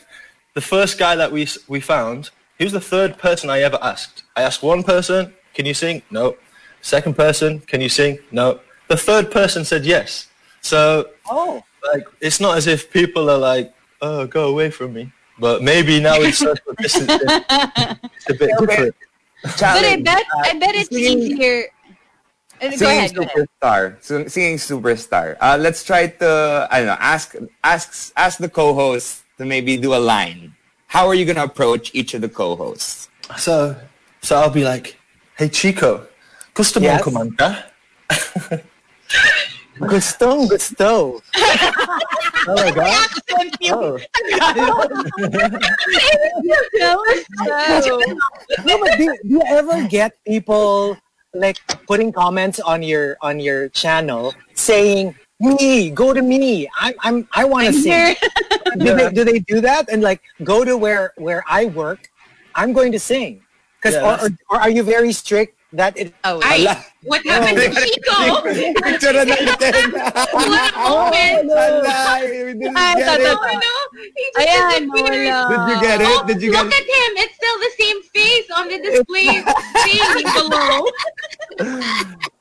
the 0.55 0.61
first 0.61 0.99
guy 0.99 1.17
that 1.17 1.33
we 1.33 1.49
we 1.69 1.81
found. 1.81 2.31
He 2.59 2.65
was 2.65 2.73
the 2.73 2.81
third 2.81 3.19
person 3.19 3.51
I 3.51 3.63
ever 3.63 3.79
asked. 3.83 4.23
I 4.37 4.43
asked 4.43 4.63
one 4.63 4.83
person, 4.83 5.35
"Can 5.55 5.67
you 5.67 5.75
sing?" 5.75 6.03
No. 6.11 6.37
Second 6.81 7.17
person, 7.17 7.61
"Can 7.61 7.81
you 7.81 7.89
sing?" 7.89 8.19
No. 8.31 8.61
The 8.89 8.97
third 8.97 9.31
person 9.31 9.65
said 9.65 9.85
yes. 9.85 10.29
So 10.61 11.09
Oh, 11.31 11.63
like 11.93 12.05
it's 12.21 12.41
not 12.41 12.57
as 12.57 12.67
if 12.67 12.91
people 12.93 13.29
are 13.31 13.39
like, 13.39 13.73
"Oh, 14.03 14.27
go 14.27 14.51
away 14.51 14.69
from 14.71 14.93
me." 14.93 15.13
But 15.39 15.63
maybe 15.63 15.97
now 15.99 16.21
it's 16.21 16.39
social 16.39 16.75
distancing. 16.79 17.19
It's 17.25 18.29
a 18.29 18.35
bit 18.37 18.51
different. 18.61 18.95
But 19.43 19.63
I 19.63 19.97
bet, 19.97 20.23
I 20.45 20.53
bet 20.59 20.75
it's 20.77 20.91
Singing- 20.93 21.19
easier. 21.35 21.67
Uh, 22.63 22.71
Go 22.71 22.77
Singing 22.77 22.99
ahead, 22.99 23.15
go 23.15 23.23
ahead. 23.23 23.35
superstar. 23.35 23.83
So, 24.05 24.15
singing 24.31 24.55
superstar. 24.59 25.35
Uh, 25.43 25.59
let's 25.59 25.83
try 25.83 26.07
to 26.23 26.69
I 26.71 26.79
don't 26.79 26.87
know. 26.95 27.01
Ask 27.01 27.35
ask 27.65 28.13
ask 28.15 28.39
the 28.39 28.47
co-host 28.53 29.25
to 29.39 29.45
maybe 29.45 29.75
do 29.81 29.95
a 29.95 30.03
line. 30.03 30.55
How 30.87 31.09
are 31.11 31.15
you 31.19 31.25
gonna 31.27 31.43
approach 31.43 31.91
each 31.91 32.15
of 32.15 32.21
the 32.23 32.29
co-hosts? 32.31 33.09
So, 33.35 33.75
so 34.23 34.39
I'll 34.39 34.53
be 34.55 34.63
like, 34.63 34.95
"Hey 35.35 35.49
Chico, 35.51 36.07
gusto 36.55 36.79
mo 36.79 36.87
Yes? 36.87 37.03
kumanta?" 37.03 37.67
gusto, 39.81 40.47
gusto. 40.47 41.23
Oh 42.49 42.59
my 42.59 42.71
god! 42.75 43.07
Oh. 43.71 43.99
No, 48.67 48.79
but 48.79 48.99
do, 48.99 49.07
do 49.07 49.29
you 49.39 49.43
ever 49.47 49.87
get 49.87 50.19
people 50.27 50.99
like 51.35 51.59
putting 51.87 52.13
comments 52.13 52.59
on 52.59 52.83
your 52.83 53.17
on 53.23 53.39
your 53.39 53.69
channel 53.71 54.35
saying, 54.55 55.15
"Me, 55.39 55.91
go 55.91 56.13
to 56.13 56.23
me. 56.23 56.69
I'm 56.77 56.95
I'm 57.01 57.29
I 57.33 57.45
want 57.45 57.67
to 57.67 57.73
sing." 57.73 58.17
do, 58.79 58.95
they, 58.97 59.11
do 59.11 59.25
they 59.25 59.39
do 59.39 59.61
that 59.61 59.89
and 59.91 60.03
like 60.03 60.21
go 60.43 60.65
to 60.65 60.77
where 60.77 61.13
where 61.17 61.45
I 61.49 61.67
work? 61.67 62.11
I'm 62.55 62.73
going 62.73 62.93
to 62.93 62.99
sing. 62.99 63.43
Because 63.81 63.95
Yeah, 63.95 64.19
or, 64.19 64.27
or, 64.27 64.31
or 64.51 64.61
are 64.61 64.71
you 64.71 64.83
very 64.83 65.13
strict 65.13 65.57
that 65.73 65.97
it? 65.97 66.15
Oh, 66.25 66.41
Ay, 66.43 66.63
Ala. 66.63 66.85
what 67.05 67.25
happened 67.27 67.59
to 67.59 67.69
oh, 67.69 68.43
Chico? 68.45 68.81
Picture 68.87 69.13
na 69.13 69.25
natin. 69.25 69.93
What 70.33 70.49
a 70.49 70.73
oh, 70.77 71.11
moment. 71.11 71.51
Ala, 71.51 72.21
we 72.21 72.53
didn't 72.57 72.77
Ay, 72.77 72.95
get 72.95 73.21
it. 73.21 73.37
Oh, 73.37 73.47
no. 73.47 73.75
He 74.03 74.25
just 74.35 74.49
Ayan, 74.49 74.89
wala. 74.89 75.39
Did 75.49 75.63
you 75.69 75.81
get 75.81 76.01
it? 76.01 76.07
Oh, 76.09 76.27
Did 76.27 76.43
you 76.43 76.53
look 76.53 76.71
get 76.71 76.81
at 76.81 76.89
him. 76.89 77.11
It's 77.25 77.35
still 77.37 77.59
the 77.59 77.73
same 77.81 77.99
face 78.13 78.49
on 78.57 78.69
the 78.69 78.79
display 78.81 79.43
thing 79.85 80.27
below. 80.35 80.87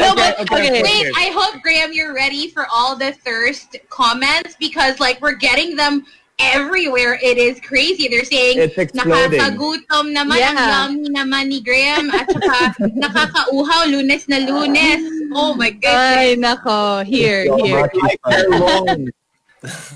No, 0.00 0.14
but, 0.14 0.40
okay. 0.40 0.82
Wait, 0.82 1.12
I 1.16 1.30
hope, 1.32 1.62
Graham, 1.62 1.92
you're 1.92 2.14
ready 2.14 2.50
for 2.50 2.66
all 2.72 2.96
the 2.96 3.12
thirst 3.12 3.76
comments 3.88 4.56
because, 4.58 4.98
like, 4.98 5.20
we're 5.20 5.34
getting 5.34 5.76
them 5.76 6.04
everywhere. 6.40 7.18
It 7.22 7.36
is 7.38 7.60
crazy. 7.60 8.08
They're 8.08 8.24
saying, 8.24 8.58
It's 8.58 8.78
exploding. 8.78 9.38
nakakagutom 9.38 10.14
naman, 10.16 10.38
Yeah. 10.40 10.56
ang 10.56 10.96
yummy 10.96 11.08
naman 11.12 11.48
ni 11.52 11.60
Graham, 11.60 12.08
at 12.10 12.26
saka 12.32 12.72
nakakauhaw, 13.04 13.86
lunes 13.92 14.24
na 14.28 14.38
lunes. 14.42 15.04
Oh 15.36 15.52
my 15.54 15.70
goodness. 15.70 16.16
Ay, 16.16 16.34
nako. 16.40 17.04
Here, 17.04 17.44
here. 17.60 17.84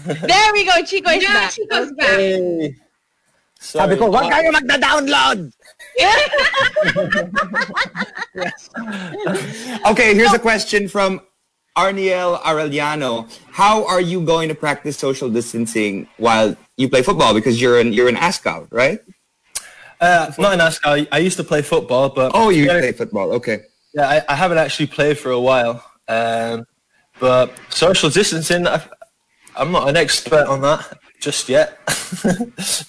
There 0.05 0.51
we 0.53 0.69
go. 0.69 0.77
Chico 0.85 1.09
is 1.09 1.25
Yeah, 1.25 1.33
back. 1.33 1.51
Chico's 1.57 1.89
back. 1.97 2.21
Hey. 2.21 2.77
Sabi 3.57 3.97
ko, 3.97 4.12
wag 4.12 4.29
kayo 4.29 4.53
magda-download! 4.53 5.49
Okay, 9.87 10.15
here's 10.15 10.33
a 10.33 10.39
question 10.39 10.89
from 10.89 11.21
Arniel 11.77 12.41
Arellano. 12.41 13.31
How 13.51 13.85
are 13.87 14.01
you 14.01 14.25
going 14.25 14.49
to 14.49 14.55
practice 14.55 14.97
social 14.97 15.29
distancing 15.29 16.07
while 16.19 16.57
you 16.77 16.89
play 16.89 17.03
football? 17.03 17.35
Because 17.35 17.61
you're 17.61 17.81
an 17.81 17.93
you're 17.93 18.09
an 18.09 18.17
Azkal, 18.17 18.69
right? 18.71 19.01
Uh, 20.01 20.31
not 20.39 20.53
in 20.55 20.61
Azkal. 20.61 21.07
I 21.11 21.19
used 21.19 21.37
to 21.39 21.45
play 21.45 21.63
football, 21.63 22.09
but 22.09 22.33
Oh, 22.35 22.51
you 22.51 22.67
play 22.67 22.93
football. 22.93 23.33
Okay. 23.33 23.63
Yeah, 23.93 24.09
I, 24.09 24.23
I 24.29 24.35
haven't 24.35 24.59
actually 24.59 24.89
played 24.89 25.19
for 25.19 25.31
a 25.31 25.41
while. 25.41 25.85
Um, 26.09 26.67
but 27.21 27.53
social 27.71 28.11
distancing, 28.11 28.67
I, 28.67 28.83
I'm 29.57 29.73
not 29.73 29.89
an 29.89 29.97
expert 29.97 30.47
on 30.47 30.61
that 30.63 30.99
just 31.21 31.49
yet. 31.49 31.79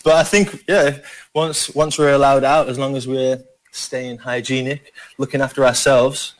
but 0.03 0.13
I 0.13 0.23
think, 0.23 0.63
yeah, 0.67 0.97
once 1.33 1.73
once 1.73 1.97
we're 1.97 2.13
allowed 2.13 2.43
out, 2.43 2.69
as 2.69 2.77
long 2.77 2.95
as 2.95 3.07
we're 3.07 3.39
staying 3.71 4.17
hygienic, 4.17 4.93
looking 5.17 5.41
after 5.41 5.65
ourselves, 5.65 6.35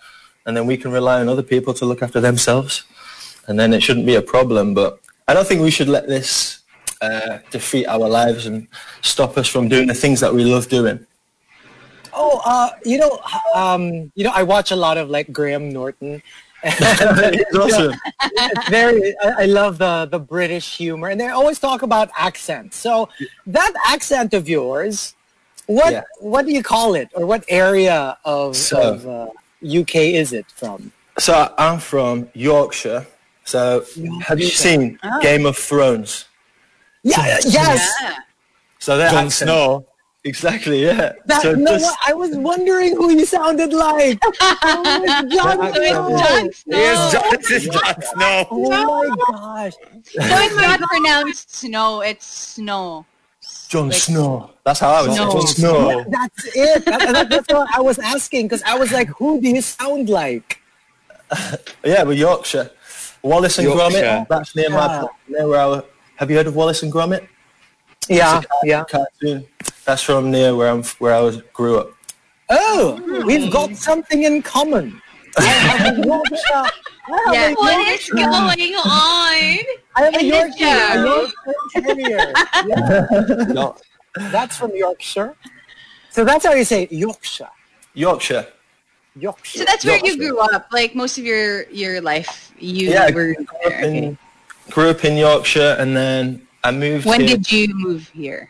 and 0.46 0.56
then 0.56 0.66
we 0.66 0.78
can 0.78 0.92
rely 0.92 1.20
on 1.22 1.28
other 1.30 1.44
people 1.44 1.74
to 1.76 1.86
look 1.86 2.02
after 2.02 2.20
themselves, 2.22 2.84
and 3.48 3.60
then 3.60 3.74
it 3.74 3.82
shouldn't 3.82 4.06
be 4.06 4.16
a 4.16 4.22
problem. 4.22 4.74
But 4.74 5.00
I 5.28 5.34
don't 5.34 5.48
think 5.48 5.62
we 5.62 5.72
should 5.72 5.90
let 5.90 6.08
this 6.08 6.60
uh, 7.02 7.40
defeat 7.52 7.86
our 7.88 8.08
lives 8.08 8.46
and 8.46 8.68
stop 9.02 9.38
us 9.38 9.48
from 9.48 9.68
doing 9.70 9.88
the 9.88 9.94
things 9.94 10.20
that 10.20 10.34
we 10.34 10.44
love 10.46 10.68
doing. 10.70 11.06
Oh, 12.14 12.42
uh, 12.46 12.70
you 12.86 12.98
know, 12.98 13.20
um, 13.54 14.12
you 14.16 14.24
know, 14.24 14.32
I 14.34 14.44
watch 14.44 14.72
a 14.72 14.76
lot 14.76 14.98
of 14.98 15.10
like 15.10 15.32
Graham 15.34 15.70
Norton. 15.70 16.22
awesome. 16.66 17.94
it's 18.24 18.70
very 18.70 19.14
I, 19.24 19.44
I 19.44 19.46
love 19.46 19.78
the 19.78 20.08
the 20.10 20.18
British 20.18 20.78
humor 20.78 21.10
and 21.10 21.20
they 21.22 21.28
always 21.28 21.60
talk 21.60 21.84
about 21.84 22.10
accents. 22.18 22.78
So 22.78 23.08
that 23.46 23.72
accent 23.86 24.34
of 24.34 24.50
yours, 24.50 25.14
what 25.68 25.92
Yeah. 25.94 26.02
what 26.20 26.48
do 26.48 26.54
you 26.54 26.64
call 26.64 26.96
it 26.96 27.10
or 27.14 27.26
what 27.28 27.44
area 27.50 28.18
of, 28.26 28.56
So- 28.56 28.82
of 28.94 29.08
uh, 29.08 29.28
UK 29.66 29.96
is 29.96 30.34
it 30.34 30.46
from? 30.52 30.92
So 31.18 31.54
I'm 31.58 31.80
from 31.80 32.30
Yorkshire. 32.34 33.08
So 33.46 33.86
have 34.22 34.40
you 34.40 34.48
seen 34.48 35.00
ah. 35.04 35.20
Game 35.22 35.46
of 35.46 35.58
Thrones? 35.58 36.26
Yeah, 37.04 37.40
yes. 37.46 37.96
So 38.80 38.98
their 38.98 39.12
Jon 39.12 39.30
Snow. 39.30 39.86
Exactly, 40.24 40.84
yeah. 40.84 41.14
That, 41.28 41.44
so 41.44 41.54
no, 41.54 41.78
just, 41.78 41.96
I 42.06 42.16
was 42.16 42.36
wondering 42.36 42.96
who 42.96 43.12
you 43.12 43.26
sounded 43.26 43.74
like. 43.74 44.20
Oh 44.42 44.82
my 44.84 45.24
God, 45.30 45.76
So 45.76 45.82
it's. 45.82 45.94
Jon 45.94 46.52
Snow. 46.52 46.78
Yes, 46.78 47.12
Jon, 47.12 47.24
this 47.32 47.52
is 47.52 47.66
Jon 47.66 48.02
Snow. 48.02 48.48
Oh 48.50 49.08
my 49.08 49.16
gosh. 49.32 49.74
So 50.04 50.22
it's 50.22 50.56
not 50.56 50.80
pronounced 50.82 51.56
snow, 51.56 52.02
it's 52.02 52.26
snow. 52.26 53.06
Jon 53.76 53.92
Snow. 53.92 54.52
That's 54.64 54.80
how 54.80 54.90
I 54.94 55.02
was. 55.08 55.16
Snow. 55.16 55.32
Jon 55.32 55.48
Snow. 55.48 55.90
Yeah, 55.90 56.04
that's 56.10 56.46
it. 56.56 56.86
That, 56.86 57.00
that- 57.14 57.30
that's 57.30 57.48
what 57.54 57.68
I 57.76 57.82
was 57.82 58.00
asking 58.00 58.46
because 58.48 58.64
I 58.64 58.78
was 58.78 58.92
like, 58.92 59.10
who 59.10 59.42
do 59.42 59.50
you 59.50 59.62
sound 59.62 60.10
like? 60.10 60.60
Yeah, 61.84 62.04
we're 62.04 62.14
Yorkshire. 62.14 62.70
Wallace 63.22 63.58
and 63.60 63.68
Yorkshire. 63.68 63.98
Gromit. 64.02 64.28
That's 64.30 64.56
near 64.56 64.70
Yeah. 64.70 64.76
my 64.76 65.08
near 65.28 65.48
where 65.50 65.60
I, 65.60 65.82
Have 66.18 66.30
you 66.32 66.38
heard 66.38 66.48
of 66.48 66.56
Wallace 66.56 66.84
and 66.84 66.92
Gromit? 66.94 67.28
Yeah, 68.08 68.38
It's 68.40 68.48
yeah. 68.64 68.84
cartoon. 68.86 69.46
That's 69.86 70.04
from 70.04 70.30
near 70.32 70.56
where 70.56 70.70
I'm 70.70 70.84
where 71.00 71.14
I 71.16 71.22
was 71.22 71.42
grew 71.54 71.80
up. 71.80 71.90
Oh, 72.50 73.02
we've 73.26 73.52
got 73.52 73.76
something 73.76 74.24
in 74.24 74.42
common. 74.44 75.02
I 75.38 75.44
have 75.44 75.98
a 75.98 76.02
Yorkshire. 76.08 76.36
I 76.54 76.64
have 76.64 76.72
Yeah. 77.10 77.49
a 77.49 77.53
What 77.53 77.88
is 77.88 78.10
going 78.10 78.76
on? 78.76 79.65
I 79.95 80.02
have 80.03 80.15
a 80.15 80.23
Yorkshire. 80.23 80.65
A 80.65 81.03
Yorkshire 81.06 81.82
Terrier. 81.82 82.34
Yeah, 82.68 83.45
No, 83.53 83.76
that's 84.32 84.57
from 84.57 84.72
Yorkshire. 84.76 85.36
So 86.11 86.23
that's 86.23 86.45
how 86.45 86.53
you 86.53 86.64
say 86.64 86.88
Yorkshire. 86.90 87.49
Yorkshire. 87.94 88.48
Yorkshire. 89.18 89.60
So 89.60 89.65
that's 89.65 89.86
where 89.86 89.99
you 90.03 90.18
grew 90.18 90.40
up. 90.40 90.68
Like 90.72 90.95
most 90.95 91.18
of 91.18 91.23
your 91.26 91.64
your 91.69 92.02
life, 92.02 92.52
you 92.57 92.90
Yeah, 92.91 93.03
I 93.03 93.11
were 93.11 93.11
grew 93.11 93.36
up 93.40 93.56
there. 93.64 93.84
In 93.86 94.18
grew 94.72 94.90
up 94.90 95.06
in 95.06 95.15
Yorkshire, 95.18 95.76
and 95.80 95.95
then 95.95 96.45
I 96.64 96.72
moved. 96.72 97.06
When 97.06 97.22
here, 97.22 97.38
did 97.38 97.52
you 97.52 97.68
move 97.76 98.10
here? 98.10 98.49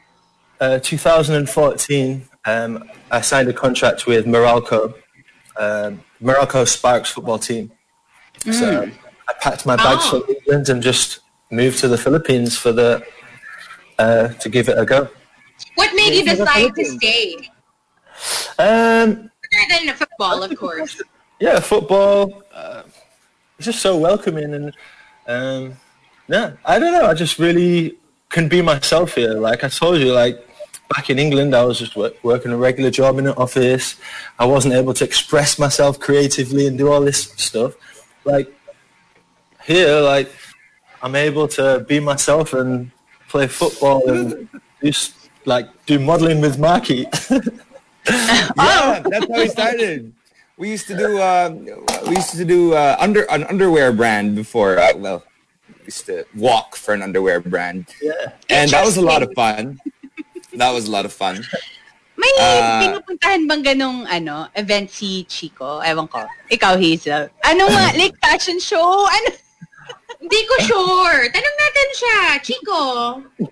uh, 0.61 0.79
2014? 0.79 2.27
Um, 2.45 2.89
I 3.11 3.21
signed 3.21 3.49
a 3.49 3.53
contract 3.53 4.07
with 4.07 4.25
Meralco, 4.25 4.93
um, 5.57 6.01
Meralco 6.21 6.67
Sparks 6.67 7.11
football 7.11 7.39
team. 7.39 7.71
So 8.51 8.89
I 9.27 9.33
packed 9.41 9.65
my 9.65 9.75
bags 9.75 10.03
Oh. 10.05 10.21
from 10.21 10.35
England 10.35 10.69
and 10.69 10.81
just 10.83 11.19
moved 11.51 11.79
to 11.79 11.87
the 11.87 11.97
Philippines 11.97 12.57
for 12.57 12.71
the 12.71 13.03
uh, 13.97 14.29
to 14.29 14.49
give 14.49 14.69
it 14.69 14.77
a 14.77 14.85
go. 14.85 15.07
What 15.75 15.91
made 15.95 16.13
you 16.13 16.25
decide 16.25 16.75
to 16.75 16.85
stay? 16.85 17.49
Um, 18.59 19.29
Other 19.69 19.85
than 19.85 19.95
football, 19.95 20.43
of 20.43 20.57
course. 20.57 21.01
yeah, 21.39 21.59
football. 21.59 22.43
Uh, 22.53 22.83
it's 23.57 23.65
just 23.65 23.81
so 23.81 23.97
welcoming, 23.97 24.53
and 24.53 24.73
um, 25.27 25.73
yeah, 26.27 26.53
I 26.65 26.77
don't 26.79 26.91
know. 26.91 27.05
I 27.05 27.13
just 27.13 27.39
really 27.39 27.97
can 28.29 28.47
be 28.49 28.61
myself 28.61 29.15
here. 29.15 29.33
Like 29.33 29.63
I 29.63 29.69
told 29.69 29.99
you, 29.99 30.11
like 30.13 30.45
back 30.93 31.09
in 31.09 31.19
England, 31.19 31.55
I 31.55 31.63
was 31.63 31.79
just 31.79 31.95
work, 31.95 32.15
working 32.23 32.51
a 32.51 32.57
regular 32.57 32.91
job 32.91 33.17
in 33.17 33.27
an 33.27 33.33
office. 33.37 33.95
I 34.39 34.45
wasn't 34.45 34.73
able 34.73 34.93
to 34.95 35.03
express 35.05 35.57
myself 35.57 35.99
creatively 35.99 36.67
and 36.67 36.77
do 36.77 36.91
all 36.91 37.01
this 37.01 37.31
stuff. 37.37 37.73
Like 38.25 38.53
here, 39.63 39.99
like 40.01 40.29
I'm 41.01 41.15
able 41.15 41.47
to 41.49 41.85
be 41.87 41.99
myself 41.99 42.53
and 42.53 42.91
play 43.29 43.47
football 43.47 44.09
and 44.09 44.49
do 44.81 44.87
s- 44.87 45.13
like 45.45 45.67
do 45.85 45.99
modeling 45.99 46.41
with 46.41 46.57
Markki. 46.57 47.05
Yeah, 48.07 48.99
that's 49.09 49.27
how 49.27 49.37
we 49.37 49.47
started. 49.47 50.13
We 50.57 50.69
used 50.69 50.87
to 50.87 50.95
do 50.95 51.17
uh, 51.17 51.49
we 52.07 52.15
used 52.15 52.35
to 52.35 52.45
do 52.45 52.73
uh, 52.73 52.95
under 52.99 53.23
an 53.31 53.43
underwear 53.45 53.91
brand 53.91 54.35
before. 54.35 54.77
Uh, 54.77 54.93
well, 54.95 55.23
we 55.79 55.85
used 55.85 56.05
to 56.05 56.25
walk 56.35 56.75
for 56.75 56.93
an 56.93 57.01
underwear 57.01 57.39
brand, 57.39 57.87
yeah. 58.01 58.33
and 58.49 58.69
that 58.71 58.85
was 58.85 58.97
a 58.97 59.01
lot 59.01 59.23
of 59.23 59.33
fun. 59.33 59.79
That 60.53 60.71
was 60.71 60.87
a 60.87 60.91
lot 60.91 61.05
of 61.05 61.13
fun. 61.13 61.43
May 62.25 62.33
Ah. 62.41 62.81
pinupuntahan 62.81 63.45
bang 63.45 63.61
ganong 63.61 64.09
ano, 64.09 64.49
event 64.57 64.89
si 64.89 65.29
Chico? 65.29 65.77
Ewan 65.85 66.09
ko. 66.09 66.25
Ikaw, 66.49 66.73
Hazel. 66.73 67.29
Ano 67.45 67.69
nga, 67.69 67.93
like 68.01 68.17
fashion 68.17 68.57
show? 68.57 68.81
Ano? 69.05 69.29
Hindi 70.25 70.39
ko 70.49 70.55
sure. 70.65 71.29
Tanong 71.29 71.57
natin 71.61 71.87
siya. 71.93 72.17
Chico, 72.41 72.81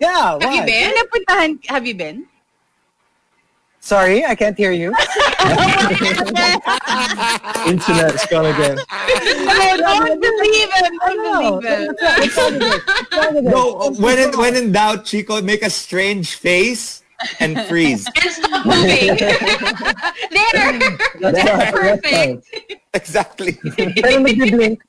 Yeah, 0.01 0.41
have 0.41 0.53
you 0.57 0.65
been? 0.65 0.89
Napuntahan, 0.97 1.49
have 1.69 1.85
you 1.85 1.93
been? 1.93 2.25
Sorry, 3.77 4.23
I 4.25 4.33
can't 4.33 4.57
hear 4.57 4.71
you. 4.71 4.89
Internet's 7.67 8.25
gone 8.31 8.47
again. 8.47 8.79
No, 8.79 9.75
don't 9.77 10.39
believe 10.39 10.71
him. 10.71 10.93
Don't 11.03 11.19
believe 11.19 11.61
him. 11.67 11.91
what's 11.91 12.37
wrong 12.39 12.55
with 12.55 12.63
it? 12.63 12.81
What's 12.87 13.11
wrong 13.11 13.33
with 13.35 13.43
it? 13.43 13.51
No, 13.51 13.91
when 13.99 14.17
in, 14.17 14.31
when 14.39 14.55
in 14.55 14.71
doubt, 14.71 15.03
Chico, 15.03 15.41
make 15.43 15.61
a 15.61 15.69
strange 15.69 16.35
face 16.39 17.02
and 17.39 17.59
freeze. 17.67 18.07
And 18.15 18.31
stop 18.31 18.65
moving. 18.65 19.17
there. 19.17 20.79
That's 21.19 21.41
fine, 21.41 21.59
that's 21.59 21.71
perfect. 21.71 22.47
exactly. 22.93 23.51
fine. 23.53 23.93
Pero 23.93 24.19
nagbi-blink. 24.21 24.79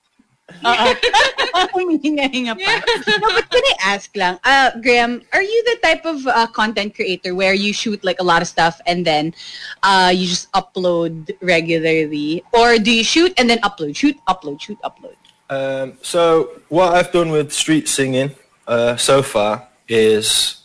Humihinga-hinga 1.74 2.54
pa. 2.60 2.72
No, 3.18 3.28
but 3.32 3.48
can 3.48 3.64
I 3.64 3.74
ask 3.96 4.10
lang, 4.16 4.38
uh, 4.44 4.70
Graham, 4.80 5.22
are 5.32 5.42
you 5.42 5.64
the 5.64 5.78
type 5.82 6.04
of 6.04 6.26
uh, 6.26 6.46
content 6.48 6.94
creator 6.94 7.34
where 7.34 7.54
you 7.54 7.72
shoot 7.72 8.02
like 8.04 8.20
a 8.20 8.24
lot 8.24 8.42
of 8.42 8.48
stuff 8.48 8.80
and 8.86 9.06
then 9.06 9.34
uh, 9.82 10.12
you 10.14 10.26
just 10.26 10.50
upload 10.52 11.30
regularly? 11.40 12.44
Or 12.52 12.78
do 12.78 12.92
you 12.92 13.04
shoot 13.04 13.32
and 13.38 13.48
then 13.48 13.58
upload, 13.60 13.96
shoot, 13.96 14.16
upload, 14.28 14.60
shoot, 14.60 14.78
upload? 14.84 15.16
Um, 15.50 15.98
so 16.02 16.60
what 16.68 16.94
I've 16.94 17.12
done 17.12 17.30
with 17.30 17.52
street 17.52 17.88
singing 17.88 18.34
uh, 18.66 18.96
so 18.96 19.22
far 19.22 19.68
is 19.88 20.63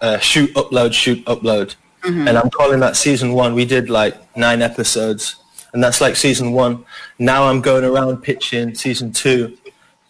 uh, 0.00 0.18
shoot, 0.18 0.52
upload, 0.54 0.92
shoot, 0.92 1.24
upload, 1.26 1.74
and 2.04 2.28
I'm 2.38 2.50
calling 2.50 2.80
that 2.80 2.94
season 2.96 3.32
one. 3.32 3.54
We 3.54 3.64
did 3.64 3.90
like 3.90 4.14
nine 4.36 4.62
episodes, 4.62 5.36
and 5.72 5.82
that's 5.82 6.00
like 6.00 6.14
season 6.16 6.52
one. 6.52 6.84
Now 7.18 7.44
I'm 7.44 7.60
going 7.60 7.84
around 7.84 8.18
pitching 8.22 8.74
season 8.74 9.12
two 9.12 9.56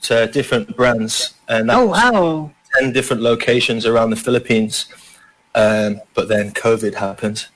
to 0.03 0.27
different 0.27 0.77
brands, 0.77 1.35
and 1.49 1.69
that's 1.71 1.79
Oh, 1.79 1.87
wow. 1.87 2.51
ten 2.79 2.93
different 2.93 3.23
locations 3.23 3.87
around 3.87 4.11
the 4.11 4.17
Philippines. 4.17 4.87
Um, 5.55 6.01
but 6.15 6.29
then 6.29 6.53
COVID 6.53 6.95
happened. 6.95 7.47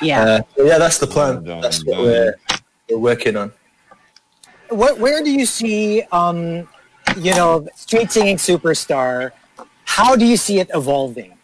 Yeah. 0.00 0.22
Uh, 0.22 0.42
yeah, 0.58 0.78
that's 0.78 0.98
the 0.98 1.08
plan. 1.08 1.42
Dun, 1.42 1.60
That's 1.60 1.84
what 1.84 1.98
we're, 1.98 2.36
we're 2.88 2.98
working 2.98 3.36
on. 3.36 3.52
Where, 4.70 4.94
where 4.94 5.24
do 5.24 5.30
you 5.32 5.44
see, 5.44 6.02
um, 6.12 6.68
you 7.16 7.32
know, 7.34 7.66
street 7.74 8.12
singing 8.12 8.36
superstar? 8.36 9.32
How 9.86 10.14
do 10.14 10.24
you 10.24 10.36
see 10.36 10.60
it 10.60 10.70
evolving? 10.72 11.34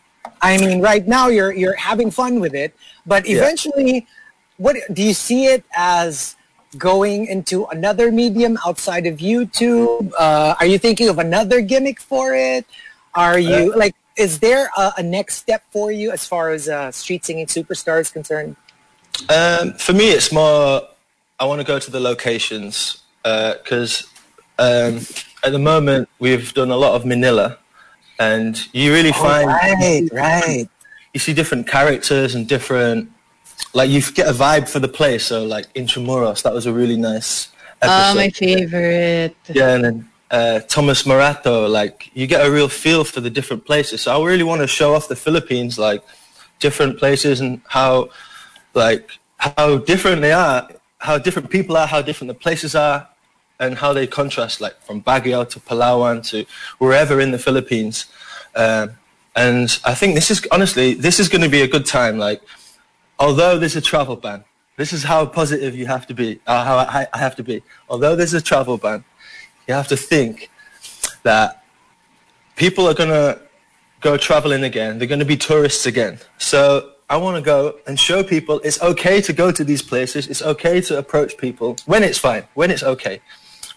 I 0.44 0.58
mean, 0.60 0.84
right 0.90 1.06
now 1.16 1.28
you're 1.36 1.52
you're 1.56 1.78
having 1.90 2.10
fun 2.12 2.38
with 2.44 2.54
it, 2.54 2.70
but 3.08 3.24
Yeah. 3.24 3.36
eventually, 3.40 4.06
what 4.64 4.76
do 4.92 5.00
you 5.08 5.16
see 5.16 5.42
it 5.54 5.64
as 5.74 6.36
going 6.76 7.26
into 7.34 7.64
another 7.76 8.12
medium 8.12 8.58
outside 8.66 9.06
of 9.06 9.14
YouTube? 9.24 10.12
Uh, 10.18 10.60
are 10.60 10.68
you 10.72 10.78
thinking 10.86 11.08
of 11.08 11.18
another 11.18 11.58
gimmick 11.64 11.98
for 12.10 12.26
it? 12.36 12.64
Are 13.14 13.38
you 13.38 13.72
Uh, 13.72 13.82
like? 13.82 13.94
Is 14.16 14.38
there 14.38 14.70
a, 14.78 15.02
a 15.02 15.02
next 15.02 15.34
step 15.42 15.62
for 15.74 15.90
you 15.90 16.12
as 16.12 16.22
far 16.32 16.44
as 16.56 16.68
uh, 16.68 16.92
street 16.92 17.24
singing 17.26 17.48
superstar 17.50 17.98
is 18.04 18.10
concerned? 18.10 18.54
Um, 19.26 19.72
for 19.74 19.92
me, 19.92 20.06
it's 20.16 20.30
more. 20.30 20.86
I 21.40 21.44
want 21.50 21.58
to 21.64 21.66
go 21.66 21.78
to 21.80 21.90
the 21.90 21.98
locations 21.98 23.02
because 23.24 24.06
um, 24.60 25.00
at 25.42 25.50
the 25.56 25.58
moment 25.58 26.08
we've 26.20 26.52
done 26.54 26.70
a 26.70 26.76
lot 26.76 26.94
of 26.94 27.02
Manila, 27.04 27.58
and 28.19 28.74
you 28.74 28.93
really 28.93 29.12
find 29.12 29.47
right, 29.47 30.09
right. 30.12 30.69
you 31.12 31.20
see 31.20 31.32
different 31.32 31.66
characters 31.66 32.35
and 32.35 32.49
different. 32.49 33.11
Like 33.73 33.91
you 33.91 34.03
get 34.03 34.28
a 34.28 34.32
vibe 34.32 34.69
for 34.69 34.78
the 34.81 34.89
place. 34.89 35.27
So 35.27 35.45
like 35.45 35.73
Intramuros, 35.74 36.43
that 36.43 36.53
was 36.53 36.66
a 36.66 36.73
really 36.73 36.97
nice 36.97 37.49
episode. 37.82 38.11
Oh, 38.11 38.15
my 38.15 38.31
favorite. 38.31 39.36
Yeah, 39.49 39.74
and 39.74 39.85
then 39.85 40.09
uh, 40.31 40.61
Thomas 40.61 41.05
Morato, 41.05 41.69
like 41.69 42.11
you 42.15 42.27
get 42.27 42.47
a 42.47 42.51
real 42.51 42.69
feel 42.69 43.05
for 43.05 43.20
the 43.20 43.31
different 43.31 43.65
places. 43.65 44.03
So 44.03 44.15
I 44.15 44.24
really 44.24 44.43
want 44.43 44.61
to 44.61 44.66
show 44.66 44.95
off 44.95 45.09
the 45.09 45.16
Philippines, 45.16 45.78
like 45.78 46.03
different 46.61 46.99
places 46.99 47.41
and 47.41 47.61
how, 47.69 48.11
like 48.74 49.11
how 49.39 49.78
different 49.78 50.23
they 50.23 50.32
are, 50.32 50.69
how 50.99 51.19
different 51.19 51.51
people 51.51 51.77
are, 51.77 51.86
how 51.86 52.03
different 52.03 52.28
the 52.28 52.39
places 52.39 52.74
are, 52.74 53.09
and 53.60 53.78
how 53.78 53.93
they 53.93 54.06
contrast, 54.06 54.60
like 54.60 54.81
from 54.82 55.02
Baguio 55.02 55.48
to 55.51 55.60
Palawan 55.60 56.26
to 56.31 56.44
wherever 56.78 57.20
in 57.20 57.31
the 57.31 57.39
Philippines. 57.39 58.06
Um, 58.55 58.93
and 59.36 59.78
I 59.85 59.94
think 59.94 60.14
this 60.14 60.31
is 60.31 60.47
honestly, 60.51 60.94
this 60.94 61.18
is 61.18 61.28
going 61.28 61.43
to 61.43 61.48
be 61.48 61.62
a 61.62 61.68
good 61.68 61.86
time. 61.86 62.18
Like, 62.18 62.43
although 63.18 63.59
there's 63.59 63.76
a 63.76 63.81
travel 63.81 64.16
ban, 64.16 64.44
this 64.76 64.93
is 64.93 65.05
how 65.05 65.26
positive 65.26 65.76
you 65.76 65.86
have 65.86 66.06
to 66.09 66.14
be, 66.14 66.40
uh, 66.47 66.64
how 66.64 66.78
I, 66.78 67.06
I 67.12 67.18
have 67.18 67.36
to 67.36 67.43
be. 67.43 67.62
Although 67.89 68.16
there's 68.16 68.35
a 68.35 68.40
travel 68.43 68.76
ban, 68.78 69.05
you 69.66 69.74
have 69.74 69.89
to 69.89 69.97
think 69.97 70.51
that 71.22 71.64
people 72.56 72.86
are 72.86 72.94
going 72.94 73.10
to 73.10 73.40
go 74.01 74.16
traveling 74.16 74.64
again. 74.64 74.98
They're 74.98 75.09
going 75.09 75.20
to 75.20 75.24
be 75.24 75.36
tourists 75.36 75.86
again. 75.86 76.18
So 76.39 76.93
I 77.09 77.16
want 77.16 77.36
to 77.36 77.43
go 77.43 77.76
and 77.86 77.98
show 77.98 78.22
people 78.22 78.60
it's 78.64 78.81
okay 78.82 79.20
to 79.22 79.32
go 79.32 79.51
to 79.51 79.64
these 79.64 79.82
places. 79.82 80.26
It's 80.26 80.43
okay 80.43 80.81
to 80.82 80.98
approach 80.98 81.36
people 81.36 81.76
when 81.86 82.02
it's 82.02 82.18
fine, 82.18 82.44
when 82.55 82.70
it's 82.70 82.82
okay. 82.82 83.20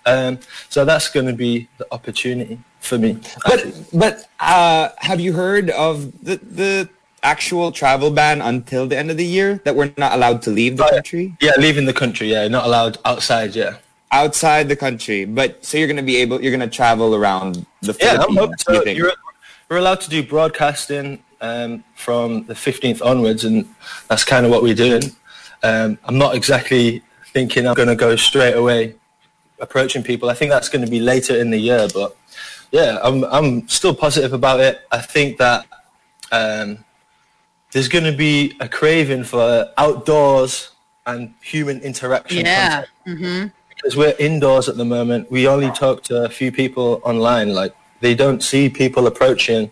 Um, 0.08 0.40
so 0.70 0.86
that's 0.86 1.10
going 1.10 1.28
to 1.28 1.34
be 1.34 1.68
the 1.78 1.86
opportunity 1.92 2.60
for 2.80 2.98
me. 2.98 3.12
But 3.46 3.60
but 3.94 4.16
uh, 4.40 4.90
have 5.10 5.20
you 5.20 5.34
heard 5.34 5.70
of 5.72 5.96
the 6.24 6.36
the 6.38 6.90
actual 7.24 7.72
travel 7.72 8.10
ban 8.12 8.42
until 8.42 8.88
the 8.88 8.98
end 8.98 9.10
of 9.12 9.18
the 9.18 9.26
year 9.38 9.60
that 9.66 9.76
we're 9.76 9.92
not 9.98 10.14
allowed 10.14 10.42
to 10.44 10.50
leave 10.50 10.78
the 10.78 10.86
Oh, 10.86 10.90
country 10.90 11.36
Yeah, 11.42 11.52
leaving 11.58 11.86
the 11.86 11.94
country. 12.04 12.28
Yeah, 12.32 12.48
not 12.48 12.66
allowed 12.66 12.98
outside. 13.04 13.56
Yeah. 13.56 13.78
outside 14.12 14.70
the 14.70 14.76
country. 14.76 15.26
But 15.26 15.66
so 15.66 15.78
you're 15.78 15.88
gonna 15.94 16.04
be 16.14 16.18
able, 16.24 16.42
you're 16.42 16.52
gonna 16.58 16.70
travel 16.82 17.10
around 17.16 17.66
the 17.82 17.94
Yeah, 18.00 18.14
I'm 18.22 18.34
Philippines. 18.34 18.64
hoping 18.68 18.86
so. 18.86 18.98
You're, 19.00 19.14
we're 19.70 19.78
allowed 19.84 20.00
to 20.02 20.10
do 20.10 20.24
broadcasting 20.24 21.22
um, 21.42 21.84
from 21.96 22.46
the 22.46 22.54
15th 22.54 23.02
onwards, 23.06 23.44
and 23.44 23.68
that's 24.08 24.24
kind 24.24 24.46
of 24.46 24.52
what 24.52 24.62
we're 24.64 24.82
doing. 24.88 25.04
Um, 25.64 25.98
I'm 26.06 26.18
not 26.18 26.36
exactly 26.36 27.02
thinking 27.34 27.68
I'm 27.68 27.74
going 27.76 27.90
to 27.90 27.96
go 28.08 28.16
straight 28.16 28.54
away 28.56 28.96
approaching 29.60 30.04
people. 30.04 30.30
I 30.30 30.34
think 30.34 30.52
that's 30.52 30.70
going 30.70 30.86
to 30.86 30.92
be 30.92 31.00
later 31.00 31.36
in 31.36 31.50
the 31.50 31.58
year, 31.58 31.88
but 31.94 32.16
yeah, 32.72 33.00
I'm 33.04 33.24
I'm 33.26 33.68
still 33.68 33.96
positive 33.96 34.34
about 34.34 34.60
it. 34.60 34.82
I 34.92 35.00
think 35.00 35.38
that 35.38 35.66
um, 36.32 36.84
there's 37.72 37.88
going 37.88 38.06
to 38.06 38.18
be 38.18 38.56
a 38.60 38.68
craving 38.68 39.24
for 39.24 39.72
outdoors 39.78 40.72
and 41.06 41.34
human 41.42 41.80
interaction. 41.82 42.46
Yeah. 42.46 42.86
content 43.04 43.20
hmm 43.20 43.48
because 43.78 43.96
we're 43.96 44.16
indoors 44.20 44.68
at 44.68 44.76
the 44.76 44.86
moment. 44.86 45.32
We 45.32 45.48
only 45.48 45.72
talk 45.72 46.04
to 46.04 46.26
a 46.26 46.30
few 46.30 46.52
people 46.52 47.00
online. 47.04 47.54
Like 47.54 47.76
they 48.02 48.16
don't 48.16 48.42
see 48.44 48.70
people 48.70 49.08
approaching. 49.08 49.72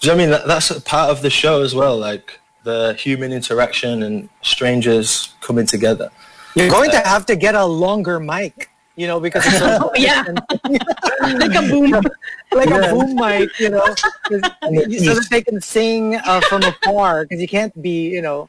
Do 0.00 0.08
you 0.08 0.12
know 0.12 0.14
what 0.14 0.14
I 0.14 0.16
mean 0.16 0.30
that, 0.30 0.46
that's 0.46 0.70
a 0.70 0.80
part 0.80 1.10
of 1.10 1.22
the 1.22 1.30
show 1.30 1.62
as 1.62 1.74
well? 1.74 1.96
Like 1.96 2.40
the 2.64 2.94
human 2.94 3.32
interaction 3.32 4.02
and 4.02 4.28
strangers 4.42 5.34
coming 5.40 5.66
together. 5.66 6.10
You're 6.56 6.70
going 6.70 6.90
to 6.90 7.00
have 7.00 7.26
to 7.26 7.36
get 7.36 7.54
a 7.54 7.64
longer 7.64 8.18
mic, 8.18 8.69
you 9.00 9.06
know, 9.06 9.18
because 9.18 9.42
it's 9.46 9.58
so 9.58 9.90
Yeah. 10.08 10.24
like 11.42 11.54
a 11.54 11.62
boom. 11.72 11.90
like 12.58 12.68
Yeah. 12.68 12.90
a 12.90 12.94
boom 12.94 13.10
mic, 13.16 13.48
you 13.58 13.70
know, 13.70 13.86
so 13.94 14.36
that 15.16 15.26
they 15.30 15.42
can 15.48 15.58
sing 15.60 16.16
uh, 16.16 16.40
from 16.48 16.62
afar 16.62 17.24
because 17.24 17.40
you 17.40 17.48
can't 17.48 17.74
be, 17.80 17.98
you 18.16 18.20
know, 18.20 18.48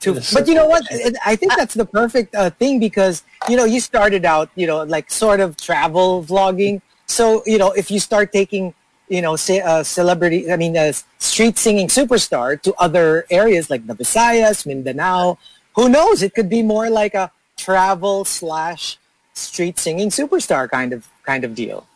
too. 0.00 0.14
Yes. 0.14 0.34
But 0.34 0.46
you 0.48 0.54
know 0.54 0.66
what? 0.66 0.84
I 1.24 1.34
think 1.40 1.56
that's 1.56 1.72
the 1.82 1.86
perfect 1.86 2.34
uh, 2.34 2.50
thing 2.60 2.78
because 2.78 3.22
you 3.48 3.56
know 3.56 3.64
you 3.64 3.80
started 3.80 4.24
out, 4.34 4.50
you 4.54 4.66
know, 4.66 4.82
like 4.84 5.10
sort 5.10 5.40
of 5.40 5.56
travel 5.56 6.22
vlogging. 6.22 6.82
So 7.06 7.42
you 7.46 7.56
know, 7.56 7.70
if 7.72 7.90
you 7.90 7.98
start 8.10 8.32
taking, 8.40 8.74
you 9.08 9.22
know, 9.24 9.34
say 9.36 9.58
a 9.64 9.82
celebrity, 9.82 10.52
I 10.52 10.56
mean, 10.56 10.76
a 10.76 10.92
street 11.18 11.56
singing 11.56 11.88
superstar 11.88 12.60
to 12.64 12.74
other 12.86 13.24
areas 13.30 13.70
like 13.72 13.86
the 13.86 13.94
Visayas, 13.94 14.66
Mindanao, 14.66 15.38
who 15.76 15.88
knows? 15.88 16.22
It 16.22 16.34
could 16.36 16.50
be 16.50 16.62
more 16.62 16.90
like 16.90 17.14
a 17.14 17.32
travel 17.56 18.26
slash 18.26 18.98
street 19.36 19.78
singing 19.78 20.08
superstar 20.10 20.68
kind 20.70 20.92
of 20.92 21.06
kind 21.24 21.44
of 21.44 21.54
deal. 21.54 21.86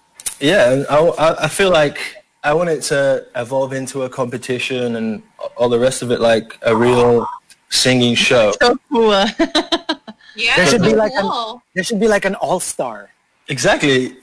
Yeah, 0.41 0.73
and 0.73 0.87
I, 0.89 0.99
I, 0.99 1.45
I 1.45 1.49
feel 1.49 1.71
like 1.71 1.99
I 2.45 2.55
want 2.55 2.71
it 2.71 2.83
to 2.85 3.27
evolve 3.37 3.73
into 3.73 4.03
a 4.03 4.09
competition 4.09 4.97
and 4.97 5.23
all 5.57 5.69
the 5.69 5.79
rest 5.79 6.03
of 6.03 6.11
it, 6.11 6.21
like 6.21 6.57
a 6.63 6.75
real 6.77 7.27
singing 7.69 8.15
show. 8.15 8.53
So 8.61 8.79
cool. 8.91 9.11
Yeah, 10.37 10.57
There 10.57 10.67
should 10.67 10.81
so 10.81 10.91
be 10.91 10.95
like 10.95 11.13
an- 11.13 11.61
There 11.75 11.85
should 11.85 12.01
be 12.01 12.09
like 12.09 12.25
an 12.25 12.35
all 12.37 12.61
star. 12.61 13.11
Exactly, 13.49 14.17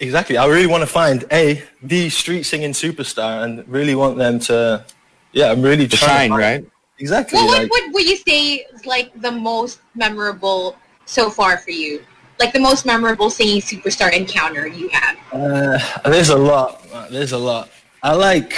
exactly. 0.00 0.36
I 0.36 0.46
really 0.46 0.66
want 0.66 0.82
to 0.82 0.86
find 0.86 1.24
a 1.32 1.62
the 1.82 2.10
street 2.10 2.42
singing 2.42 2.72
superstar 2.72 3.44
and 3.44 3.66
really 3.68 3.94
want 3.94 4.18
them 4.18 4.38
to. 4.50 4.84
Yeah, 5.32 5.50
I'm 5.52 5.62
really 5.62 5.86
to 5.88 5.96
trying 5.96 6.30
shine, 6.30 6.38
right? 6.38 6.64
Exactly. 6.98 7.36
Well, 7.38 7.46
what 7.46 7.62
like- 7.62 7.70
would, 7.70 7.94
would 7.94 8.04
you 8.06 8.16
say 8.16 8.66
is 8.74 8.84
like 8.84 9.08
the 9.20 9.30
most 9.30 9.80
memorable 9.94 10.76
so 11.06 11.30
far 11.30 11.56
for 11.58 11.70
you? 11.70 12.02
Like 12.40 12.52
the 12.52 12.60
most 12.60 12.84
memorable 12.84 13.30
singing 13.30 13.60
superstar 13.62 14.12
encounter 14.12 14.66
you 14.66 14.88
had? 14.88 15.16
Uh, 15.32 15.78
there's 16.10 16.30
a 16.30 16.36
lot. 16.36 16.84
There's 17.10 17.32
a 17.32 17.38
lot. 17.38 17.70
I 18.02 18.12
like. 18.14 18.54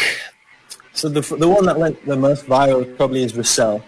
So 0.92 1.08
the 1.08 1.20
the 1.36 1.48
one 1.48 1.66
that 1.66 1.78
went 1.78 2.04
the 2.06 2.16
most 2.16 2.46
viral 2.46 2.96
probably 2.96 3.22
is 3.22 3.34
Rissel. 3.34 3.82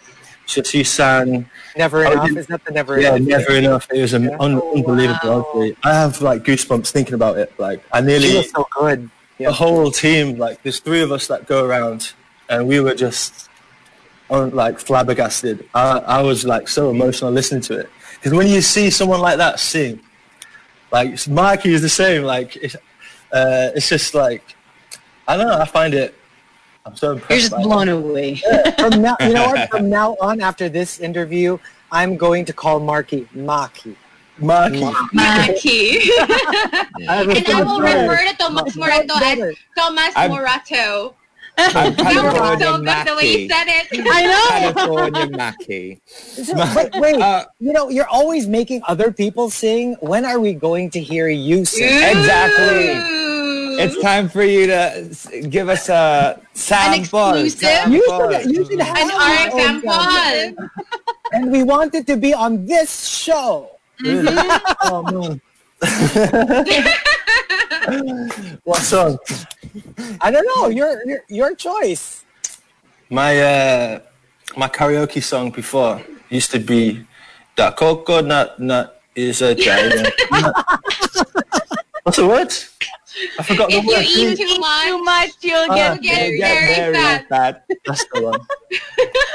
She, 0.47 0.63
she 0.63 0.85
sang. 0.85 1.49
Never 1.77 2.07
Oh, 2.07 2.13
enough. 2.13 2.29
did- 2.29 2.37
Is 2.39 2.47
that 2.49 2.65
the 2.65 2.73
never 2.73 3.01
Yeah, 3.01 3.15
enough? 3.17 3.29
Yeah, 3.29 3.37
Never 3.39 3.53
enough. 3.57 3.89
It 3.93 4.01
was 4.01 4.13
an 4.15 4.31
un- 4.41 4.61
Oh, 4.63 4.75
unbelievable. 4.77 5.45
honestly. 5.55 5.77
I 5.85 5.93
have 5.95 6.21
like 6.23 6.43
goosebumps 6.45 6.91
thinking 6.91 7.15
about 7.15 7.37
it. 7.39 7.53
Like 7.59 7.83
I 7.93 8.01
She 8.01 8.07
nearly 8.07 8.37
was 8.37 8.51
so 8.51 8.67
good. 8.79 9.11
the 9.39 9.53
whole 9.53 9.91
team. 9.91 10.39
Like 10.39 10.63
there's 10.63 10.81
three 10.81 11.01
of 11.03 11.13
us 11.13 11.27
that 11.29 11.47
go 11.47 11.65
around, 11.65 12.13
and 12.49 12.67
we 12.69 12.81
were 12.81 12.95
just 12.95 13.49
like 14.31 14.79
flabbergasted. 14.79 15.67
I, 15.75 15.99
I 15.99 16.23
was 16.23 16.45
like 16.45 16.69
so 16.69 16.91
emotional 16.91 17.31
listening 17.31 17.63
to 17.63 17.79
it 17.81 17.91
because 18.19 18.37
when 18.37 18.49
you 18.49 18.61
see 18.61 18.91
someone 18.91 19.21
like 19.21 19.39
that 19.39 19.61
sing, 19.61 20.01
like 20.91 21.11
Markki 21.11 21.67
is 21.67 21.83
the 21.83 21.89
same. 21.89 22.23
Like 22.23 22.57
it's, 22.57 22.77
uh, 23.33 23.71
it's 23.75 23.89
just 23.89 24.15
like 24.15 24.55
I 25.27 25.37
don't 25.37 25.47
know. 25.47 25.59
I 25.59 25.67
find 25.67 25.95
it. 25.95 26.15
I'm 26.87 26.97
so 26.97 27.13
impressed. 27.13 27.31
You're 27.31 27.39
just 27.41 27.53
by 27.53 27.61
it. 27.61 27.65
blown 27.65 27.89
away. 27.89 28.43
From 28.79 29.03
now, 29.03 29.17
you 29.21 29.35
know 29.35 29.49
what? 29.49 29.71
From 29.71 29.91
now 29.91 30.17
on, 30.21 30.41
after 30.41 30.71
this 30.71 31.01
interview, 31.01 31.59
I'm 31.93 32.17
going 32.17 32.47
to 32.47 32.53
call 32.53 32.81
Markki 32.81 33.29
Maki. 33.35 33.95
Markki. 34.41 34.91
Maki. 35.13 35.99
I 37.09 37.23
and 37.23 37.49
I 37.49 37.63
will 37.63 37.81
refer 37.81 38.27
to 38.27 38.37
Tomas 38.37 38.75
Morato 38.75 39.11
as 39.11 39.21
Better. 39.21 39.55
Thomas 39.77 40.15
Morato. 40.15 41.15
I'm 41.59 41.95
That 41.97 41.97
was 41.97 41.97
so 41.97 42.05
California 42.05 42.95
good 42.95 43.07
the 43.07 43.17
way 43.17 43.43
you 43.43 43.49
said 43.49 43.67
it. 43.67 43.87
I 44.11 44.23
know. 44.27 44.73
California 44.73 45.37
Mackie. 45.37 46.01
So, 46.07 46.55
but 46.55 46.95
wait, 47.01 47.17
Uh, 47.21 47.45
you 47.59 47.73
know, 47.73 47.89
you're 47.89 48.07
always 48.09 48.47
making 48.47 48.83
other 48.87 49.11
people 49.13 49.51
sing. 49.51 49.97
When 50.01 50.25
are 50.25 50.39
we 50.39 50.53
going 50.55 50.91
to 50.91 51.01
hear 51.01 51.29
you 51.29 51.65
sing? 51.65 51.89
Exactly. 51.89 52.95
It's 53.81 54.01
time 54.03 54.29
for 54.29 54.43
you 54.43 54.67
to 54.67 55.45
give 55.49 55.69
us 55.69 55.89
a 55.89 56.41
sample. 56.53 57.35
exclusive? 57.35 57.89
You 57.93 58.03
should, 58.07 58.51
you 58.51 58.65
should 58.65 58.81
have 58.81 58.97
An 58.97 59.09
your 59.09 59.19
RX 59.19 59.55
own 59.55 59.61
sample. 59.61 59.93
sample. 59.93 60.69
And 61.33 61.53
we 61.53 61.63
want 61.63 61.95
it 61.95 62.07
to 62.09 62.17
be 62.17 62.35
on 62.35 62.67
this 62.67 63.07
show. 63.07 63.71
oh 64.05 65.03
man. 65.11 65.41
What 68.65 68.83
song? 68.83 69.19
I 70.21 70.31
don't 70.31 70.47
know. 70.57 70.69
Your 70.69 71.01
your, 71.07 71.21
your 71.29 71.55
choice. 71.55 72.25
My 73.11 73.41
uh, 73.41 74.01
my 74.57 74.69
karaoke 74.69 75.23
song 75.23 75.51
before 75.51 76.03
used 76.31 76.51
to 76.53 76.59
be 76.59 77.07
"The 77.57 77.71
coconut 77.73 78.59
nut 78.61 79.01
is 79.15 79.41
a 79.43 79.55
giant." 79.55 80.09
nut." 80.31 80.55
What's 82.03 82.17
the 82.19 82.27
word? 82.27 82.53
I 83.39 83.43
forgot 83.43 83.69
the 83.69 83.77
If 83.77 83.85
you 83.85 84.31
eat 84.31 84.39
Too 84.39 84.59
much, 84.61 84.85
too 84.85 84.99
much, 85.03 85.05
much, 85.05 85.31
you'll 85.43 85.69
get 85.75 86.03
you 86.03 86.11
get 86.11 86.29
You 86.31 86.39
get 86.39 86.55
very 86.55 86.75
very 86.93 86.95
fat. 86.95 87.29
fat. 87.29 87.65
That's 87.85 88.05
the 88.13 88.23
one. 88.23 88.41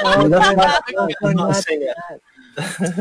Oh, 0.04 0.28
that's 0.28 0.56
why 0.56 0.80
coconut 0.88 1.16
I'm 1.22 1.36
not 1.36 1.48
nut. 1.48 1.64
singing. 1.64 1.88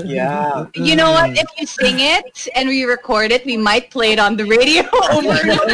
Yeah. 0.04 0.66
You 0.76 0.96
know 0.96 1.12
what? 1.12 1.32
If 1.38 1.48
you 1.58 1.66
sing 1.66 2.00
it 2.00 2.48
and 2.56 2.70
we 2.70 2.84
record 2.84 3.32
it, 3.32 3.46
we 3.46 3.58
might 3.58 3.92
play 3.92 4.14
it 4.14 4.20
on 4.20 4.36
the 4.38 4.46
radio 4.46 4.84
over 5.12 5.30
and 5.30 5.52
over. 5.52 5.70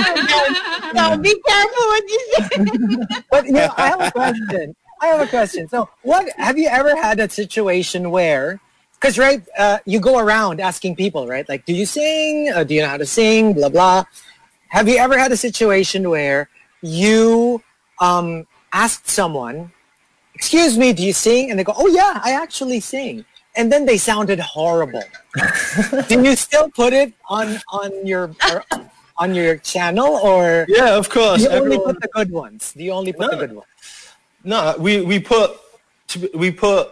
So 0.96 1.18
be 1.18 1.36
careful 1.48 1.86
what 1.92 2.04
you 2.10 2.20
say. 2.30 3.24
But 3.32 3.46
you 3.46 3.54
know, 3.54 3.74
I 3.78 3.88
have 3.90 4.02
a 4.02 4.12
question. 4.12 4.76
I 5.02 5.08
have 5.08 5.22
a 5.22 5.28
question. 5.28 5.68
So, 5.70 5.90
what 6.02 6.30
have 6.38 6.58
you 6.58 6.68
ever 6.68 6.96
had 6.96 7.20
a 7.20 7.30
situation 7.30 8.12
where, 8.12 8.60
because 8.96 9.18
right, 9.18 9.42
uh, 9.58 9.80
you 9.86 10.00
go 10.00 10.20
around 10.20 10.60
asking 10.60 10.96
people, 10.98 11.28
right? 11.28 11.48
Like, 11.48 11.66
do 11.66 11.74
you 11.74 11.86
sing? 11.86 12.52
Uh, 12.54 12.64
do 12.64 12.74
you 12.74 12.82
know 12.82 12.90
how 12.90 12.98
to 12.98 13.06
sing? 13.06 13.54
Blah 13.54 13.70
blah. 13.70 14.04
Have 14.70 14.88
you 14.88 14.98
ever 14.98 15.18
had 15.18 15.32
a 15.32 15.38
situation 15.38 16.10
where 16.10 16.50
you 16.82 17.62
um, 18.00 18.46
asked 18.74 19.08
someone, 19.08 19.72
"Excuse 20.36 20.78
me, 20.78 20.92
do 20.92 21.04
you 21.04 21.14
sing?" 21.14 21.50
And 21.50 21.58
they 21.58 21.64
go, 21.64 21.74
"Oh 21.78 21.88
yeah, 21.88 22.20
I 22.24 22.34
actually 22.34 22.82
sing." 22.82 23.26
And 23.60 23.70
then 23.70 23.86
they 23.86 23.98
sounded 23.98 24.40
horrible. 24.40 25.04
do 26.08 26.24
you 26.24 26.38
still 26.38 26.70
put 26.72 26.94
it 26.94 27.12
on 27.28 27.60
on 27.68 27.92
your 28.08 28.32
or 28.50 28.64
on 29.18 29.36
your 29.36 29.58
channel, 29.58 30.08
or 30.24 30.66
Yeah, 30.70 30.96
of 30.96 31.10
course. 31.10 31.44
do 31.44 31.52
you 31.52 31.60
only 31.60 31.78
put 31.78 32.00
the 32.00 32.08
good 32.08 32.32
ones? 32.32 32.72
Do 32.72 32.82
you 32.82 32.94
only 32.94 33.12
put 33.12 33.32
the 33.32 33.36
good 33.36 33.52
ones? 33.52 33.68
No, 34.46 34.76
we 34.80 35.02
we 35.02 35.20
put 35.20 35.60
we 36.34 36.52
put 36.52 36.84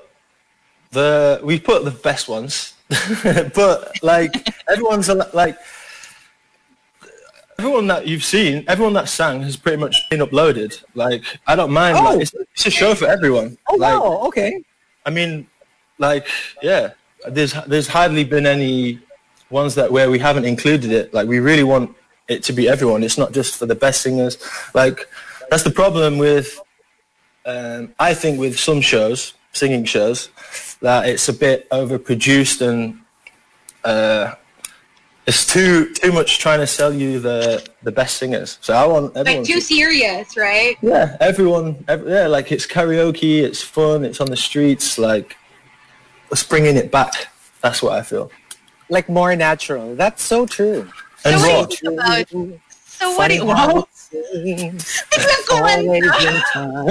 the 0.91 1.39
we 1.41 1.57
put 1.57 1.85
the 1.85 1.95
best 2.09 2.27
ones, 2.27 2.73
but 3.55 4.03
like 4.03 4.33
everyone's 4.69 5.07
like 5.33 5.55
everyone 7.57 7.87
that 7.87 8.07
you've 8.07 8.25
seen, 8.25 8.65
everyone 8.67 8.95
that 8.99 9.07
sang 9.07 9.41
has 9.41 9.55
pretty 9.55 9.77
much 9.77 9.95
been 10.09 10.19
uploaded. 10.19 10.83
Like 10.95 11.23
I 11.47 11.55
don't 11.55 11.71
mind. 11.71 11.95
Oh. 11.97 12.03
Like, 12.03 12.21
it's, 12.23 12.33
it's 12.33 12.65
a 12.65 12.71
show 12.71 12.93
for 12.93 13.07
everyone. 13.07 13.57
Oh 13.69 13.77
like, 13.77 14.03
wow, 14.03 14.27
okay. 14.27 14.61
I 15.05 15.11
mean, 15.11 15.47
like 15.97 16.27
yeah, 16.61 16.91
there's 17.27 17.53
there's 17.67 17.87
hardly 17.87 18.23
been 18.23 18.45
any 18.45 18.99
ones 19.49 19.75
that 19.75 19.91
where 19.91 20.09
we 20.09 20.19
haven't 20.19 20.45
included 20.45 20.91
it. 20.91 21.13
Like 21.13 21.27
we 21.27 21.39
really 21.39 21.63
want 21.63 21.95
it 22.27 22.43
to 22.43 22.53
be 22.53 22.67
everyone. 22.67 23.03
It's 23.03 23.17
not 23.17 23.31
just 23.31 23.55
for 23.55 23.65
the 23.65 23.75
best 23.75 24.01
singers. 24.01 24.37
Like 24.73 25.07
that's 25.49 25.63
the 25.63 25.71
problem 25.71 26.17
with 26.17 26.59
um, 27.45 27.93
I 27.99 28.13
think 28.13 28.39
with 28.39 28.59
some 28.59 28.81
shows, 28.81 29.33
singing 29.53 29.85
shows, 29.85 30.29
that 30.81 31.07
it's 31.07 31.29
a 31.29 31.33
bit 31.33 31.69
overproduced 31.69 32.61
and 32.61 32.99
uh, 33.85 34.33
it's 35.25 35.45
too 35.45 35.93
too 35.93 36.11
much 36.11 36.39
trying 36.39 36.59
to 36.59 36.67
sell 36.67 36.93
you 36.93 37.19
the 37.19 37.65
the 37.83 37.91
best 37.91 38.17
singers. 38.17 38.59
So 38.61 38.73
I 38.73 38.85
want 38.85 39.15
everyone. 39.15 39.41
Like 39.41 39.47
too 39.47 39.59
to- 39.59 39.61
serious, 39.61 40.37
right? 40.37 40.77
yeah, 40.81 41.17
everyone. 41.19 41.83
ev 41.87 42.07
yeah, 42.07 42.27
like 42.27 42.51
it's 42.51 42.67
karaoke. 42.67 43.41
It's 43.41 43.61
fun. 43.61 44.03
It's 44.03 44.19
on 44.21 44.27
the 44.27 44.37
streets. 44.37 44.97
Like 44.97 45.37
let's 46.29 46.43
bringing 46.43 46.75
it 46.77 46.91
back. 46.91 47.27
That's 47.61 47.81
what 47.81 47.93
I 47.93 48.01
feel. 48.03 48.31
Like 48.89 49.09
more 49.09 49.35
natural. 49.35 49.95
That's 49.95 50.23
so 50.23 50.45
true. 50.45 50.87
And 51.25 51.39
So 51.39 51.47
raw. 51.47 51.67
what 51.67 51.69
do 51.69 51.75
you 51.75 51.77
think 51.77 51.99
about 51.99 52.59
so 52.97 53.15
what 53.15 53.27
do 53.27 53.35
you, 53.35 53.45
Funny 53.45 53.51
how 53.53 53.75
wow. 53.75 53.79
it 53.81 53.87
seems 53.93 55.03
Biglang 55.13 55.43
kumanta. 55.45 55.85
always 55.85 56.25
in 56.25 56.41
time. 56.49 56.85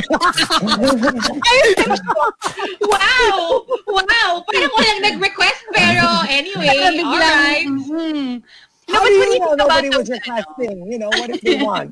Wow! 2.81 3.67
Wow! 3.89 4.45
Parang 4.47 4.71
walang 4.71 5.01
nag-request 5.03 5.61
pero 5.75 6.07
anyway, 6.31 6.71
Biglang, 6.79 7.03
alright. 7.03 7.67
mhm. 7.67 8.43
No, 8.89 8.95
How 8.95 9.03
but 9.03 9.09
do 9.11 9.15
you 9.15 9.33
you 9.35 9.39
know 9.41 9.55
nobody 9.55 9.89
was 9.91 10.09
requesting? 10.11 10.87
You 10.87 10.99
know, 10.99 11.09
what 11.11 11.31
if 11.31 11.41
they 11.43 11.59
want? 11.63 11.91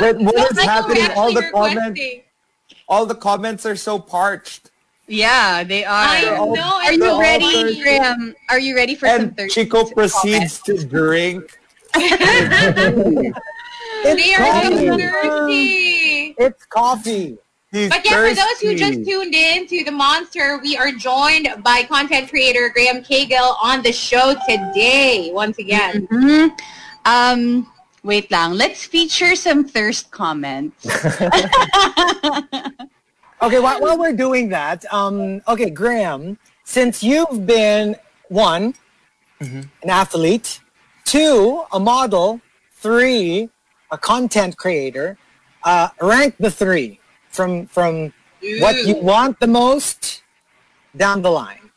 Wait, 0.00 0.16
what 0.18 0.34
Not 0.34 0.56
like 0.56 0.66
happening? 0.66 1.10
All 1.14 1.30
the 1.32 1.46
comments, 1.54 2.00
all 2.88 3.06
the 3.06 3.14
comments 3.14 3.62
are 3.66 3.76
so 3.76 3.98
parched. 3.98 4.70
Yeah, 5.08 5.64
they 5.64 5.84
are. 5.84 6.04
I 6.06 6.26
all- 6.36 6.54
know. 6.54 6.78
Are 6.84 6.92
you 6.92 7.18
ready. 7.20 7.80
Graham? 7.82 8.34
Are 8.50 8.58
you 8.60 8.76
ready 8.76 8.94
for 8.94 9.08
some 9.08 9.20
And 9.22 9.36
thirsty 9.36 9.64
Chico 9.64 9.78
comments? 9.88 9.94
proceeds 9.94 10.60
to 10.62 10.76
drink. 10.86 11.58
It's 14.00 14.22
They 14.22 14.32
are 14.34 14.62
so 14.62 14.70
coffee. 14.70 15.02
thirsty. 15.02 16.34
It's 16.38 16.64
coffee. 16.66 17.36
He's 17.72 17.88
But 17.88 18.04
yeah, 18.04 18.12
for 18.28 18.32
those 18.34 18.60
who 18.62 18.76
just 18.76 19.04
tuned 19.04 19.34
in 19.34 19.66
to 19.66 19.82
The 19.84 19.90
Monster, 19.90 20.60
we 20.62 20.76
are 20.76 20.92
joined 20.92 21.48
by 21.64 21.82
content 21.82 22.30
creator 22.30 22.68
Graham 22.72 23.02
Caygill 23.02 23.56
on 23.60 23.82
the 23.82 23.90
show 23.92 24.36
today, 24.48 25.30
once 25.32 25.58
again. 25.58 26.06
Mhm. 26.12 26.50
Um, 27.04 27.66
wait 28.04 28.30
lang. 28.30 28.52
Let's 28.54 28.84
feature 28.84 29.34
some 29.34 29.64
thirst 29.66 30.12
comments. 30.12 30.86
Okay, 33.40 33.60
while, 33.60 33.80
while 33.80 33.98
we're 33.98 34.12
doing 34.12 34.48
that, 34.48 34.84
um, 34.92 35.40
okay, 35.46 35.70
Graham, 35.70 36.38
since 36.64 37.02
you've 37.02 37.46
been 37.46 37.94
one, 38.28 38.74
an 39.82 39.90
athlete, 39.90 40.60
two, 41.04 41.62
a 41.72 41.78
model, 41.78 42.40
three, 42.72 43.48
a 43.92 43.98
content 43.98 44.56
creator, 44.56 45.16
uh, 45.62 45.88
rank 46.00 46.34
the 46.38 46.50
three 46.50 46.98
from 47.28 47.66
from 47.66 48.12
what 48.58 48.76
you 48.84 48.96
want 48.96 49.38
the 49.40 49.46
most 49.46 50.22
down 50.96 51.22
the 51.22 51.30
line. 51.30 51.70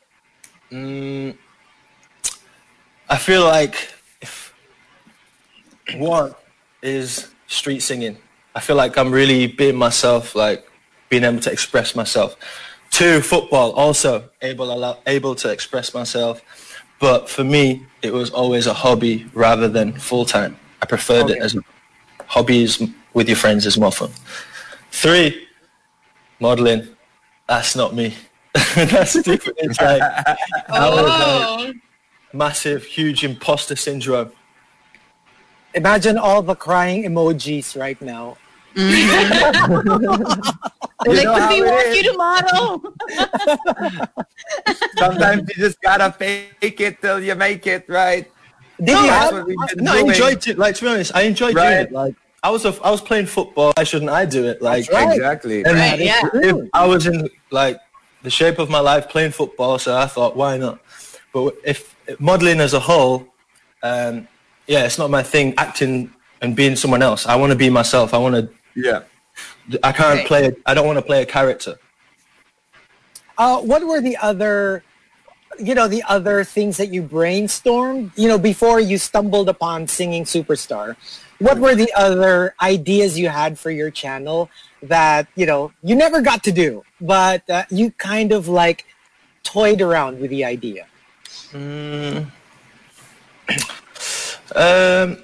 Mm, 0.71 1.37
I 3.09 3.17
feel 3.17 3.43
like 3.43 3.75
if 4.21 4.53
one 5.95 6.33
is 6.81 7.29
street 7.47 7.81
singing, 7.81 8.17
I 8.55 8.59
feel 8.61 8.75
like 8.75 8.97
I'm 8.97 9.11
really 9.11 9.47
being 9.47 9.75
myself, 9.75 10.35
like 10.35 10.65
being 11.11 11.25
able 11.25 11.41
to 11.41 11.51
express 11.51 11.93
myself. 11.95 12.35
Two, 12.89 13.21
football, 13.21 13.73
also 13.73 14.29
able 14.41 14.73
allow, 14.73 14.97
able 15.05 15.35
to 15.35 15.51
express 15.51 15.93
myself. 15.93 16.41
But 16.99 17.29
for 17.29 17.43
me, 17.43 17.85
it 18.01 18.13
was 18.13 18.31
always 18.31 18.65
a 18.65 18.73
hobby 18.73 19.27
rather 19.33 19.67
than 19.67 19.93
full 19.93 20.25
time. 20.25 20.57
I 20.81 20.85
preferred 20.85 21.29
it 21.29 21.39
as 21.41 21.55
a 21.55 21.61
hobby 22.25 22.67
with 23.13 23.27
your 23.27 23.37
friends 23.37 23.65
is 23.65 23.77
more 23.77 23.91
fun. 23.91 24.11
Three, 24.91 25.47
modeling. 26.39 26.87
That's 27.47 27.75
not 27.75 27.93
me. 27.93 28.15
That's 28.75 29.19
stupid. 29.19 29.53
It's 29.57 29.79
like 29.79 30.01
I 30.01 30.89
was 30.89 30.97
like, 30.97 31.07
Oh, 31.09 31.73
massive, 32.33 32.85
huge 32.85 33.23
imposter 33.23 33.75
syndrome. 33.75 34.31
Imagine 35.73 36.17
all 36.17 36.41
the 36.41 36.55
crying 36.55 37.03
emojis 37.03 37.79
right 37.79 38.01
now. 38.01 38.37
You 38.75 38.85
like, 41.07 41.23
know 41.25 41.33
but 41.33 41.41
how 41.41 41.49
we 41.53 41.61
want 41.63 41.95
you 41.95 42.03
to 42.03 42.13
model. 42.17 42.93
Sometimes 44.97 45.49
you 45.49 45.55
just 45.63 45.81
gotta 45.81 46.11
fake 46.11 46.79
it 46.81 47.01
till 47.01 47.19
you 47.19 47.35
make 47.35 47.65
it, 47.67 47.85
right? 47.87 48.29
Did 48.83 48.93
No, 48.93 49.03
you 49.03 49.09
have? 49.09 49.31
what 49.33 49.47
we've 49.47 49.57
No, 49.77 49.93
I 49.93 49.99
enjoyed 49.99 50.47
it. 50.47 50.57
Like 50.57 50.75
to 50.75 50.81
be 50.83 50.87
honest, 50.89 51.15
I 51.15 51.23
enjoyed 51.23 51.55
doing 51.55 51.71
it. 51.71 51.91
Like 51.91 52.15
I 52.43 52.49
was, 52.49 52.65
a, 52.65 52.73
I 52.83 52.89
was 52.89 53.01
playing 53.01 53.27
football. 53.27 53.71
Why 53.77 53.83
shouldn't 53.83 54.09
I 54.09 54.25
do 54.25 54.45
it? 54.45 54.61
Like, 54.61 54.91
Right. 54.91 55.13
Exactly. 55.13 55.63
and 55.63 55.75
Right, 55.77 55.99
yeah. 55.99 56.21
if 56.33 56.69
I 56.73 56.87
was 56.87 57.05
in 57.05 57.29
like 57.51 57.79
the 58.23 58.29
shape 58.31 58.57
of 58.57 58.69
my 58.69 58.79
life 58.79 59.09
playing 59.09 59.31
football, 59.31 59.77
so 59.77 59.95
I 59.95 60.07
thought, 60.07 60.35
why 60.35 60.57
not? 60.57 60.79
But 61.33 61.55
if 61.63 61.95
modeling 62.19 62.59
as 62.59 62.73
a 62.73 62.79
whole, 62.79 63.27
um, 63.83 64.27
yeah, 64.67 64.85
it's 64.85 64.97
not 64.97 65.09
my 65.11 65.21
thing. 65.23 65.53
Acting 65.57 66.11
and 66.41 66.55
being 66.55 66.75
someone 66.75 67.01
else. 67.03 67.25
I 67.27 67.35
want 67.35 67.51
to 67.51 67.55
be 67.57 67.69
myself. 67.69 68.13
I 68.13 68.17
want 68.17 68.35
to. 68.35 68.49
Yeah. 68.75 69.01
I 69.83 69.91
can't 69.91 70.19
Right. 70.19 70.27
play. 70.27 70.51
I 70.65 70.73
don't 70.73 70.85
want 70.87 70.97
to 70.97 71.01
play 71.01 71.21
a 71.21 71.25
character. 71.25 71.75
Uh, 73.37 73.59
what 73.59 73.85
were 73.85 74.01
the 74.01 74.17
other, 74.17 74.83
you 75.59 75.73
know, 75.73 75.87
the 75.87 76.03
other 76.07 76.43
things 76.43 76.77
that 76.77 76.87
you 76.93 77.01
brainstormed, 77.01 78.11
you 78.15 78.27
know, 78.27 78.37
before 78.37 78.79
you 78.79 78.97
stumbled 78.97 79.49
upon 79.49 79.87
Singing 79.87 80.25
Superstar? 80.25 80.95
What 81.39 81.57
were 81.57 81.73
the 81.73 81.91
other 81.95 82.53
ideas 82.61 83.17
you 83.17 83.29
had 83.29 83.57
for 83.57 83.71
your 83.71 83.89
channel 83.89 84.49
that, 84.83 85.27
you 85.35 85.45
know, 85.45 85.71
you 85.81 85.95
never 85.95 86.21
got 86.21 86.43
to 86.43 86.51
do, 86.51 86.83
but 86.99 87.49
uh, 87.49 87.63
you 87.71 87.91
kind 87.91 88.31
of 88.31 88.47
like 88.47 88.85
toyed 89.43 89.81
around 89.81 90.19
with 90.19 90.29
the 90.29 90.45
idea? 90.45 90.85
Mm. 91.51 92.31
Um, 94.53 95.23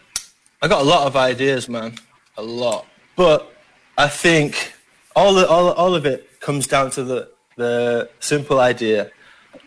I 0.61 0.69
got 0.69 0.81
a 0.81 0.85
lot 0.85 1.05
of 1.05 1.17
ideas, 1.17 1.67
man, 1.67 1.95
a 2.37 2.41
lot. 2.41 2.85
But 3.17 3.53
I 3.97 4.07
think 4.07 4.73
all 5.15 5.43
all 5.45 5.71
all 5.73 5.95
of 5.95 6.05
it 6.05 6.39
comes 6.39 6.67
down 6.67 6.91
to 6.91 7.03
the 7.03 7.29
the 7.55 8.09
simple 8.19 8.59
idea: 8.59 9.11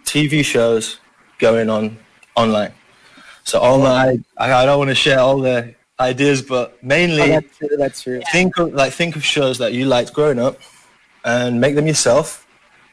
TV 0.05 0.45
shows 0.45 0.99
going 1.39 1.69
on 1.69 1.99
online. 2.37 2.73
So 3.45 3.59
all 3.59 3.79
my 3.79 4.19
I, 4.37 4.53
I 4.53 4.65
don't 4.67 4.79
want 4.79 4.91
to 4.91 4.95
share 4.95 5.19
all 5.19 5.39
the 5.39 5.75
ideas, 5.99 6.43
but 6.43 6.83
mainly 6.83 7.23
Oh, 7.23 7.27
that's 7.27 7.59
true. 7.59 7.77
That's 7.77 8.03
true. 8.03 8.21
think 8.33 8.59
of 8.59 8.73
like 8.73 8.93
think 8.93 9.17
of 9.17 9.25
shows 9.25 9.59
that 9.59 9.73
you 9.73 9.85
liked 9.87 10.13
growing 10.13 10.39
up 10.39 10.59
and 11.25 11.61
make 11.61 11.75
them 11.75 11.87
yourself 11.87 12.47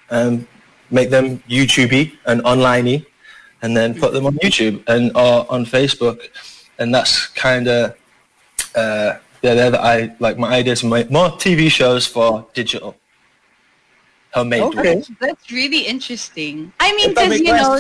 and 0.10 0.48
make 0.90 1.10
them 1.10 1.40
YouTubey 1.50 2.18
and 2.26 2.42
onliney 2.44 3.06
and 3.62 3.76
then 3.76 3.94
put 3.94 4.14
them 4.14 4.26
on 4.26 4.36
YouTube 4.38 4.84
and 4.88 5.12
or 5.16 5.46
on 5.52 5.66
Facebook 5.66 6.30
and 6.80 6.94
that's 6.94 7.28
kind 7.28 7.68
of 7.68 7.96
uh, 8.76 9.18
yeah 9.42 9.54
they're 9.54 9.72
the, 9.72 9.82
I 9.82 10.16
like 10.20 10.38
my 10.38 10.50
ideas 10.50 10.82
for 10.82 10.88
my, 10.88 11.06
more 11.10 11.30
TV 11.38 11.70
shows 11.70 12.08
for 12.08 12.46
digital 12.54 12.96
homemade 14.34 14.64
Okay. 14.70 14.96
ones. 14.96 15.12
That's 15.20 15.52
really 15.52 15.82
interesting. 15.90 16.72
I 16.80 16.94
mean, 16.94 17.12
Ito, 17.12 17.26
because 17.26 17.30
may 17.30 17.38
you 17.42 17.54
know, 17.54 17.80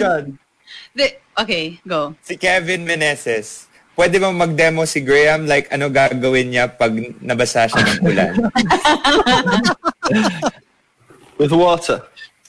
the, 0.95 1.13
okay, 1.37 1.79
go. 1.87 2.15
Si 2.21 2.37
Kevin 2.37 2.85
Meneses. 2.85 3.65
Pwede 3.97 4.21
ba 4.21 4.29
mag-demo 4.29 4.85
si 4.85 5.01
Graham? 5.01 5.49
Like, 5.49 5.73
ano 5.73 5.89
gagawin 5.89 6.53
niya 6.53 6.69
pag 6.69 6.93
nabasa 7.17 7.65
siya 7.65 7.81
ng 7.81 7.99
ulan? 8.05 8.37
with 11.41 11.53
water 11.53 12.01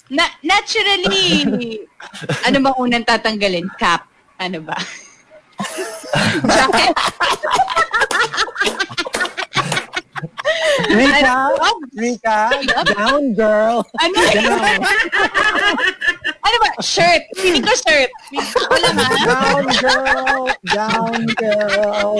Na 0.08 0.24
naturally, 0.40 1.84
ano 2.48 2.56
ba 2.64 2.72
unang 2.80 3.04
tatanggalin? 3.04 3.68
Cap. 3.76 4.08
Ano 4.40 4.64
ba? 4.64 4.76
Rica, 10.88 11.52
Rica, 11.94 12.50
down 12.84 13.34
girl. 13.34 13.84
Ano? 14.00 14.18
ano 16.48 16.56
ba? 16.58 16.70
Shirt. 16.80 17.22
Hindi 17.36 17.60
ko 17.60 17.72
shirt. 17.76 18.10
Ako 18.40 18.74
lang 18.80 18.96
ha. 18.96 19.08
Down 19.20 19.64
girl, 19.76 20.42
down 20.64 21.20
girl. 21.36 22.12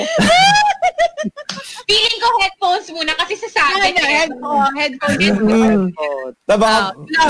feeling 1.88 2.20
ko 2.20 2.28
headphones 2.44 2.86
muna 2.92 3.12
kasi 3.16 3.34
sasabi 3.40 3.80
Ano, 3.90 4.00
eh. 4.04 4.12
headphone, 4.12 4.72
headphone, 4.76 5.16
headphone. 5.18 5.80
Mm. 5.88 5.92
Oh, 5.96 6.24
Na 6.46 6.54
baka, 6.56 6.80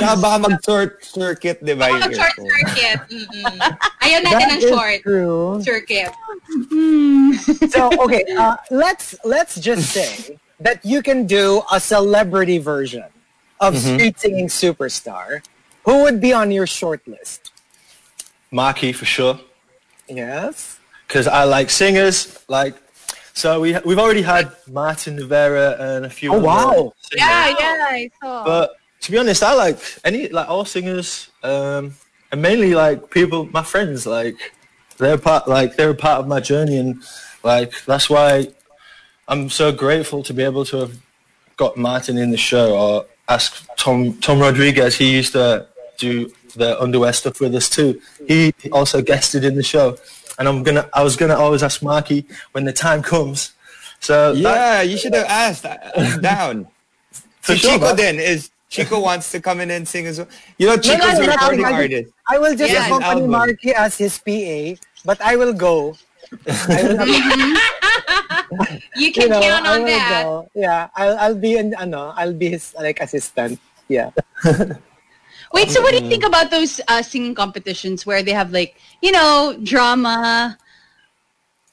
Ah, 0.02 0.16
baka 0.18 0.36
mag-short 0.50 0.92
circuit, 1.00 1.62
di 1.62 1.74
ba? 1.78 1.86
Baka 1.88 2.10
mag-short 2.10 2.34
circuit. 2.36 2.98
Mm-mm. 3.06 3.56
Ayaw 4.02 4.18
natin 4.26 4.44
that 4.44 4.50
ng 4.58 4.62
short 4.66 4.98
true. 5.06 5.62
circuit. 5.62 6.10
So 7.70 7.92
okay, 8.02 8.24
uh, 8.34 8.56
let's 8.70 9.14
let's 9.22 9.60
just 9.60 9.86
say 9.92 10.38
that 10.58 10.82
you 10.82 11.02
can 11.02 11.26
do 11.26 11.62
a 11.70 11.78
celebrity 11.78 12.58
version 12.58 13.06
of 13.60 13.76
Street 13.78 14.18
Singing 14.18 14.48
Superstar. 14.48 15.44
Who 15.88 16.02
would 16.02 16.20
be 16.20 16.34
on 16.34 16.50
your 16.50 16.66
short 16.66 17.00
list? 17.08 17.50
Markki 18.52 18.94
for 18.94 19.06
sure 19.06 19.40
Yes. 20.06 20.78
because 21.06 21.26
I 21.26 21.44
like 21.44 21.70
singers 21.70 22.44
like 22.48 22.74
so 23.32 23.60
we 23.60 23.68
we've 23.86 23.98
already 23.98 24.20
had 24.20 24.52
Martin 24.80 25.16
Nievera 25.18 25.80
and 25.80 26.04
a 26.04 26.10
few 26.10 26.34
Oh, 26.34 26.40
wow. 26.40 26.92
Yeah, 27.16 27.48
yeah, 27.60 27.86
I 27.98 28.10
saw. 28.20 28.44
But 28.44 28.76
to 29.02 29.10
be 29.12 29.16
honest, 29.16 29.42
I 29.42 29.54
like 29.54 29.78
any 30.04 30.28
like 30.28 30.48
all 30.48 30.66
singers, 30.66 31.30
um, 31.42 31.94
and 32.32 32.42
mainly 32.42 32.74
like 32.74 33.10
people, 33.10 33.46
my 33.58 33.62
friends. 33.62 34.06
Like 34.06 34.36
they're 34.98 35.16
part 35.16 35.46
like 35.46 35.76
they're 35.76 35.96
a 35.98 36.02
part 36.08 36.18
of 36.20 36.26
my 36.26 36.40
journey, 36.40 36.76
and 36.78 37.02
like 37.44 37.72
that's 37.86 38.10
why 38.10 38.48
I'm 39.28 39.48
so 39.48 39.70
grateful 39.72 40.22
to 40.24 40.34
be 40.34 40.42
able 40.42 40.64
to 40.66 40.76
have 40.82 40.94
got 41.56 41.76
Martin 41.76 42.18
in 42.18 42.30
the 42.30 42.42
show 42.50 42.66
or 42.76 43.06
ask 43.28 43.66
Tom 43.76 44.18
Tom 44.24 44.40
Rodriguez. 44.40 44.96
He 44.96 45.14
used 45.14 45.32
to 45.32 45.68
do 45.98 46.32
the 46.56 46.80
underwear 46.80 47.12
stuff 47.12 47.40
with 47.40 47.54
us 47.54 47.68
too. 47.68 48.00
He 48.26 48.52
also 48.72 49.02
guested 49.02 49.44
in 49.44 49.54
the 49.54 49.62
show, 49.62 49.98
and 50.38 50.48
I'm 50.48 50.62
gonna 50.62 50.88
I 50.94 51.02
was 51.02 51.16
gonna 51.16 51.36
always 51.36 51.62
ask 51.62 51.80
Markki 51.82 52.24
when 52.52 52.64
the 52.64 52.72
time 52.72 53.02
comes. 53.02 53.52
So 54.00 54.32
that- 54.32 54.40
Yeah, 54.40 54.82
you 54.82 54.96
should 54.96 55.14
have 55.14 55.26
asked. 55.26 55.66
I'm 55.66 56.20
down. 56.22 56.66
For 57.42 57.52
Si 57.54 57.58
sure, 57.66 57.72
Chico 57.74 57.86
man. 57.86 57.96
then 57.96 58.14
is 58.20 58.50
Chico 58.70 59.00
wants 59.00 59.30
to 59.32 59.40
come 59.40 59.60
in 59.60 59.70
and 59.70 59.86
sing 59.88 60.06
as 60.06 60.18
well. 60.18 60.28
You 60.58 60.66
know, 60.68 60.76
Chico's 60.76 61.18
no, 61.18 61.24
a 61.24 61.26
no, 61.26 61.32
recording 61.32 61.64
I 61.64 61.68
will- 61.70 61.76
artist. 61.82 62.12
I 62.28 62.38
will 62.38 62.54
just 62.56 62.72
Yeah, 62.72 62.86
accompany. 62.86 63.26
Markki 63.26 63.72
as 63.72 63.96
his 63.98 64.18
PA, 64.20 64.76
but 65.04 65.18
I 65.20 65.34
will 65.36 65.52
go. 65.52 65.96
I 66.46 66.82
will, 66.84 66.98
You 68.96 69.12
can 69.12 69.22
you 69.24 69.28
know, 69.30 69.40
count 69.40 69.66
I 69.66 69.74
on 69.74 69.80
will 69.82 69.86
that. 69.88 70.22
go. 70.24 70.48
Yeah, 70.54 70.88
I'll, 70.94 71.16
I'll 71.18 71.34
be 71.38 71.56
in, 71.56 71.74
ano, 71.74 72.12
I'll 72.16 72.32
be 72.34 72.50
his 72.50 72.74
like 72.78 73.00
assistant. 73.00 73.58
Yeah. 73.88 74.10
Wait, 75.52 75.70
so 75.70 75.80
what 75.80 75.92
do 75.92 76.02
you 76.02 76.08
think 76.08 76.24
about 76.24 76.50
those 76.50 76.80
uh, 76.88 77.02
singing 77.02 77.34
competitions 77.34 78.04
where 78.04 78.22
they 78.22 78.32
have 78.32 78.52
like, 78.52 78.76
you 79.00 79.10
know, 79.10 79.56
drama, 79.62 80.58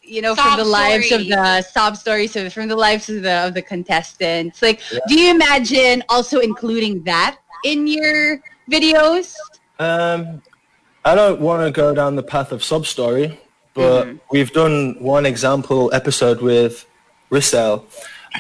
you 0.02 0.22
know, 0.22 0.36
from 0.36 0.58
the 0.58 0.66
lives 0.66 1.12
of 1.12 1.28
the 1.28 1.62
sob 1.62 1.98
stories 1.98 2.36
of 2.36 2.54
from 2.54 2.68
the 2.68 2.76
lives 2.76 3.10
of 3.10 3.24
the 3.24 3.48
of 3.48 3.54
the 3.54 3.62
contestants. 3.62 4.62
Like, 4.62 4.82
do 5.08 5.20
you 5.20 5.32
imagine 5.32 6.04
also 6.10 6.40
including 6.40 7.04
that 7.04 7.38
in 7.64 7.88
your 7.88 8.42
videos? 8.72 9.36
Um, 9.80 10.42
I 11.04 11.16
don't 11.16 11.42
want 11.42 11.66
to 11.66 11.72
go 11.72 11.94
down 11.94 12.16
the 12.16 12.24
path 12.24 12.52
of 12.52 12.64
sub 12.64 12.86
story, 12.86 13.40
but 13.74 14.08
we've 14.32 14.52
done 14.54 14.96
one 15.00 15.26
example 15.26 15.94
episode 15.94 16.42
with 16.42 16.86
Rissel. 17.30 17.86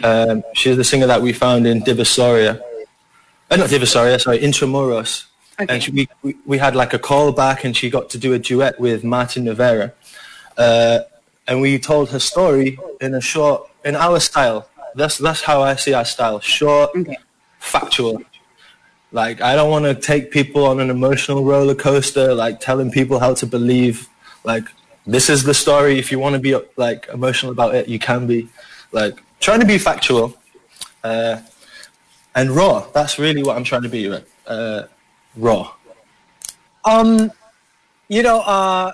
Um, 0.03 0.44
she's 0.53 0.78
the 0.78 0.84
singer 0.84 1.07
that 1.07 1.22
we 1.22 1.34
found 1.34 1.68
in 1.68 1.82
Divisoria. 1.82 2.62
Uh, 3.49 3.57
not 3.57 3.69
Divisoria, 3.69 4.19
sorry, 4.19 4.39
Intramuros. 4.39 5.26
And 5.57 5.81
she, 5.81 5.91
we, 5.91 6.07
we, 6.22 6.35
we 6.45 6.57
had 6.57 6.76
like 6.76 6.93
a 6.93 6.99
call 6.99 7.31
back 7.31 7.63
and 7.63 7.76
she 7.77 7.89
got 7.89 8.09
to 8.09 8.17
do 8.17 8.34
a 8.34 8.39
duet 8.39 8.80
with 8.80 9.03
Martin 9.03 9.45
Nievera. 9.45 9.93
Uh, 10.57 10.99
and 11.47 11.61
we 11.61 11.80
told 11.80 12.09
her 12.09 12.19
story 12.19 12.77
in 12.99 13.13
a 13.13 13.22
short, 13.22 13.69
in 13.85 13.95
our 13.95 14.19
style. 14.19 14.67
That's, 14.95 15.17
that's 15.17 15.41
how 15.41 15.61
I 15.61 15.76
see 15.76 15.93
our 15.93 16.05
style. 16.05 16.39
Short, 16.39 16.91
factual. 17.59 18.22
Like 19.11 19.39
I 19.39 19.55
don't 19.55 19.69
want 19.69 19.85
to 19.85 19.95
take 19.95 20.30
people 20.30 20.65
on 20.65 20.81
an 20.81 20.89
emotional 20.89 21.45
roller 21.45 21.73
coaster, 21.73 22.34
like 22.34 22.59
telling 22.59 22.91
people 22.91 23.17
how 23.19 23.34
to 23.35 23.45
believe. 23.45 24.09
Like 24.43 24.65
this 25.07 25.30
is 25.30 25.43
the 25.43 25.53
story. 25.53 25.97
If 25.97 26.11
you 26.11 26.19
want 26.19 26.34
to 26.34 26.39
be 26.39 26.59
like 26.76 27.07
emotional 27.13 27.53
about 27.53 27.76
it, 27.76 27.88
you 27.88 27.97
can 27.97 28.27
be. 28.27 28.49
Like 28.91 29.22
trying 29.39 29.61
to 29.61 29.65
be 29.65 29.77
factual 29.77 30.35
uh, 31.03 31.38
and 32.36 32.52
raw. 32.52 32.86
That's 32.94 33.18
really 33.18 33.44
what 33.44 33.57
I'm 33.57 33.64
trying 33.64 33.84
to 33.84 33.90
be. 33.90 34.07
Right? 34.07 34.26
Uh, 34.45 34.84
raw. 35.36 35.72
Um, 36.84 37.32
you 38.07 38.22
know, 38.22 38.41
uh, 38.41 38.94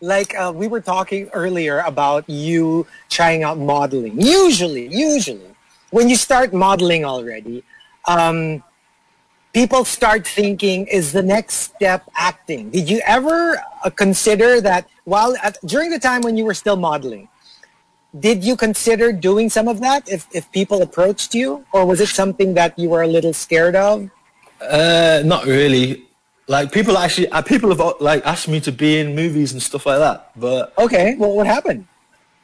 like 0.00 0.34
uh, 0.36 0.52
we 0.54 0.68
were 0.68 0.80
talking 0.80 1.28
earlier 1.32 1.80
about 1.80 2.28
you 2.28 2.86
trying 3.08 3.42
out 3.42 3.58
modeling. 3.58 4.20
Usually, 4.20 4.86
usually, 4.88 5.50
when 5.90 6.08
you 6.08 6.16
start 6.16 6.52
modeling 6.52 7.04
already, 7.04 7.64
um, 8.06 8.62
people 9.52 9.84
start 9.84 10.26
thinking, 10.26 10.86
is 10.86 11.12
the 11.12 11.22
next 11.22 11.54
step 11.54 12.04
acting? 12.14 12.70
Did 12.70 12.88
you 12.88 13.00
ever 13.06 13.56
uh, 13.82 13.90
consider 13.90 14.60
that 14.60 14.86
while 15.04 15.34
at, 15.42 15.58
during 15.64 15.90
the 15.90 15.98
time 15.98 16.20
when 16.20 16.36
you 16.36 16.44
were 16.44 16.54
still 16.54 16.76
modeling? 16.76 17.28
Did 18.18 18.44
you 18.44 18.56
consider 18.56 19.12
doing 19.12 19.50
some 19.50 19.68
of 19.68 19.80
that 19.80 20.08
if, 20.08 20.26
if 20.32 20.50
people 20.52 20.80
approached 20.82 21.34
you? 21.34 21.66
Or 21.72 21.84
was 21.84 22.00
it 22.00 22.08
something 22.08 22.54
that 22.54 22.78
you 22.78 22.88
were 22.88 23.02
a 23.02 23.06
little 23.06 23.32
scared 23.32 23.76
of? 23.76 24.08
Uh, 24.60 25.22
not 25.24 25.44
really. 25.44 26.06
Like 26.48 26.72
people 26.72 26.96
actually, 26.96 27.28
uh, 27.28 27.42
people 27.42 27.70
have 27.70 27.80
uh, 27.80 27.94
like 28.00 28.24
asked 28.24 28.48
me 28.48 28.60
to 28.60 28.72
be 28.72 28.98
in 28.98 29.16
movies 29.16 29.52
and 29.52 29.60
stuff 29.60 29.84
like 29.84 29.98
that, 29.98 30.30
but 30.36 30.72
Okay, 30.78 31.16
well, 31.18 31.32
what 31.32 31.46
happened? 31.46 31.86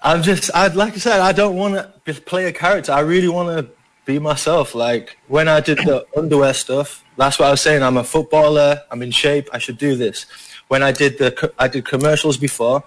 I'm 0.03 0.23
just, 0.23 0.51
I'd 0.55 0.75
like 0.75 0.95
I 0.95 0.97
said, 0.97 1.21
I 1.21 1.31
don't 1.31 1.57
want 1.57 1.75
to 2.05 2.15
play 2.15 2.47
a 2.47 2.53
character. 2.53 2.91
I 2.91 3.01
really 3.01 3.29
want 3.29 3.57
to 3.57 3.73
be 4.05 4.19
myself. 4.19 4.75
Like 4.75 5.17
when 5.29 5.47
I 5.47 5.61
did 5.61 5.79
the 5.79 6.05
underwear 6.17 6.53
stuff, 6.53 7.05
that's 7.17 7.39
what 7.39 7.47
I 7.47 7.51
was 7.53 7.61
saying. 7.61 7.83
I'm 7.85 7.97
a 7.97 8.05
footballer. 8.05 8.83
I'm 8.91 9.03
in 9.03 9.13
shape. 9.13 9.49
I 9.53 9.59
should 9.59 9.79
do 9.79 9.95
this. 9.95 10.27
When 10.67 10.83
I 10.83 10.91
did 10.91 11.19
the, 11.19 11.53
I 11.59 11.69
did 11.69 11.85
commercials 11.85 12.37
before. 12.37 12.83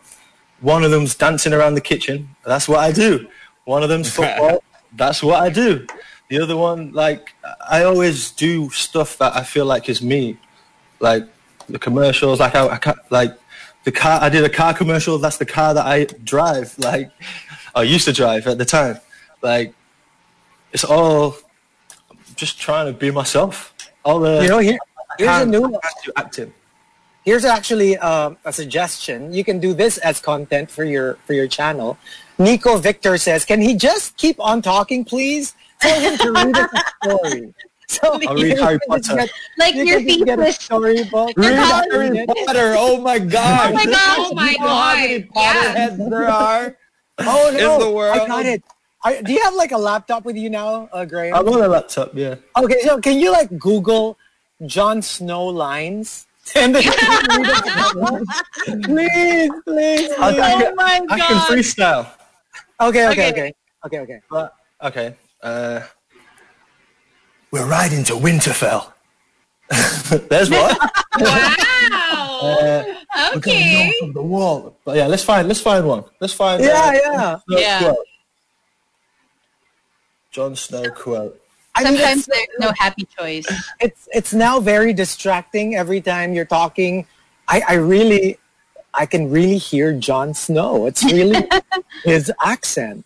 One 0.62 0.84
of 0.84 0.92
them's 0.92 1.16
dancing 1.16 1.54
around 1.54 1.76
the 1.76 1.82
kitchen. 1.82 2.36
That's 2.46 2.68
what 2.68 2.80
I 2.80 2.92
do. 2.92 3.28
One 3.66 3.84
of 3.84 3.90
them's 3.90 4.12
football. 4.12 4.64
that's 4.94 5.22
what 5.22 5.42
I 5.42 5.50
do. 5.50 5.86
The 6.30 6.40
other 6.40 6.58
one, 6.58 6.92
like, 6.92 7.34
I 7.70 7.84
always 7.84 8.32
do 8.32 8.70
stuff 8.72 9.18
that 9.20 9.36
I 9.36 9.44
feel 9.44 9.66
like 9.66 9.90
is 9.90 10.02
me. 10.02 10.38
Like 11.00 11.24
the 11.68 11.80
commercials, 11.80 12.40
like 12.40 12.56
I, 12.56 12.66
I 12.68 12.94
like 13.10 13.38
the 13.84 13.92
car. 13.92 14.22
I 14.22 14.30
did 14.30 14.44
a 14.44 14.50
car 14.50 14.74
commercial. 14.74 15.18
That's 15.18 15.38
the 15.38 15.46
car 15.46 15.74
that 15.74 15.86
I 15.86 16.06
drive. 16.24 16.76
Like 16.86 17.12
I 17.74 17.84
used 17.84 18.06
to 18.06 18.14
drive 18.14 18.48
at 18.48 18.58
the 18.58 18.66
time. 18.66 19.00
Like 19.42 19.74
it's 20.72 20.84
all 20.84 21.36
just 22.36 22.60
trying 22.60 22.92
to 22.92 22.98
be 22.98 23.12
myself. 23.12 23.74
All 24.04 24.20
the 24.20 24.42
You 24.44 24.50
know, 24.50 24.60
here, 24.60 24.78
here's 25.18 25.42
a 25.42 25.46
new 25.46 25.66
I 25.66 25.72
can't 25.72 26.06
do 26.06 26.12
acting. 26.16 26.54
Here's 27.26 27.44
actually 27.44 27.98
um, 27.98 28.38
a 28.46 28.54
suggestion. 28.54 29.34
You 29.34 29.44
can 29.44 29.60
do 29.60 29.74
this 29.74 29.98
as 29.98 30.20
content 30.22 30.70
for 30.70 30.84
your 30.84 31.16
for 31.26 31.34
your 31.34 31.48
channel. 31.48 31.98
Nico 32.38 32.78
Victor 32.78 33.18
says, 33.18 33.46
"Can 33.46 33.62
he 33.62 33.76
just 33.76 34.16
keep 34.18 34.40
on 34.40 34.62
talking, 34.62 35.04
please? 35.04 35.56
Tell 35.82 36.00
him 36.00 36.18
to 36.20 36.32
read 36.32 36.56
us 36.56 36.70
a 36.72 36.84
story." 37.10 37.54
So 37.88 38.02
I'll 38.14 38.38
you 38.40 38.46
read 38.46 38.58
can 38.58 38.64
Harry 38.66 38.80
Potter. 38.88 39.16
get- 39.16 39.32
Like 39.58 39.76
you 39.76 39.86
your 39.86 40.00
can 40.00 40.08
just 40.08 40.26
get 40.26 40.40
a 40.40 40.44
thesis. 40.46 40.66
storybook. 40.66 41.34
Read 41.38 41.54
Harry 41.56 42.26
Potter. 42.26 42.46
Potter. 42.46 42.76
Oh 42.78 43.02
my 43.02 43.18
god. 43.20 43.72
Oh 43.72 43.74
my 43.74 43.86
god. 43.86 44.18
Oh 44.20 44.34
my 44.34 44.50
You 44.52 44.58
know 44.60 44.68
how 44.68 44.96
many 44.96 45.20
god. 45.20 45.34
Yeah. 45.34 45.90
Potterheads 45.90 46.10
there 46.10 46.30
are? 46.30 46.78
Oh 47.20 47.50
no! 47.58 47.78
Is 47.78 47.84
the 47.86 47.92
world- 47.92 48.20
I 48.22 48.28
got 48.28 48.46
it. 48.46 48.64
I, 49.04 49.22
do 49.22 49.32
you 49.34 49.42
have 49.44 49.54
like 49.54 49.72
a 49.72 49.78
laptop 49.78 50.26
with 50.26 50.36
you 50.36 50.50
now, 50.50 50.90
uh, 50.92 51.06
Graham? 51.06 51.34
I'm 51.36 51.48
on 51.48 51.62
a 51.62 51.68
laptop. 51.68 52.10
Yeah. 52.16 52.36
Okay, 52.58 52.82
so 52.82 53.00
can 53.00 53.20
you 53.20 53.32
like 53.32 53.56
Google 53.58 54.18
Jon 54.66 55.02
Snow 55.02 55.46
lines? 55.46 56.25
And 56.54 56.76
then 56.76 56.84
please, 58.84 59.50
please, 59.66 60.12
I, 60.12 60.28
I 60.28 60.32
please. 60.32 60.40
can, 60.40 60.62
Oh 60.68 60.76
my 60.76 61.06
I 61.10 61.20
can 61.20 61.38
freestyle. 61.50 62.08
Okay, 62.80 63.08
okay, 63.10 63.30
Okay. 63.30 63.30
okay, 63.32 63.54
okay, 63.86 64.00
okay. 64.00 64.20
But 64.30 64.54
okay. 64.84 65.16
Uh, 65.42 65.82
we're 67.52 67.66
riding 67.66 68.04
to 68.06 68.14
Winterfell. 68.14 68.92
There's 70.30 70.50
what. 70.50 70.78
Wow. 71.18 72.40
Uh, 72.42 72.84
we're 73.34 73.40
going 73.40 73.58
okay. 73.58 73.94
north 74.02 74.14
the 74.14 74.22
wall. 74.22 74.78
But 74.84 74.98
yeah, 74.98 75.08
let's 75.08 75.24
find 75.24 75.48
let's 75.48 75.62
find 75.62 75.88
one. 75.88 76.04
Let's 76.20 76.34
find. 76.34 76.62
Yeah, 76.62 76.74
uh, 76.74 76.92
yeah. 76.94 77.40
Snow 77.48 77.58
Yeah. 77.58 77.80
quote. 77.80 77.98
Jon 80.32 80.56
Snow 80.58 80.84
quote. 80.92 81.40
I 81.76 81.84
mean, 81.84 81.98
Sometimes 81.98 82.26
there's 82.26 82.48
no 82.60 82.72
happy 82.78 83.06
choice. 83.18 83.46
it's 83.80 84.08
it's 84.14 84.34
now 84.34 84.60
very 84.60 84.94
distracting 84.94 85.76
every 85.76 86.02
time 86.02 86.34
you're 86.34 86.46
talking. 86.46 87.06
I, 87.48 87.62
I 87.68 87.74
really, 87.76 88.40
I 88.94 89.06
can 89.06 89.30
really 89.30 89.58
hear 89.58 89.94
Jon 89.94 90.34
Snow. 90.34 90.88
It's 90.88 91.04
really 91.04 91.48
his 92.04 92.32
accent. 92.44 93.06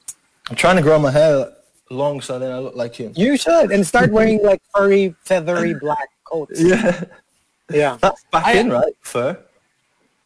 I'm 0.50 0.56
trying 0.56 0.76
to 0.78 0.82
grow 0.82 1.00
my 1.00 1.12
hair 1.12 1.52
long 1.90 2.22
so 2.22 2.38
then 2.40 2.52
I 2.52 2.60
look 2.60 2.76
like 2.76 2.96
him. 2.96 3.12
You 3.16 3.38
should 3.38 3.72
and 3.72 3.86
start 3.86 4.12
wearing 4.12 4.42
like 4.44 4.62
furry, 4.76 5.16
feathery 5.24 5.74
black 5.74 6.10
coats. 6.24 6.62
Yeah, 6.62 7.04
Yeah, 7.72 7.98
that's 8.00 8.24
back 8.32 8.46
I- 8.46 8.54
in, 8.54 8.70
right? 8.70 8.94
Fur. 9.02 9.38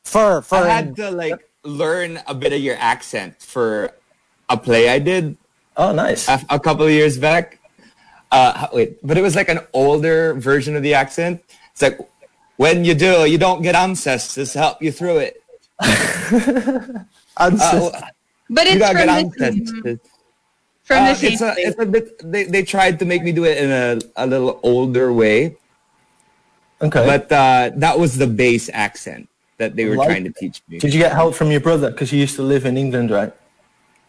fur, 0.04 0.42
fur. 0.42 0.58
I 0.58 0.68
had 0.70 0.96
to 0.98 1.10
like 1.12 1.50
learn 1.64 2.20
a 2.28 2.36
bit 2.36 2.52
of 2.52 2.60
your 2.60 2.76
accent 2.78 3.42
for 3.42 3.92
a 4.50 4.58
play 4.58 4.90
I 4.90 5.00
did 5.00 5.38
Oh, 5.78 5.92
nice. 5.94 6.28
a, 6.28 6.40
a 6.50 6.60
couple 6.60 6.86
of 6.86 6.92
years 6.92 7.18
back. 7.18 7.60
Uh, 8.34 8.68
wait, 8.74 8.98
but 9.06 9.16
it 9.16 9.22
was 9.22 9.36
like 9.36 9.48
an 9.48 9.60
older 9.74 10.34
version 10.34 10.76
of 10.76 10.82
the 10.82 10.94
accent. 10.96 11.44
It's 11.72 11.84
like, 11.84 12.00
when 12.58 12.84
you 12.84 12.96
do, 12.96 13.30
you 13.30 13.38
don't 13.38 13.62
get 13.62 13.76
ancestors 13.76 14.54
to 14.54 14.60
help 14.60 14.82
you 14.82 14.92
through 14.92 15.20
it. 15.20 15.44
Ancestor. 17.38 17.94
Uh, 17.94 18.10
But 18.50 18.68
it's 18.68 18.86
from 18.86 18.98
get 18.98 19.06
the, 19.06 19.46
ancestors. 19.46 20.00
from 20.84 20.98
Uh, 20.98 21.10
the 21.10 21.16
same 21.16 21.34
it's 21.34 21.42
a, 21.42 21.54
it's 21.58 21.80
a 21.80 21.86
bit. 21.86 22.32
They, 22.32 22.44
they 22.46 22.64
tried 22.64 22.98
to 23.00 23.06
make 23.06 23.24
me 23.24 23.32
do 23.32 23.46
it 23.46 23.58
in 23.58 23.70
a, 23.70 24.00
a 24.18 24.26
little 24.26 24.60
older 24.64 25.14
way, 25.14 25.56
okay. 26.82 27.06
but 27.06 27.32
uh, 27.32 27.72
that 27.78 27.98
was 27.98 28.18
the 28.18 28.28
base 28.28 28.70
accent 28.74 29.30
that 29.58 29.76
they 29.76 29.86
were 29.86 29.96
Like 29.96 30.10
trying 30.10 30.26
to 30.26 30.34
teach 30.34 30.62
me. 30.68 30.80
Did 30.80 30.94
you 30.94 31.00
get 31.00 31.14
help 31.14 31.36
from 31.36 31.50
your 31.52 31.62
brother? 31.62 31.90
Because 31.90 32.12
you 32.12 32.20
used 32.20 32.36
to 32.36 32.44
live 32.44 32.66
in 32.66 32.78
England, 32.78 33.12
right? 33.12 33.34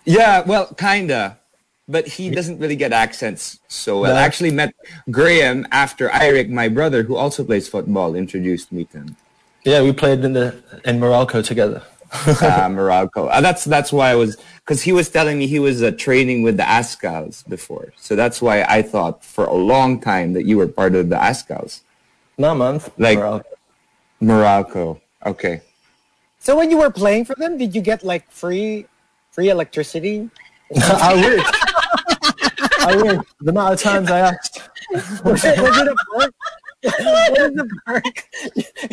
Yeah, 0.05 0.43
well, 0.45 0.67
kinda. 0.75 1.39
But 1.87 2.07
he 2.09 2.31
doesn't 2.31 2.59
really 2.61 2.77
get 2.77 2.93
accents 2.95 3.61
so 3.69 4.01
well. 4.01 4.15
No. 4.15 4.19
I 4.19 4.23
actually 4.23 4.51
met 4.53 4.75
Graham 5.11 5.67
after 5.71 6.09
Eric, 6.11 6.49
my 6.49 6.69
brother, 6.69 7.03
who 7.03 7.15
also 7.15 7.45
plays 7.45 7.69
football, 7.69 8.15
introduced 8.15 8.73
me 8.73 8.85
to 8.87 8.99
him. 8.99 9.17
Yeah, 9.65 9.83
we 9.83 9.93
played 9.93 10.25
in 10.25 10.33
the 10.33 10.63
in 10.85 10.99
Meralco 10.99 11.45
together. 11.45 11.83
uh, 12.13 12.17
Meralco. 12.79 13.29
Uh, 13.31 13.41
that's 13.43 13.65
that's 13.65 13.93
why 13.93 14.11
I 14.11 14.15
was 14.15 14.37
because 14.65 14.81
he 14.83 14.93
was 14.93 15.11
telling 15.11 15.37
me 15.39 15.47
he 15.47 15.59
was 15.59 15.83
uh, 15.83 15.91
training 15.91 16.43
with 16.43 16.57
the 16.57 16.63
Azkals 16.63 17.47
before, 17.49 17.93
so 17.97 18.17
that's 18.17 18.41
why 18.41 18.63
I 18.63 18.81
thought 18.81 19.23
for 19.25 19.45
a 19.45 19.55
long 19.55 20.01
time 20.01 20.33
that 20.35 20.45
you 20.47 20.57
were 20.57 20.69
part 20.69 20.95
of 20.95 21.11
the 21.11 21.17
Azkals. 21.17 21.81
No, 22.39 22.55
man. 22.55 22.81
Like- 22.99 23.19
Meralco. 23.19 23.43
Meralco. 24.23 25.01
Okay. 25.27 25.61
So 26.39 26.57
when 26.57 26.71
you 26.71 26.79
were 26.79 26.91
playing 26.91 27.25
for 27.27 27.35
them, 27.37 27.59
did 27.59 27.75
you 27.75 27.81
get 27.83 28.03
like 28.05 28.31
free 28.31 28.87
free 29.33 29.49
electricity? 29.51 30.31
I 30.81 31.15
wish. 31.15 31.47
I 32.85 32.97
wish. 32.97 33.19
The 33.41 33.51
amount 33.51 33.75
of 33.75 33.81
times 33.81 34.11
I 34.11 34.19
asked. 34.21 34.63
was, 35.25 35.45
it, 35.45 35.59
was 35.61 35.79
it 35.79 35.89
a 35.89 35.97
perk? 36.13 36.35
what 36.85 37.39
is 37.41 37.53
the 37.53 37.81
perk? 37.87 38.29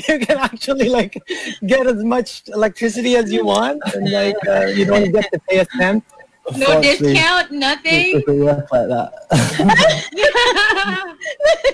You 0.08 0.20
can 0.26 0.38
actually 0.38 0.90
like 0.90 1.22
get 1.66 1.86
as 1.88 2.04
much 2.04 2.44
electricity 2.48 3.16
as 3.16 3.32
you 3.32 3.46
want, 3.46 3.82
and 3.94 4.10
like 4.10 4.36
uh, 4.48 4.66
you 4.68 4.86
don't 4.86 5.12
get 5.12 5.32
to 5.34 5.40
pay 5.50 5.60
a 5.60 5.66
cent. 5.78 6.04
No 6.58 6.82
discount, 6.82 7.52
nothing. 7.52 8.24
work 8.28 8.72
like 8.72 8.88
that. 8.88 9.12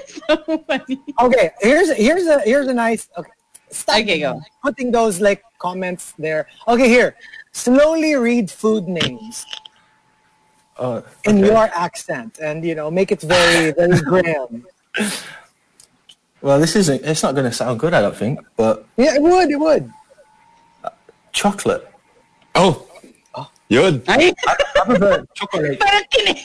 so 0.27 0.57
funny. 0.67 0.99
Okay, 1.21 1.51
here's 1.61 1.95
here's 1.95 2.25
a 2.27 2.39
here's 2.41 2.67
a 2.67 2.73
nice. 2.73 3.09
Okay, 3.17 3.31
stop 3.69 3.99
Okay, 3.99 4.19
go. 4.19 4.41
putting 4.63 4.91
those 4.91 5.21
like 5.21 5.43
comments 5.59 6.13
there. 6.17 6.47
Okay, 6.67 6.89
here. 6.89 7.15
Slowly 7.53 8.15
read 8.15 8.51
food 8.51 8.87
names 8.87 9.45
Oh, 10.79 11.03
in 11.25 11.39
okay. 11.39 11.47
your 11.47 11.69
accent, 11.73 12.37
and 12.41 12.63
you 12.63 12.75
know 12.75 12.91
make 12.91 13.11
it 13.11 13.21
very 13.21 13.71
very 13.73 13.99
grim. 14.01 14.65
Well, 16.41 16.59
this 16.59 16.75
isn't. 16.75 17.03
It's 17.03 17.23
not 17.23 17.33
going 17.33 17.49
to 17.49 17.51
sound 17.51 17.79
good, 17.79 17.93
I 17.93 18.01
don't 18.01 18.15
think. 18.15 18.39
But 18.55 18.85
Yeah, 18.95 19.15
it 19.15 19.21
would. 19.21 19.49
It 19.49 19.59
would. 19.59 19.91
chocolate. 21.33 21.85
Oh, 22.55 22.87
oh. 23.35 23.49
yun. 23.69 24.01
Ay, 24.07 24.33
I 24.33 24.85
prefer 24.85 25.25
chocolate. 25.37 25.77
parang 25.77 26.05
kinig. 26.09 26.41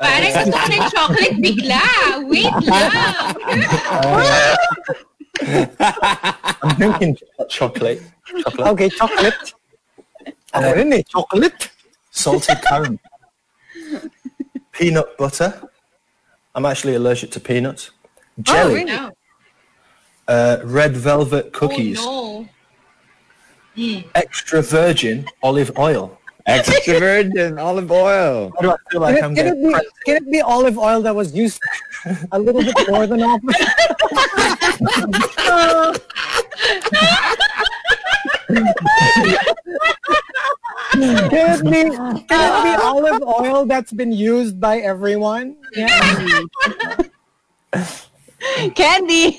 Parang 0.00 0.30
gusto 0.32 0.56
ko 0.56 0.66
ng 0.72 0.84
chocolate 0.94 1.36
bigla. 1.42 1.84
Wait 2.32 2.54
lang. 2.64 2.96
I'm 6.64 6.72
drinking 6.80 7.12
chocolate. 7.52 8.00
Chocolate. 8.40 8.68
Okay, 8.72 8.88
chocolate. 8.88 9.40
Uh, 10.24 10.56
ano 10.56 10.68
rin 10.72 10.88
eh, 10.96 11.02
chocolate. 11.04 11.68
Salted 12.18 12.60
caramel. 12.62 12.98
Peanut 14.72 15.16
butter. 15.16 15.62
I'm 16.54 16.66
actually 16.66 16.96
allergic 16.96 17.30
to 17.32 17.40
peanuts. 17.40 17.90
Jelly. 18.42 18.84
No. 18.84 19.12
uh, 20.26 20.58
red 20.64 20.96
velvet 20.96 21.52
cookies. 21.52 21.98
Oh, 22.00 22.48
Extra 24.16 24.62
virgin 24.62 25.26
olive 25.44 25.70
oil. 25.78 26.18
Extra 26.46 26.98
virgin 26.98 27.56
olive 27.58 27.92
oil. 27.92 28.50
Why 28.56 28.62
do 28.62 28.70
I 28.72 28.76
feel 28.90 29.00
like 29.00 29.14
Can 29.16 29.24
I'm 29.24 29.32
it, 29.32 29.36
can, 29.36 29.46
it 29.46 29.62
be, 29.62 29.74
can 30.06 30.16
it 30.16 30.30
be 30.32 30.40
olive 30.40 30.76
oil 30.76 31.00
that 31.02 31.14
was 31.14 31.32
used 31.32 31.60
a 32.32 32.38
little 32.38 32.62
bit 32.64 32.74
more 32.88 33.06
than 33.06 33.22
often? 33.30 33.54
can, 38.48 38.64
it 40.92 41.64
be, 41.64 41.70
can 41.90 42.22
it 42.22 42.62
be 42.64 42.82
olive 42.82 43.22
oil 43.22 43.66
that's 43.66 43.92
been 43.92 44.12
used 44.12 44.60
by 44.60 44.78
everyone? 44.78 45.56
Yeah. 45.74 46.42
Candy. 48.74 49.36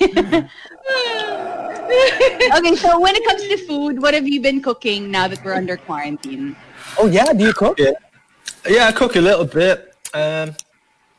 okay, 2.54 2.76
so 2.76 3.00
when 3.00 3.16
it 3.16 3.24
comes 3.26 3.42
to 3.42 3.56
food, 3.66 4.00
what 4.00 4.14
have 4.14 4.28
you 4.28 4.40
been 4.40 4.60
cooking 4.62 5.10
now 5.10 5.26
that 5.26 5.44
we're 5.44 5.54
under 5.54 5.76
quarantine? 5.76 6.54
Oh 6.98 7.06
yeah, 7.06 7.32
do 7.32 7.44
you 7.44 7.52
cook? 7.52 7.78
Yeah. 7.78 7.92
Yeah, 8.68 8.86
I 8.86 8.92
cook 8.92 9.16
a 9.16 9.20
little 9.20 9.44
bit. 9.46 9.94
Um, 10.14 10.54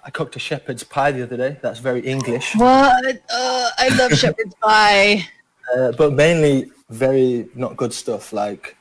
I 0.03 0.09
cooked 0.11 0.35
a 0.35 0.39
shepherd's 0.39 0.83
pie 0.83 1.11
the 1.11 1.23
other 1.23 1.37
day. 1.37 1.57
That's 1.61 1.79
very 1.79 2.01
English. 2.01 2.55
What? 2.55 3.21
Uh, 3.33 3.69
I 3.77 3.89
love 3.97 4.11
shepherd's 4.13 4.55
pie. 4.55 5.27
Uh, 5.75 5.91
but 5.93 6.13
mainly 6.13 6.71
very 6.91 7.47
not 7.55 7.77
good 7.77 7.93
stuff. 7.93 8.33
Like 8.33 8.75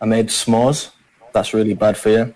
I 0.00 0.06
made 0.06 0.28
s'mores. 0.28 0.90
That's 1.32 1.52
really 1.52 1.74
bad 1.74 1.96
for 1.96 2.10
you. 2.10 2.34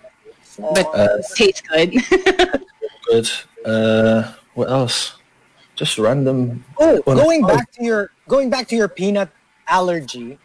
But 0.58 0.86
Uh, 0.94 1.22
tastes 1.34 1.62
good. 1.62 1.94
good. 3.06 3.30
Uh, 3.64 4.32
what 4.54 4.68
else? 4.68 5.16
Just 5.76 5.98
random. 5.98 6.64
Oh, 6.78 7.00
going 7.02 7.44
oh. 7.44 7.48
back 7.48 7.70
to 7.72 7.84
your 7.84 8.10
going 8.28 8.50
back 8.50 8.68
to 8.68 8.76
your 8.76 8.88
peanut 8.88 9.30
allergy. 9.68 10.38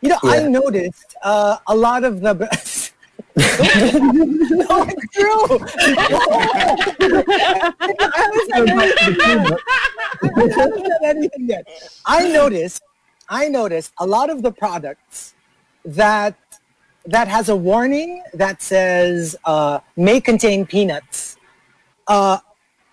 You 0.00 0.08
know, 0.08 0.18
I 0.22 0.48
noticed 0.48 1.14
uh, 1.22 1.58
a 1.66 1.76
lot 1.76 2.04
of 2.04 2.20
the. 2.20 2.32
no, 3.36 3.46
it's 4.88 5.06
true. 5.14 5.46
I 8.00 8.10
haven't 8.16 8.46
said 8.50 8.68
anything 8.68 9.14
yet. 9.20 9.60
I 10.22 10.48
haven't 10.56 10.86
said 10.86 11.16
anything 11.16 11.48
yet. 11.48 11.64
I 12.06 12.28
noticed. 12.28 12.82
I 13.30 13.48
noticed 13.48 13.92
a 13.98 14.06
lot 14.06 14.28
of 14.28 14.42
the 14.42 14.52
products 14.52 15.34
that 15.84 16.36
that 17.06 17.28
has 17.28 17.48
a 17.48 17.56
warning 17.56 18.22
that 18.34 18.60
says 18.60 19.36
uh, 19.46 19.80
may 19.96 20.20
contain 20.20 20.66
peanuts. 20.66 21.38
Uh, 22.06 22.38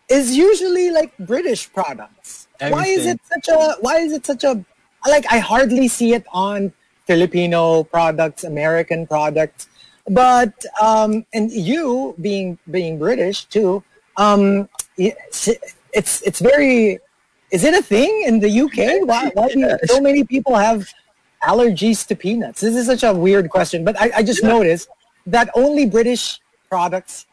is 0.10 0.38
usually 0.38 0.90
like 0.90 1.12
British 1.18 1.72
products. 1.74 2.48
Why 2.60 2.86
is 2.86 3.06
it 3.06 3.20
such 3.26 3.48
a 3.50 3.76
why 3.82 3.98
is 3.98 4.14
it 4.14 4.26
such 4.26 4.44
a 4.44 4.64
like 5.06 5.26
I 5.30 5.40
hardly 5.40 5.88
see 5.88 6.14
it 6.14 6.26
on 6.32 6.72
Filipino 7.06 7.84
products, 7.84 8.44
American 8.44 9.08
products. 9.08 9.68
But 10.08 10.66
um 10.82 11.26
and 11.34 11.52
you 11.52 12.16
being 12.22 12.58
being 12.72 12.98
British 12.98 13.46
too, 13.46 13.84
um 14.16 14.70
it's, 14.98 16.22
it's 16.22 16.40
very 16.40 17.00
is 17.52 17.64
it 17.64 17.74
a 17.74 17.82
thing 17.82 18.24
in 18.26 18.40
the 18.40 18.62
UK? 18.62 18.78
Why, 19.08 19.32
why 19.34 19.48
do 19.50 19.78
so 19.86 20.02
many 20.02 20.24
people 20.24 20.56
have 20.56 20.88
allergies 21.44 22.06
to 22.08 22.16
peanuts? 22.16 22.62
This 22.62 22.76
is 22.76 22.86
such 22.86 23.04
a 23.04 23.14
weird 23.14 23.50
question, 23.50 23.84
but 23.84 24.00
I, 24.00 24.12
I 24.18 24.24
just 24.24 24.44
noticed 24.44 24.90
that 25.26 25.50
only 25.56 25.86
British 25.86 26.40
products 26.70 27.26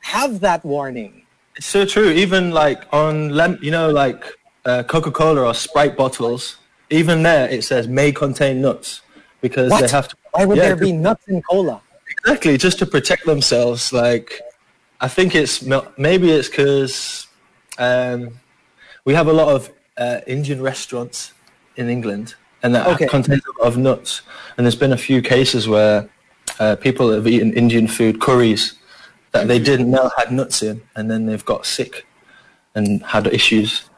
have 0.00 0.40
that 0.40 0.64
warning. 0.64 1.22
It's 1.56 1.66
so 1.66 1.86
true. 1.86 2.10
Even 2.10 2.50
like 2.50 2.84
on 2.92 3.30
lem- 3.30 3.58
you 3.62 3.70
know, 3.70 3.90
like 3.90 4.24
uh, 4.66 4.82
Coca-Cola 4.82 5.42
or 5.42 5.54
Sprite 5.54 5.96
bottles. 5.96 6.56
Even 6.90 7.22
there, 7.22 7.48
it 7.48 7.64
says 7.64 7.88
may 7.88 8.12
contain 8.12 8.60
nuts 8.60 9.00
because 9.40 9.70
What? 9.70 9.80
they 9.80 9.88
have 9.88 10.08
to. 10.08 10.16
Why 10.32 10.44
would 10.44 10.58
Yeah, 10.58 10.64
there 10.64 10.76
be 10.76 10.92
nuts 10.92 11.26
in 11.28 11.42
cola? 11.42 11.80
Exactly, 12.08 12.56
just 12.58 12.78
to 12.80 12.86
protect 12.86 13.24
themselves. 13.24 13.92
Like, 13.92 14.40
I 15.00 15.08
think 15.08 15.34
it's 15.34 15.62
maybe 15.62 16.30
it's 16.30 16.48
because 16.48 17.26
um, 17.78 18.38
we 19.06 19.14
have 19.14 19.28
a 19.28 19.32
lot 19.32 19.48
of 19.48 19.72
uh, 19.96 20.20
Indian 20.26 20.60
restaurants 20.60 21.32
in 21.76 21.88
England, 21.88 22.34
and 22.62 22.74
that 22.74 22.86
Okay. 22.88 23.06
contains 23.06 23.42
a 23.46 23.62
lot 23.62 23.68
of 23.72 23.78
nuts. 23.78 24.20
And 24.56 24.66
there's 24.66 24.76
been 24.84 24.92
a 24.92 24.98
few 24.98 25.22
cases 25.22 25.66
where 25.68 26.08
uh, 26.58 26.76
people 26.76 27.10
have 27.12 27.26
eaten 27.26 27.52
Indian 27.54 27.86
food 27.88 28.20
curries 28.20 28.74
that 29.32 29.48
they 29.48 29.58
didn't 29.58 29.90
know 29.90 30.10
had 30.18 30.32
nuts 30.32 30.62
in, 30.62 30.82
and 30.96 31.10
then 31.10 31.24
they've 31.26 31.44
got 31.44 31.64
sick 31.64 32.04
and 32.74 33.02
had 33.04 33.26
issues, 33.28 33.88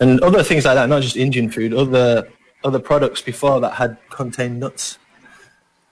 and 0.00 0.20
other 0.20 0.42
things 0.44 0.64
like 0.64 0.76
that. 0.76 0.88
Not 0.88 1.02
just 1.02 1.16
Indian 1.16 1.50
food, 1.50 1.72
other 1.74 2.28
other 2.64 2.78
products 2.78 3.22
before 3.22 3.60
that 3.60 3.72
had 3.74 3.96
contained 4.10 4.60
nuts. 4.60 4.98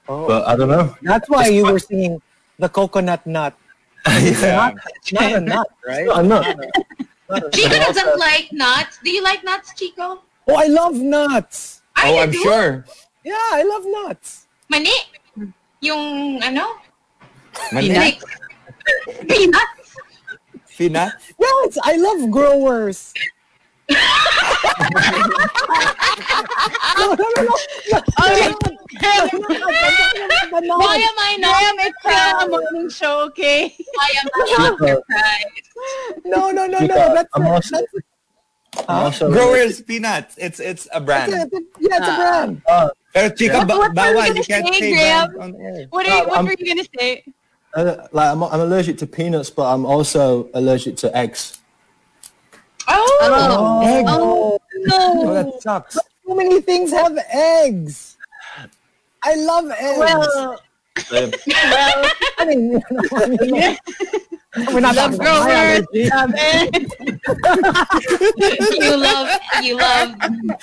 Oh. 0.09 0.28
But 0.28 0.47
I 0.47 0.55
don't 0.57 0.69
know. 0.69 0.94
That's 1.03 1.28
why 1.28 1.47
you 1.48 1.65
were 1.65 1.78
seeing 1.78 2.20
the 2.59 2.69
coconut 2.69 3.27
nut. 3.27 3.55
It's 4.09 4.43
not, 4.43 4.74
it's 4.97 5.12
not 5.12 5.32
a 5.32 5.40
nut, 5.40 5.69
right? 5.85 6.09
I'm 6.09 6.28
not. 6.28 6.47
Chico 7.53 7.77
doesn't 7.78 8.19
like 8.19 8.53
nuts. 8.53 8.98
Do 9.03 9.11
you 9.11 9.23
like 9.23 9.43
nuts, 9.44 9.74
Chico? 9.74 10.23
Oh, 10.48 10.55
I 10.55 10.66
love 10.66 10.94
nuts. 10.94 11.82
Oh, 11.98 12.19
I'm 12.19 12.31
do? 12.31 12.39
sure. 12.39 12.85
Yeah, 13.24 13.35
I 13.53 13.62
love 13.65 13.85
nuts. 13.86 14.47
Mani. 14.69 14.93
Yung 15.81 16.40
ano? 16.43 16.77
Mani- 17.73 17.94
Like, 17.94 18.23
peanuts. 19.28 19.97
Peanut. 20.77 21.12
Yes, 21.40 21.78
I 21.82 21.97
love 21.97 22.31
growers. 22.31 23.12
No, 23.88 23.96
no, 27.14 27.26
no, 27.36 27.42
no. 27.42 27.56
Okay. 28.26 28.52
Why 30.60 30.96
am 30.96 31.16
I 31.18 31.36
not? 31.38 31.50
Why 31.50 31.62
am 31.62 31.78
I 31.80 31.92
still 32.00 32.40
a 32.40 32.48
morning 32.48 32.90
show, 32.90 33.20
okay? 33.26 33.74
Why 33.94 34.12
am 34.22 34.28
I 34.34 34.54
not 34.58 34.78
surprised? 34.78 36.24
No, 36.24 36.50
no, 36.50 36.66
no, 36.66 36.78
no. 36.80 36.86
That's, 36.86 37.28
I'm 37.34 37.46
also, 37.46 37.76
that's 37.76 38.86
I'm 38.88 39.04
also 39.04 39.30
Growers 39.30 39.80
peanuts. 39.82 40.36
It's 40.38 40.60
it's 40.60 40.88
a 40.92 41.00
brand. 41.00 41.32
it's 41.32 41.54
a, 41.54 41.60
yeah, 41.80 41.96
it's 41.98 42.08
a 42.08 42.16
brand. 42.16 42.62
Uh, 42.68 42.88
Pero 43.14 43.28
chica, 43.30 43.58
What- 43.64 43.68
what 43.68 43.78
were 43.78 43.86
you 43.86 43.92
bawal. 43.94 44.26
gonna 44.26 44.34
You 44.38 44.44
can't 44.44 44.74
say, 44.74 44.80
say 44.80 44.90
Graham? 44.92 45.32
brand 45.34 45.54
on 45.54 45.60
air. 45.60 45.86
What, 45.90 46.06
are 46.06 46.16
you, 46.16 46.24
what 46.28 46.36
I'm- 46.36 46.44
were 46.46 46.54
you 46.58 46.66
gonna 46.74 46.88
say? 46.98 47.24
uh, 47.74 47.96
like 48.12 48.30
I'm, 48.32 48.42
I'm 48.42 48.60
allergic 48.60 48.98
to 48.98 49.06
peanuts, 49.06 49.50
but 49.50 49.72
I'm 49.72 49.84
also 49.86 50.48
allergic 50.54 50.96
to 50.98 51.16
eggs. 51.16 51.55
Oh, 52.88 53.80
Egg. 53.84 54.04
oh 54.08 54.58
Oh, 54.88 55.24
no. 55.24 55.34
that 55.34 55.62
sucks. 55.62 55.94
So 55.94 56.34
many 56.34 56.60
things 56.60 56.90
have 56.92 57.16
eggs. 57.32 58.16
I 59.22 59.34
love 59.34 59.70
eggs. 59.70 59.98
Well, 59.98 60.60
well, 61.10 61.30
I 62.38 62.44
mean, 62.46 62.72
you 62.72 62.80
know, 62.90 63.02
I 63.12 63.26
mean, 63.26 63.76
we're 64.72 64.80
not 64.80 64.94
love 64.96 65.16
talking 65.16 65.20
about 65.20 65.46
growers. 65.46 65.86
allergy. 65.92 66.08
Love 66.10 66.32
it. 66.36 66.72
you 68.82 68.96
love 68.96 69.28
you 69.62 69.76
love 69.76 70.14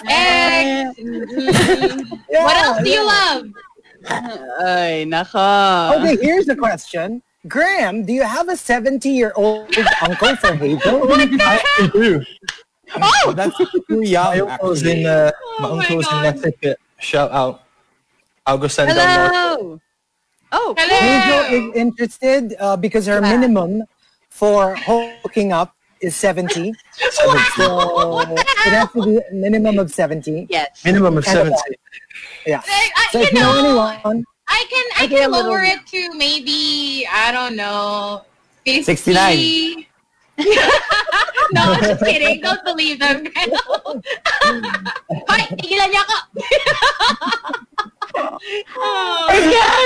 eggs. 0.09 0.97
Mhm. 0.99 2.19
What 2.29 2.55
else 2.57 2.83
do 2.83 2.89
you 2.89 3.05
love? 3.05 3.45
Ay, 4.09 5.05
nako. 5.07 5.99
Okay, 5.99 6.17
here's 6.21 6.47
a 6.49 6.55
question. 6.55 7.21
Graham, 7.47 8.05
do 8.05 8.13
you 8.13 8.23
have 8.23 8.47
a 8.47 8.53
70-year-old 8.53 9.75
uncle 10.01 10.35
for 10.37 10.53
Hazel? 10.55 11.11
I 11.11 11.89
do. 11.93 12.23
Oh! 12.95 13.33
That's 13.35 13.57
too 13.57 14.01
young, 14.01 14.37
My 14.39 14.39
uncle's 14.53 14.83
in, 14.83 15.05
actually. 15.05 15.05
uh, 15.05 15.31
my 15.59 15.67
Oh 15.69 15.75
my 15.75 15.83
uncle's 15.85 16.07
in 16.07 16.41
God. 16.61 16.75
Shout 16.99 17.31
out. 17.31 17.63
I'll 18.45 18.57
go 18.57 18.67
send 18.67 18.91
them 18.91 18.97
more. 19.19 19.29
Hello. 19.29 19.79
Oh, 20.51 20.75
Hazel 20.77 21.43
Hello. 21.43 21.69
is 21.69 21.75
interested 21.75 22.55
uh, 22.59 22.77
because 22.77 23.05
her 23.07 23.19
Wow. 23.21 23.29
minimum 23.31 23.83
for 24.29 24.75
hooking 24.77 25.51
up 25.51 25.75
is 26.01 26.15
70. 26.15 26.73
So 27.13 27.33
it 27.35 28.73
has 28.73 28.89
to 28.93 29.01
be 29.03 29.17
a 29.17 29.33
minimum 29.33 29.79
of 29.79 29.91
70. 29.91 30.47
yes. 30.49 30.83
Minimum 30.85 31.17
of 31.17 31.27
And 31.27 31.33
70. 31.53 31.55
Yeah. 32.45 32.57
Like, 32.57 32.67
I, 32.95 33.07
So 33.11 33.19
you 33.19 33.25
if 33.25 33.33
you 33.33 33.39
know 33.39 33.51
know, 33.61 33.87
anyone, 33.89 34.23
I 34.53 34.61
can 34.69 34.85
I 35.01 35.05
Okay, 35.05 35.15
a 35.15 35.19
can 35.25 35.31
little- 35.33 35.49
lower 35.49 35.63
it 35.65 35.81
to 35.87 36.13
maybe 36.13 37.07
I 37.09 37.31
don't 37.33 37.55
know 37.57 38.21
50. 38.65 38.83
69. 38.83 39.85
no, 41.53 41.75
just 41.81 42.03
kidding. 42.05 42.41
Don't 42.41 42.63
believe 42.63 42.97
them. 42.99 43.27
Hoy, 45.29 45.41
tigilan 45.61 45.93
niyo 45.93 46.01
ako. 46.01 46.17
oh. 48.81 49.29
yeah, 49.29 49.77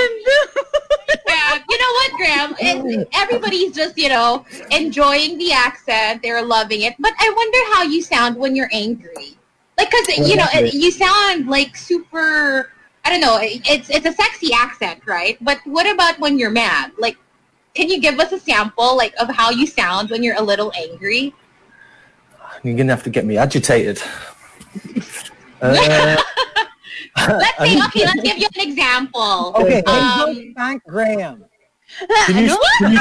you 1.68 1.76
know 1.76 1.92
what, 2.00 2.10
Graham? 2.16 2.56
It, 2.60 3.08
everybody's 3.12 3.76
just, 3.76 3.98
you 4.00 4.08
know, 4.08 4.46
enjoying 4.70 5.36
the 5.36 5.52
accent. 5.52 6.22
They're 6.22 6.40
loving 6.40 6.80
it. 6.82 6.94
But 6.98 7.12
I 7.20 7.28
wonder 7.28 7.58
how 7.76 7.82
you 7.84 8.00
sound 8.00 8.36
when 8.36 8.56
you're 8.56 8.70
angry. 8.72 9.36
Like, 9.76 9.90
because, 9.92 10.08
you 10.28 10.36
know, 10.36 10.46
you 10.64 10.90
sound 10.90 11.46
like 11.48 11.76
super, 11.76 12.72
I 13.08 13.10
don't 13.12 13.22
know, 13.22 13.38
it's, 13.40 13.88
it's 13.88 14.04
a 14.04 14.12
sexy 14.12 14.52
accent, 14.52 15.00
right? 15.06 15.38
But 15.40 15.60
what 15.64 15.90
about 15.90 16.20
when 16.20 16.38
you're 16.38 16.50
mad? 16.50 16.92
Like, 16.98 17.16
can 17.72 17.88
you 17.88 18.02
give 18.02 18.20
us 18.20 18.32
a 18.32 18.38
sample, 18.38 18.98
like, 18.98 19.14
of 19.18 19.30
how 19.30 19.48
you 19.48 19.66
sound 19.66 20.10
when 20.10 20.22
you're 20.22 20.36
a 20.36 20.42
little 20.42 20.70
angry? 20.76 21.32
You're 22.62 22.74
going 22.76 22.86
to 22.88 22.92
have 22.94 23.04
to 23.04 23.10
get 23.10 23.24
me 23.24 23.38
agitated. 23.38 24.02
Uh, 25.60 26.16
Let's 27.16 27.58
say, 27.58 27.82
okay, 27.86 28.04
let's 28.04 28.22
give 28.22 28.38
you 28.38 28.46
an 28.54 28.68
example. 28.68 29.52
okay, 29.56 29.82
Um, 29.82 30.28
Hazel, 30.28 30.52
thank 30.56 30.84
Graham. 30.84 31.44
can 32.26 32.44
you, 32.44 32.56
can 32.78 32.92
you 32.92 33.00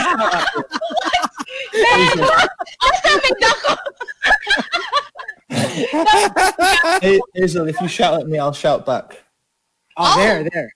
Hey, 6.99 7.19
Hazel, 7.35 7.67
if 7.67 7.79
you 7.79 7.87
shout 7.87 8.19
at 8.21 8.27
me, 8.27 8.39
I'll 8.39 8.53
shout 8.53 8.87
back. 8.87 9.21
Oh, 9.97 10.13
Oh. 10.13 10.17
there, 10.21 10.43
there. 10.53 10.69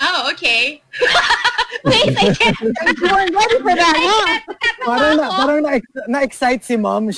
Oh, 0.00 0.30
okay. 0.32 0.82
Wait, 1.84 2.10
I 2.16 2.34
can't. 2.34 2.58
You 3.02 3.08
weren't 3.12 3.34
ready 3.34 3.56
for 3.62 3.74
that, 3.74 3.94
huh? 3.94 4.40
Parang, 4.82 5.14
na, 5.16 5.26
parang 5.30 5.60
na, 5.62 5.72
na-excite 6.08 6.64
si 6.64 6.76
mom. 6.76 7.10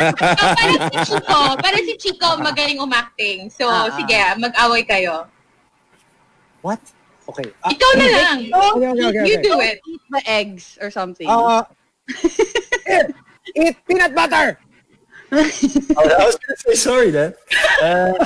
Parang 0.00 0.90
si 0.92 0.98
Chico. 1.06 1.38
Parang 1.60 1.84
si 1.84 1.94
Chico 1.96 2.28
magaling 2.40 2.78
umacting. 2.80 3.48
So, 3.52 3.68
Ah. 3.68 3.88
sige, 3.94 4.16
mag-away 4.36 4.82
kayo. 4.84 5.26
What? 6.60 6.80
Okay. 7.30 7.46
Uh, 7.62 7.70
Ikaw 7.72 7.90
na 7.96 8.06
lang. 8.10 8.38
okay, 8.50 8.88
okay, 8.90 9.04
okay, 9.06 9.24
You 9.24 9.36
do 9.40 9.54
it. 9.62 9.78
Eat 9.86 10.02
the 10.10 10.22
eggs 10.28 10.76
or 10.82 10.90
something. 10.90 11.28
Uh, 11.30 11.62
eat, 12.84 13.06
eat 13.54 13.76
peanut 13.86 14.12
butter. 14.12 14.58
Oh, 15.32 15.38
I 15.38 16.26
was 16.26 16.36
going 16.36 16.50
to 16.50 16.56
say 16.56 16.74
sorry 16.74 17.10
then. 17.10 17.34
Uh, 17.82 18.12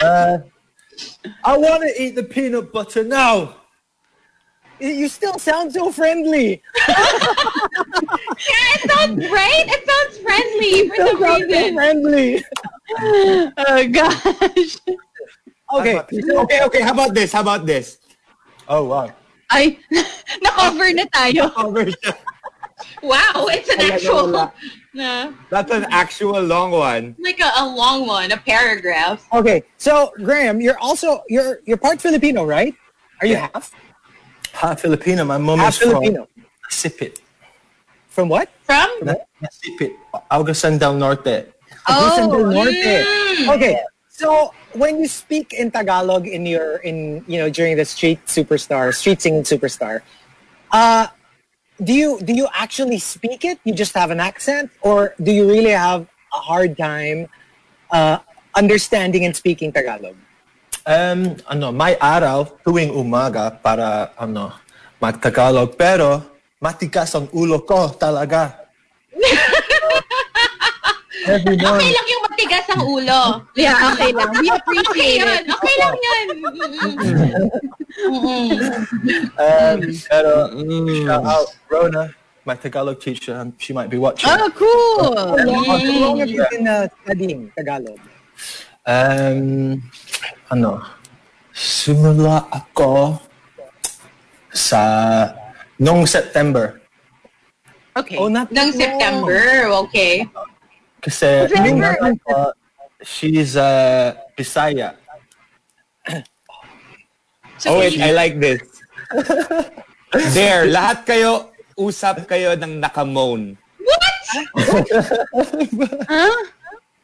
uh, 0.00 0.04
uh, 0.04 0.38
I 1.44 1.56
want 1.56 1.82
to 1.82 2.02
eat 2.02 2.14
the 2.14 2.22
peanut 2.24 2.72
butter 2.72 3.04
now. 3.04 3.54
You 4.80 5.08
still 5.08 5.38
sound 5.38 5.72
so 5.72 5.90
friendly. 5.90 6.62
Yeah, 8.38 8.74
it 8.74 8.82
sounds 8.90 9.18
right. 9.30 9.66
It 9.66 9.82
sounds 9.82 10.18
friendly 10.22 10.88
for 10.88 10.94
Still 10.94 11.08
some 11.08 11.18
sound 11.20 11.42
so 11.42 11.46
reason. 11.58 11.74
friendly. 11.74 12.44
oh, 13.58 13.82
gosh. 13.90 14.78
Okay. 15.74 15.98
Okay, 15.98 16.60
okay. 16.62 16.80
How 16.82 16.92
about 16.92 17.14
this? 17.14 17.32
How 17.32 17.40
about 17.40 17.66
this? 17.66 17.98
Oh, 18.68 18.84
wow. 18.84 19.10
Ay, 19.50 19.78
na-cover 20.42 20.92
na 20.94 21.04
tayo. 21.10 21.50
Wow, 23.02 23.46
it's 23.50 23.68
an 23.68 23.80
actual, 23.80 24.26
wala. 24.32 24.52
na, 24.94 25.32
That's 25.50 25.70
an 25.70 25.86
actual 25.90 26.40
long 26.42 26.70
one. 26.72 27.14
like 27.18 27.40
a, 27.40 27.50
a 27.58 27.66
long 27.66 28.06
one, 28.06 28.32
a 28.32 28.36
paragraph. 28.36 29.26
Okay. 29.32 29.62
So, 29.78 30.12
Graham, 30.22 30.60
you're 30.60 30.78
also 30.78 31.22
you're 31.28 31.60
you're 31.64 31.76
part 31.78 32.00
Filipino, 32.00 32.44
right? 32.44 32.74
Are 33.20 33.26
you 33.26 33.34
Yeah. 33.34 33.48
half? 33.54 33.74
Half 34.52 34.80
Filipino. 34.80 35.24
My 35.24 35.38
mom 35.38 35.58
Half 35.58 35.74
is 35.74 35.78
from 35.78 35.90
Filipino. 36.02 36.28
Nasipit. 36.70 37.20
From 38.08 38.28
what? 38.28 38.48
From? 38.64 38.90
Nasipit. 39.42 39.92
Agusan 40.30 40.78
del 40.78 40.94
Norte. 40.94 41.52
Agusan 41.86 42.26
del 42.32 42.46
Oh, 42.46 42.50
Norte. 42.50 42.94
mm. 43.06 43.54
Okay. 43.54 43.78
So 44.08 44.52
when 44.74 44.98
you 44.98 45.06
speak 45.06 45.52
in 45.54 45.70
Tagalog 45.70 46.26
in 46.26 46.44
your 46.44 46.78
in 46.82 47.22
you 47.30 47.38
know 47.38 47.48
during 47.48 47.76
the 47.78 47.84
street 47.86 48.18
superstar, 48.26 48.90
street 48.92 49.22
singing 49.22 49.44
superstar, 49.46 50.02
uh 50.72 51.06
do 51.82 51.92
you 51.94 52.18
do 52.22 52.34
you 52.34 52.48
actually 52.54 52.98
speak 52.98 53.44
it? 53.44 53.58
You 53.64 53.74
just 53.74 53.94
have 53.94 54.10
an 54.10 54.20
accent 54.20 54.70
or 54.82 55.14
do 55.22 55.30
you 55.30 55.46
really 55.46 55.74
have 55.74 56.06
a 56.34 56.40
hard 56.42 56.76
time 56.76 57.26
uh 57.90 58.18
understanding 58.54 59.24
and 59.24 59.34
speaking 59.34 59.72
Tagalog? 59.72 60.16
Um, 60.88 61.36
ano, 61.44 61.68
may 61.68 62.00
araw 62.00 62.48
tuwing 62.64 62.90
umaga 62.90 63.52
para 63.52 64.16
ano, 64.16 64.56
mag-Tagalog 64.98 65.76
pero 65.76 66.24
matigas 66.58 67.12
ang 67.14 67.28
ulo 67.30 67.62
ko 67.62 67.92
talaga. 67.94 68.56
Every 71.28 71.60
Okay 71.60 71.66
morning. 71.66 71.92
lang 71.92 72.08
yung 72.08 72.17
matigas 72.38 72.70
ang 72.70 72.86
ulo. 72.86 73.22
Yeah, 73.58 73.74
okay 73.90 74.14
lang. 74.18 74.30
We 74.38 74.46
Okay 74.46 74.54
appreciate 74.62 75.18
yun. 75.18 75.42
it. 75.42 75.44
Okay 75.50 75.74
lang 75.82 75.94
yun. 75.98 76.26
Mm-mm. 77.98 78.50
Um, 79.34 79.78
pero 80.06 80.32
shout 81.02 81.24
out 81.26 81.48
Rona, 81.66 82.14
my 82.46 82.54
Tagalog 82.54 83.02
teacher, 83.02 83.34
and 83.34 83.58
she 83.58 83.74
might 83.74 83.90
be 83.90 83.98
watching. 83.98 84.30
Oh, 84.30 84.46
cool. 84.54 85.18
Long, 85.34 85.64
how 85.66 85.82
long 85.82 86.22
have 86.22 86.30
you 86.30 86.46
been 86.54 86.70
uh, 86.70 86.86
studying 87.02 87.50
Tagalog? 87.58 87.98
Um, 88.86 89.82
ano, 90.54 90.86
simula 91.50 92.46
ako 92.54 93.18
sa 94.54 94.80
nung 95.82 96.06
September. 96.06 96.78
Okay. 97.98 98.14
Oh, 98.14 98.30
not 98.30 98.46
Nung 98.54 98.70
September, 98.70 99.66
okay. 99.82 100.22
Kasi 100.98 101.46
yung 101.54 101.78
September. 101.78 101.92
nanay 101.94 102.14
ko, 102.22 102.36
she's 103.02 103.54
uh, 103.54 104.14
Bisaya. 104.34 104.94
So, 107.58 107.74
Oh 107.74 107.78
wait, 107.82 107.98
I 107.98 108.14
like 108.14 108.38
this. 108.38 108.62
There, 110.34 110.64
lahat 110.70 111.04
kayo, 111.04 111.52
usap 111.76 112.24
kayo 112.24 112.56
ng 112.56 112.80
nakamoan. 112.80 113.58
What? 113.82 114.14
Huh? 116.08 116.38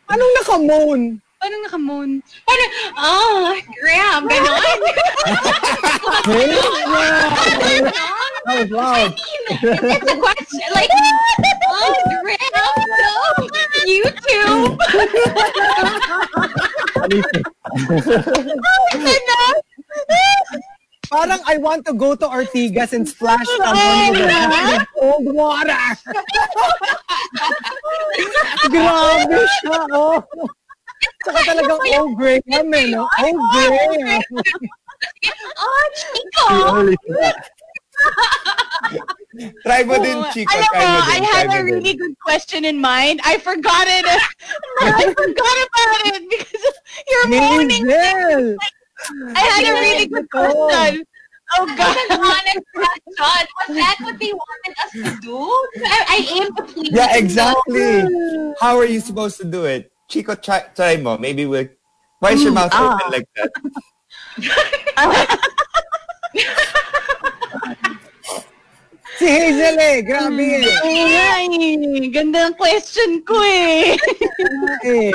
Anong 0.08 0.32
nakamon? 0.40 1.00
Paano 1.40 1.56
nakamon? 1.64 2.08
Parang, 2.44 2.70
ah, 2.96 3.04
oh, 3.52 3.56
Graham, 3.80 4.22
ganon. 4.28 4.80
That 8.44 8.64
was 8.64 8.70
loud. 8.70 9.12
It's 9.50 10.08
a 10.08 10.16
question. 10.16 10.68
Like, 10.72 10.92
ah, 10.92 11.04
oh, 11.72 11.92
Graham, 12.22 12.52
no. 12.52 12.53
YouTube. 13.84 14.78
Parang 21.10 21.40
I 21.46 21.58
want 21.58 21.86
to 21.86 21.92
go 21.94 22.14
to 22.16 22.26
Ortigas 22.26 22.92
and 22.92 23.08
splash 23.08 23.46
someone 23.46 24.12
with 24.12 24.82
a 24.82 24.86
cold 24.98 25.26
water. 25.30 25.84
Grabe 28.72 29.40
siya, 29.62 29.78
oh. 29.92 30.24
Saka 31.24 31.40
talagang 31.44 31.80
oh, 32.00 32.08
Graham 32.16 32.72
eh, 32.72 32.86
no? 32.88 33.04
Oh, 33.06 33.36
Graham. 33.52 34.20
Oh, 35.60 35.84
Chico. 35.94 36.48
She 38.90 39.50
Try 39.66 39.82
mo 39.82 39.98
din, 39.98 40.22
Chico. 40.30 40.54
alam 40.54 40.70
Try 40.70 40.86
mo, 40.86 40.94
mo 40.94 41.10
I 41.10 41.18
din. 41.18 41.24
had 41.24 41.44
a 41.44 41.48
mo 41.48 41.56
din. 41.58 41.64
really 41.66 41.94
good 41.98 42.14
question 42.22 42.64
in 42.64 42.78
mind. 42.78 43.20
I 43.24 43.38
forgot 43.38 43.86
it. 43.88 44.06
I 44.80 45.10
forgot 45.10 45.56
about 45.66 46.00
it 46.14 46.22
because 46.30 46.62
of 46.62 46.76
your 47.10 47.24
moaning. 47.34 47.86
Hazel! 47.86 48.56
I 49.34 49.42
had 49.42 49.64
a 49.66 49.74
really 49.74 50.06
good 50.06 50.30
question. 50.30 51.04
Oh 51.58 51.66
God. 51.76 51.96
an 52.10 52.18
honest 52.18 52.64
question. 52.74 53.46
Was 53.68 53.76
that 53.76 53.96
what 54.00 54.18
they 54.18 54.32
wanted 54.32 54.74
us 54.82 54.90
to 54.92 55.10
do? 55.20 55.38
I, 55.82 55.98
I 56.08 56.18
aim 56.30 56.54
to 56.54 56.62
please. 56.62 56.90
Yeah, 56.92 57.16
exactly. 57.16 58.06
How 58.60 58.78
are 58.78 58.86
you 58.86 59.00
supposed 59.00 59.36
to 59.38 59.44
do 59.44 59.64
it? 59.64 59.90
Chico, 60.08 60.34
try, 60.34 60.62
try 60.74 60.96
mo. 60.96 61.18
Maybe 61.18 61.46
we'll... 61.46 61.68
Why 62.20 62.32
is 62.32 62.42
your 62.42 62.52
mouth 62.52 62.70
ah. 62.72 62.96
open 62.96 63.12
like 63.12 63.28
that? 63.36 63.50
Si 69.14 69.26
Hazel 69.30 69.78
eh, 69.78 69.96
grabe 70.02 70.42
eh. 70.42 70.66
Oo 70.66 71.04
nga 71.06 71.30
eh. 71.46 72.10
Ganda 72.10 72.50
ng 72.50 72.56
question 72.58 73.22
ko 73.22 73.38
eh. 73.46 73.94
eh. 74.82 75.14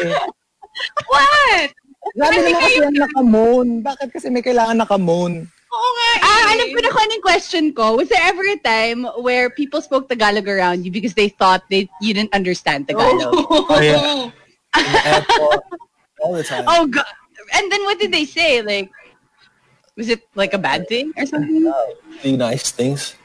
What? 1.11 1.69
Grabe 2.15 2.35
naman 2.39 2.55
kasi 2.55 2.79
yung 2.79 2.95
nakamoan. 2.95 3.67
Bakit 3.83 4.07
kasi 4.15 4.31
may 4.31 4.39
kailangan 4.39 4.79
nakamoan? 4.79 5.43
Oo 5.45 5.89
nga 5.99 6.07
eh. 6.15 6.23
Ah, 6.23 6.43
alam 6.55 6.67
ko 6.71 6.79
na 6.79 6.89
kung 6.95 7.03
anong 7.03 7.25
question 7.27 7.65
ko. 7.75 7.99
Was 7.99 8.07
there 8.07 8.23
ever 8.23 8.41
a 8.47 8.57
time 8.63 9.03
where 9.19 9.51
people 9.51 9.83
spoke 9.83 10.07
Tagalog 10.07 10.47
around 10.47 10.87
you 10.87 10.91
because 10.95 11.13
they 11.13 11.27
thought 11.27 11.61
they 11.67 11.91
you 11.99 12.15
didn't 12.15 12.33
understand 12.33 12.87
Tagalog? 12.87 13.35
Oh, 13.51 13.67
yeah. 13.83 14.31
In 14.79 14.85
the 14.95 15.01
airport, 15.03 15.61
all 16.23 16.33
the 16.33 16.45
time. 16.47 16.63
Oh 16.71 16.87
God. 16.87 17.09
And 17.51 17.67
then 17.67 17.83
what 17.83 17.99
did 17.99 18.15
they 18.15 18.23
say? 18.23 18.61
Like, 18.63 18.87
was 19.99 20.07
it 20.07 20.23
like 20.39 20.55
a 20.55 20.61
bad 20.61 20.87
thing 20.87 21.11
or 21.19 21.25
something? 21.27 21.67
Do 22.23 22.37
nice 22.37 22.71
things. 22.71 23.18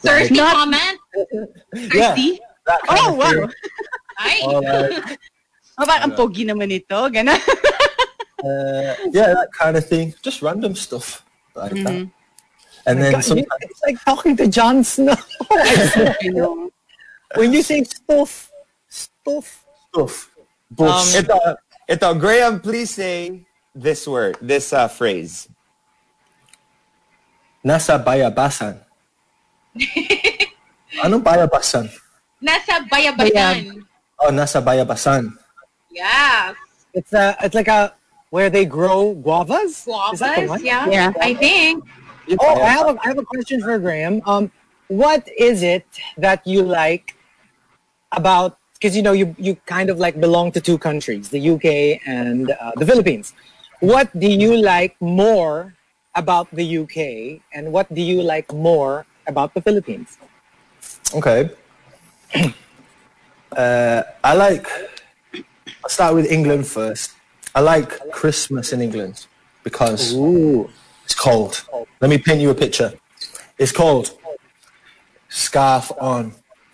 Thirsty 0.00 0.34
Not- 0.36 0.54
comment? 0.56 0.96
Yeah. 1.94 2.14
Thirsty? 2.14 2.40
That 2.66 2.80
kind 2.86 3.00
Oh, 3.04 3.12
wow. 3.14 3.30
thing. 3.30 3.50
Ay. 4.20 4.38
Or 4.44 4.60
like, 4.60 5.18
Oh, 5.80 5.86
parang 5.88 6.12
ang 6.12 6.12
pogi 6.12 6.44
naman 6.44 6.68
ito. 6.68 7.08
Ganon. 7.08 7.40
uh, 8.44 8.92
yeah, 9.16 9.32
that 9.32 9.48
kind 9.56 9.76
of 9.80 9.84
thing. 9.88 10.12
Just 10.20 10.42
random 10.44 10.76
stuff 10.76 11.24
like 11.56 11.72
that. 11.72 12.04
And 12.84 12.96
then 13.00 13.12
God, 13.16 13.24
sometimes, 13.24 13.64
it's 13.64 13.80
like 13.84 13.96
talking 14.04 14.36
to 14.36 14.46
Jon 14.48 14.84
Snow. 14.84 15.16
when 17.36 17.52
you 17.52 17.62
say 17.62 17.80
stuff, 17.84 18.52
stuff. 18.88 19.64
stuff. 19.88 20.28
Um, 20.36 20.76
Bullshit. 20.76 21.24
ito, 21.24 21.38
ito, 21.88 22.08
Graham, 22.20 22.60
please 22.60 22.92
say 22.92 23.40
this 23.74 24.04
word, 24.06 24.36
this 24.40 24.72
uh, 24.72 24.88
phrase. 24.88 25.48
Nasa 27.64 27.96
bayabasan. 28.02 28.80
Anong 31.04 31.22
bayabasan? 31.22 31.86
Nasa 32.42 32.82
bayabasan. 32.88 33.84
Oh, 34.20 34.30
nasa 34.32 34.58
bayabasan. 34.58 35.32
Yeah. 35.90 36.54
It's 36.92 37.12
a, 37.12 37.36
it's 37.42 37.54
like 37.54 37.68
a 37.68 37.94
where 38.30 38.50
they 38.50 38.64
grow 38.64 39.14
guavas. 39.14 39.86
Is 40.12 40.20
that 40.20 40.36
the 40.36 40.46
Guavas, 40.46 40.62
yeah. 40.62 40.88
Yeah. 40.88 41.12
I 41.20 41.34
think. 41.34 41.84
Oh, 42.38 42.62
I 42.62 42.70
have 42.70 42.86
a, 42.86 42.98
I 43.02 43.08
have 43.08 43.18
a 43.18 43.24
question 43.24 43.60
for 43.60 43.78
Graham. 43.78 44.22
Um, 44.24 44.50
what 44.88 45.28
is 45.36 45.62
it 45.62 45.86
that 46.16 46.46
you 46.46 46.62
like 46.62 47.16
about? 48.12 48.58
Because 48.74 48.96
you 48.96 49.02
know 49.02 49.12
you 49.12 49.34
you 49.36 49.56
kind 49.66 49.90
of 49.90 49.98
like 49.98 50.20
belong 50.20 50.52
to 50.52 50.60
two 50.60 50.78
countries, 50.78 51.28
the 51.28 51.42
UK 51.42 52.00
and 52.06 52.50
uh, 52.50 52.72
the 52.76 52.86
Philippines. 52.86 53.34
What 53.80 54.08
do 54.18 54.28
you 54.28 54.56
like 54.56 54.96
more 55.00 55.74
about 56.14 56.50
the 56.54 56.64
UK, 56.78 57.42
and 57.52 57.72
what 57.72 57.92
do 57.92 58.00
you 58.00 58.22
like 58.22 58.52
more 58.52 59.06
about 59.30 59.54
the 59.54 59.62
Philippines? 59.62 60.18
Okay. 61.14 61.50
uh, 63.52 64.02
I 64.22 64.34
like. 64.34 64.66
I'll 65.82 65.88
start 65.88 66.14
with 66.14 66.30
England 66.30 66.66
first. 66.66 67.12
I 67.54 67.60
like 67.60 67.88
Christmas 68.10 68.72
in 68.72 68.80
England 68.80 69.26
because 69.64 70.12
it's 71.04 71.14
cold. 71.14 71.64
Let 72.00 72.10
me 72.10 72.18
paint 72.18 72.40
you 72.40 72.50
a 72.50 72.54
picture. 72.54 72.92
It's 73.58 73.72
cold. 73.72 74.16
Scarf 75.28 75.90
on, 76.00 76.32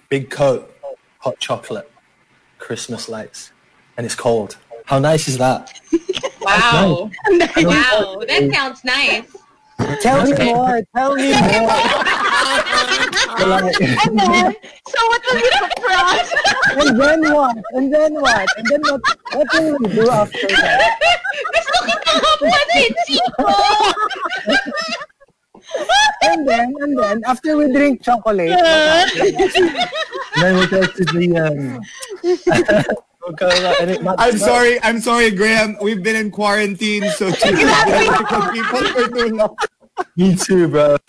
big 0.08 0.30
coat, 0.30 0.74
hot 1.18 1.38
chocolate, 1.38 1.90
Christmas 2.58 3.08
lights, 3.08 3.52
and 3.96 4.04
it's 4.06 4.14
cold. 4.14 4.56
How 4.86 4.98
nice 4.98 5.28
is 5.28 5.38
that? 5.38 5.78
Wow. 6.40 7.10
wow. 7.56 8.22
That 8.28 8.50
sounds 8.54 8.84
nice. 8.84 9.36
Tell 10.00 10.24
me 10.24 10.32
more. 10.44 10.82
Tell 10.94 11.14
me 11.16 11.30
more. 11.58 12.15
But 13.36 13.48
like- 13.48 13.80
And 14.06 14.14
then, 14.18 14.54
so 14.86 14.98
what 15.10 15.22
was 15.26 15.42
the 15.42 15.70
pros? 15.82 16.30
and 16.86 16.94
then 17.00 17.20
what? 17.34 17.56
And 17.74 17.86
then 17.92 18.14
what? 18.14 18.46
And 18.56 18.66
then 18.70 18.80
what? 18.86 19.00
What 19.34 19.48
will 19.54 19.76
we 19.80 19.86
do 19.94 20.08
after 20.10 20.46
that? 20.46 21.00
Gusto 21.52 21.78
kita 21.84 22.14
kapatin, 22.22 22.92
Chico. 23.06 23.46
And 26.22 26.46
then, 26.48 26.72
and 26.80 26.96
then, 26.98 27.22
after 27.26 27.56
we 27.56 27.70
drink 27.72 28.02
chocolate, 28.02 28.50
then 28.54 29.08
we'll 30.54 30.68
go 30.68 30.82
to 30.86 31.04
the. 31.04 31.36
Um, 31.36 31.80
we'll 32.22 32.36
go, 33.34 33.46
like, 33.48 33.80
and 33.80 33.90
it 33.90 34.02
might- 34.02 34.14
I'm 34.18 34.38
sorry, 34.38 34.80
I'm 34.82 35.00
sorry, 35.00 35.30
Graham. 35.30 35.76
We've 35.82 36.02
been 36.02 36.16
in 36.16 36.30
quarantine, 36.30 37.04
so 37.18 37.30
Chico's 37.32 37.84
been 37.84 38.06
with 38.06 38.50
people 38.52 38.84
for 38.94 39.08
too 39.10 39.28
long. 39.34 39.56
Me 40.16 40.36
too, 40.36 40.68
bro. 40.68 40.96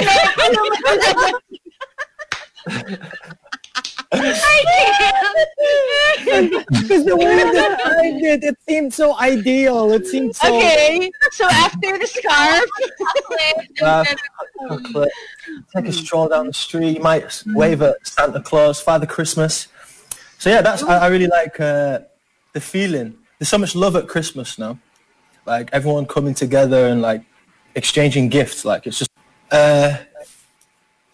because 6.72 7.06
the 7.06 7.16
way 7.16 7.38
you 7.38 7.52
described 7.52 8.24
it, 8.24 8.44
it 8.44 8.58
seemed 8.68 8.94
so 8.94 9.18
ideal. 9.18 9.92
It 9.92 10.08
seemed 10.08 10.36
so. 10.36 10.56
Okay, 10.56 11.12
so 11.32 11.46
after 11.46 11.98
the 11.98 12.08
scarf, 12.08 12.64
chocolate. 14.60 15.12
Take 15.76 15.86
a 15.86 15.94
stroll 15.94 16.30
down 16.30 16.48
the 16.48 16.54
street. 16.54 16.98
You 16.98 17.04
might 17.04 17.44
wave 17.48 17.82
at 17.82 17.96
Santa 18.08 18.42
Claus, 18.42 18.80
Father 18.82 19.06
Christmas. 19.06 19.68
So 20.38 20.50
yeah, 20.50 20.62
that's 20.62 20.84
I, 20.84 21.00
I 21.00 21.08
really 21.08 21.28
like 21.28 21.60
uh, 21.60 22.00
the 22.54 22.62
feeling. 22.62 23.18
There's 23.40 23.50
so 23.50 23.58
much 23.58 23.76
love 23.76 23.96
at 23.96 24.08
Christmas 24.08 24.58
now. 24.58 24.80
Like 25.46 25.70
everyone 25.74 26.06
coming 26.06 26.34
together 26.34 26.88
and 26.88 27.02
like 27.02 27.24
exchanging 27.78 28.28
gifts. 28.28 28.66
Like 28.66 28.86
it's 28.88 29.00
just. 29.00 29.12
Uh, 29.50 29.96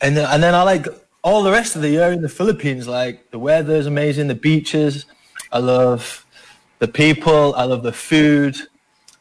and 0.01 0.17
then, 0.17 0.27
and 0.33 0.41
then 0.41 0.55
I 0.55 0.63
like 0.63 0.87
all 1.21 1.43
the 1.43 1.51
rest 1.51 1.75
of 1.75 1.81
the 1.83 1.89
year 1.89 2.11
in 2.11 2.21
the 2.21 2.29
Philippines. 2.29 2.87
Like 2.87 3.29
the 3.29 3.37
weather 3.37 3.75
is 3.75 3.85
amazing, 3.85 4.27
the 4.27 4.41
beaches. 4.49 5.05
I 5.51 5.59
love 5.59 6.25
the 6.79 6.87
people. 6.87 7.53
I 7.55 7.65
love 7.65 7.83
the 7.83 7.93
food. 7.93 8.55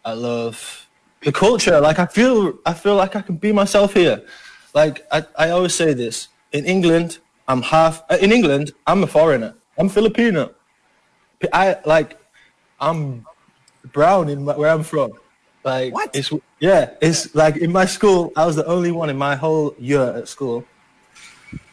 I 0.04 0.14
love 0.14 0.88
the 1.22 1.32
culture. 1.32 1.78
Like 1.80 1.98
I 1.98 2.06
feel, 2.06 2.58
I 2.64 2.72
feel 2.72 2.96
like 2.96 3.14
I 3.14 3.22
can 3.22 3.36
be 3.36 3.52
myself 3.52 3.92
here. 3.92 4.22
Like 4.74 5.06
I, 5.12 5.24
I 5.36 5.50
always 5.50 5.74
say 5.74 5.92
this 5.92 6.28
in 6.52 6.64
England. 6.64 7.18
I'm 7.48 7.62
half 7.62 8.02
uh, 8.08 8.18
in 8.20 8.32
England. 8.32 8.72
I'm 8.86 9.02
a 9.02 9.06
foreigner. 9.06 9.54
I'm 9.76 9.88
Filipino. 9.88 10.52
I 11.52 11.76
like. 11.84 12.18
I'm 12.80 13.24
brown 13.92 14.28
in 14.28 14.44
where 14.44 14.70
I'm 14.70 14.82
from. 14.82 15.12
Like 15.64 15.94
What? 15.94 16.10
It's 16.14 16.30
yeah. 16.58 16.90
It's 17.00 17.34
like 17.34 17.56
in 17.56 17.72
my 17.72 17.84
school. 17.84 18.32
I 18.36 18.44
was 18.46 18.56
the 18.56 18.66
only 18.66 18.90
one 18.90 19.10
in 19.10 19.16
my 19.16 19.36
whole 19.36 19.74
year 19.78 20.16
at 20.16 20.28
school 20.28 20.64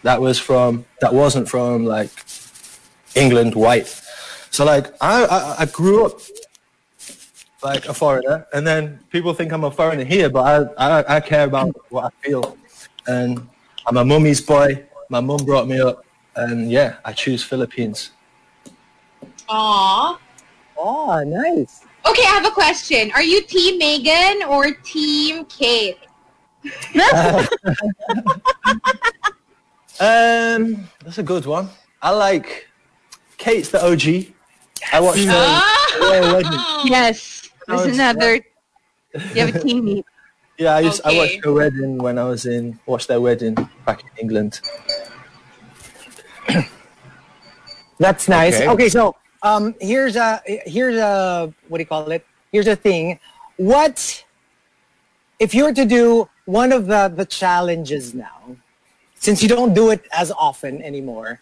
that 0.04 0.22
was 0.22 0.40
from 0.40 0.86
that 1.02 1.14
wasn't 1.14 1.50
from 1.50 1.86
like 1.86 2.12
England 3.16 3.56
white. 3.56 3.88
So 4.52 4.66
like 4.66 4.88
I, 5.02 5.26
I 5.26 5.56
I 5.60 5.66
grew 5.66 6.06
up 6.06 6.20
like 7.64 7.88
a 7.88 7.94
foreigner, 7.94 8.48
and 8.54 8.66
then 8.66 9.00
people 9.10 9.34
think 9.34 9.52
I'm 9.52 9.64
a 9.64 9.72
foreigner 9.72 10.06
here, 10.06 10.30
but 10.30 10.74
I 10.78 11.00
I, 11.00 11.16
I 11.18 11.20
care 11.20 11.46
about 11.46 11.76
what 11.90 12.06
I 12.06 12.10
feel, 12.26 12.58
and 13.08 13.48
I'm 13.88 13.98
a 13.98 14.06
mummy's 14.06 14.42
boy. 14.42 14.86
My 15.10 15.20
mum 15.20 15.44
brought 15.46 15.68
me 15.68 15.82
up, 15.82 16.06
and 16.36 16.72
yeah, 16.72 16.98
I 17.04 17.14
choose 17.14 17.44
Philippines. 17.44 18.12
Aw. 19.50 20.20
Oh, 20.78 21.24
nice. 21.26 21.82
Okay, 22.08 22.24
I 22.24 22.32
have 22.32 22.46
a 22.46 22.52
question. 22.52 23.12
Are 23.12 23.24
you 23.24 23.42
Team 23.44 23.80
Meghan 23.80 24.48
or 24.50 24.72
Team 24.84 25.46
Kate? 25.46 25.98
Um, 30.02 30.88
that's 31.04 31.18
a 31.18 31.24
good 31.24 31.46
one. 31.46 31.68
I 32.02 32.12
like 32.12 32.70
Kate's 33.38 33.70
the 33.70 33.84
OG. 33.86 34.34
I 34.94 35.02
watched 35.02 35.26
her 35.26 35.62
Royal 36.00 36.36
Wedding. 36.36 36.60
yes, 36.86 37.50
Oh, 37.68 37.76
there's 37.76 37.88
it's 37.88 37.98
another. 37.98 38.36
You 39.34 39.46
have 39.46 39.50
a 39.56 39.60
teammate. 39.60 40.06
Yeah, 40.58 40.76
I 40.76 40.80
used 40.80 41.02
I 41.04 41.10
Okay. 41.10 41.18
watched 41.18 41.44
her 41.44 41.52
wedding 41.52 41.98
when 41.98 42.18
I 42.18 42.24
was 42.24 42.46
in 42.46 42.80
watched 42.86 43.10
their 43.10 43.20
wedding 43.20 43.56
back 43.86 44.02
in 44.04 44.10
England. 44.22 44.62
That's 47.98 48.30
nice. 48.30 48.56
Okay. 48.62 48.70
Okay, 48.70 48.90
so 48.90 49.16
um, 49.44 49.76
here's 49.80 50.16
a 50.16 50.42
here's 50.46 50.98
a 50.98 51.54
what 51.68 51.78
do 51.78 51.82
you 51.82 51.88
call 51.88 52.12
it? 52.12 52.26
Here's 52.52 52.68
a 52.68 52.76
thing. 52.76 53.20
What 53.58 54.24
if 55.40 55.54
you 55.54 55.64
were 55.66 55.74
to 55.74 55.86
do 55.86 56.30
one 56.46 56.72
of 56.72 56.88
the 56.88 57.08
the 57.08 57.26
challenges 57.26 58.14
now? 58.14 58.58
since 59.20 59.44
you 59.44 59.50
don't 59.50 59.74
do 59.74 59.92
it 59.92 60.02
as 60.12 60.32
often 60.32 60.82
anymore, 60.82 61.40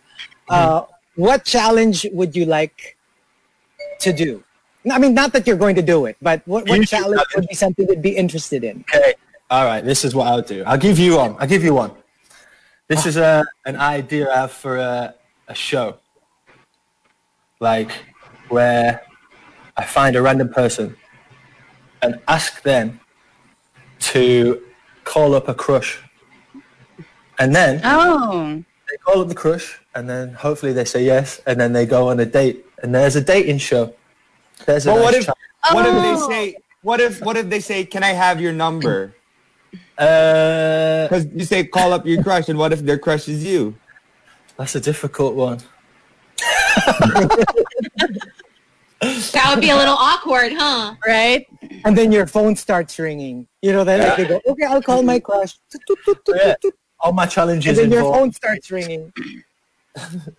uh, 0.49 0.83
what 1.15 1.45
challenge 1.45 2.05
would 2.11 2.35
you 2.35 2.45
like 2.45 2.97
to 3.99 4.11
do? 4.11 4.43
I 4.91 4.99
mean, 4.99 5.13
not 5.13 5.33
that 5.33 5.45
you're 5.45 5.57
going 5.57 5.75
to 5.75 5.81
do 5.81 6.05
it, 6.05 6.17
but 6.21 6.41
what, 6.45 6.67
what 6.67 6.87
challenge 6.87 6.89
challenge. 6.89 7.27
would 7.35 7.47
be 7.47 7.55
something 7.55 7.87
you'd 7.87 8.01
be 8.01 8.15
interested 8.15 8.63
in? 8.63 8.83
Okay. 8.93 9.13
All 9.49 9.65
right. 9.65 9.83
This 9.83 10.03
is 10.03 10.15
what 10.15 10.27
I'll 10.27 10.41
do. 10.41 10.63
I'll 10.65 10.77
give 10.77 10.97
you 10.99 11.17
one. 11.17 11.35
I'll 11.39 11.47
give 11.47 11.63
you 11.63 11.73
one. 11.73 11.91
This 12.87 13.05
is 13.05 13.17
a 13.17 13.45
an 13.65 13.75
idea 13.75 14.31
I 14.31 14.41
have 14.41 14.51
for 14.51 14.77
a, 14.77 15.13
a 15.47 15.55
show. 15.55 15.97
Like 17.59 17.91
where 18.49 19.01
I 19.75 19.83
find 19.85 20.15
a 20.15 20.21
random 20.21 20.49
person 20.49 20.95
and 22.01 22.19
ask 22.27 22.61
them 22.61 22.99
to 23.99 24.61
call 25.03 25.33
up 25.33 25.47
a 25.47 25.53
crush. 25.53 25.99
And 27.39 27.55
then 27.55 27.81
Oh. 27.83 28.63
they 28.89 28.97
call 28.97 29.21
up 29.21 29.27
the 29.29 29.35
crush 29.35 29.79
and 29.95 30.09
then 30.09 30.33
hopefully 30.33 30.73
they 30.73 30.85
say 30.85 31.03
yes 31.03 31.41
and 31.47 31.59
then 31.59 31.73
they 31.73 31.85
go 31.85 32.09
on 32.09 32.19
a 32.19 32.25
date. 32.25 32.65
And 32.83 32.93
there's 32.93 33.15
a 33.15 33.21
dating 33.21 33.57
show. 33.59 33.93
There's 34.65 34.85
a 34.85 34.91
But 34.91 35.01
what 35.01 35.13
if 35.15 35.25
challenge. 35.25 35.39
what 35.71 35.85
if 35.85 35.93
Oh. 35.95 36.01
they 36.27 36.33
say 36.35 36.55
what 36.83 36.99
if 37.01 37.21
what 37.21 37.37
if 37.37 37.49
they 37.49 37.59
say 37.59 37.83
can 37.85 38.03
I 38.03 38.13
have 38.13 38.39
your 38.39 38.53
number? 38.53 39.13
Uh, 39.97 41.03
Because 41.07 41.25
you 41.35 41.43
say 41.45 41.63
call 41.65 41.91
up 41.91 42.05
your 42.05 42.21
crush, 42.23 42.47
and 42.49 42.57
what 42.57 42.71
if 42.71 42.81
their 42.81 42.97
crush 42.99 43.27
is 43.27 43.43
you? 43.43 43.75
that's 44.57 44.75
a 44.75 44.79
difficult 44.79 45.35
one. 45.35 45.59
That 48.99 49.51
would 49.51 49.61
be 49.61 49.69
a 49.69 49.75
little 49.75 49.95
awkward, 49.95 50.53
huh? 50.53 50.95
Right? 51.05 51.45
And 51.85 51.97
then 51.97 52.11
your 52.11 52.25
phone 52.27 52.55
starts 52.55 52.97
ringing. 52.97 53.47
You 53.61 53.73
know, 53.73 53.83
then 53.83 53.99
like, 54.01 54.17
they 54.17 54.25
go, 54.25 54.41
okay, 54.47 54.65
I'll 54.65 54.81
call 54.81 55.03
my 55.03 55.19
crush. 55.19 55.59
Yeah. 56.27 56.55
All 56.99 57.11
my 57.13 57.27
challenges. 57.27 57.77
And 57.77 57.77
challenges 57.77 57.95
then 57.95 58.03
your 58.03 58.13
phone 58.13 58.31
starts 58.31 58.71
ringing. 58.71 59.13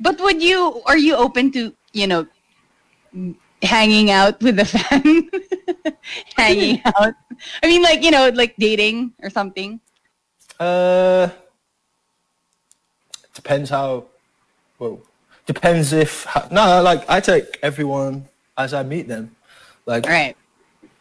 But 0.00 0.20
would 0.20 0.42
you, 0.42 0.82
are 0.86 0.98
you 0.98 1.16
open 1.16 1.50
to, 1.52 1.72
you 1.92 2.06
know, 2.06 2.26
hanging 3.62 4.10
out 4.10 4.42
with 4.42 4.56
the 4.56 4.64
fan? 4.66 5.30
hanging 6.36 6.82
out? 6.98 7.14
I 7.62 7.66
mean, 7.66 7.82
like, 7.82 8.02
you 8.02 8.10
know, 8.10 8.28
like 8.34 8.54
dating 8.58 9.14
or 9.22 9.30
something? 9.30 9.80
Uh, 10.60 11.28
depends 13.34 13.70
how. 13.70 14.04
Well, 14.78 15.00
depends 15.46 15.92
if 15.92 16.26
no. 16.50 16.82
Like 16.82 17.08
I 17.08 17.20
take 17.20 17.58
everyone 17.62 18.28
as 18.56 18.74
I 18.74 18.82
meet 18.82 19.08
them. 19.08 19.34
Like 19.86 20.06
Right. 20.06 20.36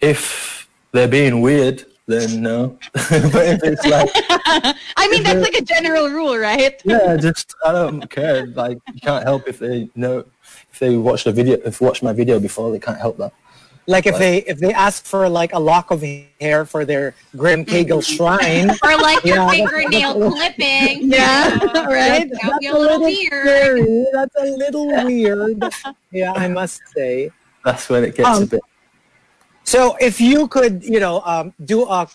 if 0.01 0.67
they're 0.91 1.07
being 1.07 1.41
weird, 1.41 1.85
then 2.07 2.41
no. 2.41 2.77
but 2.93 3.45
if 3.47 3.63
it's 3.63 3.85
like 3.85 4.09
I 4.97 5.07
mean, 5.09 5.23
that's 5.23 5.41
like 5.41 5.55
a 5.55 5.61
general 5.63 6.09
rule, 6.09 6.37
right? 6.37 6.81
yeah, 6.83 7.15
just 7.17 7.53
I 7.65 7.71
don't 7.71 8.09
care. 8.09 8.47
Like 8.47 8.77
you 8.93 8.99
can't 9.01 9.23
help 9.23 9.47
if 9.47 9.59
they 9.59 9.89
know 9.95 10.25
if 10.71 10.79
they 10.79 10.97
watched 10.97 11.25
the 11.25 11.31
video 11.31 11.57
if 11.65 11.79
watched 11.81 12.03
my 12.03 12.13
video 12.13 12.39
before 12.39 12.71
they 12.71 12.79
can't 12.79 12.99
help 12.99 13.17
that. 13.17 13.33
Like 13.85 14.05
if 14.07 14.17
they 14.17 14.37
if 14.43 14.59
they 14.59 14.73
ask 14.73 15.03
for 15.03 15.27
like 15.27 15.51
a 15.53 15.59
lock 15.59 15.91
of 15.91 16.01
hair 16.39 16.65
for 16.65 16.85
their 16.85 17.15
Graham 17.35 17.65
Caygill 17.65 18.01
shrine. 18.03 18.71
Or 18.83 18.95
like 18.97 19.23
your 19.25 19.35
Yeah, 19.43 19.49
fingernail 19.49 20.13
that's- 20.19 20.33
clipping. 20.33 21.11
Yeah, 21.11 21.59
you 21.59 21.73
know, 21.73 21.85
right? 22.01 22.29
That 22.31 22.41
would 22.45 22.59
be 22.59 22.67
a 22.67 22.77
little 22.77 23.01
weird. 23.01 23.27
scary. 23.27 24.05
That's 24.13 24.35
a 24.39 24.45
little 24.55 24.87
weird. 24.87 25.63
Yeah, 26.11 26.31
I 26.33 26.47
must 26.47 26.81
say. 26.95 27.31
That's 27.65 27.89
when 27.89 28.03
it 28.05 28.15
gets 28.15 28.29
Um, 28.29 28.43
a 28.43 28.45
bit. 28.45 28.61
So 29.65 29.95
if 29.99 30.19
you 30.21 30.47
could, 30.47 30.83
you 30.83 30.99
know, 30.99 31.21
um, 31.25 31.53
do 31.63 31.83
a 31.83 32.07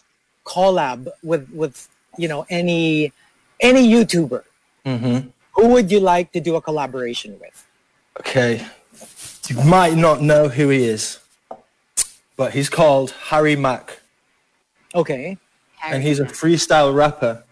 collab 0.44 1.08
with 1.22 1.48
with 1.52 1.88
you 2.16 2.28
know 2.28 2.46
any 2.48 3.12
any 3.60 3.86
YouTuber, 3.92 4.42
hmm 4.86 5.18
who 5.52 5.68
would 5.74 5.90
you 5.90 5.98
like 6.00 6.30
to 6.32 6.40
do 6.40 6.54
a 6.56 6.62
collaboration 6.62 7.36
with? 7.40 7.66
Okay, 8.20 8.64
you 9.48 9.56
might 9.64 9.96
not 9.96 10.22
know 10.22 10.48
who 10.48 10.68
he 10.68 10.84
is, 10.84 11.18
but 12.38 12.54
he's 12.54 12.70
called 12.70 13.10
Harry 13.28 13.56
Mack. 13.56 14.00
Okay. 14.94 15.36
and 15.84 16.02
he's 16.02 16.18
a 16.20 16.24
freestyle 16.24 16.94
rapper, 16.94 17.44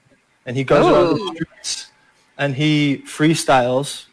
and 0.46 0.56
he 0.56 0.64
goes 0.64 0.86
around 0.86 1.14
the 1.18 1.34
streets 1.34 1.90
and 2.38 2.54
he 2.54 3.02
freestyles 3.06 4.06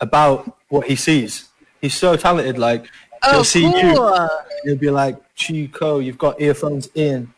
about 0.00 0.56
what 0.68 0.86
he 0.86 0.96
sees. 0.96 1.48
He's 1.80 1.94
so 1.94 2.16
talented. 2.16 2.58
Like 2.58 2.86
oh, 3.24 3.30
he'll 3.30 3.40
Oh, 3.40 3.42
see 3.42 3.64
you, 3.64 4.28
he'll 4.64 4.76
be 4.78 4.90
like, 4.90 5.16
"Chico, 5.34 5.98
you've 5.98 6.18
got 6.18 6.40
earphones 6.40 6.88
in. 6.94 7.32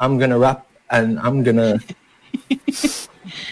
I'm 0.00 0.16
gonna 0.18 0.38
rap 0.38 0.66
and 0.90 1.18
I'm 1.20 1.42
gonna 1.42 1.80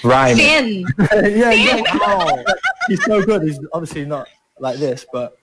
rhyme." 0.04 0.36
Finn. 0.36 0.84
yeah, 1.12 1.50
yeah. 1.50 1.82
Oh, 2.00 2.44
he's 2.88 3.04
so 3.04 3.24
good. 3.24 3.42
He's 3.42 3.58
obviously 3.72 4.04
not 4.04 4.28
like 4.58 4.78
this, 4.78 5.04
but 5.12 5.36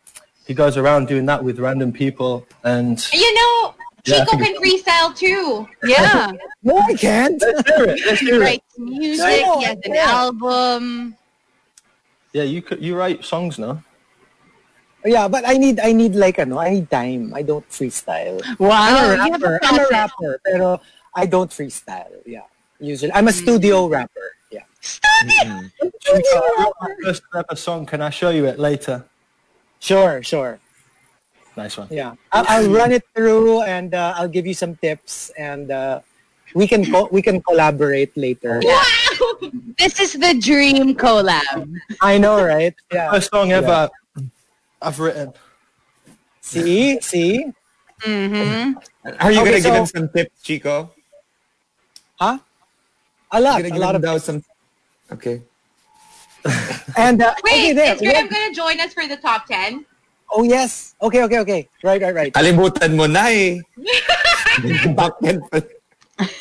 he 0.45 0.53
goes 0.53 0.77
around 0.77 1.07
doing 1.07 1.25
that 1.27 1.43
with 1.43 1.59
random 1.59 1.91
people 1.91 2.45
and. 2.63 3.05
You 3.13 3.33
know, 3.33 3.75
Yeah, 4.05 4.25
Chico 4.25 4.37
think 4.37 4.59
can 4.59 4.63
freestyle 4.63 5.15
too. 5.15 5.67
Yeah. 5.83 6.31
No, 6.65 6.77
I 6.79 6.93
can't. 6.93 7.41
Let's 7.41 7.67
hear 7.67 7.85
it. 7.85 7.99
Let's 8.05 8.19
He 8.21 8.25
hear 8.27 8.35
it. 8.35 8.45
writes 8.45 8.77
music, 8.77 9.43
No, 9.45 9.59
he 9.59 9.65
has 9.65 9.77
an 9.83 9.93
yeah. 9.93 10.11
album. 10.11 11.15
Yeah, 12.31 12.43
you 12.43 12.61
could, 12.61 12.81
you 12.81 12.95
write 12.95 13.25
songs 13.25 13.59
now. 13.59 13.83
Yeah, 15.05 15.27
but 15.27 15.43
I 15.45 15.57
need 15.57 15.79
I 15.81 15.91
need 15.91 16.15
like 16.15 16.39
ano, 16.39 16.57
I 16.57 16.69
need 16.69 16.89
time. 16.89 17.33
I 17.35 17.43
don't 17.43 17.67
freestyle. 17.67 18.39
Wow. 18.59 18.71
I'm 18.71 18.95
a 18.95 19.27
you 19.27 19.31
have 19.33 19.41
rapper. 19.41 19.59
a 19.61 19.67
I'm 19.67 19.79
a 19.79 19.87
rapper, 19.91 20.39
pero 20.45 20.79
I 21.13 21.25
don't 21.25 21.51
freestyle. 21.51 22.23
Yeah, 22.25 22.47
usually 22.79 23.11
I'm 23.11 23.27
a 23.27 23.33
studio 23.33 23.83
mm-hmm. 23.83 23.93
rapper. 23.99 24.27
Yeah. 24.51 24.63
Studio. 24.79 25.43
Mm-hmm. 25.43 25.87
Chico, 25.99 26.39
I 26.39 26.63
wrote 26.63 26.75
my 26.79 26.95
first 27.03 27.23
ever 27.35 27.55
song. 27.55 27.85
Can 27.85 28.01
I 28.01 28.09
show 28.09 28.29
you 28.31 28.45
it 28.47 28.57
later? 28.59 29.03
Sure, 29.83 30.23
sure. 30.23 30.59
Nice 31.59 31.75
one. 31.75 31.87
Yeah, 31.91 32.15
I'll, 32.31 32.45
I'll 32.47 32.69
run 32.71 32.93
it 32.95 33.03
through 33.13 33.61
and 33.67 33.93
uh, 33.93 34.15
I'll 34.15 34.31
give 34.31 34.47
you 34.47 34.53
some 34.55 34.79
tips 34.79 35.29
and 35.37 35.69
uh, 35.69 35.99
we 36.55 36.67
can 36.71 36.87
co- 36.89 37.09
we 37.11 37.21
can 37.21 37.43
collaborate 37.43 38.15
later. 38.15 38.61
Wow! 38.63 39.51
This 39.77 39.99
is 39.99 40.13
the 40.13 40.39
dream 40.39 40.95
collab. 40.95 41.67
I 41.99 42.17
know, 42.17 42.39
right? 42.41 42.73
Yeah. 42.93 43.11
First 43.11 43.29
song 43.29 43.51
ever 43.51 43.89
I've 44.81 44.99
written. 44.99 45.33
See, 46.39 46.99
see, 47.01 47.51
Mm-hmm. 48.03 48.79
Are 49.19 49.31
you 49.31 49.41
Okay, 49.41 49.51
gonna 49.51 49.61
give 49.63 49.75
him 49.75 49.85
some 49.85 50.09
tips, 50.09 50.41
Chico? 50.43 50.91
huh? 52.19 52.39
A 53.31 53.39
You're 53.39 53.43
lot, 53.43 53.59
a 53.59 53.63
give 53.63 53.77
lot 53.77 53.95
him 53.95 53.95
of. 53.95 54.01
those 54.01 54.23
some. 54.23 54.43
Okay. 55.11 55.41
And 56.97 57.21
uh, 57.21 57.33
okay, 57.39 57.71
Wait, 57.71 57.73
there. 57.73 57.95
is 57.95 58.01
Graham 58.01 58.27
going 58.27 58.49
to 58.49 58.55
join 58.55 58.79
us 58.79 58.93
for 58.93 59.07
the 59.07 59.17
top 59.17 59.47
10? 59.47 59.85
Oh 60.31 60.43
yes. 60.43 60.95
Okay, 61.01 61.23
okay, 61.23 61.39
okay. 61.39 61.69
Right, 61.83 62.01
right, 62.01 62.15
right. 62.15 62.33
Kalimutan 62.33 62.95
mo 62.95 63.05
na 63.05 63.27
eh. 63.29 63.61
Back 64.95 65.13
then 65.21 65.41
pa- 65.51 65.61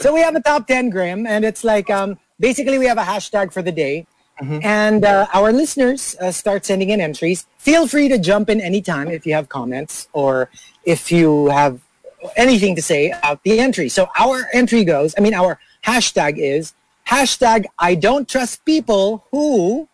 So 0.00 0.12
we 0.12 0.20
have 0.20 0.34
a 0.34 0.40
top 0.40 0.66
10, 0.66 0.90
Graham, 0.90 1.26
and 1.26 1.44
it's 1.44 1.64
like 1.64 1.90
um, 1.90 2.18
basically 2.40 2.78
we 2.78 2.86
have 2.86 2.98
a 2.98 3.04
hashtag 3.04 3.52
for 3.52 3.62
the 3.62 3.72
day. 3.72 4.06
And 4.42 5.04
uh, 5.04 5.28
our 5.32 5.52
listeners 5.52 6.16
uh, 6.20 6.32
start 6.32 6.66
sending 6.66 6.90
in 6.90 7.00
entries. 7.00 7.46
Feel 7.58 7.86
free 7.86 8.08
to 8.08 8.18
jump 8.18 8.50
in 8.50 8.60
anytime 8.60 9.06
if 9.06 9.24
you 9.24 9.34
have 9.34 9.48
comments 9.48 10.08
or 10.12 10.50
if 10.84 11.12
you 11.12 11.46
have 11.46 11.78
anything 12.36 12.74
to 12.74 12.82
say 12.82 13.10
about 13.10 13.40
the 13.44 13.60
entry. 13.60 13.88
So 13.88 14.08
our 14.18 14.48
entry 14.52 14.82
goes, 14.82 15.14
I 15.16 15.20
mean, 15.20 15.32
our 15.32 15.60
hashtag 15.84 16.38
is 16.38 16.74
hashtag 17.06 17.66
I 17.78 17.94
don't 17.94 18.28
trust 18.28 18.64
people 18.64 19.24
who. 19.30 19.86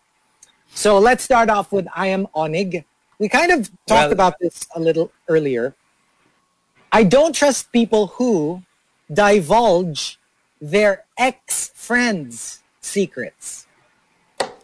So 0.79 0.97
let's 0.97 1.25
start 1.25 1.49
off 1.49 1.73
with 1.73 1.87
I 1.93 2.07
am 2.07 2.25
Onig. 2.33 2.85
We 3.19 3.27
kind 3.27 3.51
of 3.51 3.67
talked 3.85 4.07
Well- 4.07 4.11
about 4.13 4.39
this 4.39 4.65
a 4.73 4.79
little 4.79 5.11
earlier. 5.27 5.75
I 6.93 7.03
don't 7.03 7.35
trust 7.35 7.73
people 7.73 8.15
who 8.15 8.63
divulge 9.11 10.17
their 10.61 11.03
ex-friends' 11.17 12.63
secrets. 12.79 13.67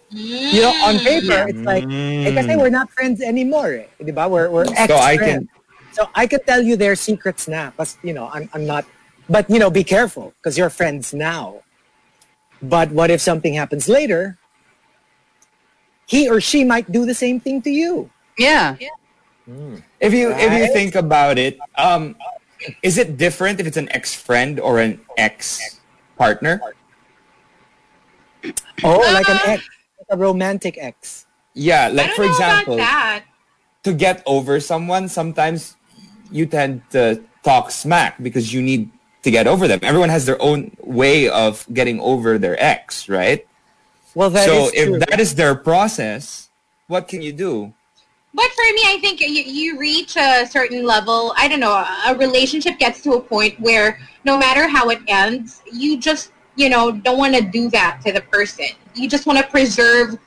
You 0.10 0.62
know, 0.62 0.74
on 0.88 1.00
paper, 1.00 1.52
it's 1.52 1.66
like, 1.68 1.84
eh, 1.84 2.32
kasi 2.32 2.56
we're 2.56 2.72
not 2.72 2.88
friends 2.96 3.20
anymore. 3.20 3.84
Eh. 3.84 4.06
Di 4.08 4.12
ba? 4.16 4.30
We're, 4.32 4.50
we're 4.50 4.72
ex-friends. 4.72 4.88
So 4.88 4.96
I 4.96 5.18
can 5.18 5.50
So 5.92 6.02
I 6.16 6.28
could 6.32 6.48
tell 6.48 6.64
you 6.64 6.80
their 6.80 6.96
secrets 6.96 7.50
now. 7.50 7.74
But, 7.76 7.92
you 8.08 8.14
know, 8.16 8.32
I'm, 8.32 8.48
I'm 8.54 8.66
not, 8.66 8.88
but, 9.28 9.50
you 9.50 9.60
know, 9.60 9.70
be 9.70 9.84
careful 9.84 10.32
because 10.40 10.58
you're 10.58 10.72
friends 10.72 11.14
now. 11.14 11.60
But 12.62 12.96
what 12.96 13.12
if 13.12 13.20
something 13.20 13.54
happens 13.54 13.90
later? 13.92 14.40
He 16.06 16.30
or 16.30 16.40
she 16.40 16.64
might 16.64 16.92
do 16.92 17.06
the 17.06 17.14
same 17.16 17.40
thing 17.40 17.62
to 17.64 17.70
you. 17.70 18.10
Yeah. 18.38 18.76
if 20.00 20.14
you 20.14 20.32
if 20.34 20.52
you 20.54 20.74
think 20.74 20.96
about 20.96 21.38
it, 21.38 21.58
um, 21.78 22.16
is 22.84 22.98
it 22.98 23.18
different 23.18 23.60
if 23.60 23.68
it's 23.68 23.78
an 23.78 23.90
ex 23.92 24.14
friend 24.14 24.60
or 24.60 24.80
an 24.80 25.02
ex 25.18 25.80
partner? 26.18 26.62
Oh, 28.84 29.00
like 29.14 29.30
an 29.30 29.40
ex, 29.46 29.64
like 30.00 30.10
a 30.10 30.18
romantic 30.18 30.78
ex. 30.78 31.26
Yeah, 31.54 31.86
I 31.86 31.88
like 31.90 32.08
don't 32.08 32.16
for 32.16 32.22
know 32.26 32.32
example, 32.32 32.74
about 32.76 32.86
that. 32.86 33.24
to 33.84 33.94
get 33.94 34.22
over 34.26 34.60
someone, 34.60 35.08
sometimes 35.10 35.76
you 36.32 36.46
tend 36.46 36.82
to 36.92 37.24
talk 37.44 37.72
smack 37.72 38.22
because 38.22 38.54
you 38.54 38.62
need 38.62 38.90
to 39.24 39.32
get 39.32 39.48
over 39.48 39.68
them. 39.68 39.80
Everyone 39.82 40.10
has 40.10 40.26
their 40.26 40.40
own 40.42 40.76
way 40.82 41.30
of 41.30 41.66
getting 41.74 42.00
over 42.00 42.38
their 42.38 42.62
ex, 42.62 43.10
right? 43.10 43.48
Well, 44.16 44.30
that 44.30 44.46
so 44.46 44.66
is 44.68 44.74
if 44.74 44.88
true. 44.88 45.00
that 45.00 45.20
is 45.20 45.36
their 45.36 45.56
process, 45.56 46.50
what 46.88 47.08
can 47.08 47.22
you 47.22 47.34
do? 47.34 47.74
But 48.34 48.52
for 48.52 48.64
me, 48.74 48.82
I 48.86 48.98
think 49.00 49.22
you, 49.22 49.28
you 49.28 49.80
reach 49.80 50.18
a 50.18 50.46
certain 50.46 50.84
level. 50.84 51.34
I 51.38 51.48
don't 51.48 51.62
know. 51.62 51.86
A 52.08 52.16
relationship 52.16 52.80
gets 52.80 53.02
to 53.04 53.14
a 53.14 53.22
point 53.22 53.60
where 53.60 54.00
no 54.26 54.38
matter 54.38 54.68
how 54.68 54.90
it 54.90 55.00
ends, 55.08 55.62
you 55.72 55.98
just 55.98 56.32
you 56.56 56.70
know 56.70 56.92
don't 56.92 57.18
want 57.18 57.36
to 57.36 57.42
do 57.42 57.70
that 57.70 58.02
to 58.06 58.12
the 58.12 58.22
person. 58.22 58.68
You 58.94 59.08
just 59.10 59.26
want 59.26 59.40
to 59.40 59.48
preserve 59.48 60.18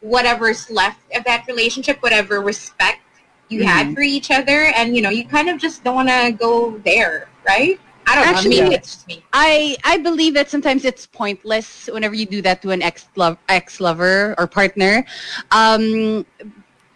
whatever's 0.00 0.70
left 0.70 1.00
of 1.14 1.24
that 1.24 1.46
relationship, 1.46 2.02
whatever 2.02 2.40
respect 2.40 3.00
you 3.48 3.64
had 3.64 3.86
mm-hmm. 3.86 3.94
for 3.94 4.00
each 4.02 4.30
other, 4.30 4.66
and 4.76 4.94
you 4.94 5.02
know 5.02 5.10
you 5.10 5.26
kind 5.26 5.48
of 5.48 5.58
just 5.58 5.84
don't 5.84 5.94
want 5.94 6.08
to 6.08 6.32
go 6.32 6.78
there, 6.78 7.28
right? 7.46 7.80
I 8.08 8.14
don't 8.16 8.26
Actually, 8.26 8.56
know. 8.56 8.62
Maybe 8.72 8.74
it's 8.80 9.06
me. 9.06 9.22
I 9.32 9.76
I 9.84 9.98
believe 9.98 10.32
that 10.34 10.48
sometimes 10.48 10.84
it's 10.84 11.04
pointless 11.06 11.88
whenever 11.92 12.14
you 12.16 12.24
do 12.26 12.40
that 12.42 12.62
to 12.62 12.70
an 12.72 12.80
ex 12.80 13.06
love 13.16 13.36
ex 13.48 13.80
lover 13.80 14.34
or 14.38 14.46
partner. 14.48 15.04
Um 15.52 16.24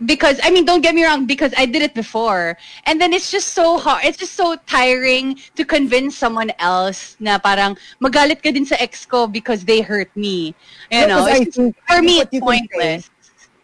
because 0.05 0.41
I 0.43 0.51
mean 0.51 0.65
don't 0.65 0.81
get 0.83 0.97
me 0.97 1.05
wrong 1.05 1.27
because 1.27 1.55
I 1.57 1.63
did 1.65 1.79
it 1.83 1.95
before 1.95 2.59
and 2.91 2.99
then 3.01 3.13
it's 3.13 3.31
just 3.31 3.55
so 3.55 3.79
hard 3.79 4.03
it's 4.03 4.19
just 4.19 4.35
so 4.35 4.57
tiring 4.67 5.39
to 5.55 5.63
convince 5.65 6.19
someone 6.19 6.51
else 6.59 7.15
na 7.23 7.39
parang 7.39 7.79
magalit 8.03 8.43
ka 8.43 8.51
din 8.51 8.67
sa 8.67 8.75
ex 8.83 9.07
ko 9.07 9.29
because 9.31 9.63
they 9.63 9.79
hurt 9.79 10.11
me 10.19 10.59
you 10.91 11.07
No, 11.07 11.07
know 11.07 11.19
'cause 11.23 11.39
I 11.39 11.45
think- 11.47 11.77
for 11.87 12.03
me 12.03 12.19
it's 12.19 12.35
can 12.35 12.41
say- 12.41 12.47
pointless 12.51 13.03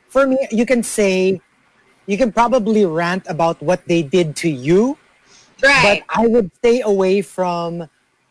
For 0.08 0.24
me, 0.30 0.38
you 0.50 0.64
can 0.64 0.80
say, 0.82 1.36
you 2.08 2.16
can 2.16 2.32
probably 2.32 2.86
rant 2.88 3.28
about 3.28 3.60
what 3.60 3.84
they 3.84 4.00
did 4.00 4.32
to 4.40 4.48
you, 4.48 4.96
Right. 5.62 6.02
but 6.08 6.20
I 6.22 6.26
would 6.26 6.50
stay 6.56 6.80
away 6.82 7.22
from 7.22 7.78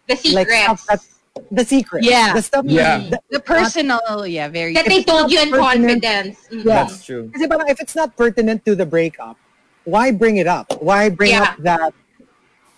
the 0.08 0.16
like 0.34 0.48
secrets 0.48 0.82
stuff 0.84 0.86
that 0.88 1.02
the 1.52 1.66
secret. 1.66 2.04
Yeah. 2.04 2.34
The 2.34 2.42
stuff 2.42 2.66
Yeah. 2.68 2.98
that- 3.12 3.24
the 3.30 3.40
personal 3.40 4.26
yeah 4.26 4.48
very 4.48 4.74
that 4.74 4.86
they 4.86 5.04
told 5.04 5.32
you 5.32 5.40
in 5.42 5.52
pertinent- 5.52 6.02
confidence. 6.04 6.38
Yeah. 6.50 6.64
That's 6.86 7.06
true. 7.06 7.30
Kasi 7.34 7.46
parang 7.48 7.68
if 7.70 7.80
it's 7.80 7.96
not 7.96 8.16
pertinent 8.18 8.66
to 8.66 8.74
the 8.76 8.86
breakup, 8.86 9.38
why 9.86 10.12
bring 10.12 10.38
it 10.38 10.48
up? 10.48 10.74
Why 10.82 11.10
bring 11.10 11.32
Yeah. 11.32 11.44
up 11.44 11.58
that, 11.64 11.94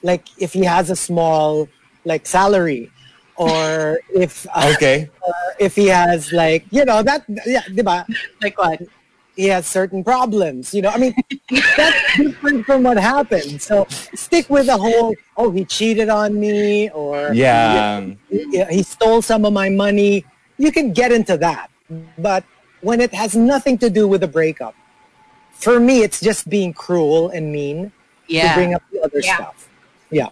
like, 0.04 0.26
if 0.38 0.54
he 0.54 0.64
has 0.66 0.90
a 0.90 0.96
small, 0.96 1.68
like, 2.06 2.26
salary, 2.28 2.92
or 3.38 4.00
if 4.14 4.46
uh, 4.54 4.74
Okay. 4.76 5.10
if 5.60 5.76
he 5.76 5.88
has 5.88 6.32
like, 6.34 6.66
you 6.72 6.84
know, 6.86 7.02
that 7.02 7.24
yeah, 7.48 7.64
diba? 7.72 8.04
like 8.44 8.58
what 8.60 8.82
He 9.40 9.46
has 9.46 9.66
certain 9.66 10.04
problems, 10.04 10.74
you 10.74 10.82
know. 10.82 10.90
I 10.90 10.98
mean, 10.98 11.16
that's 11.78 12.18
different 12.18 12.66
from 12.66 12.84
what 12.84 12.98
happened. 12.98 13.62
So 13.62 13.88
stick 14.14 14.50
with 14.50 14.66
the 14.66 14.76
whole, 14.76 15.16
oh, 15.38 15.50
he 15.50 15.64
cheated 15.64 16.10
on 16.10 16.38
me, 16.38 16.90
or 16.90 17.32
Yeah. 17.34 18.02
he, 18.30 18.66
he 18.70 18.84
stole 18.84 19.22
some 19.22 19.46
of 19.46 19.54
my 19.54 19.70
money. 19.70 20.26
You 20.58 20.74
can 20.74 20.92
get 20.92 21.14
into 21.14 21.38
that. 21.38 21.70
But 22.18 22.44
when 22.82 23.00
it 23.00 23.14
has 23.14 23.34
nothing 23.34 23.78
to 23.78 23.90
do 23.90 24.10
with 24.10 24.20
the 24.20 24.28
breakup, 24.28 24.76
for 25.54 25.80
me, 25.80 26.04
it's 26.04 26.20
just 26.20 26.50
being 26.50 26.74
cruel 26.74 27.30
and 27.30 27.50
mean 27.50 27.94
to 28.28 28.54
bring 28.56 28.74
up 28.74 28.84
the 28.92 29.00
other 29.00 29.22
Yeah. 29.22 29.36
stuff. 29.36 29.70
Yeah. 30.12 30.30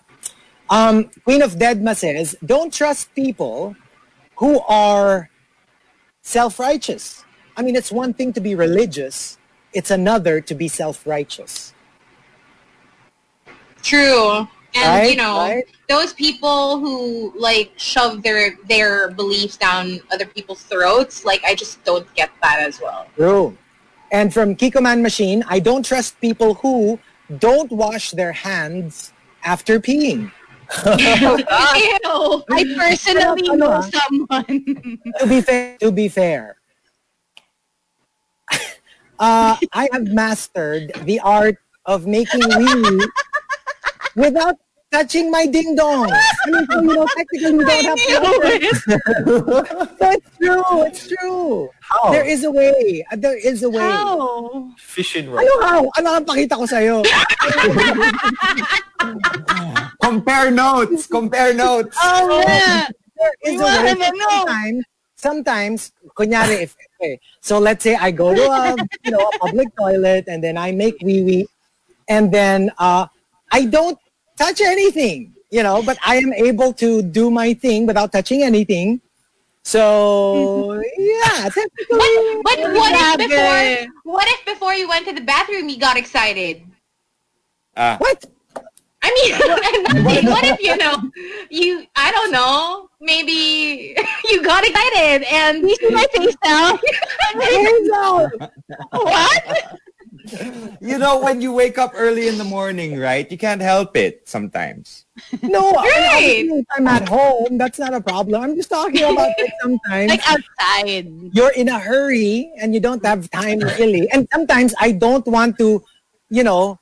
Um, 0.70 1.10
Queen 1.24 1.42
of 1.42 1.56
Deadma 1.56 1.96
says, 1.96 2.36
don't 2.46 2.74
trust 2.74 3.16
people 3.16 3.74
who 4.36 4.60
are 4.68 5.30
self-righteous. 6.24 7.24
I 7.58 7.64
mean, 7.64 7.76
it's 7.76 7.92
one 7.92 8.14
thing 8.14 8.32
to 8.34 8.40
be 8.40 8.54
religious. 8.54 9.38
It's 9.74 9.90
another 9.90 10.40
to 10.42 10.56
be 10.56 10.68
self-righteous. 10.68 11.74
True. 13.82 14.48
And 14.76 14.86
Right, 14.86 15.10
you 15.12 15.18
know, 15.18 15.38
right. 15.38 15.66
those 15.90 16.14
people 16.14 16.80
who 16.80 17.34
like 17.36 17.72
shove 17.78 18.22
their 18.22 18.58
their 18.68 19.10
beliefs 19.10 19.58
down 19.58 20.00
other 20.12 20.26
people's 20.26 20.62
throats, 20.62 21.26
like 21.26 21.42
I 21.44 21.56
just 21.56 21.84
don't 21.84 22.06
get 22.14 22.30
that 22.44 22.60
as 22.60 22.80
well. 22.80 23.08
True. 23.16 23.58
And 24.12 24.32
from 24.34 24.56
Kiko 24.56 24.82
Man 24.82 25.02
Machine, 25.02 25.44
I 25.48 25.60
don't 25.60 25.84
trust 25.84 26.20
people 26.22 26.56
who 26.56 27.00
don't 27.40 27.72
wash 27.72 28.12
their 28.12 28.32
hands 28.34 29.14
after 29.44 29.80
peeing. 29.80 30.32
Ew. 30.86 31.44
I 32.52 32.64
personally 32.78 33.56
know 33.56 33.82
someone 33.82 35.00
to 35.20 35.28
be 35.28 35.42
fair, 35.42 35.78
to 35.80 35.92
be 35.92 36.08
fair, 36.10 36.57
uh, 39.20 39.58
I 39.74 39.90
have 39.92 40.08
mastered 40.08 40.92
the 41.04 41.20
art 41.20 41.58
of 41.86 42.06
making 42.06 42.42
wee 42.58 43.08
without 44.16 44.56
touching 44.92 45.32
my 45.32 45.46
ding 45.46 45.76
dong. 45.76 46.10
I 46.12 46.22
mean, 46.48 46.66
so, 46.66 46.82
you 46.82 46.94
know, 46.94 47.08
technically 47.16 47.52
you 47.52 47.64
don't 47.66 47.86
have 47.86 47.98
to. 47.98 49.88
That's 50.00 50.30
true. 50.38 50.84
It's 50.86 51.08
true. 51.08 51.70
How? 51.82 52.12
There 52.12 52.26
is 52.26 52.44
a 52.44 52.52
way. 52.52 53.06
There 53.18 53.38
is 53.38 53.64
a 53.64 53.70
way. 53.70 53.80
How? 53.80 54.72
Fishing 54.78 55.32
rod. 55.32 55.44
Ano 55.44 55.62
how? 55.62 55.92
Ano 55.98 56.10
ang 56.18 56.26
pakita 56.26 56.56
ko 56.56 56.66
sa'yo? 56.66 57.04
Compare 60.02 60.52
notes. 60.52 61.08
Compare 61.08 61.54
notes. 61.54 61.98
Oh, 62.02 62.44
yeah. 62.48 62.88
there 63.18 63.34
is 63.44 63.62
a 63.62 63.66
way. 63.66 63.96
Sometimes, 63.96 64.86
sometimes, 65.18 65.92
kunyari, 66.16 66.62
if, 66.64 66.78
okay, 67.02 67.20
so 67.42 67.60
let's 67.60 67.84
say 67.84 67.96
I 67.96 68.12
go 68.12 68.34
to 68.34 68.42
a, 68.50 68.76
you 69.04 69.12
know, 69.12 69.30
a 69.34 69.38
public 69.40 69.68
toilet 69.76 70.26
and 70.28 70.44
then 70.44 70.58
I 70.58 70.72
make 70.72 70.96
wee 71.02 71.24
wee 71.24 71.48
and 72.08 72.32
then 72.32 72.72
uh, 72.78 73.08
I 73.52 73.66
don't 73.66 73.98
touch 74.38 74.62
anything, 74.62 75.34
you 75.50 75.64
know, 75.64 75.82
but 75.84 75.98
I 76.06 76.18
am 76.18 76.32
able 76.34 76.72
to 76.74 77.02
do 77.02 77.30
my 77.30 77.54
thing 77.54 77.86
without 77.86 78.12
touching 78.12 78.44
anything. 78.44 79.02
So, 79.64 80.82
yeah, 80.98 81.50
technically, 81.50 82.40
But 82.48 82.58
what 82.72 82.94
if 82.96 83.28
before 83.28 84.14
what 84.14 84.28
if 84.30 84.46
before 84.46 84.74
you 84.74 84.88
went 84.88 85.06
to 85.08 85.14
the 85.14 85.20
bathroom 85.20 85.68
you 85.68 85.78
got 85.78 85.98
excited? 85.98 86.64
Ah. 87.76 87.98
what? 88.00 88.26
I 89.08 89.12
mean, 89.18 89.34
nothing. 90.04 90.26
what 90.32 90.44
if 90.46 90.60
you 90.62 90.76
know 90.78 90.98
you? 91.50 91.86
I 91.96 92.12
don't 92.12 92.32
know. 92.32 92.90
Maybe 93.00 93.96
you 94.32 94.44
got 94.44 94.64
excited 94.68 95.24
and 95.32 95.70
you 95.70 95.76
see 95.76 95.92
my 95.92 96.06
face 96.16 96.36
now 96.44 96.78
what? 98.92 99.44
You 100.82 100.98
know, 100.98 101.20
when 101.20 101.42
you 101.42 101.54
wake 101.54 101.78
up 101.78 101.92
early 101.96 102.28
in 102.28 102.38
the 102.38 102.44
morning, 102.44 103.00
right? 103.00 103.30
You 103.32 103.38
can't 103.38 103.62
help 103.62 103.96
it 103.96 104.28
sometimes. 104.28 105.06
No, 105.42 105.74
I 105.78 105.88
Right. 106.14 106.46
mean, 106.46 106.60
if 106.60 106.66
I'm 106.76 106.88
at 106.88 107.08
home, 107.08 107.58
that's 107.58 107.80
not 107.80 107.94
a 107.94 108.02
problem. 108.02 108.42
I'm 108.42 108.56
just 108.56 108.70
talking 108.70 109.04
about 109.04 109.16
like 109.16 109.54
sometimes. 109.62 110.10
like 110.10 110.22
outside 110.28 111.08
you're 111.34 111.52
in 111.54 111.70
a 111.70 111.80
hurry 111.80 112.52
and 112.60 112.74
you 112.74 112.80
don't 112.80 113.04
have 113.06 113.30
time 113.32 113.60
really. 113.60 114.10
And 114.12 114.28
sometimes 114.34 114.74
I 114.80 114.92
don't 114.92 115.26
want 115.28 115.58
to, 115.60 115.84
you 116.30 116.44
know, 116.44 116.80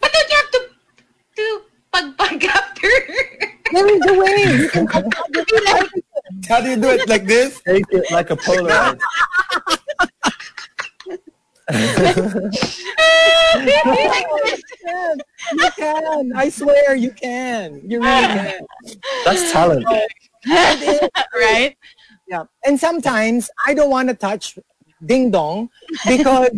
But 0.00 0.12
don't 0.12 0.30
you 0.30 0.36
have 0.36 0.50
to 0.52 0.58
to 0.58 0.65
pagpag 1.96 2.44
after? 2.44 2.88
there 3.72 3.88
is 3.88 4.06
a 4.06 4.14
way. 4.14 4.62
You 4.62 4.68
can 4.68 4.86
How 6.48 6.60
do 6.60 6.70
you 6.70 6.76
do 6.76 6.90
it? 6.90 7.08
Like 7.08 7.26
this? 7.26 7.60
Take 7.62 7.84
it 7.90 8.10
like 8.10 8.30
a 8.30 8.36
Polaroid. 8.36 9.00
you 11.68 11.68
can. 14.84 15.18
You 15.52 15.70
can. 15.76 16.32
I 16.36 16.48
swear 16.48 16.94
you 16.94 17.10
can. 17.12 17.80
You 17.84 18.02
really 18.02 18.26
can. 18.26 18.60
That's 19.24 19.52
talent. 19.52 19.86
right 21.34 21.76
Yeah. 22.28 22.44
And 22.64 22.78
sometimes 22.78 23.50
I 23.66 23.74
don't 23.74 23.90
want 23.90 24.08
to 24.08 24.14
touch 24.14 24.58
ding 25.04 25.30
dong 25.30 25.70
because 26.06 26.50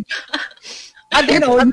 you 1.29 1.41
know, 1.41 1.59
other 1.59 1.73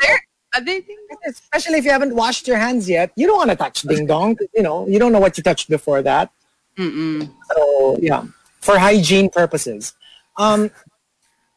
other 0.56 0.82
things 0.82 1.06
especially 1.28 1.80
if 1.80 1.86
you 1.86 1.92
haven't 1.92 2.16
washed 2.16 2.48
your 2.48 2.58
hands 2.58 2.90
yet, 2.90 3.12
you 3.16 3.28
don't 3.28 3.38
want 3.38 3.50
to 3.50 3.56
touch 3.56 3.82
ding 3.82 4.06
dong. 4.06 4.38
You 4.54 4.64
know, 4.64 4.88
you 4.88 5.00
don't 5.00 5.12
know 5.12 5.20
what 5.20 5.38
you 5.38 5.44
touched 5.44 5.70
before 5.70 6.02
that. 6.02 6.32
Mm-mm. 6.78 7.32
So 7.52 7.98
yeah, 8.02 8.26
for 8.62 8.78
hygiene 8.78 9.30
purposes. 9.30 9.94
Um, 10.38 10.72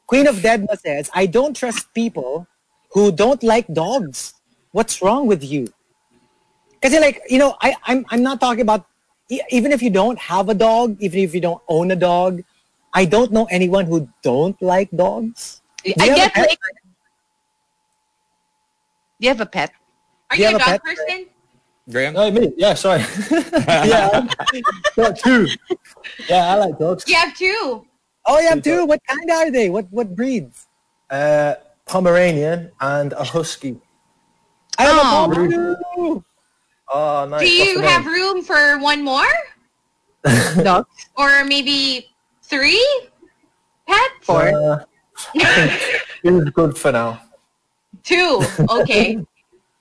Queen 0.06 0.26
of 0.26 0.36
Deadma 0.36 0.78
says, 0.78 1.10
"I 1.14 1.26
don't 1.26 1.54
trust 1.56 1.92
people 1.94 2.46
who 2.92 3.12
don't 3.12 3.42
like 3.42 3.66
dogs. 3.72 4.34
What's 4.72 5.02
wrong 5.02 5.26
with 5.26 5.44
you?" 5.44 5.68
Because 6.80 6.98
like 7.00 7.20
you 7.28 7.38
know, 7.38 7.56
I 7.60 7.74
I'm 7.84 8.06
I'm 8.10 8.22
not 8.22 8.40
talking 8.40 8.62
about 8.62 8.86
even 9.50 9.72
if 9.72 9.82
you 9.82 9.90
don't 9.90 10.18
have 10.18 10.48
a 10.48 10.54
dog, 10.54 10.96
even 11.00 11.20
if 11.20 11.34
you 11.34 11.40
don't 11.40 11.62
own 11.68 11.90
a 11.90 11.96
dog. 11.96 12.42
I 12.94 13.04
don't 13.04 13.30
know 13.30 13.46
anyone 13.50 13.84
who 13.84 14.08
don't 14.22 14.60
like 14.62 14.90
dogs. 14.90 15.60
Do 15.84 15.92
I 16.00 16.08
get 16.08 16.34
like 16.36 16.58
do 19.20 19.26
you 19.26 19.28
have 19.28 19.40
a 19.40 19.46
pet 19.46 19.72
Are 20.30 20.36
You 20.36 20.44
you, 20.44 20.48
a 20.56 20.58
dog 20.58 20.68
pet? 20.68 20.82
person? 20.82 21.26
Graham? 21.90 22.14
No, 22.14 22.30
me. 22.30 22.52
Yeah, 22.56 22.74
sorry. 22.74 23.00
yeah, 23.66 24.26
got 24.94 25.18
two. 25.18 25.48
Yeah, 26.28 26.52
I 26.52 26.54
like 26.56 26.78
dogs. 26.78 27.04
You 27.08 27.16
have 27.16 27.34
two. 27.34 27.86
Oh, 28.26 28.38
you 28.38 28.48
have 28.48 28.62
two. 28.62 28.84
What 28.84 29.00
kind 29.08 29.30
are 29.30 29.50
they? 29.50 29.70
What 29.70 29.86
what 29.90 30.14
breeds? 30.14 30.66
Uh, 31.08 31.54
Pomeranian 31.86 32.70
and 32.80 33.14
a 33.14 33.24
husky. 33.24 33.80
I 34.76 34.82
have 34.84 34.98
Oh. 35.00 35.00
a 35.00 35.34
Pomeranian. 35.34 35.76
Oh, 36.92 37.26
nice. 37.28 37.40
Do 37.40 37.48
you 37.48 37.80
have 37.80 38.04
name? 38.04 38.12
room 38.12 38.42
for 38.44 38.78
one 38.80 39.02
more? 39.02 39.32
Ducks? 40.62 41.08
Or 41.16 41.42
maybe 41.44 42.10
three 42.42 42.84
pets? 43.88 44.28
Uh, 44.28 44.84
I 45.36 45.68
think 45.78 46.02
two 46.22 46.52
good 46.52 46.76
for 46.76 46.92
now. 46.92 47.20
Two. 48.10 48.32
Okay. 48.78 49.18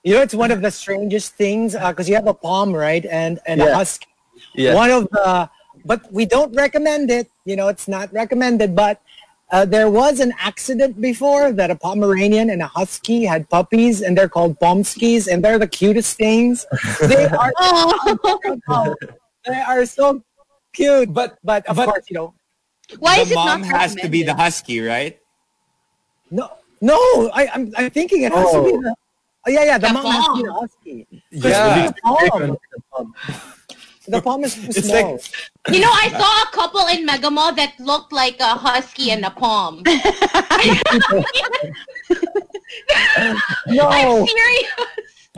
You 0.07 0.13
know, 0.13 0.21
it's 0.21 0.33
one 0.45 0.51
of 0.55 0.61
the 0.61 0.71
strangest 0.71 1.33
things 1.35 1.73
because 1.75 2.07
you 2.07 2.15
have 2.15 2.27
a 2.27 2.33
palm, 2.33 2.71
right, 2.71 3.03
and 3.21 3.39
and 3.45 3.59
a 3.59 3.65
Yeah. 3.65 3.75
husky. 3.75 4.07
Yeah. 4.55 4.73
One 4.73 4.91
of 4.97 5.03
the, 5.11 5.49
but 5.83 5.99
we 6.13 6.23
don't 6.25 6.55
recommend 6.55 7.11
it. 7.11 7.27
You 7.43 7.57
know, 7.59 7.67
it's 7.67 7.89
not 7.89 8.07
recommended. 8.13 8.71
But 8.73 9.01
uh, 9.51 9.65
there 9.65 9.89
was 9.91 10.21
an 10.21 10.31
accident 10.39 11.01
before 11.01 11.51
that 11.59 11.71
a 11.71 11.75
Pomeranian 11.75 12.47
and 12.53 12.61
a 12.61 12.67
husky 12.71 13.25
had 13.25 13.49
puppies, 13.49 13.99
and 14.01 14.15
they're 14.17 14.29
called 14.37 14.55
Pomskis, 14.63 15.27
and 15.27 15.43
they're 15.43 15.59
the 15.59 15.67
cutest 15.67 16.15
things. 16.15 16.63
They 17.03 17.25
are. 17.43 17.51
they 19.45 19.59
are 19.59 19.85
so 19.85 20.23
cute. 20.71 21.13
But 21.13 21.35
But 21.43 21.65
of 21.67 21.75
but 21.75 21.85
course, 21.89 22.05
you 22.09 22.15
know, 22.15 22.33
Why 22.99 23.15
the 23.17 23.21
is 23.27 23.31
it 23.31 23.35
mom 23.35 23.61
not 23.61 23.75
has 23.75 23.91
to 23.95 24.07
be 24.07 24.23
the 24.23 24.35
husky, 24.35 24.79
right? 24.79 25.19
no, 26.31 26.47
no. 26.81 26.97
I, 27.33 27.47
I'm 27.53 27.71
I'm 27.77 27.89
thinking 27.89 28.23
it 28.23 28.33
has 28.33 28.51
to 28.51 28.63
be 28.63 28.71
Oh. 28.73 28.81
the. 28.81 28.95
Oh 29.47 29.51
yeah, 29.51 29.63
yeah. 29.63 29.77
The, 29.77 29.87
The 29.87 29.93
mom 29.93 30.05
has 30.11 30.25
to 30.25 30.33
be 30.35 30.41
the 30.43 30.49
palm. 30.49 30.59
husky. 30.61 31.07
Yeah. 31.31 31.91
The 31.91 32.57
palm. 32.91 33.13
The 34.09 34.21
palm 34.21 34.43
is 34.45 34.55
too 34.55 34.61
It's 34.69 34.87
small. 34.87 35.13
like 35.13 35.21
You 35.75 35.81
know, 35.81 35.91
I 35.91 36.07
saw 36.09 36.43
a 36.47 36.51
couple 36.55 36.87
in 36.87 37.05
Mega 37.05 37.29
Mall 37.29 37.53
that 37.55 37.73
looked 37.79 38.13
like 38.13 38.39
a 38.39 38.55
husky 38.55 39.11
and 39.11 39.25
a 39.25 39.29
palm. 39.31 39.83
no. 43.67 43.87
I'm 43.87 44.27
serious. 44.27 44.71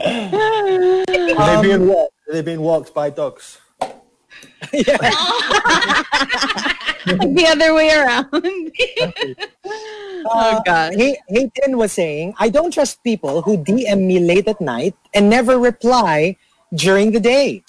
Are 0.00 1.04
they 1.06 1.34
Um, 1.36 1.62
being 1.62 1.86
walked? 1.88 2.14
Are 2.28 2.32
they 2.34 2.42
being 2.42 2.60
walked 2.62 2.94
by 2.94 3.10
dogs? 3.10 3.58
Yeah. 4.72 4.96
the 7.06 7.46
other 7.48 7.74
way 7.74 7.90
around. 7.90 8.28
oh 10.26 10.62
god. 10.64 10.94
Hey, 10.94 11.18
Hayden 11.28 11.76
was 11.76 11.92
saying, 11.92 12.34
I 12.38 12.48
don't 12.48 12.72
trust 12.72 13.02
people 13.02 13.42
who 13.42 13.58
DM 13.58 14.06
me 14.06 14.20
late 14.20 14.48
at 14.48 14.60
night 14.60 14.94
and 15.14 15.30
never 15.30 15.58
reply 15.58 16.36
during 16.74 17.12
the 17.12 17.20
day. 17.20 17.62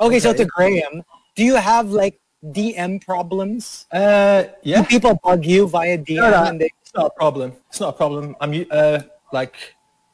Okay, 0.00 0.20
so 0.20 0.32
to 0.32 0.44
Graham, 0.44 1.02
do 1.34 1.44
you 1.44 1.56
have 1.56 1.90
like 1.90 2.20
DM 2.44 3.04
problems? 3.04 3.86
Uh, 3.90 4.42
Do 4.42 4.50
yeah. 4.62 4.84
people 4.84 5.18
bug 5.22 5.44
you 5.44 5.68
via 5.68 5.98
DM? 5.98 6.16
No, 6.16 6.30
no, 6.30 6.44
and 6.44 6.60
they, 6.60 6.70
it's 6.82 6.94
not 6.94 7.06
a 7.06 7.10
problem. 7.10 7.52
It's 7.68 7.80
not 7.80 7.94
a 7.94 7.96
problem. 7.96 8.36
I'm 8.40 8.66
uh, 8.70 9.00
like, 9.32 9.54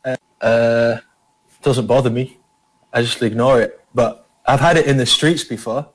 uh, 0.04 0.16
uh, 0.40 0.98
doesn't 1.62 1.86
bother 1.86 2.10
me. 2.10 2.38
I 2.92 3.02
just 3.02 3.22
ignore 3.22 3.60
it. 3.60 3.80
But 3.94 4.21
I've 4.46 4.60
had 4.60 4.76
it 4.76 4.86
in 4.86 4.96
the 4.96 5.06
streets 5.06 5.44
before. 5.44 5.88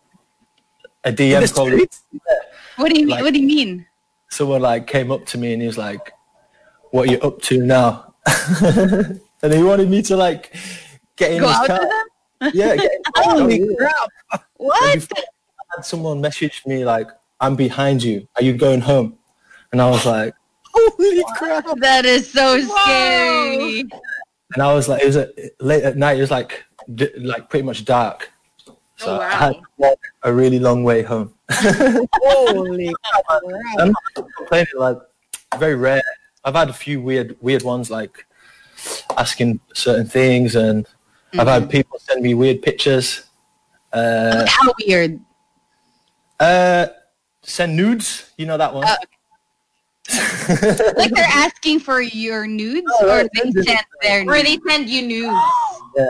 A 1.04 1.12
DM 1.12 1.54
called 1.54 1.70
streets? 1.74 2.04
What 2.78 2.92
do 2.94 3.00
you 3.00 3.08
Like- 3.08 3.24
what 3.24 3.34
do 3.34 3.40
you 3.40 3.48
mean? 3.48 3.86
someone 4.30 4.62
like 4.62 4.86
came 4.88 5.10
up 5.12 5.26
to 5.26 5.38
me 5.38 5.54
and 5.54 5.62
he 5.62 5.68
was 5.68 5.78
like, 5.78 6.12
"What 6.92 7.08
are 7.08 7.12
you 7.14 7.20
up 7.20 7.42
to 7.44 7.62
now?" 7.66 8.14
and 8.62 9.54
he 9.54 9.64
wanted 9.64 9.90
me 9.90 10.02
to 10.04 10.18
like 10.18 10.54
get 11.16 11.32
in 11.32 11.40
Go 11.42 11.48
his 11.48 11.58
out 11.58 11.68
car. 11.68 11.80
to? 11.80 12.52
Yeah, 12.54 12.76
get 12.76 12.92
in. 12.92 13.02
Holy 13.16 13.60
Yeah. 13.62 13.76
crap! 13.78 14.44
What? 14.58 15.08
had 15.76 15.86
someone 15.86 16.20
message 16.22 16.62
me 16.66 16.84
like, 16.86 17.08
"I'm 17.40 17.56
behind 17.56 18.04
you. 18.04 18.28
Are 18.36 18.44
you 18.44 18.54
going 18.54 18.82
home?" 18.82 19.18
And 19.72 19.82
I 19.82 19.90
was 19.90 20.06
like, 20.06 20.34
"Holy 20.74 21.24
crap!" 21.38 21.66
That 21.80 22.06
is 22.06 22.30
so 22.32 22.60
scary. 22.62 23.86
And 24.54 24.62
I 24.64 24.74
was 24.74 24.88
like, 24.90 25.02
it 25.04 25.08
was 25.08 25.16
at, 25.18 25.30
late 25.62 25.84
at 25.84 25.98
night. 25.98 26.18
It 26.18 26.22
was 26.22 26.32
like, 26.32 26.64
d- 26.96 27.10
like 27.18 27.50
pretty 27.50 27.64
much 27.66 27.84
dark. 27.86 28.30
So 28.98 29.16
Oh, 29.16 29.20
I 29.20 29.30
had 29.30 29.54
to 29.54 29.62
walk 29.78 30.00
a 30.24 30.34
really 30.34 30.60
long 30.60 30.84
way 30.84 31.02
home. 31.04 31.34
Holy 31.52 32.94
crap! 33.04 33.42
I'm 33.80 33.92
not 33.92 34.26
complaining. 34.36 34.68
Like, 34.76 34.98
very 35.60 35.76
rare. 35.76 36.02
I've 36.44 36.56
had 36.56 36.70
a 36.70 36.74
few 36.74 37.00
weird, 37.02 37.38
weird 37.42 37.62
ones, 37.64 37.90
like 37.92 38.26
asking 39.18 39.60
certain 39.74 40.08
things, 40.08 40.56
and 40.56 40.86
I've 41.34 41.40
Mm-hmm. 41.40 41.48
had 41.50 41.70
people 41.70 42.00
send 42.00 42.22
me 42.24 42.34
weird 42.34 42.62
pictures. 42.62 43.24
Uh, 43.94 44.46
How 44.48 44.72
weird. 44.86 45.20
uh, 46.40 46.88
send 47.44 47.76
nudes. 47.76 48.32
You 48.38 48.46
know 48.48 48.58
that 48.58 48.74
one. 48.74 48.86
Uh, 48.88 48.96
Like 50.96 51.12
they're 51.12 51.26
asking 51.28 51.82
for 51.82 52.00
your 52.02 52.48
nudes 52.48 52.88
Oh, 53.02 53.10
or 53.12 53.28
they 53.36 53.52
sent 53.62 53.86
their 54.02 54.24
nudes? 54.24 54.44
they 54.44 54.58
send 54.68 54.90
you 54.90 55.02
news. 55.04 55.38
Yeah. 55.98 56.06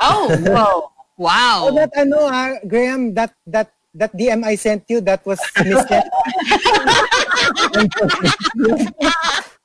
Oh. 0.00 0.28
Whoa. 0.44 0.92
Wow. 1.18 1.66
Oh, 1.68 1.74
that 1.74 1.90
ano, 1.98 2.18
ah, 2.30 2.54
Graham, 2.66 3.12
that 3.14 3.34
that 3.50 3.72
that 3.94 4.14
DM 4.16 4.44
I 4.46 4.54
sent 4.54 4.84
you, 4.88 5.00
that 5.02 5.26
was 5.26 5.40
missed. 5.66 5.90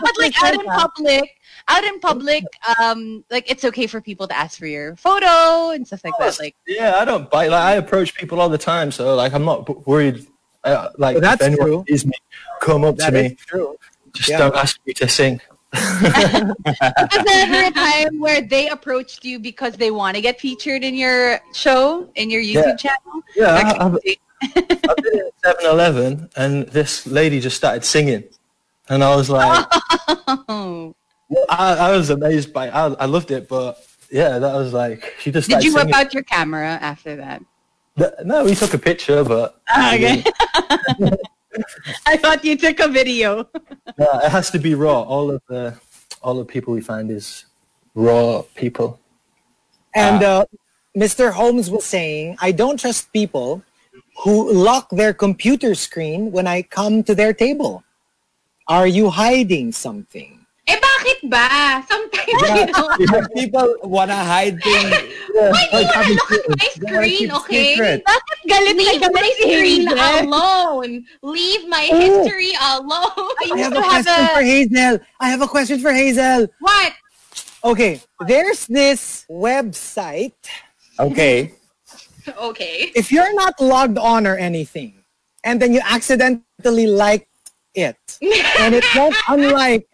but 0.00 0.12
like 0.18 0.34
out 0.42 0.54
in 0.54 0.64
public, 0.64 1.30
out 1.68 1.84
in 1.84 2.00
public, 2.00 2.44
um, 2.80 3.24
like 3.30 3.50
it's 3.50 3.64
okay 3.64 3.86
for 3.86 4.00
people 4.00 4.26
to 4.28 4.36
ask 4.36 4.58
for 4.58 4.66
your 4.66 4.96
photo 4.96 5.70
and 5.70 5.86
stuff 5.86 6.02
like 6.04 6.14
that. 6.18 6.38
Like, 6.38 6.54
Yeah, 6.66 6.94
I 6.96 7.04
don't 7.04 7.30
bite. 7.30 7.50
Like 7.50 7.62
I 7.62 7.72
approach 7.74 8.14
people 8.14 8.40
all 8.40 8.48
the 8.48 8.58
time, 8.58 8.90
so 8.92 9.14
like 9.14 9.32
I'm 9.32 9.44
not 9.44 9.86
worried. 9.86 10.26
Uh, 10.62 10.90
like 10.98 11.14
Well, 11.14 11.22
that's 11.22 11.40
if 11.42 11.46
anyone 11.48 11.66
true. 11.68 11.84
sees 11.88 12.04
me, 12.06 12.12
come 12.60 12.84
up 12.84 12.96
to 12.98 13.10
me. 13.10 13.36
true. 13.46 13.76
Just 14.14 14.28
Yeah. 14.28 14.38
don't 14.38 14.54
ask 14.56 14.78
me 14.86 14.92
to 14.94 15.08
sing. 15.08 15.40
Was 15.72 17.24
there 17.24 17.46
ever 17.46 17.68
a 17.68 17.70
time 17.70 18.18
where 18.18 18.40
they 18.40 18.68
approached 18.68 19.24
you 19.24 19.38
because 19.38 19.74
they 19.76 19.90
want 19.90 20.16
to 20.16 20.20
get 20.20 20.40
featured 20.40 20.82
in 20.82 20.94
your 20.94 21.40
show, 21.52 22.08
in 22.16 22.30
your 22.30 22.42
YouTube 22.42 22.64
Yeah. 22.66 22.76
channel? 22.76 23.22
Yeah, 23.36 23.54
I, 23.54 23.86
I've, 23.86 23.94
I've 24.88 24.96
been 24.96 25.18
in 25.18 25.30
7-Eleven 25.44 26.30
and 26.36 26.66
this 26.68 27.06
lady 27.06 27.40
just 27.40 27.56
started 27.56 27.84
singing, 27.84 28.24
and 28.88 29.04
I 29.04 29.14
was 29.14 29.30
like, 29.38 29.66
Oh. 30.48 30.94
I, 31.48 31.74
I 31.76 31.96
was 31.96 32.10
amazed 32.10 32.52
by. 32.52 32.68
I, 32.70 32.86
I 32.94 33.04
loved 33.04 33.30
it, 33.30 33.48
but 33.48 33.86
yeah, 34.10 34.40
that 34.40 34.52
was 34.52 34.72
like 34.72 35.14
she 35.20 35.30
just. 35.30 35.48
Did 35.48 35.62
you 35.62 35.72
whip 35.72 35.94
out 35.94 36.12
your 36.12 36.24
camera 36.24 36.70
after 36.80 37.14
that? 37.16 37.42
No, 38.24 38.44
we 38.44 38.56
took 38.56 38.74
a 38.74 38.78
picture, 38.78 39.22
but 39.22 39.60
Ah, 39.68 39.94
okay. 39.94 40.24
I 42.06 42.16
thought 42.16 42.44
you 42.44 42.56
took 42.56 42.80
a 42.80 42.88
video. 42.88 43.48
yeah, 43.98 44.20
it 44.24 44.30
has 44.30 44.50
to 44.50 44.58
be 44.58 44.74
raw. 44.74 45.02
All 45.02 45.30
of 45.30 45.42
the 45.48 45.74
all 46.22 46.34
the 46.34 46.44
people 46.44 46.74
we 46.74 46.80
find 46.80 47.10
is 47.10 47.46
raw 47.94 48.42
people. 48.54 49.00
And 49.94 50.22
uh, 50.22 50.44
Mr. 50.96 51.32
Holmes 51.32 51.70
was 51.70 51.84
saying, 51.84 52.36
I 52.40 52.52
don't 52.52 52.78
trust 52.78 53.12
people 53.12 53.62
who 54.22 54.52
lock 54.52 54.90
their 54.90 55.14
computer 55.14 55.74
screen 55.74 56.30
when 56.30 56.46
I 56.46 56.62
come 56.62 57.02
to 57.04 57.14
their 57.14 57.32
table. 57.32 57.82
Are 58.68 58.86
you 58.86 59.10
hiding 59.10 59.72
something? 59.72 60.39
Eh, 60.70 60.78
bakit 60.78 61.18
ba? 61.26 61.46
Sometimes, 61.90 62.30
you 62.30 62.66
know, 62.70 62.86
People 63.34 63.68
wanna 63.82 64.14
hide 64.14 64.62
things. 64.62 64.94
why 65.34 65.62
do 65.70 65.78
you 65.82 65.88
wanna 65.90 66.14
look 66.14 66.30
at 66.30 66.46
my 66.54 66.68
screen, 66.78 67.28
okay? 67.42 67.74
secret. 67.74 67.98
Bakit 68.06 68.38
galit 68.46 68.74
na 68.78 68.82
Leave 68.86 69.02
galit 69.02 69.14
my 69.14 69.30
si 69.34 69.42
screen 69.50 69.84
alone. 69.90 70.92
Leave 71.26 71.64
my 71.66 71.84
Oh. 71.90 71.98
history 71.98 72.54
alone. 72.54 73.34
I 73.42 73.58
have 73.58 73.74
a 73.80 73.82
question 73.82 74.26
for 74.30 74.42
Hazel. 74.46 74.94
I 75.18 75.26
have 75.30 75.42
a 75.42 75.50
question 75.50 75.78
for 75.82 75.92
Hazel. 75.92 76.46
What? 76.62 76.92
Okay, 77.64 78.00
there's 78.30 78.64
this 78.70 79.26
website. 79.28 80.38
Okay. 80.98 81.52
Okay. 82.30 82.92
If 82.94 83.10
you're 83.10 83.32
not 83.34 83.58
logged 83.58 83.96
on 83.96 84.28
or 84.28 84.36
anything, 84.36 85.02
and 85.42 85.56
then 85.58 85.72
you 85.72 85.80
accidentally 85.82 86.86
like 86.86 87.26
it, 87.74 87.96
and 88.60 88.76
it 88.76 88.84
won't 88.94 89.16
unlike, 89.26 89.88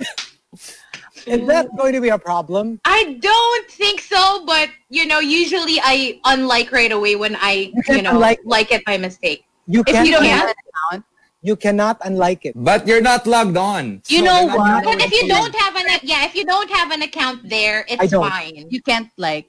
is 1.26 1.46
that 1.48 1.68
going 1.76 1.92
to 1.94 2.00
be 2.00 2.10
a 2.10 2.18
problem? 2.18 2.80
I 2.84 3.18
don't 3.20 3.66
think 3.70 4.00
so, 4.00 4.44
but 4.46 4.68
you 4.88 5.06
know, 5.06 5.18
usually 5.20 5.80
I 5.82 6.20
unlike 6.24 6.72
right 6.72 6.92
away 6.92 7.16
when 7.16 7.36
I, 7.40 7.72
you 7.74 7.82
can't 7.82 8.04
know, 8.04 8.10
unlike- 8.12 8.40
like 8.44 8.72
it 8.72 8.84
by 8.84 8.98
mistake. 8.98 9.44
You 9.66 9.80
If 9.80 9.86
can't 9.86 10.06
you 10.06 10.12
don't 10.14 10.24
have 10.24 10.50
it. 10.50 11.02
You 11.42 11.54
cannot 11.54 11.98
unlike 12.02 12.44
it. 12.44 12.54
But 12.56 12.88
you're 12.88 13.00
not 13.02 13.26
logged 13.26 13.56
on. 13.56 14.02
You 14.08 14.18
So 14.18 14.24
know 14.24 14.46
what? 14.46 14.82
But 14.84 14.98
if 15.00 15.12
you 15.12 15.28
don't 15.28 15.54
have 15.54 15.76
an 15.76 15.86
yeah, 16.02 16.24
if 16.26 16.34
you 16.34 16.44
don't 16.44 16.70
have 16.70 16.90
an 16.90 17.02
account 17.02 17.48
there, 17.48 17.86
it's 17.88 18.12
fine. 18.12 18.66
You 18.68 18.82
can't 18.82 19.10
like 19.16 19.46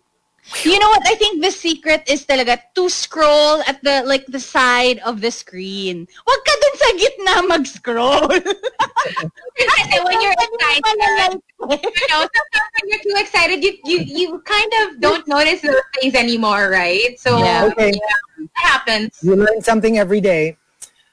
you 0.63 0.79
know 0.79 0.87
what? 0.89 1.03
I 1.07 1.15
think 1.15 1.43
the 1.43 1.51
secret 1.51 2.03
is 2.07 2.25
talaga 2.25 2.59
to 2.75 2.89
scroll 2.89 3.61
at 3.67 3.81
the 3.83 4.03
like 4.05 4.25
the 4.27 4.39
side 4.39 4.99
of 5.05 5.21
the 5.21 5.31
screen. 5.31 6.07
Wag 6.27 6.39
ka 6.45 6.53
dun 6.61 6.75
sa 6.77 6.89
gitna 6.97 7.33
mag-scroll. 7.47 8.27
Kasi 9.57 9.95
when 10.03 10.17
you're 10.21 10.37
excited, 10.37 11.39
you 11.59 12.07
know, 12.09 12.21
sometimes 12.23 12.69
when 12.75 12.85
you're 12.87 13.03
too 13.03 13.17
excited, 13.17 13.57
you 13.63 13.73
you 13.85 13.97
you 14.05 14.27
kind 14.45 14.71
of 14.85 14.99
don't 15.01 15.25
notice 15.27 15.61
those 15.61 15.81
things 15.99 16.15
anymore, 16.15 16.69
right? 16.71 17.17
So 17.19 17.37
Yeah. 17.39 17.69
Okay, 17.73 17.91
it 17.91 18.51
happens. 18.53 19.17
you 19.21 19.35
learn 19.35 19.61
something 19.61 19.97
every 19.97 20.21
day. 20.21 20.57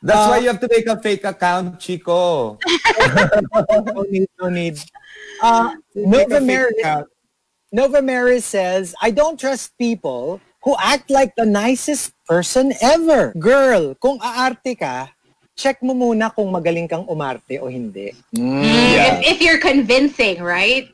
That's 0.04 0.20
Uh, 0.28 0.36
why 0.36 0.38
you 0.44 0.48
have 0.52 0.60
to 0.60 0.68
make 0.68 0.84
a 0.84 1.00
fake 1.00 1.24
account, 1.24 1.80
Chico. 1.80 2.60
no 3.96 4.04
need, 4.04 4.28
no 4.36 4.48
need. 4.52 4.76
Uh, 5.40 5.80
Make 5.96 6.28
Nova 6.28 6.36
a 6.36 6.40
fake 6.40 6.46
Meredith, 6.46 6.80
account. 6.84 7.06
Nova 7.74 8.00
Maris 8.00 8.44
says, 8.44 8.94
I 9.02 9.10
don't 9.10 9.34
trust 9.34 9.76
people 9.76 10.40
who 10.62 10.76
act 10.78 11.10
like 11.10 11.34
the 11.34 11.44
nicest 11.44 12.14
person 12.22 12.72
ever. 12.80 13.34
Girl, 13.34 13.98
kung 13.98 14.22
aarte 14.22 14.78
ka, 14.78 15.10
check 15.58 15.82
mo 15.82 15.90
muna 15.90 16.30
kung 16.30 16.54
magaling 16.54 16.86
kang 16.86 17.02
umarte 17.10 17.58
o 17.58 17.66
hindi. 17.66 18.14
Mm. 18.30 18.62
If, 18.62 19.14
if 19.26 19.38
you're 19.42 19.58
convincing, 19.58 20.38
right? 20.38 20.86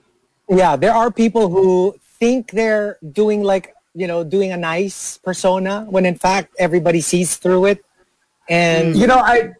Yeah, 0.48 0.74
there 0.76 0.96
are 0.96 1.12
people 1.12 1.52
who 1.52 1.94
think 2.16 2.50
they're 2.56 2.96
doing 3.12 3.44
like, 3.44 3.76
you 3.92 4.06
know, 4.08 4.24
doing 4.24 4.50
a 4.50 4.56
nice 4.56 5.20
persona 5.20 5.84
when 5.84 6.06
in 6.06 6.16
fact 6.16 6.48
everybody 6.58 7.02
sees 7.04 7.36
through 7.36 7.76
it. 7.76 7.84
And 8.48 8.96
mm. 8.96 8.98
You 8.98 9.06
know, 9.06 9.20
I 9.20 9.52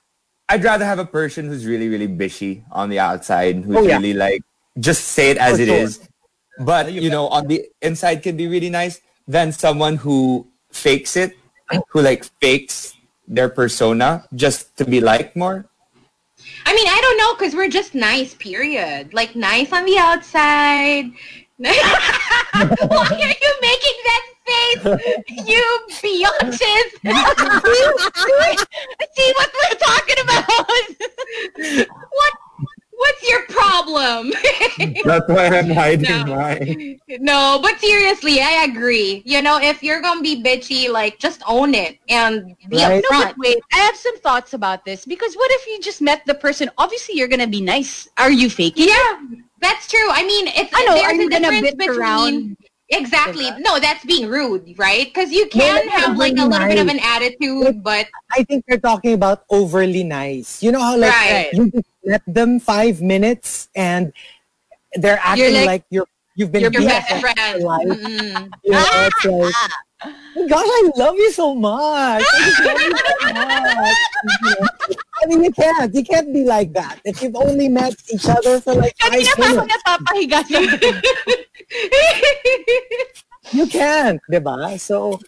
I'd 0.48 0.64
rather 0.64 0.88
have 0.88 0.98
a 0.98 1.06
person 1.06 1.52
who's 1.52 1.66
really, 1.68 1.92
really 1.92 2.08
bishy 2.08 2.64
on 2.72 2.88
the 2.88 2.98
outside, 2.98 3.60
who's 3.60 3.76
Oh, 3.76 3.82
yeah. 3.84 4.00
really 4.00 4.14
like 4.16 4.40
just 4.80 5.12
say 5.12 5.30
it 5.30 5.36
as 5.36 5.60
For 5.60 5.62
it 5.62 5.68
sure. 5.68 5.84
is. 5.84 6.00
But 6.60 6.92
you 6.92 7.08
know, 7.08 7.28
on 7.28 7.46
the 7.48 7.64
inside 7.80 8.22
can 8.22 8.36
be 8.36 8.46
really 8.46 8.68
nice 8.68 9.00
than 9.26 9.50
someone 9.50 9.96
who 9.96 10.46
fakes 10.70 11.16
it, 11.16 11.32
who 11.88 12.02
like 12.02 12.24
fakes 12.40 12.94
their 13.26 13.48
persona 13.48 14.26
just 14.34 14.76
to 14.76 14.84
be 14.84 15.00
liked 15.00 15.34
more. 15.36 15.64
I 16.66 16.74
mean, 16.74 16.88
I 16.88 17.00
don't 17.00 17.16
know 17.16 17.32
because 17.34 17.54
we're 17.54 17.72
just 17.72 17.94
nice, 17.94 18.34
period. 18.34 19.14
Like 19.14 19.34
nice 19.34 19.72
on 19.72 19.86
the 19.86 19.96
outside. 19.98 21.10
Why 21.60 23.08
are 23.08 23.36
you 23.40 23.52
making 23.60 23.96
that 24.04 24.24
face? 24.46 24.84
You 25.44 25.64
Beyonces. 26.00 26.88
See 29.16 29.32
what 29.36 29.50
we're 29.56 29.78
talking 29.78 30.20
about? 30.24 30.56
what 32.10 32.34
what's 33.00 33.22
your 33.30 33.42
problem? 33.46 34.32
That's 35.04 35.28
why 35.28 35.46
I'm 35.58 35.70
hiding 35.82 36.08
No. 36.08 36.24
mine. 36.36 37.00
no, 37.20 37.58
but 37.62 37.80
seriously, 37.80 38.40
I 38.40 38.64
agree. 38.70 39.22
You 39.24 39.42
know, 39.42 39.58
if 39.60 39.82
you're 39.82 40.00
gonna 40.00 40.20
be 40.22 40.42
bitchy, 40.42 40.88
like 40.90 41.18
just 41.18 41.42
own 41.46 41.74
it 41.74 41.98
and 42.08 42.56
be 42.68 42.76
Right. 42.78 43.02
No, 43.10 43.16
upfront. 43.18 43.24
but 43.34 43.38
wait, 43.38 43.58
I 43.72 43.78
have 43.78 43.96
some 43.96 44.18
thoughts 44.20 44.52
about 44.54 44.84
this 44.84 45.04
because 45.04 45.34
what 45.34 45.50
if 45.52 45.66
you 45.66 45.80
just 45.80 46.00
met 46.00 46.24
the 46.26 46.34
person? 46.34 46.70
Obviously, 46.78 47.16
you're 47.16 47.28
gonna 47.28 47.46
be 47.46 47.60
nice. 47.60 48.08
Are 48.18 48.30
you 48.30 48.48
faking? 48.50 48.84
it? 48.84 48.90
Yeah, 48.90 49.38
that's 49.60 49.88
true. 49.88 50.08
I 50.10 50.22
mean, 50.24 50.46
it's 50.48 50.70
I 50.74 50.84
know, 50.84 50.94
there's 50.94 51.06
are 51.06 51.14
you 51.14 51.26
a 51.26 51.30
gonna 51.30 51.50
difference 51.50 51.74
bitch 51.74 51.78
between 51.78 51.98
around? 52.00 52.56
Exactly. 52.90 53.48
No, 53.60 53.78
that's 53.78 54.04
being 54.04 54.28
rude, 54.28 54.74
right? 54.78 55.06
Because 55.06 55.32
you 55.32 55.46
can 55.48 55.86
that's 55.86 55.88
have 56.06 56.16
like 56.16 56.36
a 56.38 56.44
little 56.46 56.66
bit 56.68 56.78
of 56.78 56.88
an 56.88 56.98
attitude, 57.02 57.82
but 57.82 58.06
I 58.32 58.42
think 58.44 58.64
they're 58.66 58.78
talking 58.80 59.12
about 59.14 59.44
overly 59.50 60.04
nice. 60.04 60.62
You 60.62 60.72
know 60.72 60.80
how 60.80 60.96
like 60.96 61.10
Right. 61.12 61.48
you 61.52 61.70
just 61.70 61.88
let 62.04 62.22
them 62.26 62.58
five 62.60 63.00
minutes 63.02 63.68
and 63.74 64.12
they're 64.94 65.20
acting 65.22 65.54
like- 65.54 65.66
like, 65.66 65.84
you're 65.90 66.06
you've 66.36 66.52
been 66.52 66.62
your 66.62 66.70
best 66.72 67.08
for 67.10 67.20
friend. 67.20 67.62
life. 67.62 67.86
Mm-mm. 67.86 68.48
You 68.64 68.72
know, 68.72 68.86
it's 69.06 69.26
ah! 69.26 69.28
like, 69.28 69.54
ah! 69.54 69.68
Oh 70.04 70.46
gosh, 70.48 70.64
I 70.66 70.90
love 70.96 71.16
you 71.16 71.32
so 71.32 71.54
much. 71.54 72.24
I 72.24 72.74
you 72.80 72.96
so 72.96 73.34
much. 73.74 74.96
I 75.22 75.26
mean, 75.26 75.44
you 75.44 75.52
can't. 75.52 75.94
You 75.94 76.04
can't 76.04 76.32
be 76.32 76.44
like 76.44 76.72
that. 76.72 77.00
If 77.04 77.22
you've 77.22 77.36
only 77.36 77.68
met 77.68 77.94
each 78.12 78.26
other 78.26 78.60
for 78.60 78.74
like 78.74 78.96
five 78.98 79.12
Kanina 79.12 79.76
pa 79.84 79.98
ako 80.00 80.14
minutes, 80.14 81.02
you 83.52 83.66
can't, 83.66 84.20
di? 84.30 84.76
So, 84.76 85.20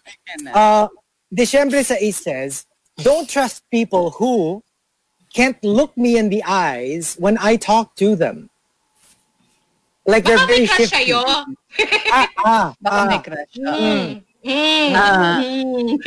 uh, 0.55 0.89
Diciembre 1.35 1.85
sa 1.85 1.97
says, 2.13 2.67
don't 2.99 3.29
trust 3.29 3.65
people 3.71 4.11
who 4.11 4.63
can't 5.33 5.63
look 5.65 5.97
me 5.97 6.17
in 6.17 6.29
the 6.29 6.45
eyes 6.45 7.17
when 7.19 7.39
I 7.41 7.57
talk 7.57 7.97
to 7.97 8.17
them. 8.17 8.51
Like 10.05 10.25
they're 10.25 10.37
Baka 10.37 10.47
very 10.53 10.67
shifty. 10.67 10.87
sa'yo. 10.87 11.23
Ah, 12.13 12.29
ah, 12.45 12.75
Baka 12.83 12.97
ah. 12.97 13.07
may 13.07 13.19
crush. 13.23 13.55
Mm. 13.57 14.25
Mm. 14.45 14.93
Ah. 14.95 15.41
Mm. 15.43 15.99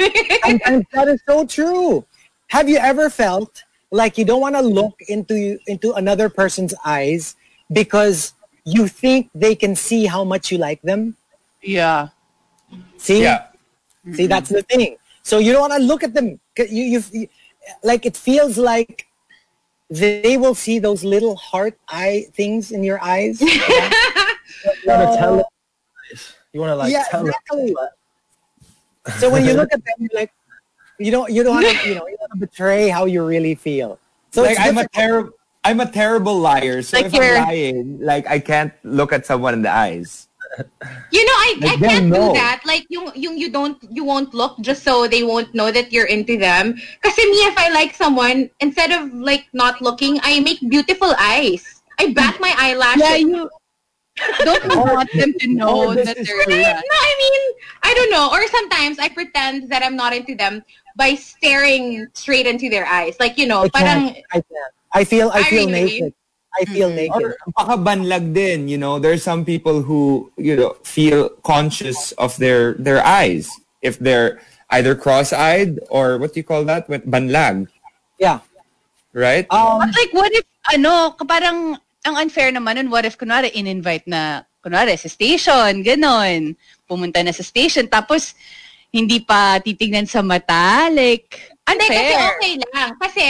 Sometimes 0.43 0.85
that 0.93 1.07
is 1.07 1.21
so 1.27 1.45
true. 1.45 2.05
Have 2.47 2.69
you 2.69 2.77
ever 2.77 3.09
felt 3.09 3.63
like 3.91 4.17
you 4.17 4.25
don't 4.25 4.41
want 4.41 4.55
to 4.55 4.61
look 4.61 4.99
into 5.07 5.57
into 5.67 5.93
another 5.93 6.29
person's 6.29 6.73
eyes 6.85 7.35
because 7.71 8.33
you 8.65 8.87
think 8.87 9.29
they 9.33 9.55
can 9.55 9.75
see 9.75 10.05
how 10.05 10.23
much 10.23 10.51
you 10.51 10.57
like 10.57 10.81
them? 10.81 11.15
Yeah. 11.61 12.09
See? 12.97 13.21
Yeah. 13.21 13.47
See, 14.13 14.27
that's 14.27 14.49
the 14.49 14.61
thing. 14.61 14.97
So 15.23 15.39
you 15.39 15.51
don't 15.51 15.61
want 15.61 15.73
to 15.73 15.79
look 15.79 16.03
at 16.03 16.13
them. 16.13 16.39
You, 16.57 17.01
you, 17.11 17.27
like 17.83 18.05
it 18.05 18.15
feels 18.15 18.57
like 18.57 19.07
they 19.89 20.37
will 20.37 20.53
see 20.53 20.77
those 20.77 21.03
little 21.03 21.35
heart 21.35 21.77
eye 21.89 22.27
things 22.33 22.71
in 22.71 22.83
your 22.83 23.01
eyes. 23.01 23.41
You 23.41 23.47
want 24.85 25.11
to 25.11 25.17
tell 25.17 25.37
them. 25.37 25.45
You 26.53 26.59
want 26.61 26.71
to 26.71 26.75
like 26.75 26.91
yeah, 26.91 27.03
tell 27.09 27.25
them. 27.25 27.33
Exactly. 29.05 29.21
So 29.21 29.31
when 29.31 29.45
you 29.45 29.53
look 29.53 29.71
at 29.71 29.83
them, 29.85 29.95
you're 29.99 30.09
like, 30.13 30.31
you 30.99 31.11
don't, 31.11 31.31
you 31.31 31.43
don't 31.43 31.55
want 31.55 31.67
to, 31.67 31.87
you 31.87 31.95
know, 31.95 32.07
you 32.07 32.17
don't 32.17 32.29
want 32.29 32.33
to 32.33 32.39
betray 32.39 32.89
how 32.89 33.05
you 33.05 33.25
really 33.25 33.55
feel. 33.55 33.99
So 34.31 34.43
like 34.43 34.59
I'm 34.59 34.77
a 34.77 34.87
terrible 34.89 35.31
I'm 35.65 35.79
a 35.79 35.89
terrible 35.89 36.37
liar. 36.37 36.83
So 36.83 36.97
Like 36.97 37.07
if 37.07 37.13
you're- 37.13 37.37
I'm 37.37 37.47
lying, 37.47 37.99
like 37.99 38.27
I 38.27 38.39
can't 38.39 38.71
look 38.83 39.11
at 39.11 39.25
someone 39.25 39.53
in 39.53 39.63
the 39.63 39.73
eyes. 39.73 40.29
You 41.11 41.25
know, 41.25 41.37
I, 41.41 41.49
I 41.57 41.65
Like, 41.65 41.79
they'll 41.79 41.89
can't 41.89 42.05
know. 42.05 42.27
do 42.29 42.33
that. 42.39 42.61
Like, 42.63 42.85
you, 42.87 43.11
you, 43.15 43.33
you 43.33 43.49
don't, 43.51 43.75
you 43.89 44.05
won't 44.05 44.33
look 44.33 44.55
just 44.61 44.83
so 44.83 45.07
they 45.07 45.23
won't 45.23 45.53
know 45.53 45.71
that 45.71 45.91
you're 45.91 46.05
into 46.05 46.37
them. 46.37 46.75
Kasi 47.01 47.21
me, 47.25 47.37
if 47.49 47.57
I 47.57 47.69
like 47.69 47.93
someone, 47.93 48.49
instead 48.61 48.91
of 48.91 49.11
like 49.11 49.47
not 49.51 49.81
looking, 49.81 50.19
I 50.23 50.39
make 50.39 50.61
beautiful 50.69 51.11
eyes. 51.19 51.81
I 51.99 52.13
bat 52.13 52.35
mm. 52.35 52.41
my 52.41 52.53
eyelashes. 52.55 53.01
Yeah, 53.01 53.15
you 53.15 53.49
don't 54.43 54.63
you 54.71 54.79
want 54.79 55.09
them 55.13 55.33
to 55.39 55.47
know 55.47 55.93
this 55.93 56.07
that 56.07 56.17
is 56.17 56.27
they're 56.27 56.43
true. 56.43 56.55
not. 56.61 56.75
No, 56.75 56.97
I 56.99 57.13
mean, 57.19 57.35
I 57.83 57.91
don't 57.93 58.11
know. 58.11 58.29
Or 58.31 58.47
sometimes 58.47 58.99
I 58.99 59.09
pretend 59.09 59.69
that 59.71 59.83
I'm 59.83 59.95
not 59.95 60.13
into 60.15 60.35
them 60.35 60.63
by 60.95 61.15
staring 61.15 62.07
straight 62.13 62.47
into 62.47 62.69
their 62.69 62.85
eyes. 62.87 63.15
Like, 63.19 63.37
you 63.37 63.47
know, 63.47 63.63
I 63.63 63.69
parang, 63.69 64.13
can't. 64.13 64.25
I 64.31 64.39
can't. 64.41 64.71
I 64.93 65.03
feel. 65.03 65.29
I 65.29 65.39
I 65.39 65.43
feel 65.43 65.67
really- 65.67 65.71
naked. 65.71 66.13
I 66.55 66.63
feel 66.71 66.87
naked. 66.89 67.11
Or 67.21 67.35
baka 67.57 67.75
banlag 67.75 68.31
din, 68.33 68.69
you 68.71 68.77
know. 68.79 68.95
There's 68.97 69.19
some 69.23 69.43
people 69.43 69.81
who, 69.83 70.31
you 70.39 70.55
know, 70.55 70.79
feel 70.87 71.27
conscious 71.43 72.13
of 72.15 72.31
their 72.39 72.79
their 72.79 73.03
eyes 73.03 73.51
if 73.83 73.99
they're 73.99 74.39
either 74.71 74.95
cross-eyed 74.95 75.83
or 75.91 76.17
what 76.17 76.31
do 76.31 76.39
you 76.39 76.47
call 76.47 76.63
that? 76.63 76.87
When- 76.87 77.03
Banlag, 77.03 77.67
Yeah. 78.23 78.39
right? 79.11 79.43
Um. 79.51 79.83
But 79.83 79.91
like, 79.99 80.13
what 80.15 80.31
if, 80.31 80.47
ano, 80.73 81.11
parang, 81.27 81.75
ang 82.05 82.15
unfair 82.21 82.53
naman 82.53 82.77
nun, 82.77 82.89
what 82.89 83.03
if, 83.03 83.17
kunwari, 83.17 83.49
in-invite 83.51 84.05
na, 84.05 84.45
kunwari, 84.61 84.93
sa 84.95 85.09
station, 85.09 85.81
ganon. 85.81 86.53
Pumunta 86.85 87.25
na 87.25 87.33
sa 87.33 87.41
station, 87.41 87.89
tapos, 87.89 88.37
hindi 88.93 89.19
pa 89.19 89.57
titignan 89.59 90.05
sa 90.05 90.21
mata, 90.21 90.87
like, 90.93 91.51
Hindi, 91.65 91.81
kasi 91.83 91.97
unfair. 91.97 92.29
okay 92.31 92.53
lang. 92.61 92.89
Kasi, 93.01 93.23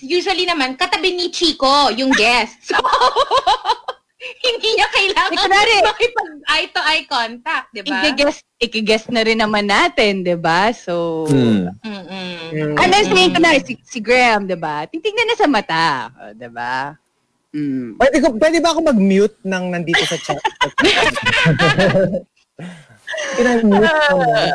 usually 0.00 0.46
naman, 0.46 0.78
katabi 0.78 1.12
ni 1.12 1.28
Chico, 1.28 1.90
yung 1.92 2.14
guest. 2.14 2.56
So, 2.70 2.78
hindi 4.46 4.78
niya 4.78 4.86
kailangan 4.86 5.34
Eh, 5.34 5.42
kunwari, 5.42 5.74
makipag 5.82 6.30
eye-to-eye 6.46 7.04
contact, 7.10 7.66
di 7.74 7.82
ba? 7.82 8.06
Ikigest, 8.06 8.46
ikigest 8.62 9.06
na 9.10 9.26
rin 9.26 9.42
naman 9.42 9.66
natin, 9.66 10.22
di 10.22 10.38
ba? 10.38 10.70
So, 10.70 11.26
Hmm. 11.26 11.74
Mm-mm. 11.82 12.78
ano 12.78 12.92
saying 13.02 13.34
ko 13.34 13.42
na, 13.42 13.58
si, 13.58 13.74
si 13.82 13.98
Graham, 13.98 14.46
di 14.46 14.54
ba? 14.54 14.86
Titignan 14.86 15.26
na 15.26 15.34
sa 15.34 15.50
mata, 15.50 15.86
di 16.38 16.46
ba? 16.46 16.94
Mm. 17.54 17.96
Pwede, 18.00 18.16
ko, 18.24 18.32
pwede 18.40 18.58
ba 18.64 18.72
ako 18.72 18.80
mag-mute 18.80 19.36
nang 19.44 19.68
nandito 19.70 20.00
sa 20.08 20.16
chat? 20.16 20.40
Can 23.36 23.46
I 23.46 23.62
mute 23.62 23.90
someone? 24.08 24.52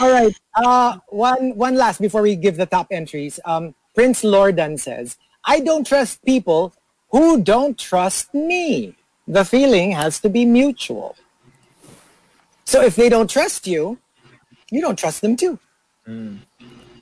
All 0.00 0.10
right. 0.12 0.34
Uh, 0.54 0.98
one, 1.08 1.56
one 1.56 1.74
last 1.76 2.00
before 2.00 2.22
we 2.22 2.36
give 2.36 2.56
the 2.56 2.66
top 2.66 2.86
entries. 2.90 3.40
Um, 3.44 3.74
Prince 3.94 4.22
Lordan 4.22 4.78
says, 4.78 5.16
I 5.44 5.60
don't 5.60 5.86
trust 5.86 6.24
people 6.24 6.74
who 7.10 7.40
don't 7.42 7.76
trust 7.78 8.32
me. 8.34 8.94
The 9.26 9.44
feeling 9.44 9.92
has 9.92 10.20
to 10.20 10.28
be 10.28 10.44
mutual. 10.44 11.16
So 12.64 12.82
if 12.82 12.96
they 12.96 13.08
don't 13.08 13.28
trust 13.28 13.66
you, 13.66 13.98
you 14.70 14.80
don't 14.80 14.98
trust 14.98 15.22
them 15.22 15.36
too. 15.36 15.58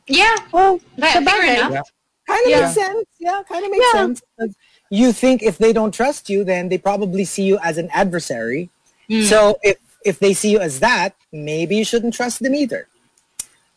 Yeah. 0.06 0.36
Well, 0.52 0.80
That, 0.96 1.12
sa 1.14 1.20
fair 1.20 1.42
bagay. 1.42 1.68
enough. 1.70 1.90
kind 2.26 2.42
of 2.44 2.50
Yeah. 2.50 2.60
makes 2.60 2.74
sense. 2.74 3.06
Yeah, 3.20 3.42
kind 3.48 3.64
of 3.64 3.70
makes 3.70 3.84
Yeah. 3.86 4.00
sense. 4.00 4.22
'Cause 4.88 4.98
You 4.98 5.12
think 5.12 5.42
if 5.42 5.58
they 5.58 5.72
don't 5.72 5.92
trust 5.92 6.30
you, 6.30 6.44
then 6.44 6.68
they 6.68 6.78
probably 6.78 7.24
see 7.24 7.42
you 7.42 7.58
as 7.62 7.76
an 7.78 7.88
adversary. 7.92 8.70
So 9.26 9.58
if 9.62 9.78
if 10.04 10.18
they 10.22 10.34
see 10.34 10.50
you 10.54 10.60
as 10.62 10.78
that, 10.78 11.14
maybe 11.32 11.74
you 11.76 11.84
shouldn't 11.84 12.14
trust 12.14 12.38
them 12.42 12.54
either. 12.54 12.86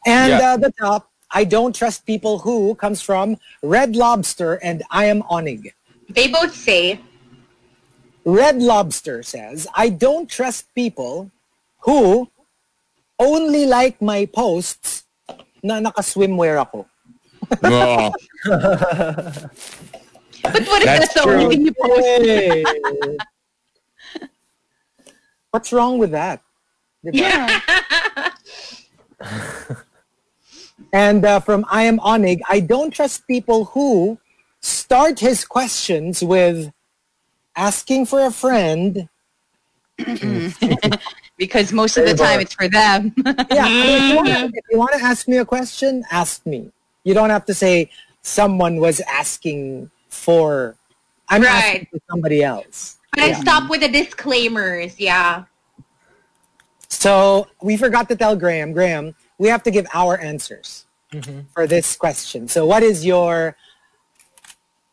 And 0.05 0.37
Yeah. 0.37 0.53
uh, 0.53 0.57
the 0.57 0.69
top, 0.77 1.09
I 1.33 1.43
don't 1.43 1.73
trust 1.73 2.05
people 2.05 2.37
who 2.45 2.75
comes 2.77 3.01
from 3.01 3.37
Red 3.65 3.95
Lobster 3.95 4.61
and 4.61 4.83
I 4.93 5.05
am 5.05 5.23
Onig. 5.25 5.73
They 6.09 6.27
both 6.29 6.53
say, 6.53 7.01
Red 8.25 8.61
Lobster 8.61 9.23
says, 9.23 9.65
I 9.73 9.89
don't 9.89 10.29
trust 10.29 10.69
people 10.75 11.31
who 11.85 12.29
only 13.17 13.65
like 13.65 13.97
my 14.01 14.25
posts 14.29 15.03
na 15.65 15.79
naka-swimwear 15.81 16.61
ako. 16.61 16.85
Oh. 17.65 18.13
But 20.43 20.65
what 20.67 20.81
if 20.81 20.85
That's 20.85 21.13
that's 21.13 21.13
the 21.13 21.21
only 21.29 21.55
thing 21.55 21.65
you 21.65 21.73
post? 21.81 23.19
What's 25.51 25.73
wrong 25.73 25.97
with 25.97 26.11
that? 26.11 26.41
Diba? 27.05 27.61
And 30.93 31.23
uh, 31.25 31.39
from 31.39 31.65
I 31.69 31.83
am 31.83 31.99
Onig, 31.99 32.39
I 32.49 32.59
don't 32.61 32.91
trust 32.91 33.27
people 33.27 33.65
who 33.65 34.17
start 34.61 35.19
his 35.19 35.45
questions 35.45 36.23
with 36.23 36.71
asking 37.55 38.05
for 38.07 38.21
a 38.25 38.31
friend. 38.31 39.07
because 41.37 41.73
most 41.73 41.97
of 41.97 42.05
the 42.05 42.13
time 42.15 42.39
it's 42.39 42.53
for 42.53 42.67
them. 42.67 43.13
Yeah, 43.51 43.65
I 43.65 43.69
mean, 43.69 43.97
if 43.97 44.09
you 44.09 44.15
wanna- 44.15 44.51
if 44.53 44.65
you 44.71 44.77
want 44.77 44.93
to 44.93 45.03
ask 45.03 45.27
me 45.27 45.37
a 45.37 45.45
question, 45.45 46.03
ask 46.11 46.45
me. 46.45 46.71
You 47.03 47.13
don't 47.13 47.29
have 47.29 47.45
to 47.45 47.53
say 47.53 47.89
someone 48.21 48.77
was 48.79 48.99
asking 49.01 49.91
for. 50.09 50.75
I'm 51.29 51.43
asking 51.43 51.81
Right. 51.81 51.89
for 51.91 51.99
somebody 52.09 52.43
else. 52.43 52.97
But 53.13 53.23
I 53.23 53.33
stop 53.33 53.69
with 53.69 53.81
the 53.81 53.87
disclaimers. 53.87 54.99
Yeah. 54.99 55.45
So 56.89 57.47
we 57.61 57.77
forgot 57.77 58.09
to 58.09 58.15
tell 58.15 58.35
Graham. 58.35 58.73
Graham, 58.73 59.15
we 59.37 59.47
have 59.47 59.63
to 59.63 59.71
give 59.71 59.87
our 59.93 60.19
answers 60.19 60.85
mm-hmm. 61.13 61.41
for 61.53 61.67
this 61.67 61.95
question. 61.95 62.47
So 62.47 62.65
what 62.65 62.83
is 62.83 63.05
your? 63.05 63.55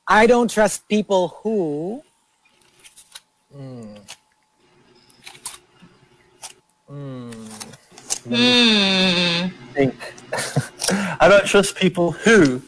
I 0.07 0.27
don't 0.27 0.51
trust 0.51 0.87
people 0.89 1.29
who. 1.43 2.03
Hmm. 3.53 3.95
think. 9.75 9.95
Hmm. 9.95 9.95
Hmm. 10.91 11.17
I 11.21 11.29
don't 11.29 11.47
trust 11.47 11.77
people 11.77 12.13
who. 12.13 12.63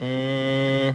Mm, 0.00 0.94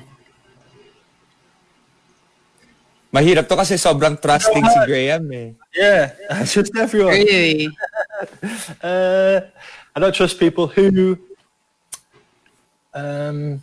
Mahirap 3.14 3.46
to 3.46 3.54
kasi 3.54 3.78
sobrang 3.78 4.18
trusting 4.18 4.66
si 4.66 4.78
Graham 4.90 5.30
eh. 5.30 5.54
yeah, 5.78 6.18
I 6.34 6.42
trust 6.50 6.74
everyone. 6.76 7.14
really? 7.14 7.70
Uh, 8.82 9.42
I 9.94 10.00
don't 10.00 10.16
trust 10.16 10.40
people 10.40 10.66
who. 10.68 11.18
Um, 12.94 13.60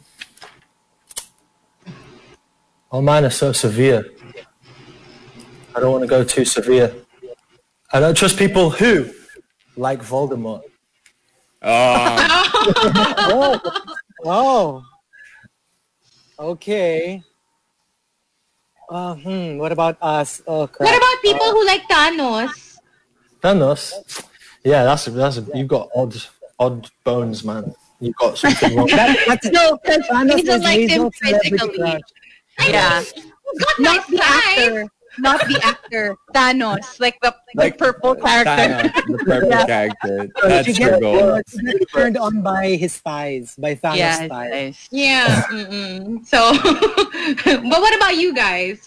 oh, 2.92 3.00
mine 3.00 3.24
are 3.24 3.32
so 3.32 3.52
severe. 3.52 4.04
I 5.74 5.80
don't 5.80 5.92
want 5.92 6.02
to 6.04 6.08
go 6.10 6.22
too 6.24 6.44
severe. 6.44 6.92
I 7.90 8.00
don't 8.00 8.14
trust 8.14 8.36
people 8.36 8.68
who 8.68 9.08
like 9.76 10.02
Voldemort. 10.04 10.62
Oh, 11.62 13.60
Oh. 14.24 14.84
Okay. 16.40 17.22
Uh, 18.88 19.14
hmm. 19.14 19.58
What 19.58 19.72
about 19.72 19.98
us? 20.00 20.42
Oh 20.46 20.66
crap. 20.66 20.88
What 20.88 20.96
about 20.96 21.22
people 21.22 21.46
who 21.52 21.66
like 21.66 21.82
Thanos? 21.88 22.78
Thanos. 23.42 23.92
Yeah, 24.64 24.84
that's 24.84 25.06
a, 25.06 25.10
that's 25.10 25.36
a, 25.36 25.46
you've 25.54 25.68
got 25.68 25.90
odd 25.94 26.16
odd 26.58 26.88
bones, 27.04 27.44
man. 27.44 27.74
You've 28.00 28.16
got 28.16 28.38
something 28.38 28.74
wrong. 28.74 28.88
That, 28.90 29.16
that's 29.28 29.46
No, 29.50 29.78
because 29.84 30.06
Thanos 30.06 30.32
Hazel 30.36 30.54
is 30.54 30.62
likes 30.62 30.80
him 30.80 30.88
Hazel's 30.88 31.18
celebrity 31.18 31.50
physically. 31.50 31.78
crush. 31.78 32.00
Yeah. 32.70 33.04
Got 33.58 33.80
Not 33.80 33.96
nice 33.96 34.06
the 34.08 34.16
thighs. 34.16 34.58
actor. 34.58 34.88
Not 35.18 35.40
the 35.48 35.58
actor. 35.62 36.16
Thanos. 36.34 37.00
Like 37.00 37.18
the, 37.20 37.34
Like 37.54 37.74
the 37.78 37.84
purple 37.90 38.14
character. 38.14 38.50
Thanos, 38.50 38.94
the 39.06 39.18
purple 39.24 39.48
Yeah. 39.50 39.66
character. 39.66 40.28
That's 40.46 40.66
she 40.74 40.82
your 40.82 41.00
goal. 41.00 41.34
uh, 41.34 41.42
turned 41.92 42.16
on 42.16 42.42
by 42.42 42.76
his 42.76 42.98
thighs, 42.98 43.56
by 43.58 43.74
Thanos' 43.74 43.96
Yeah, 43.98 44.28
thighs. 44.28 44.50
nice. 44.50 44.88
Yeah. 44.90 45.42
Mm-mm. 45.50 46.26
So, 46.26 46.52
but 47.44 47.80
what 47.80 47.94
about 47.96 48.16
you 48.16 48.34
guys? 48.34 48.86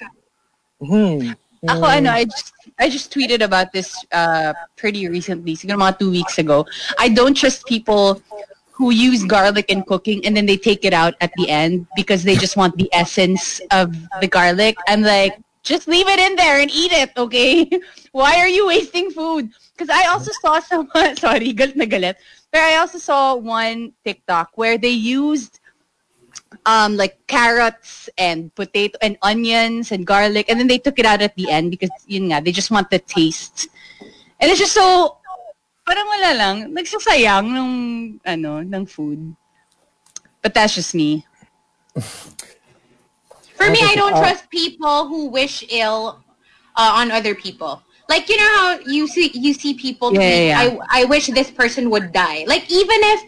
Hmm. 0.79 1.31
Ako 1.63 1.85
ano, 1.87 2.11
I 2.11 2.25
just 2.27 2.51
I 2.77 2.89
just 2.91 3.07
tweeted 3.07 3.39
about 3.39 3.71
this 3.71 3.95
uh 4.11 4.51
pretty 4.75 5.07
recently, 5.07 5.55
siguro 5.55 5.79
mga 5.79 5.99
two 5.99 6.11
weeks 6.11 6.35
ago. 6.37 6.67
I 6.99 7.07
don't 7.07 7.35
trust 7.35 7.63
people 7.67 8.19
who 8.75 8.91
use 8.91 9.23
garlic 9.23 9.69
in 9.71 9.83
cooking 9.87 10.25
and 10.27 10.35
then 10.35 10.43
they 10.45 10.57
take 10.57 10.83
it 10.83 10.91
out 10.91 11.15
at 11.21 11.31
the 11.39 11.47
end 11.47 11.87
because 11.95 12.23
they 12.23 12.35
just 12.35 12.57
want 12.57 12.75
the 12.75 12.89
essence 12.91 13.61
of 13.71 13.95
the 14.19 14.27
garlic. 14.27 14.75
I'm 14.91 15.03
like, 15.07 15.39
just 15.63 15.87
leave 15.87 16.07
it 16.07 16.19
in 16.19 16.35
there 16.35 16.59
and 16.59 16.69
eat 16.69 16.91
it, 16.91 17.11
okay? 17.17 17.69
Why 18.11 18.37
are 18.37 18.47
you 18.47 18.67
wasting 18.67 19.09
food? 19.11 19.49
Because 19.71 19.89
I 19.89 20.11
also 20.11 20.31
saw 20.41 20.59
someone, 20.59 21.15
sorry, 21.23 21.53
galit 21.55 21.75
na 21.75 21.85
galit, 21.85 22.15
but 22.51 22.61
I 22.61 22.77
also 22.77 22.99
saw 22.99 23.35
one 23.35 23.93
TikTok 24.05 24.51
where 24.55 24.77
they 24.77 24.93
used 24.93 25.59
um 26.65 26.97
like 26.97 27.17
carrots 27.25 28.09
and 28.17 28.53
potato 28.53 28.97
and 29.01 29.17
onions 29.21 29.91
and 29.91 30.05
garlic 30.05 30.49
and 30.49 30.59
then 30.59 30.67
they 30.67 30.77
took 30.77 30.99
it 30.99 31.05
out 31.05 31.21
at 31.21 31.35
the 31.35 31.49
end 31.49 31.71
because 31.71 31.89
yun 32.05 32.29
nga, 32.29 32.41
they 32.41 32.51
just 32.51 32.69
want 32.69 32.89
the 32.91 32.99
taste. 32.99 33.67
And 34.39 34.51
it's 34.51 34.59
just 34.59 34.73
so 34.73 35.17
parang 35.87 36.07
wala 36.07 36.31
lang, 36.35 36.55
nagsasayang 36.75 37.47
ng 37.47 37.71
ano, 38.25 38.59
ng 38.59 38.85
food. 38.85 39.35
But 40.43 40.53
that's 40.53 40.75
just 40.75 40.93
me. 40.93 41.25
For 43.63 43.71
me, 43.71 43.79
I 43.83 43.95
don't 43.95 44.15
trust 44.17 44.49
people 44.49 45.07
who 45.07 45.27
wish 45.27 45.63
ill 45.69 46.23
uh, 46.75 46.91
on 46.95 47.11
other 47.11 47.35
people. 47.35 47.81
Like 48.09 48.29
you 48.29 48.37
know 48.37 48.51
how 48.57 48.79
you 48.85 49.07
see 49.07 49.31
you 49.33 49.53
see 49.53 49.73
people 49.73 50.11
Yeah, 50.11 50.19
tweet, 50.19 50.47
yeah, 50.47 50.63
yeah. 50.63 50.79
I 50.91 51.01
I 51.01 51.05
wish 51.05 51.27
this 51.27 51.49
person 51.51 51.89
would 51.89 52.11
die. 52.11 52.43
Like 52.47 52.69
even 52.71 52.99
if 53.13 53.23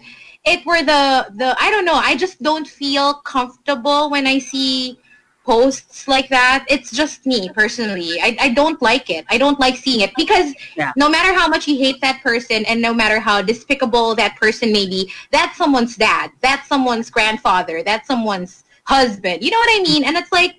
it 0.46 0.66
were 0.66 0.84
the 0.84 1.28
the 1.36 1.56
I 1.60 1.72
don't 1.72 1.86
know, 1.86 1.96
I 1.96 2.16
just 2.16 2.42
don't 2.44 2.68
feel 2.68 3.16
comfortable 3.16 4.10
when 4.12 4.28
I 4.28 4.40
see 4.40 5.00
posts 5.46 6.08
like 6.08 6.30
that. 6.30 6.66
It's 6.70 6.92
just 6.92 7.26
me 7.26 7.50
personally. 7.50 8.20
I, 8.22 8.36
I 8.40 8.50
don't 8.50 8.82
like 8.82 9.10
it. 9.10 9.26
I 9.30 9.38
don't 9.38 9.60
like 9.60 9.78
seeing 9.78 10.02
it 10.02 10.12
because 10.18 10.54
Yeah. 10.76 10.92
no 10.96 11.08
matter 11.08 11.34
how 11.34 11.48
much 11.48 11.68
you 11.68 11.78
hate 11.78 12.02
that 12.02 12.22
person 12.22 12.66
and 12.66 12.82
no 12.82 12.94
matter 12.94 13.20
how 13.20 13.42
despicable 13.42 14.16
that 14.16 14.36
person 14.38 14.74
may 14.74 14.88
be, 14.88 15.12
that's 15.32 15.58
someone's 15.58 15.96
dad. 15.96 16.32
That's 16.42 16.68
someone's 16.68 17.10
grandfather. 17.10 17.84
That's 17.84 18.08
someone's 18.08 18.65
husband. 18.86 19.44
You 19.44 19.52
know 19.52 19.60
what 19.60 19.70
I 19.80 19.84
mean? 19.84 20.04
And 20.06 20.16
it's 20.16 20.32
like 20.32 20.56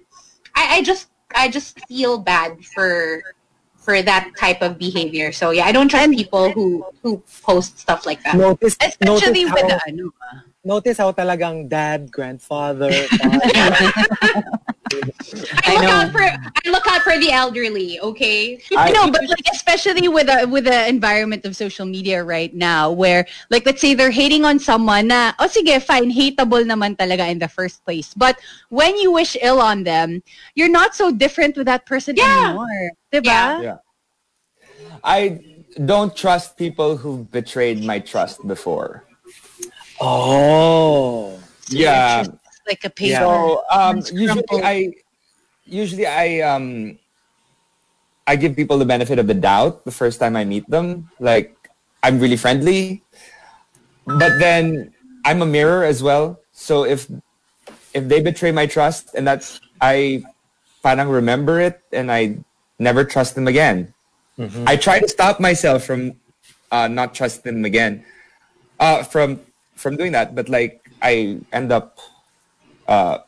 I, 0.54 0.78
I 0.78 0.82
just 0.82 1.08
I 1.34 1.48
just 1.48 1.80
feel 1.86 2.18
bad 2.18 2.62
for 2.64 3.22
for 3.78 4.02
that 4.02 4.34
type 4.36 4.62
of 4.62 4.78
behavior. 4.78 5.30
So 5.30 5.50
yeah, 5.50 5.64
I 5.64 5.72
don't 5.72 5.88
trust 5.88 6.10
people 6.10 6.50
who 6.50 6.84
who 7.02 7.22
post 7.42 7.78
stuff 7.78 8.04
like 8.04 8.22
that. 8.24 8.34
Notice, 8.34 8.76
Especially 8.82 9.46
notice 9.46 9.54
with 9.54 9.62
how, 9.62 9.68
the 9.68 9.80
ano 9.86 10.10
ah. 10.18 10.42
notice 10.64 10.98
how 10.98 11.12
talagang 11.14 11.70
dad, 11.70 12.10
grandfather, 12.10 12.90
father. 13.14 13.86
I, 14.92 15.74
look 15.74 15.82
know. 15.82 15.90
out 15.90 16.12
for 16.12 16.22
I 16.22 16.70
look 16.70 16.86
out 16.86 17.02
for 17.02 17.18
the 17.18 17.30
elderly. 17.32 17.98
Okay. 18.00 18.60
I 18.76 18.90
know, 18.92 19.10
but 19.10 19.22
like 19.28 19.46
especially 19.52 20.08
with 20.08 20.26
the 20.28 20.46
with 20.48 20.64
the 20.64 20.88
environment 20.88 21.44
of 21.44 21.56
social 21.56 21.86
media 21.86 22.22
right 22.22 22.54
now, 22.54 22.90
where 22.92 23.26
like 23.50 23.66
let's 23.66 23.80
say 23.80 23.94
they're 23.94 24.10
hating 24.14 24.44
on 24.44 24.58
someone 24.58 25.08
na, 25.08 25.32
oh 25.38 25.48
sige, 25.48 25.82
fine, 25.82 26.10
hateable 26.10 26.62
naman 26.64 26.96
talaga 26.96 27.28
in 27.30 27.38
the 27.38 27.48
first 27.48 27.84
place. 27.84 28.14
But 28.14 28.38
when 28.68 28.96
you 28.96 29.10
wish 29.12 29.36
ill 29.42 29.60
on 29.60 29.82
them, 29.84 30.22
you're 30.54 30.70
not 30.70 30.94
so 30.94 31.10
different 31.10 31.56
with 31.56 31.66
that 31.66 31.86
person 31.86 32.14
Yeah. 32.16 32.48
anymore. 32.54 32.90
Diba? 33.12 33.24
Yeah. 33.24 33.60
Yeah. 33.62 33.76
I 35.04 35.40
don't 35.84 36.14
trust 36.16 36.56
people 36.56 36.96
who 36.96 37.24
betrayed 37.30 37.84
my 37.84 37.98
trust 37.98 38.46
before. 38.46 39.04
oh. 40.00 41.38
Yeah. 41.68 42.24
It's 42.66 42.82
like 42.82 42.84
a 42.84 42.94
paper. 42.94 43.16
So 43.16 43.62
um, 43.70 44.02
usually. 44.12 44.62
I 44.62 44.92
usually 45.64 46.06
I 46.06 46.40
um 46.40 46.98
I 48.26 48.36
give 48.36 48.56
people 48.56 48.78
the 48.78 48.84
benefit 48.84 49.18
of 49.18 49.26
the 49.26 49.34
doubt 49.34 49.84
the 49.84 49.90
first 49.90 50.18
time 50.18 50.36
I 50.36 50.44
meet 50.44 50.68
them. 50.68 51.10
Like 51.20 51.56
I'm 52.02 52.18
really 52.18 52.36
friendly, 52.36 53.02
but 54.06 54.38
then 54.38 54.92
I'm 55.24 55.42
a 55.42 55.46
mirror 55.46 55.84
as 55.84 56.02
well. 56.02 56.40
So 56.52 56.84
if 56.84 57.10
if 57.94 58.08
they 58.08 58.20
betray 58.20 58.52
my 58.52 58.66
trust 58.66 59.14
and 59.14 59.26
that's 59.26 59.60
I 59.80 60.24
parang 60.82 61.08
remember 61.08 61.60
it 61.60 61.82
and 61.92 62.10
I 62.10 62.38
never 62.78 63.04
trust 63.04 63.34
them 63.34 63.46
again. 63.46 63.94
I 64.66 64.76
try 64.76 65.00
to 65.00 65.08
stop 65.08 65.40
myself 65.40 65.84
from 65.84 66.14
uh, 66.70 66.88
not 66.88 67.14
trusting 67.14 67.54
them 67.54 67.64
again. 67.64 68.04
Uh, 68.78 69.02
from 69.02 69.40
from 69.74 69.96
doing 69.96 70.12
that, 70.12 70.34
but 70.34 70.48
like 70.48 70.84
I 71.00 71.40
end 71.52 71.72
up 71.72 71.98
uh, 72.88 73.18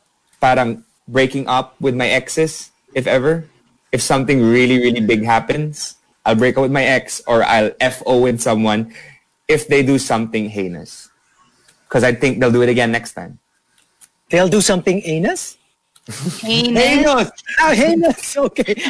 parang 0.40 0.84
breaking 1.06 1.46
up 1.48 1.74
with 1.80 1.94
my 1.94 2.08
exes, 2.08 2.70
if 2.94 3.06
ever. 3.06 3.44
If 3.92 4.02
something 4.02 4.42
really, 4.42 4.78
really 4.78 5.00
big 5.00 5.24
happens, 5.24 5.96
I'll 6.24 6.36
break 6.36 6.56
up 6.58 6.62
with 6.62 6.72
my 6.72 6.84
ex 6.84 7.22
or 7.26 7.42
I'll 7.42 7.72
FO 7.80 8.20
with 8.20 8.40
someone 8.40 8.92
if 9.48 9.66
they 9.66 9.82
do 9.82 9.98
something 9.98 10.50
heinous. 10.50 11.08
Because 11.88 12.04
I 12.04 12.12
think 12.12 12.38
they'll 12.38 12.52
do 12.52 12.62
it 12.62 12.68
again 12.68 12.92
next 12.92 13.14
time. 13.14 13.38
They'll 14.28 14.48
do 14.48 14.60
something 14.60 15.00
anus? 15.06 15.56
Heinous. 16.40 16.84
Heinous. 16.84 17.30
Oh, 17.60 17.72
heinous. 17.72 18.36
Okay. 18.36 18.74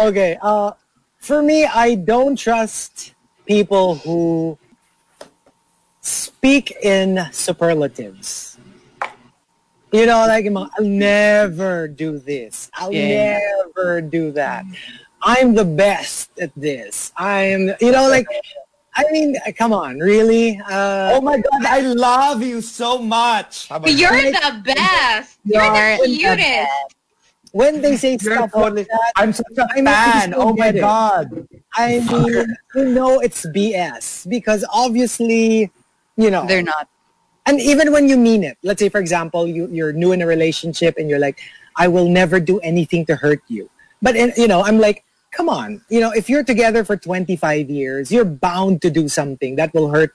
okay. 0.00 0.38
Uh, 0.40 0.72
for 1.18 1.42
me, 1.42 1.64
I 1.64 1.94
don't 1.94 2.36
trust 2.36 3.14
people 3.46 3.96
who 3.96 4.58
speak 6.00 6.72
in 6.82 7.26
superlatives. 7.32 8.58
You 9.92 10.06
know, 10.06 10.24
like 10.26 10.46
I'll 10.46 10.70
never 10.84 11.88
do 11.88 12.18
this. 12.18 12.70
I'll 12.74 12.92
Yeah. 12.92 13.38
never 13.40 14.00
do 14.00 14.30
that. 14.32 14.64
I'm 15.22 15.54
the 15.54 15.64
best 15.64 16.30
at 16.40 16.52
this. 16.56 17.12
I'm, 17.16 17.74
you 17.80 17.90
know, 17.90 18.08
like, 18.08 18.26
I 18.94 19.04
mean, 19.10 19.36
come 19.58 19.72
on, 19.72 19.98
really? 19.98 20.58
Uh, 20.64 21.12
Oh 21.14 21.20
my 21.20 21.38
god, 21.38 21.64
I 21.66 21.80
love 21.80 22.42
you 22.42 22.60
so 22.60 22.98
much. 22.98 23.68
You're 23.84 24.10
that? 24.30 24.62
the 24.64 24.74
best. 24.74 25.38
You're 25.44 25.62
You're 25.62 25.96
the 25.98 26.02
the 26.06 26.16
cutest. 26.18 26.94
when 27.52 27.82
they 27.82 27.96
say 27.96 28.16
You're 28.20 28.36
stuff 28.36 28.52
totally- 28.52 28.82
like 28.82 28.88
that, 28.88 29.12
I'm 29.16 29.32
such 29.32 29.46
a 29.58 29.66
I 29.70 29.74
mean, 29.74 29.84
fan. 29.86 30.34
Oh 30.36 30.54
my 30.54 30.66
get 30.66 30.76
it. 30.76 30.80
god. 30.80 31.48
I 31.74 31.98
mean, 32.00 32.46
you 32.74 32.84
know 32.86 33.18
it's 33.20 33.44
BS 33.46 34.28
because 34.30 34.64
obviously, 34.72 35.70
you 36.16 36.30
know, 36.30 36.46
They're 36.46 36.62
not. 36.62 36.88
and 37.46 37.60
even 37.60 37.92
when 37.92 38.08
you 38.08 38.16
mean 38.16 38.44
it, 38.44 38.58
let's 38.62 38.80
say 38.80 38.88
for 38.88 39.00
example, 39.00 39.46
you, 39.46 39.68
you're 39.68 39.92
new 39.92 40.12
in 40.12 40.22
a 40.22 40.26
relationship 40.26 40.96
and 40.98 41.08
you're 41.08 41.18
like, 41.18 41.38
I 41.76 41.88
will 41.88 42.08
never 42.08 42.40
do 42.40 42.58
anything 42.60 43.06
to 43.06 43.16
hurt 43.16 43.42
you. 43.48 43.70
But 44.02 44.16
in, 44.16 44.32
you 44.36 44.48
know, 44.48 44.62
I'm 44.62 44.78
like, 44.78 45.04
come 45.30 45.48
on, 45.48 45.80
you 45.88 46.00
know, 46.00 46.10
if 46.10 46.28
you're 46.28 46.44
together 46.44 46.84
for 46.84 46.96
25 46.96 47.70
years, 47.70 48.10
you're 48.10 48.24
bound 48.24 48.82
to 48.82 48.90
do 48.90 49.08
something 49.08 49.56
that 49.56 49.72
will 49.74 49.88
hurt. 49.90 50.14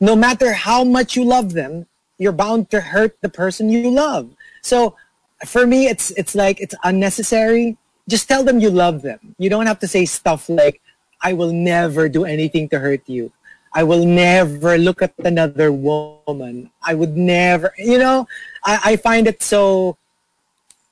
No 0.00 0.16
matter 0.16 0.52
how 0.52 0.84
much 0.84 1.16
you 1.16 1.24
love 1.24 1.52
them, 1.52 1.86
you're 2.18 2.32
bound 2.32 2.70
to 2.70 2.80
hurt 2.80 3.16
the 3.22 3.28
person 3.28 3.68
you 3.70 3.90
love. 3.90 4.30
So 4.62 4.96
for 5.44 5.66
me, 5.66 5.86
it's 5.86 6.10
it's 6.12 6.34
like 6.34 6.60
it's 6.60 6.74
unnecessary. 6.84 7.76
Just 8.08 8.28
tell 8.28 8.42
them 8.44 8.58
you 8.60 8.70
love 8.70 9.02
them. 9.02 9.34
You 9.38 9.50
don't 9.50 9.66
have 9.66 9.78
to 9.80 9.88
say 9.88 10.04
stuff 10.06 10.48
like, 10.48 10.80
"I 11.20 11.32
will 11.34 11.52
never 11.52 12.08
do 12.08 12.24
anything 12.24 12.68
to 12.70 12.78
hurt 12.78 13.02
you." 13.06 13.32
I 13.76 13.82
will 13.84 14.06
never 14.06 14.78
look 14.78 15.02
at 15.02 15.12
another 15.22 15.70
woman. 15.70 16.70
I 16.82 16.94
would 16.94 17.14
never, 17.14 17.74
you 17.76 17.98
know, 17.98 18.26
I, 18.64 18.80
I 18.84 18.96
find 18.96 19.28
it 19.28 19.42
so 19.42 19.98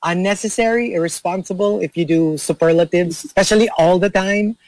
unnecessary, 0.02 0.93
irresponsible 0.93 1.81
if 1.81 1.97
you 1.97 2.05
do 2.05 2.36
superlatives, 2.36 3.24
especially 3.24 3.70
all 3.78 3.98
the 3.98 4.11
time. 4.11 4.59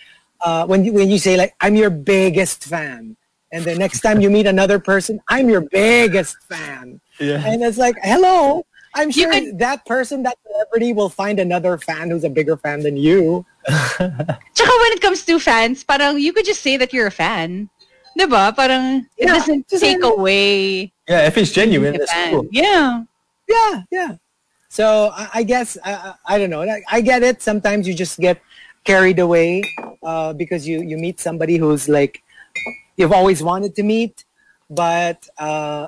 Uh, 0.41 0.65
when 0.65 0.83
you 0.83 0.95
when 0.95 1.11
you 1.11 1.19
say 1.19 1.37
like, 1.37 1.55
"I'm 1.61 1.77
your 1.77 1.91
biggest 1.91 2.65
fan," 2.65 3.17
and 3.53 3.65
the 3.65 3.75
next 3.75 4.01
time 4.01 4.21
you 4.21 4.31
meet 4.31 4.47
another 4.47 4.79
person, 4.79 5.21
"I'm 5.29 5.49
your 5.49 5.61
biggest 5.61 6.41
fan," 6.49 7.01
Yeah. 7.21 7.45
and 7.45 7.63
it's 7.63 7.77
like, 7.77 7.97
"Hello." 8.03 8.65
I'm 8.97 9.11
sure 9.13 9.29
could- 9.31 9.59
that 9.59 9.85
person, 9.85 10.23
that 10.25 10.39
celebrity, 10.49 10.95
will 10.97 11.13
find 11.13 11.37
another 11.39 11.77
fan 11.77 12.09
who's 12.09 12.25
a 12.25 12.33
bigger 12.33 12.57
fan 12.57 12.81
than 12.81 12.97
you. 12.97 13.45
Tsaka 13.69 14.73
when 14.81 14.93
it 14.97 15.03
comes 15.05 15.21
to 15.29 15.39
fans, 15.39 15.85
parang 15.85 16.17
you 16.17 16.33
could 16.33 16.47
just 16.47 16.63
say 16.65 16.79
that 16.81 16.95
you're 16.97 17.09
a 17.09 17.13
fan. 17.13 17.69
Diba? 18.17 18.55
Parang 18.57 19.05
it 19.17 19.27
Yeah, 19.29 19.35
doesn't 19.35 19.69
take 19.69 19.81
say- 19.81 20.01
away 20.01 20.93
Yeah, 21.09 21.27
if 21.29 21.37
it's 21.37 21.53
genuine, 21.53 21.93
being 21.93 22.01
that's 22.07 22.31
cool. 22.31 22.47
Yeah. 22.51 23.05
Yeah, 23.49 23.83
yeah. 23.93 24.13
So 24.69 25.13
I, 25.15 25.29
I 25.35 25.43
guess 25.45 25.79
I, 25.85 25.93
I 25.95 26.35
I 26.35 26.39
don't 26.39 26.51
know. 26.51 26.65
Like, 26.65 26.83
I 26.91 27.01
get 27.01 27.23
it. 27.23 27.41
Sometimes 27.43 27.87
you 27.87 27.95
just 27.95 28.19
get 28.19 28.41
carried 28.85 29.19
away 29.21 29.63
uh, 30.03 30.33
because 30.35 30.67
you 30.67 30.83
you 30.83 30.99
meet 30.99 31.21
somebody 31.21 31.57
who's 31.57 31.89
like 31.89 32.23
you've 32.99 33.13
always 33.15 33.43
wanted 33.43 33.77
to 33.77 33.83
meet, 33.87 34.25
but 34.69 35.29
uh, 35.39 35.87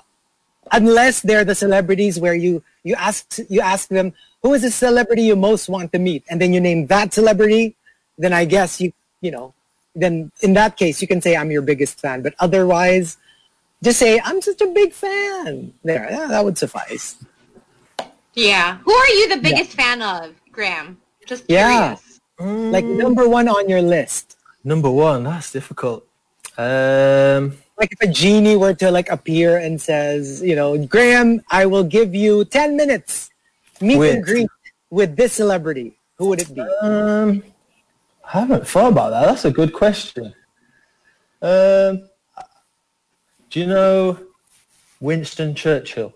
unless 0.71 1.21
they're 1.27 1.45
the 1.45 1.55
celebrities 1.59 2.21
where 2.23 2.35
you 2.39 2.63
you 2.87 2.95
ask 2.95 3.43
you 3.51 3.61
ask 3.61 3.89
them 3.91 4.15
who 4.47 4.55
is 4.55 4.63
the 4.63 4.71
celebrity 4.71 5.23
you 5.27 5.35
most 5.35 5.69
want 5.69 5.91
to 5.93 5.99
meet, 5.99 6.23
and 6.31 6.39
then 6.41 6.55
you 6.55 6.61
name 6.63 6.87
that 6.87 7.11
celebrity, 7.13 7.75
then 8.17 8.33
I 8.33 8.45
guess 8.47 8.81
you 8.81 8.93
you 9.21 9.35
know 9.35 9.53
then 10.01 10.31
in 10.41 10.53
that 10.55 10.77
case 10.77 11.01
you 11.03 11.09
can 11.09 11.21
say 11.21 11.37
I'm 11.37 11.51
your 11.51 11.63
biggest 11.63 12.01
fan. 12.01 12.23
But 12.23 12.35
otherwise, 12.39 13.17
just 13.83 13.99
say 13.99 14.21
I'm 14.25 14.41
such 14.43 14.61
a 14.61 14.67
big 14.69 14.93
fan. 14.93 15.73
There, 15.85 16.07
yeah, 16.11 16.27
that 16.29 16.45
would 16.45 16.59
suffice. 16.59 17.17
Yeah. 18.35 18.79
Who 18.85 18.93
are 18.93 19.09
you 19.19 19.29
the 19.35 19.41
biggest 19.43 19.73
fan 19.73 20.03
of, 20.03 20.35
Graham? 20.53 20.99
Just 21.27 21.45
Yeah. 21.49 21.97
curious. 21.97 22.21
Like 22.73 22.85
number 22.85 23.29
one 23.29 23.49
on 23.49 23.69
your 23.69 23.83
list. 23.83 24.37
Number 24.63 24.91
one, 24.91 25.25
that's 25.25 25.51
difficult. 25.51 26.07
Um, 26.57 27.59
Like 27.79 27.93
if 27.95 28.01
a 28.03 28.11
genie 28.11 28.57
were 28.57 28.75
to 28.75 28.91
like 28.91 29.09
appear 29.09 29.57
and 29.59 29.81
says, 29.81 30.43
you 30.43 30.57
know, 30.57 30.75
Graham, 30.87 31.43
I 31.51 31.67
will 31.67 31.85
give 31.85 32.15
you 32.15 32.45
10 32.45 32.77
minutes 32.77 33.31
meet 33.81 33.95
and 33.95 34.01
With- 34.01 34.25
greet 34.27 34.51
with 34.91 35.15
this 35.17 35.33
celebrity. 35.35 35.95
Who 36.19 36.27
would 36.27 36.43
it 36.43 36.51
be? 36.55 36.61
um, 36.83 37.43
I 38.33 38.41
haven't 38.41 38.67
thought 38.69 38.93
about 38.93 39.11
that. 39.11 39.27
That's 39.27 39.45
a 39.45 39.51
good 39.51 39.73
question. 39.73 40.35
Um, 41.41 42.09
do 43.51 43.61
you 43.61 43.67
know 43.67 44.19
Winston 45.01 45.55
Churchill? 45.55 46.13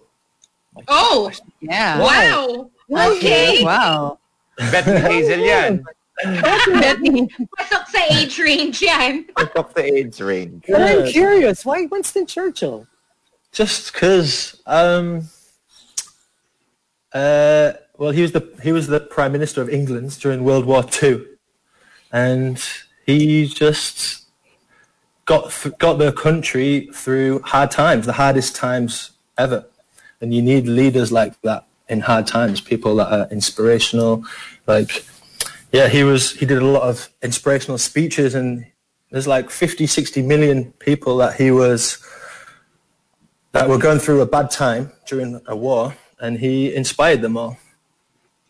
Oh, 0.88 1.30
Yeah. 1.60 1.98
wow. 2.00 2.70
Okay. 2.90 3.64
Wow. 3.64 4.18
Bethany 4.58 5.00
Hazel 5.00 5.38
yan. 5.38 5.84
Pasok 6.22 7.88
sa 7.88 8.00
age 8.12 8.38
range 8.38 8.82
yan. 8.82 9.24
Talk 9.56 9.72
the 9.74 9.82
age 9.84 10.20
range. 10.20 10.64
But 10.68 10.82
I'm 10.82 11.06
curious, 11.08 11.64
why 11.64 11.86
Winston 11.86 12.26
Churchill? 12.26 12.86
Just 13.52 13.92
because, 13.92 14.60
um, 14.66 15.28
uh, 17.12 17.72
well, 17.96 18.10
he 18.10 18.22
was 18.22 18.32
the 18.32 18.44
he 18.62 18.72
was 18.72 18.86
the 18.86 19.00
prime 19.00 19.32
minister 19.32 19.60
of 19.60 19.68
England 19.68 20.18
during 20.20 20.44
World 20.44 20.64
War 20.64 20.82
Two, 20.84 21.31
and 22.12 22.62
he 23.06 23.46
just 23.46 24.24
got 25.24 25.50
th- 25.50 25.76
got 25.78 25.98
the 25.98 26.12
country 26.12 26.88
through 26.92 27.40
hard 27.40 27.70
times, 27.70 28.06
the 28.06 28.12
hardest 28.12 28.54
times 28.54 29.12
ever, 29.38 29.66
and 30.20 30.34
you 30.34 30.42
need 30.42 30.66
leaders 30.66 31.10
like 31.10 31.40
that 31.42 31.66
in 31.88 32.00
hard 32.00 32.26
times, 32.26 32.60
people 32.60 32.94
that 32.96 33.12
are 33.12 33.28
inspirational, 33.30 34.24
like. 34.66 35.04
Yeah, 35.72 35.88
he 35.88 36.04
was. 36.04 36.32
He 36.32 36.44
did 36.44 36.58
a 36.58 36.66
lot 36.66 36.82
of 36.82 37.08
inspirational 37.22 37.78
speeches, 37.78 38.34
and 38.34 38.66
there's 39.10 39.26
like 39.26 39.48
50, 39.48 39.86
60 39.86 40.20
million 40.20 40.72
people 40.72 41.16
that 41.16 41.36
he 41.36 41.50
was 41.50 41.96
that 43.52 43.68
were 43.68 43.78
going 43.78 43.98
through 43.98 44.20
a 44.20 44.26
bad 44.26 44.50
time 44.50 44.92
during 45.06 45.40
a 45.46 45.56
war, 45.56 45.94
and 46.20 46.38
he 46.38 46.74
inspired 46.74 47.22
them 47.22 47.36
all. 47.36 47.58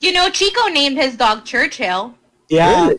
You 0.00 0.12
know, 0.12 0.30
Chico 0.30 0.66
named 0.68 0.96
his 0.96 1.16
dog 1.16 1.44
Churchill. 1.44 2.14
Yeah. 2.48 2.86
Really? 2.86 2.98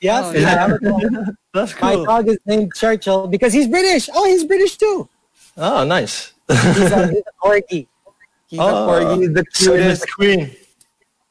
Yes. 0.00 0.24
Oh, 0.26 0.38
yeah. 0.38 1.24
That's 1.54 1.80
My 1.80 1.94
dog 1.96 2.28
is 2.28 2.38
named 2.46 2.72
Churchill 2.74 3.26
because 3.26 3.52
he's 3.52 3.66
British. 3.66 4.08
Oh, 4.14 4.24
he's 4.26 4.44
British 4.44 4.76
too. 4.76 5.08
Oh, 5.56 5.84
nice. 5.84 6.32
He's 6.48 6.58
a, 6.92 7.08
he's 7.08 7.22
a 7.26 7.34
corgi. 7.46 7.86
He's 8.46 8.60
Oh, 8.60 8.88
a 8.88 8.88
corgi, 9.16 9.34
the 9.34 9.44
Same 9.52 9.72
as 9.74 9.78
cutest. 9.78 10.00
the 10.02 10.08
queen. 10.14 10.50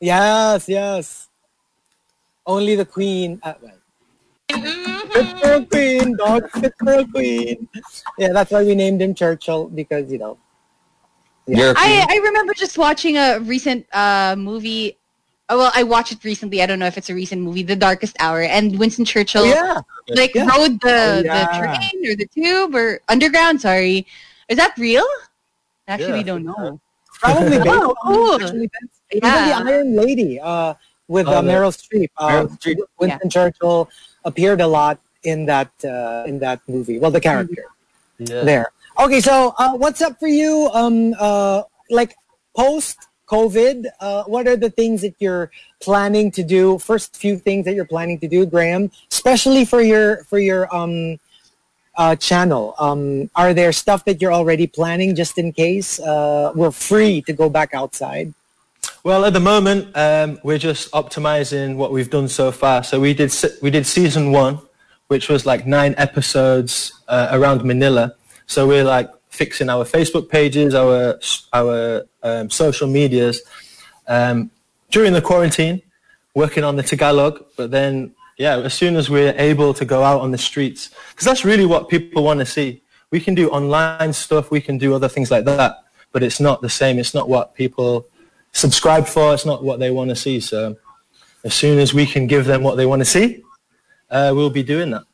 Yes, 0.02 0.68
yes. 0.70 1.30
Only 2.46 2.76
the 2.76 2.86
queen. 2.86 3.40
Uh, 3.44 3.54
well, 3.62 3.72
Mm-hmm. 4.50 5.12
fit 5.12 5.40
for 5.40 5.52
a 5.54 5.66
queen, 5.66 6.16
dog 6.16 6.50
fit 6.52 6.74
for 6.80 6.94
a 6.94 7.06
queen. 7.06 7.68
Yeah, 8.18 8.32
that's 8.32 8.50
why 8.52 8.64
we 8.64 8.76
named 8.76 9.02
him 9.02 9.14
Churchill 9.14 9.68
because 9.68 10.10
you 10.12 10.18
know. 10.20 10.38
You're 11.48 11.72
a 11.72 11.74
I. 11.76 12.06
I 12.10 12.16
remember 12.24 12.54
just 12.54 12.78
watching 12.78 13.18
a 13.18 13.40
recent 13.40 13.86
uh, 13.94 14.36
movie. 14.38 14.98
Oh, 15.50 15.58
well, 15.58 15.72
I 15.74 15.84
watched 15.84 16.12
it 16.12 16.24
recently. 16.24 16.62
I 16.62 16.66
don't 16.66 16.80
know 16.80 16.88
if 16.88 16.98
it's 16.98 17.10
a 17.10 17.16
recent 17.16 17.42
movie, 17.42 17.64
The 17.64 17.76
Darkest 17.76 18.18
Hour, 18.20 18.42
and 18.42 18.78
Winston 18.78 19.06
Churchill 19.06 19.44
Oh, 19.44 19.46
yeah. 19.46 19.80
like 20.10 20.36
Yeah. 20.36 20.44
rode 20.46 20.80
the, 20.82 20.92
Oh, 20.92 21.22
yeah. 21.24 21.46
the 21.48 21.58
train 21.58 22.12
or 22.12 22.16
the 22.16 22.28
tube 22.28 22.76
or 22.76 23.00
underground. 23.08 23.62
Sorry, 23.62 24.06
is 24.50 24.58
that 24.58 24.78
real? 24.78 25.08
Actually, 25.88 26.10
Yeah, 26.10 26.14
we 26.16 26.24
don't 26.24 26.44
think 26.44 26.58
know. 26.58 26.80
Probably 27.22 27.58
Oh, 27.66 27.96
cool. 28.04 28.36
actual 28.36 28.68
events. 28.68 28.96
Yeah. 29.12 29.18
Even 29.18 29.32
the 29.32 29.72
Iron 29.72 29.96
Lady 29.96 30.40
uh, 30.40 30.74
with 31.08 31.28
Oh, 31.28 31.40
uh, 31.40 31.42
Meryl 31.42 31.72
Streep. 31.72 32.10
Uh, 32.18 32.28
Meryl 32.28 32.60
Streep. 32.60 32.78
Winston 33.00 33.30
Churchill 33.30 33.90
appeared 34.26 34.60
a 34.60 34.68
lot 34.68 35.00
in 35.24 35.46
that 35.46 35.72
uh, 35.86 36.24
in 36.28 36.40
that 36.40 36.60
movie. 36.68 37.00
Well, 37.00 37.12
the 37.12 37.22
character 37.22 37.64
Yeah. 38.20 38.44
there. 38.44 38.68
Okay, 39.00 39.22
so 39.22 39.56
uh, 39.58 39.74
what's 39.80 40.02
up 40.02 40.20
for 40.20 40.28
you? 40.28 40.70
Um, 40.74 41.16
uh, 41.18 41.64
like 41.90 42.16
post 42.56 43.08
COVID, 43.28 43.86
uh, 44.00 44.24
what 44.24 44.48
are 44.48 44.56
the 44.56 44.70
things 44.70 45.02
that 45.02 45.16
you're 45.20 45.52
planning 45.82 46.32
to 46.32 46.44
do? 46.44 46.80
First 46.80 47.16
few 47.16 47.38
things 47.38 47.66
that 47.66 47.76
you're 47.76 47.86
planning 47.86 48.20
to 48.20 48.28
do, 48.28 48.46
Graham, 48.46 48.90
especially 49.12 49.66
for 49.66 49.82
your 49.82 50.24
for 50.24 50.40
your 50.40 50.74
um, 50.76 51.20
uh, 51.98 52.16
channel. 52.16 52.76
Um, 52.80 53.30
are 53.36 53.54
there 53.54 53.72
stuff 53.72 54.06
that 54.06 54.22
you're 54.22 54.34
already 54.34 54.68
planning 54.68 55.16
just 55.16 55.38
in 55.38 55.52
case 55.52 56.00
uh, 56.00 56.52
we're 56.56 56.72
free 56.72 57.22
to 57.24 57.34
go 57.34 57.50
back 57.50 57.74
outside? 57.74 58.34
Well, 59.04 59.26
at 59.26 59.34
the 59.34 59.40
moment, 59.40 59.96
um, 59.96 60.40
we're 60.44 60.58
just 60.58 60.92
optimizing 60.92 61.76
what 61.76 61.92
we've 61.92 62.10
done 62.10 62.28
so 62.28 62.52
far. 62.52 62.84
So 62.84 63.00
we 63.00 63.14
did 63.14 63.34
we 63.62 63.70
did 63.70 63.86
season 63.86 64.32
one, 64.32 64.60
which 65.08 65.28
was 65.28 65.46
like 65.46 65.68
nine 65.68 65.96
episodes 65.98 66.94
uh, 67.08 67.30
around 67.32 67.64
Manila. 67.64 68.16
So 68.46 68.68
we're 68.68 68.84
like 68.84 69.10
fixing 69.38 69.70
our 69.70 69.86
Facebook 69.86 70.30
pages, 70.30 70.74
our 70.74 71.20
our 71.54 72.04
um, 72.24 72.50
social 72.50 72.88
medias 72.88 73.42
um, 74.08 74.50
during 74.90 75.14
the 75.14 75.22
quarantine, 75.22 75.82
working 76.34 76.64
on 76.64 76.76
the 76.76 76.84
Tagalog. 76.84 77.34
But 77.56 77.72
then, 77.72 78.16
yeah, 78.38 78.58
as 78.58 78.74
soon 78.74 78.96
as 78.96 79.10
we're 79.10 79.36
able 79.38 79.74
to 79.76 79.86
go 79.86 80.04
out 80.04 80.22
on 80.22 80.32
the 80.32 80.38
streets, 80.50 80.90
because 81.12 81.26
that's 81.26 81.46
really 81.46 81.66
what 81.66 81.90
people 81.90 82.24
want 82.24 82.40
to 82.40 82.46
see. 82.46 82.82
We 83.10 83.20
can 83.22 83.36
do 83.36 83.50
online 83.50 84.12
stuff, 84.12 84.52
we 84.52 84.62
can 84.68 84.78
do 84.78 84.94
other 84.94 85.08
things 85.08 85.30
like 85.32 85.46
that, 85.46 85.72
but 86.12 86.24
it's 86.24 86.40
not 86.40 86.62
the 86.62 86.70
same. 86.70 87.00
It's 87.00 87.14
not 87.14 87.30
what 87.30 87.56
people 87.56 88.08
subscribe 88.52 89.08
for. 89.08 89.34
It's 89.34 89.46
not 89.46 89.64
what 89.64 89.80
they 89.80 89.92
want 89.92 90.10
to 90.10 90.16
see. 90.16 90.40
So 90.40 90.76
as 91.44 91.54
soon 91.54 91.80
as 91.80 91.94
we 91.94 92.06
can 92.06 92.28
give 92.28 92.46
them 92.46 92.64
what 92.64 92.76
they 92.76 92.86
want 92.86 93.00
to 93.00 93.06
see, 93.06 93.44
uh, 94.10 94.32
we'll 94.36 94.50
be 94.50 94.64
doing 94.64 94.90
that. 94.92 95.06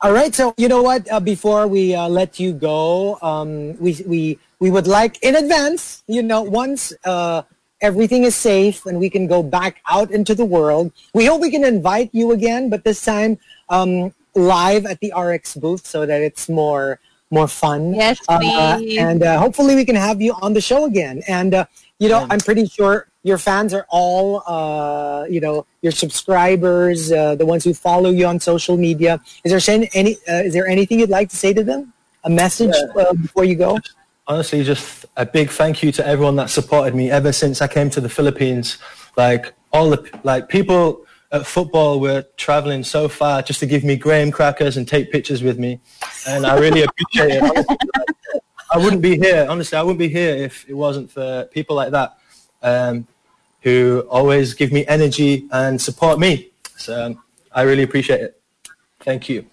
All 0.00 0.12
right. 0.12 0.34
So 0.34 0.54
you 0.56 0.68
know 0.68 0.82
what? 0.82 1.10
Uh, 1.10 1.18
before 1.20 1.66
we 1.66 1.94
uh, 1.94 2.08
let 2.08 2.38
you 2.38 2.52
go, 2.52 3.18
um, 3.20 3.76
we 3.78 3.98
we 4.06 4.38
we 4.60 4.70
would 4.70 4.86
like 4.86 5.18
in 5.22 5.34
advance. 5.34 6.04
You 6.06 6.22
know, 6.22 6.42
once 6.42 6.92
uh, 7.04 7.42
everything 7.80 8.22
is 8.22 8.36
safe 8.36 8.86
and 8.86 9.00
we 9.00 9.10
can 9.10 9.26
go 9.26 9.42
back 9.42 9.82
out 9.90 10.10
into 10.12 10.34
the 10.36 10.44
world, 10.44 10.92
we 11.14 11.26
hope 11.26 11.40
we 11.40 11.50
can 11.50 11.64
invite 11.64 12.10
you 12.12 12.30
again. 12.30 12.70
But 12.70 12.84
this 12.84 13.02
time, 13.04 13.38
um, 13.70 14.14
live 14.34 14.86
at 14.86 15.00
the 15.00 15.12
RX 15.18 15.56
booth, 15.56 15.84
so 15.84 16.06
that 16.06 16.22
it's 16.22 16.48
more 16.48 17.00
more 17.30 17.48
fun. 17.48 17.92
Yes, 17.94 18.20
Uh, 18.28 18.38
please. 18.38 18.98
and 18.98 19.22
uh, 19.22 19.38
hopefully 19.38 19.74
we 19.74 19.84
can 19.84 19.96
have 19.96 20.22
you 20.22 20.32
on 20.40 20.54
the 20.54 20.60
show 20.62 20.84
again. 20.86 21.22
And 21.28 21.52
uh, 21.54 21.66
you 21.98 22.08
know, 22.08 22.26
I'm 22.30 22.40
pretty 22.40 22.66
sure 22.66 23.08
your 23.22 23.38
fans 23.38 23.74
are 23.74 23.86
all, 23.88 24.42
uh, 24.46 25.24
you 25.28 25.40
know, 25.40 25.66
your 25.82 25.92
subscribers, 25.92 27.12
uh, 27.12 27.34
the 27.34 27.44
ones 27.44 27.64
who 27.64 27.74
follow 27.74 28.10
you 28.10 28.26
on 28.26 28.40
social 28.40 28.76
media. 28.76 29.20
Is 29.44 29.66
there 29.66 29.88
any? 29.94 30.16
Uh, 30.28 30.42
is 30.44 30.52
there 30.52 30.66
anything 30.66 31.00
you'd 31.00 31.10
like 31.10 31.28
to 31.30 31.36
say 31.36 31.52
to 31.52 31.64
them? 31.64 31.92
A 32.24 32.30
message 32.30 32.74
uh, 32.96 33.12
before 33.14 33.44
you 33.44 33.54
go? 33.54 33.78
honestly 34.28 34.62
just 34.62 35.06
a 35.16 35.26
big 35.26 35.50
thank 35.50 35.82
you 35.82 35.90
to 35.90 36.06
everyone 36.06 36.36
that 36.36 36.50
supported 36.50 36.94
me 36.94 37.10
ever 37.10 37.32
since 37.32 37.62
I 37.62 37.66
came 37.66 37.90
to 37.90 38.00
the 38.00 38.08
Philippines. 38.08 38.78
Like 39.16 39.54
all 39.72 39.90
the 39.90 40.20
like 40.22 40.48
people 40.48 41.04
at 41.32 41.46
football 41.46 41.98
were 42.00 42.24
traveling 42.36 42.84
so 42.84 43.08
far 43.08 43.42
just 43.42 43.60
to 43.60 43.66
give 43.66 43.84
me 43.84 43.96
graham 43.96 44.30
crackers 44.30 44.76
and 44.76 44.86
take 44.86 45.10
pictures 45.10 45.42
with 45.42 45.58
me, 45.58 45.80
and 46.26 46.46
I 46.46 46.58
really 46.58 46.82
appreciate 46.88 47.42
it. 47.42 47.66
Honestly, 48.70 48.76
like, 48.76 48.80
I 48.80 48.84
wouldn't 48.84 49.02
be 49.02 49.16
here. 49.18 49.46
Honestly, 49.48 49.78
I 49.78 49.82
wouldn't 49.82 49.98
be 49.98 50.08
here 50.08 50.34
if 50.36 50.68
it 50.68 50.74
wasn't 50.74 51.10
for 51.10 51.44
people 51.52 51.76
like 51.76 51.90
that 51.92 52.18
um, 52.62 53.06
who 53.62 54.06
always 54.10 54.54
give 54.54 54.72
me 54.72 54.86
energy 54.86 55.46
and 55.52 55.80
support 55.80 56.18
me. 56.18 56.50
So 56.76 57.06
um, 57.06 57.22
I 57.52 57.62
really 57.62 57.82
appreciate 57.82 58.20
it. 58.20 58.40
Thank 59.00 59.28
you. 59.28 59.46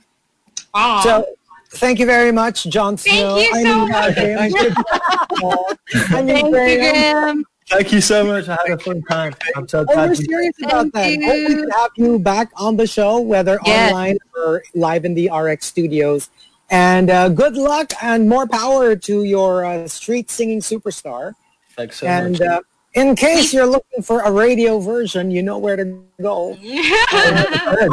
So, 1.04 1.26
thank 1.72 2.00
you 2.00 2.06
very 2.06 2.32
much, 2.34 2.66
Jon 2.66 2.98
Snow. 2.98 3.38
you 3.38 3.46
so 3.54 3.64
mean, 3.64 3.90
much. 3.90 4.16
Graham. 4.16 4.52
Thank 5.92 6.30
you, 6.30 6.52
Graham. 6.52 6.52
Graham. 6.52 7.46
Thank 7.70 7.92
you 7.94 8.02
so 8.02 8.26
much. 8.26 8.48
I 8.48 8.58
had 8.68 8.72
a 8.72 8.78
fun 8.78 9.02
time. 9.04 9.34
I'm 9.56 9.68
so 9.68 9.80
And 9.80 9.88
glad. 9.88 10.10
we're 10.10 10.16
you- 10.16 10.26
serious 10.26 10.56
about 10.62 10.92
that. 10.94 11.04
Thank 11.06 11.24
Hope 11.24 11.34
we 11.34 11.42
you. 11.42 11.48
can 11.62 11.70
have 11.72 11.92
you 11.96 12.20
back 12.20 12.52
on 12.58 12.76
the 12.78 12.86
show, 12.86 13.20
whether 13.22 13.58
Yes. 13.66 13.92
online 13.92 14.18
or 14.38 14.62
live 14.76 15.06
in 15.06 15.14
the 15.16 15.30
RX 15.32 15.66
studios. 15.66 16.30
And 16.70 17.10
uh, 17.10 17.30
good 17.30 17.56
luck 17.58 17.92
and 18.02 18.28
more 18.28 18.48
power 18.48 18.96
to 18.96 19.24
your 19.24 19.66
uh, 19.66 19.88
street 19.88 20.32
singing 20.32 20.62
superstar. 20.62 21.34
Thanks 21.76 22.00
so 22.00 22.08
and 22.08 22.40
much. 22.40 22.42
uh, 22.42 22.62
in 22.96 23.16
case 23.16 23.54
you're 23.54 23.68
looking 23.68 24.02
for 24.02 24.22
a 24.22 24.32
radio 24.32 24.80
version, 24.80 25.30
you 25.30 25.44
know 25.44 25.60
where 25.60 25.76
to 25.76 26.02
go. 26.22 26.56
that 26.62 27.90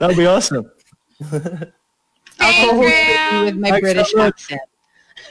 would 0.00 0.16
be 0.16 0.26
awesome. 0.26 0.68
Thanks, 1.22 2.72
Graham. 2.72 3.44
With 3.44 3.56
my 3.56 3.70
Thanks 3.70 3.80
British 3.80 4.14
much. 4.14 4.34
accent. 4.50 4.60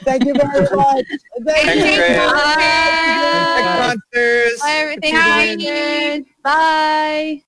Thank 0.04 0.24
you 0.24 0.34
very 0.34 0.60
much. 0.76 1.04
Thank 1.44 1.46
Thanks, 1.66 1.74
you. 1.84 1.96
Graham. 1.96 2.30
Bye. 2.32 3.94
Monsters. 4.14 4.60
Bye, 4.60 4.72
everything. 4.72 5.14
Bye. 5.14 6.24
Bye. 6.42 7.40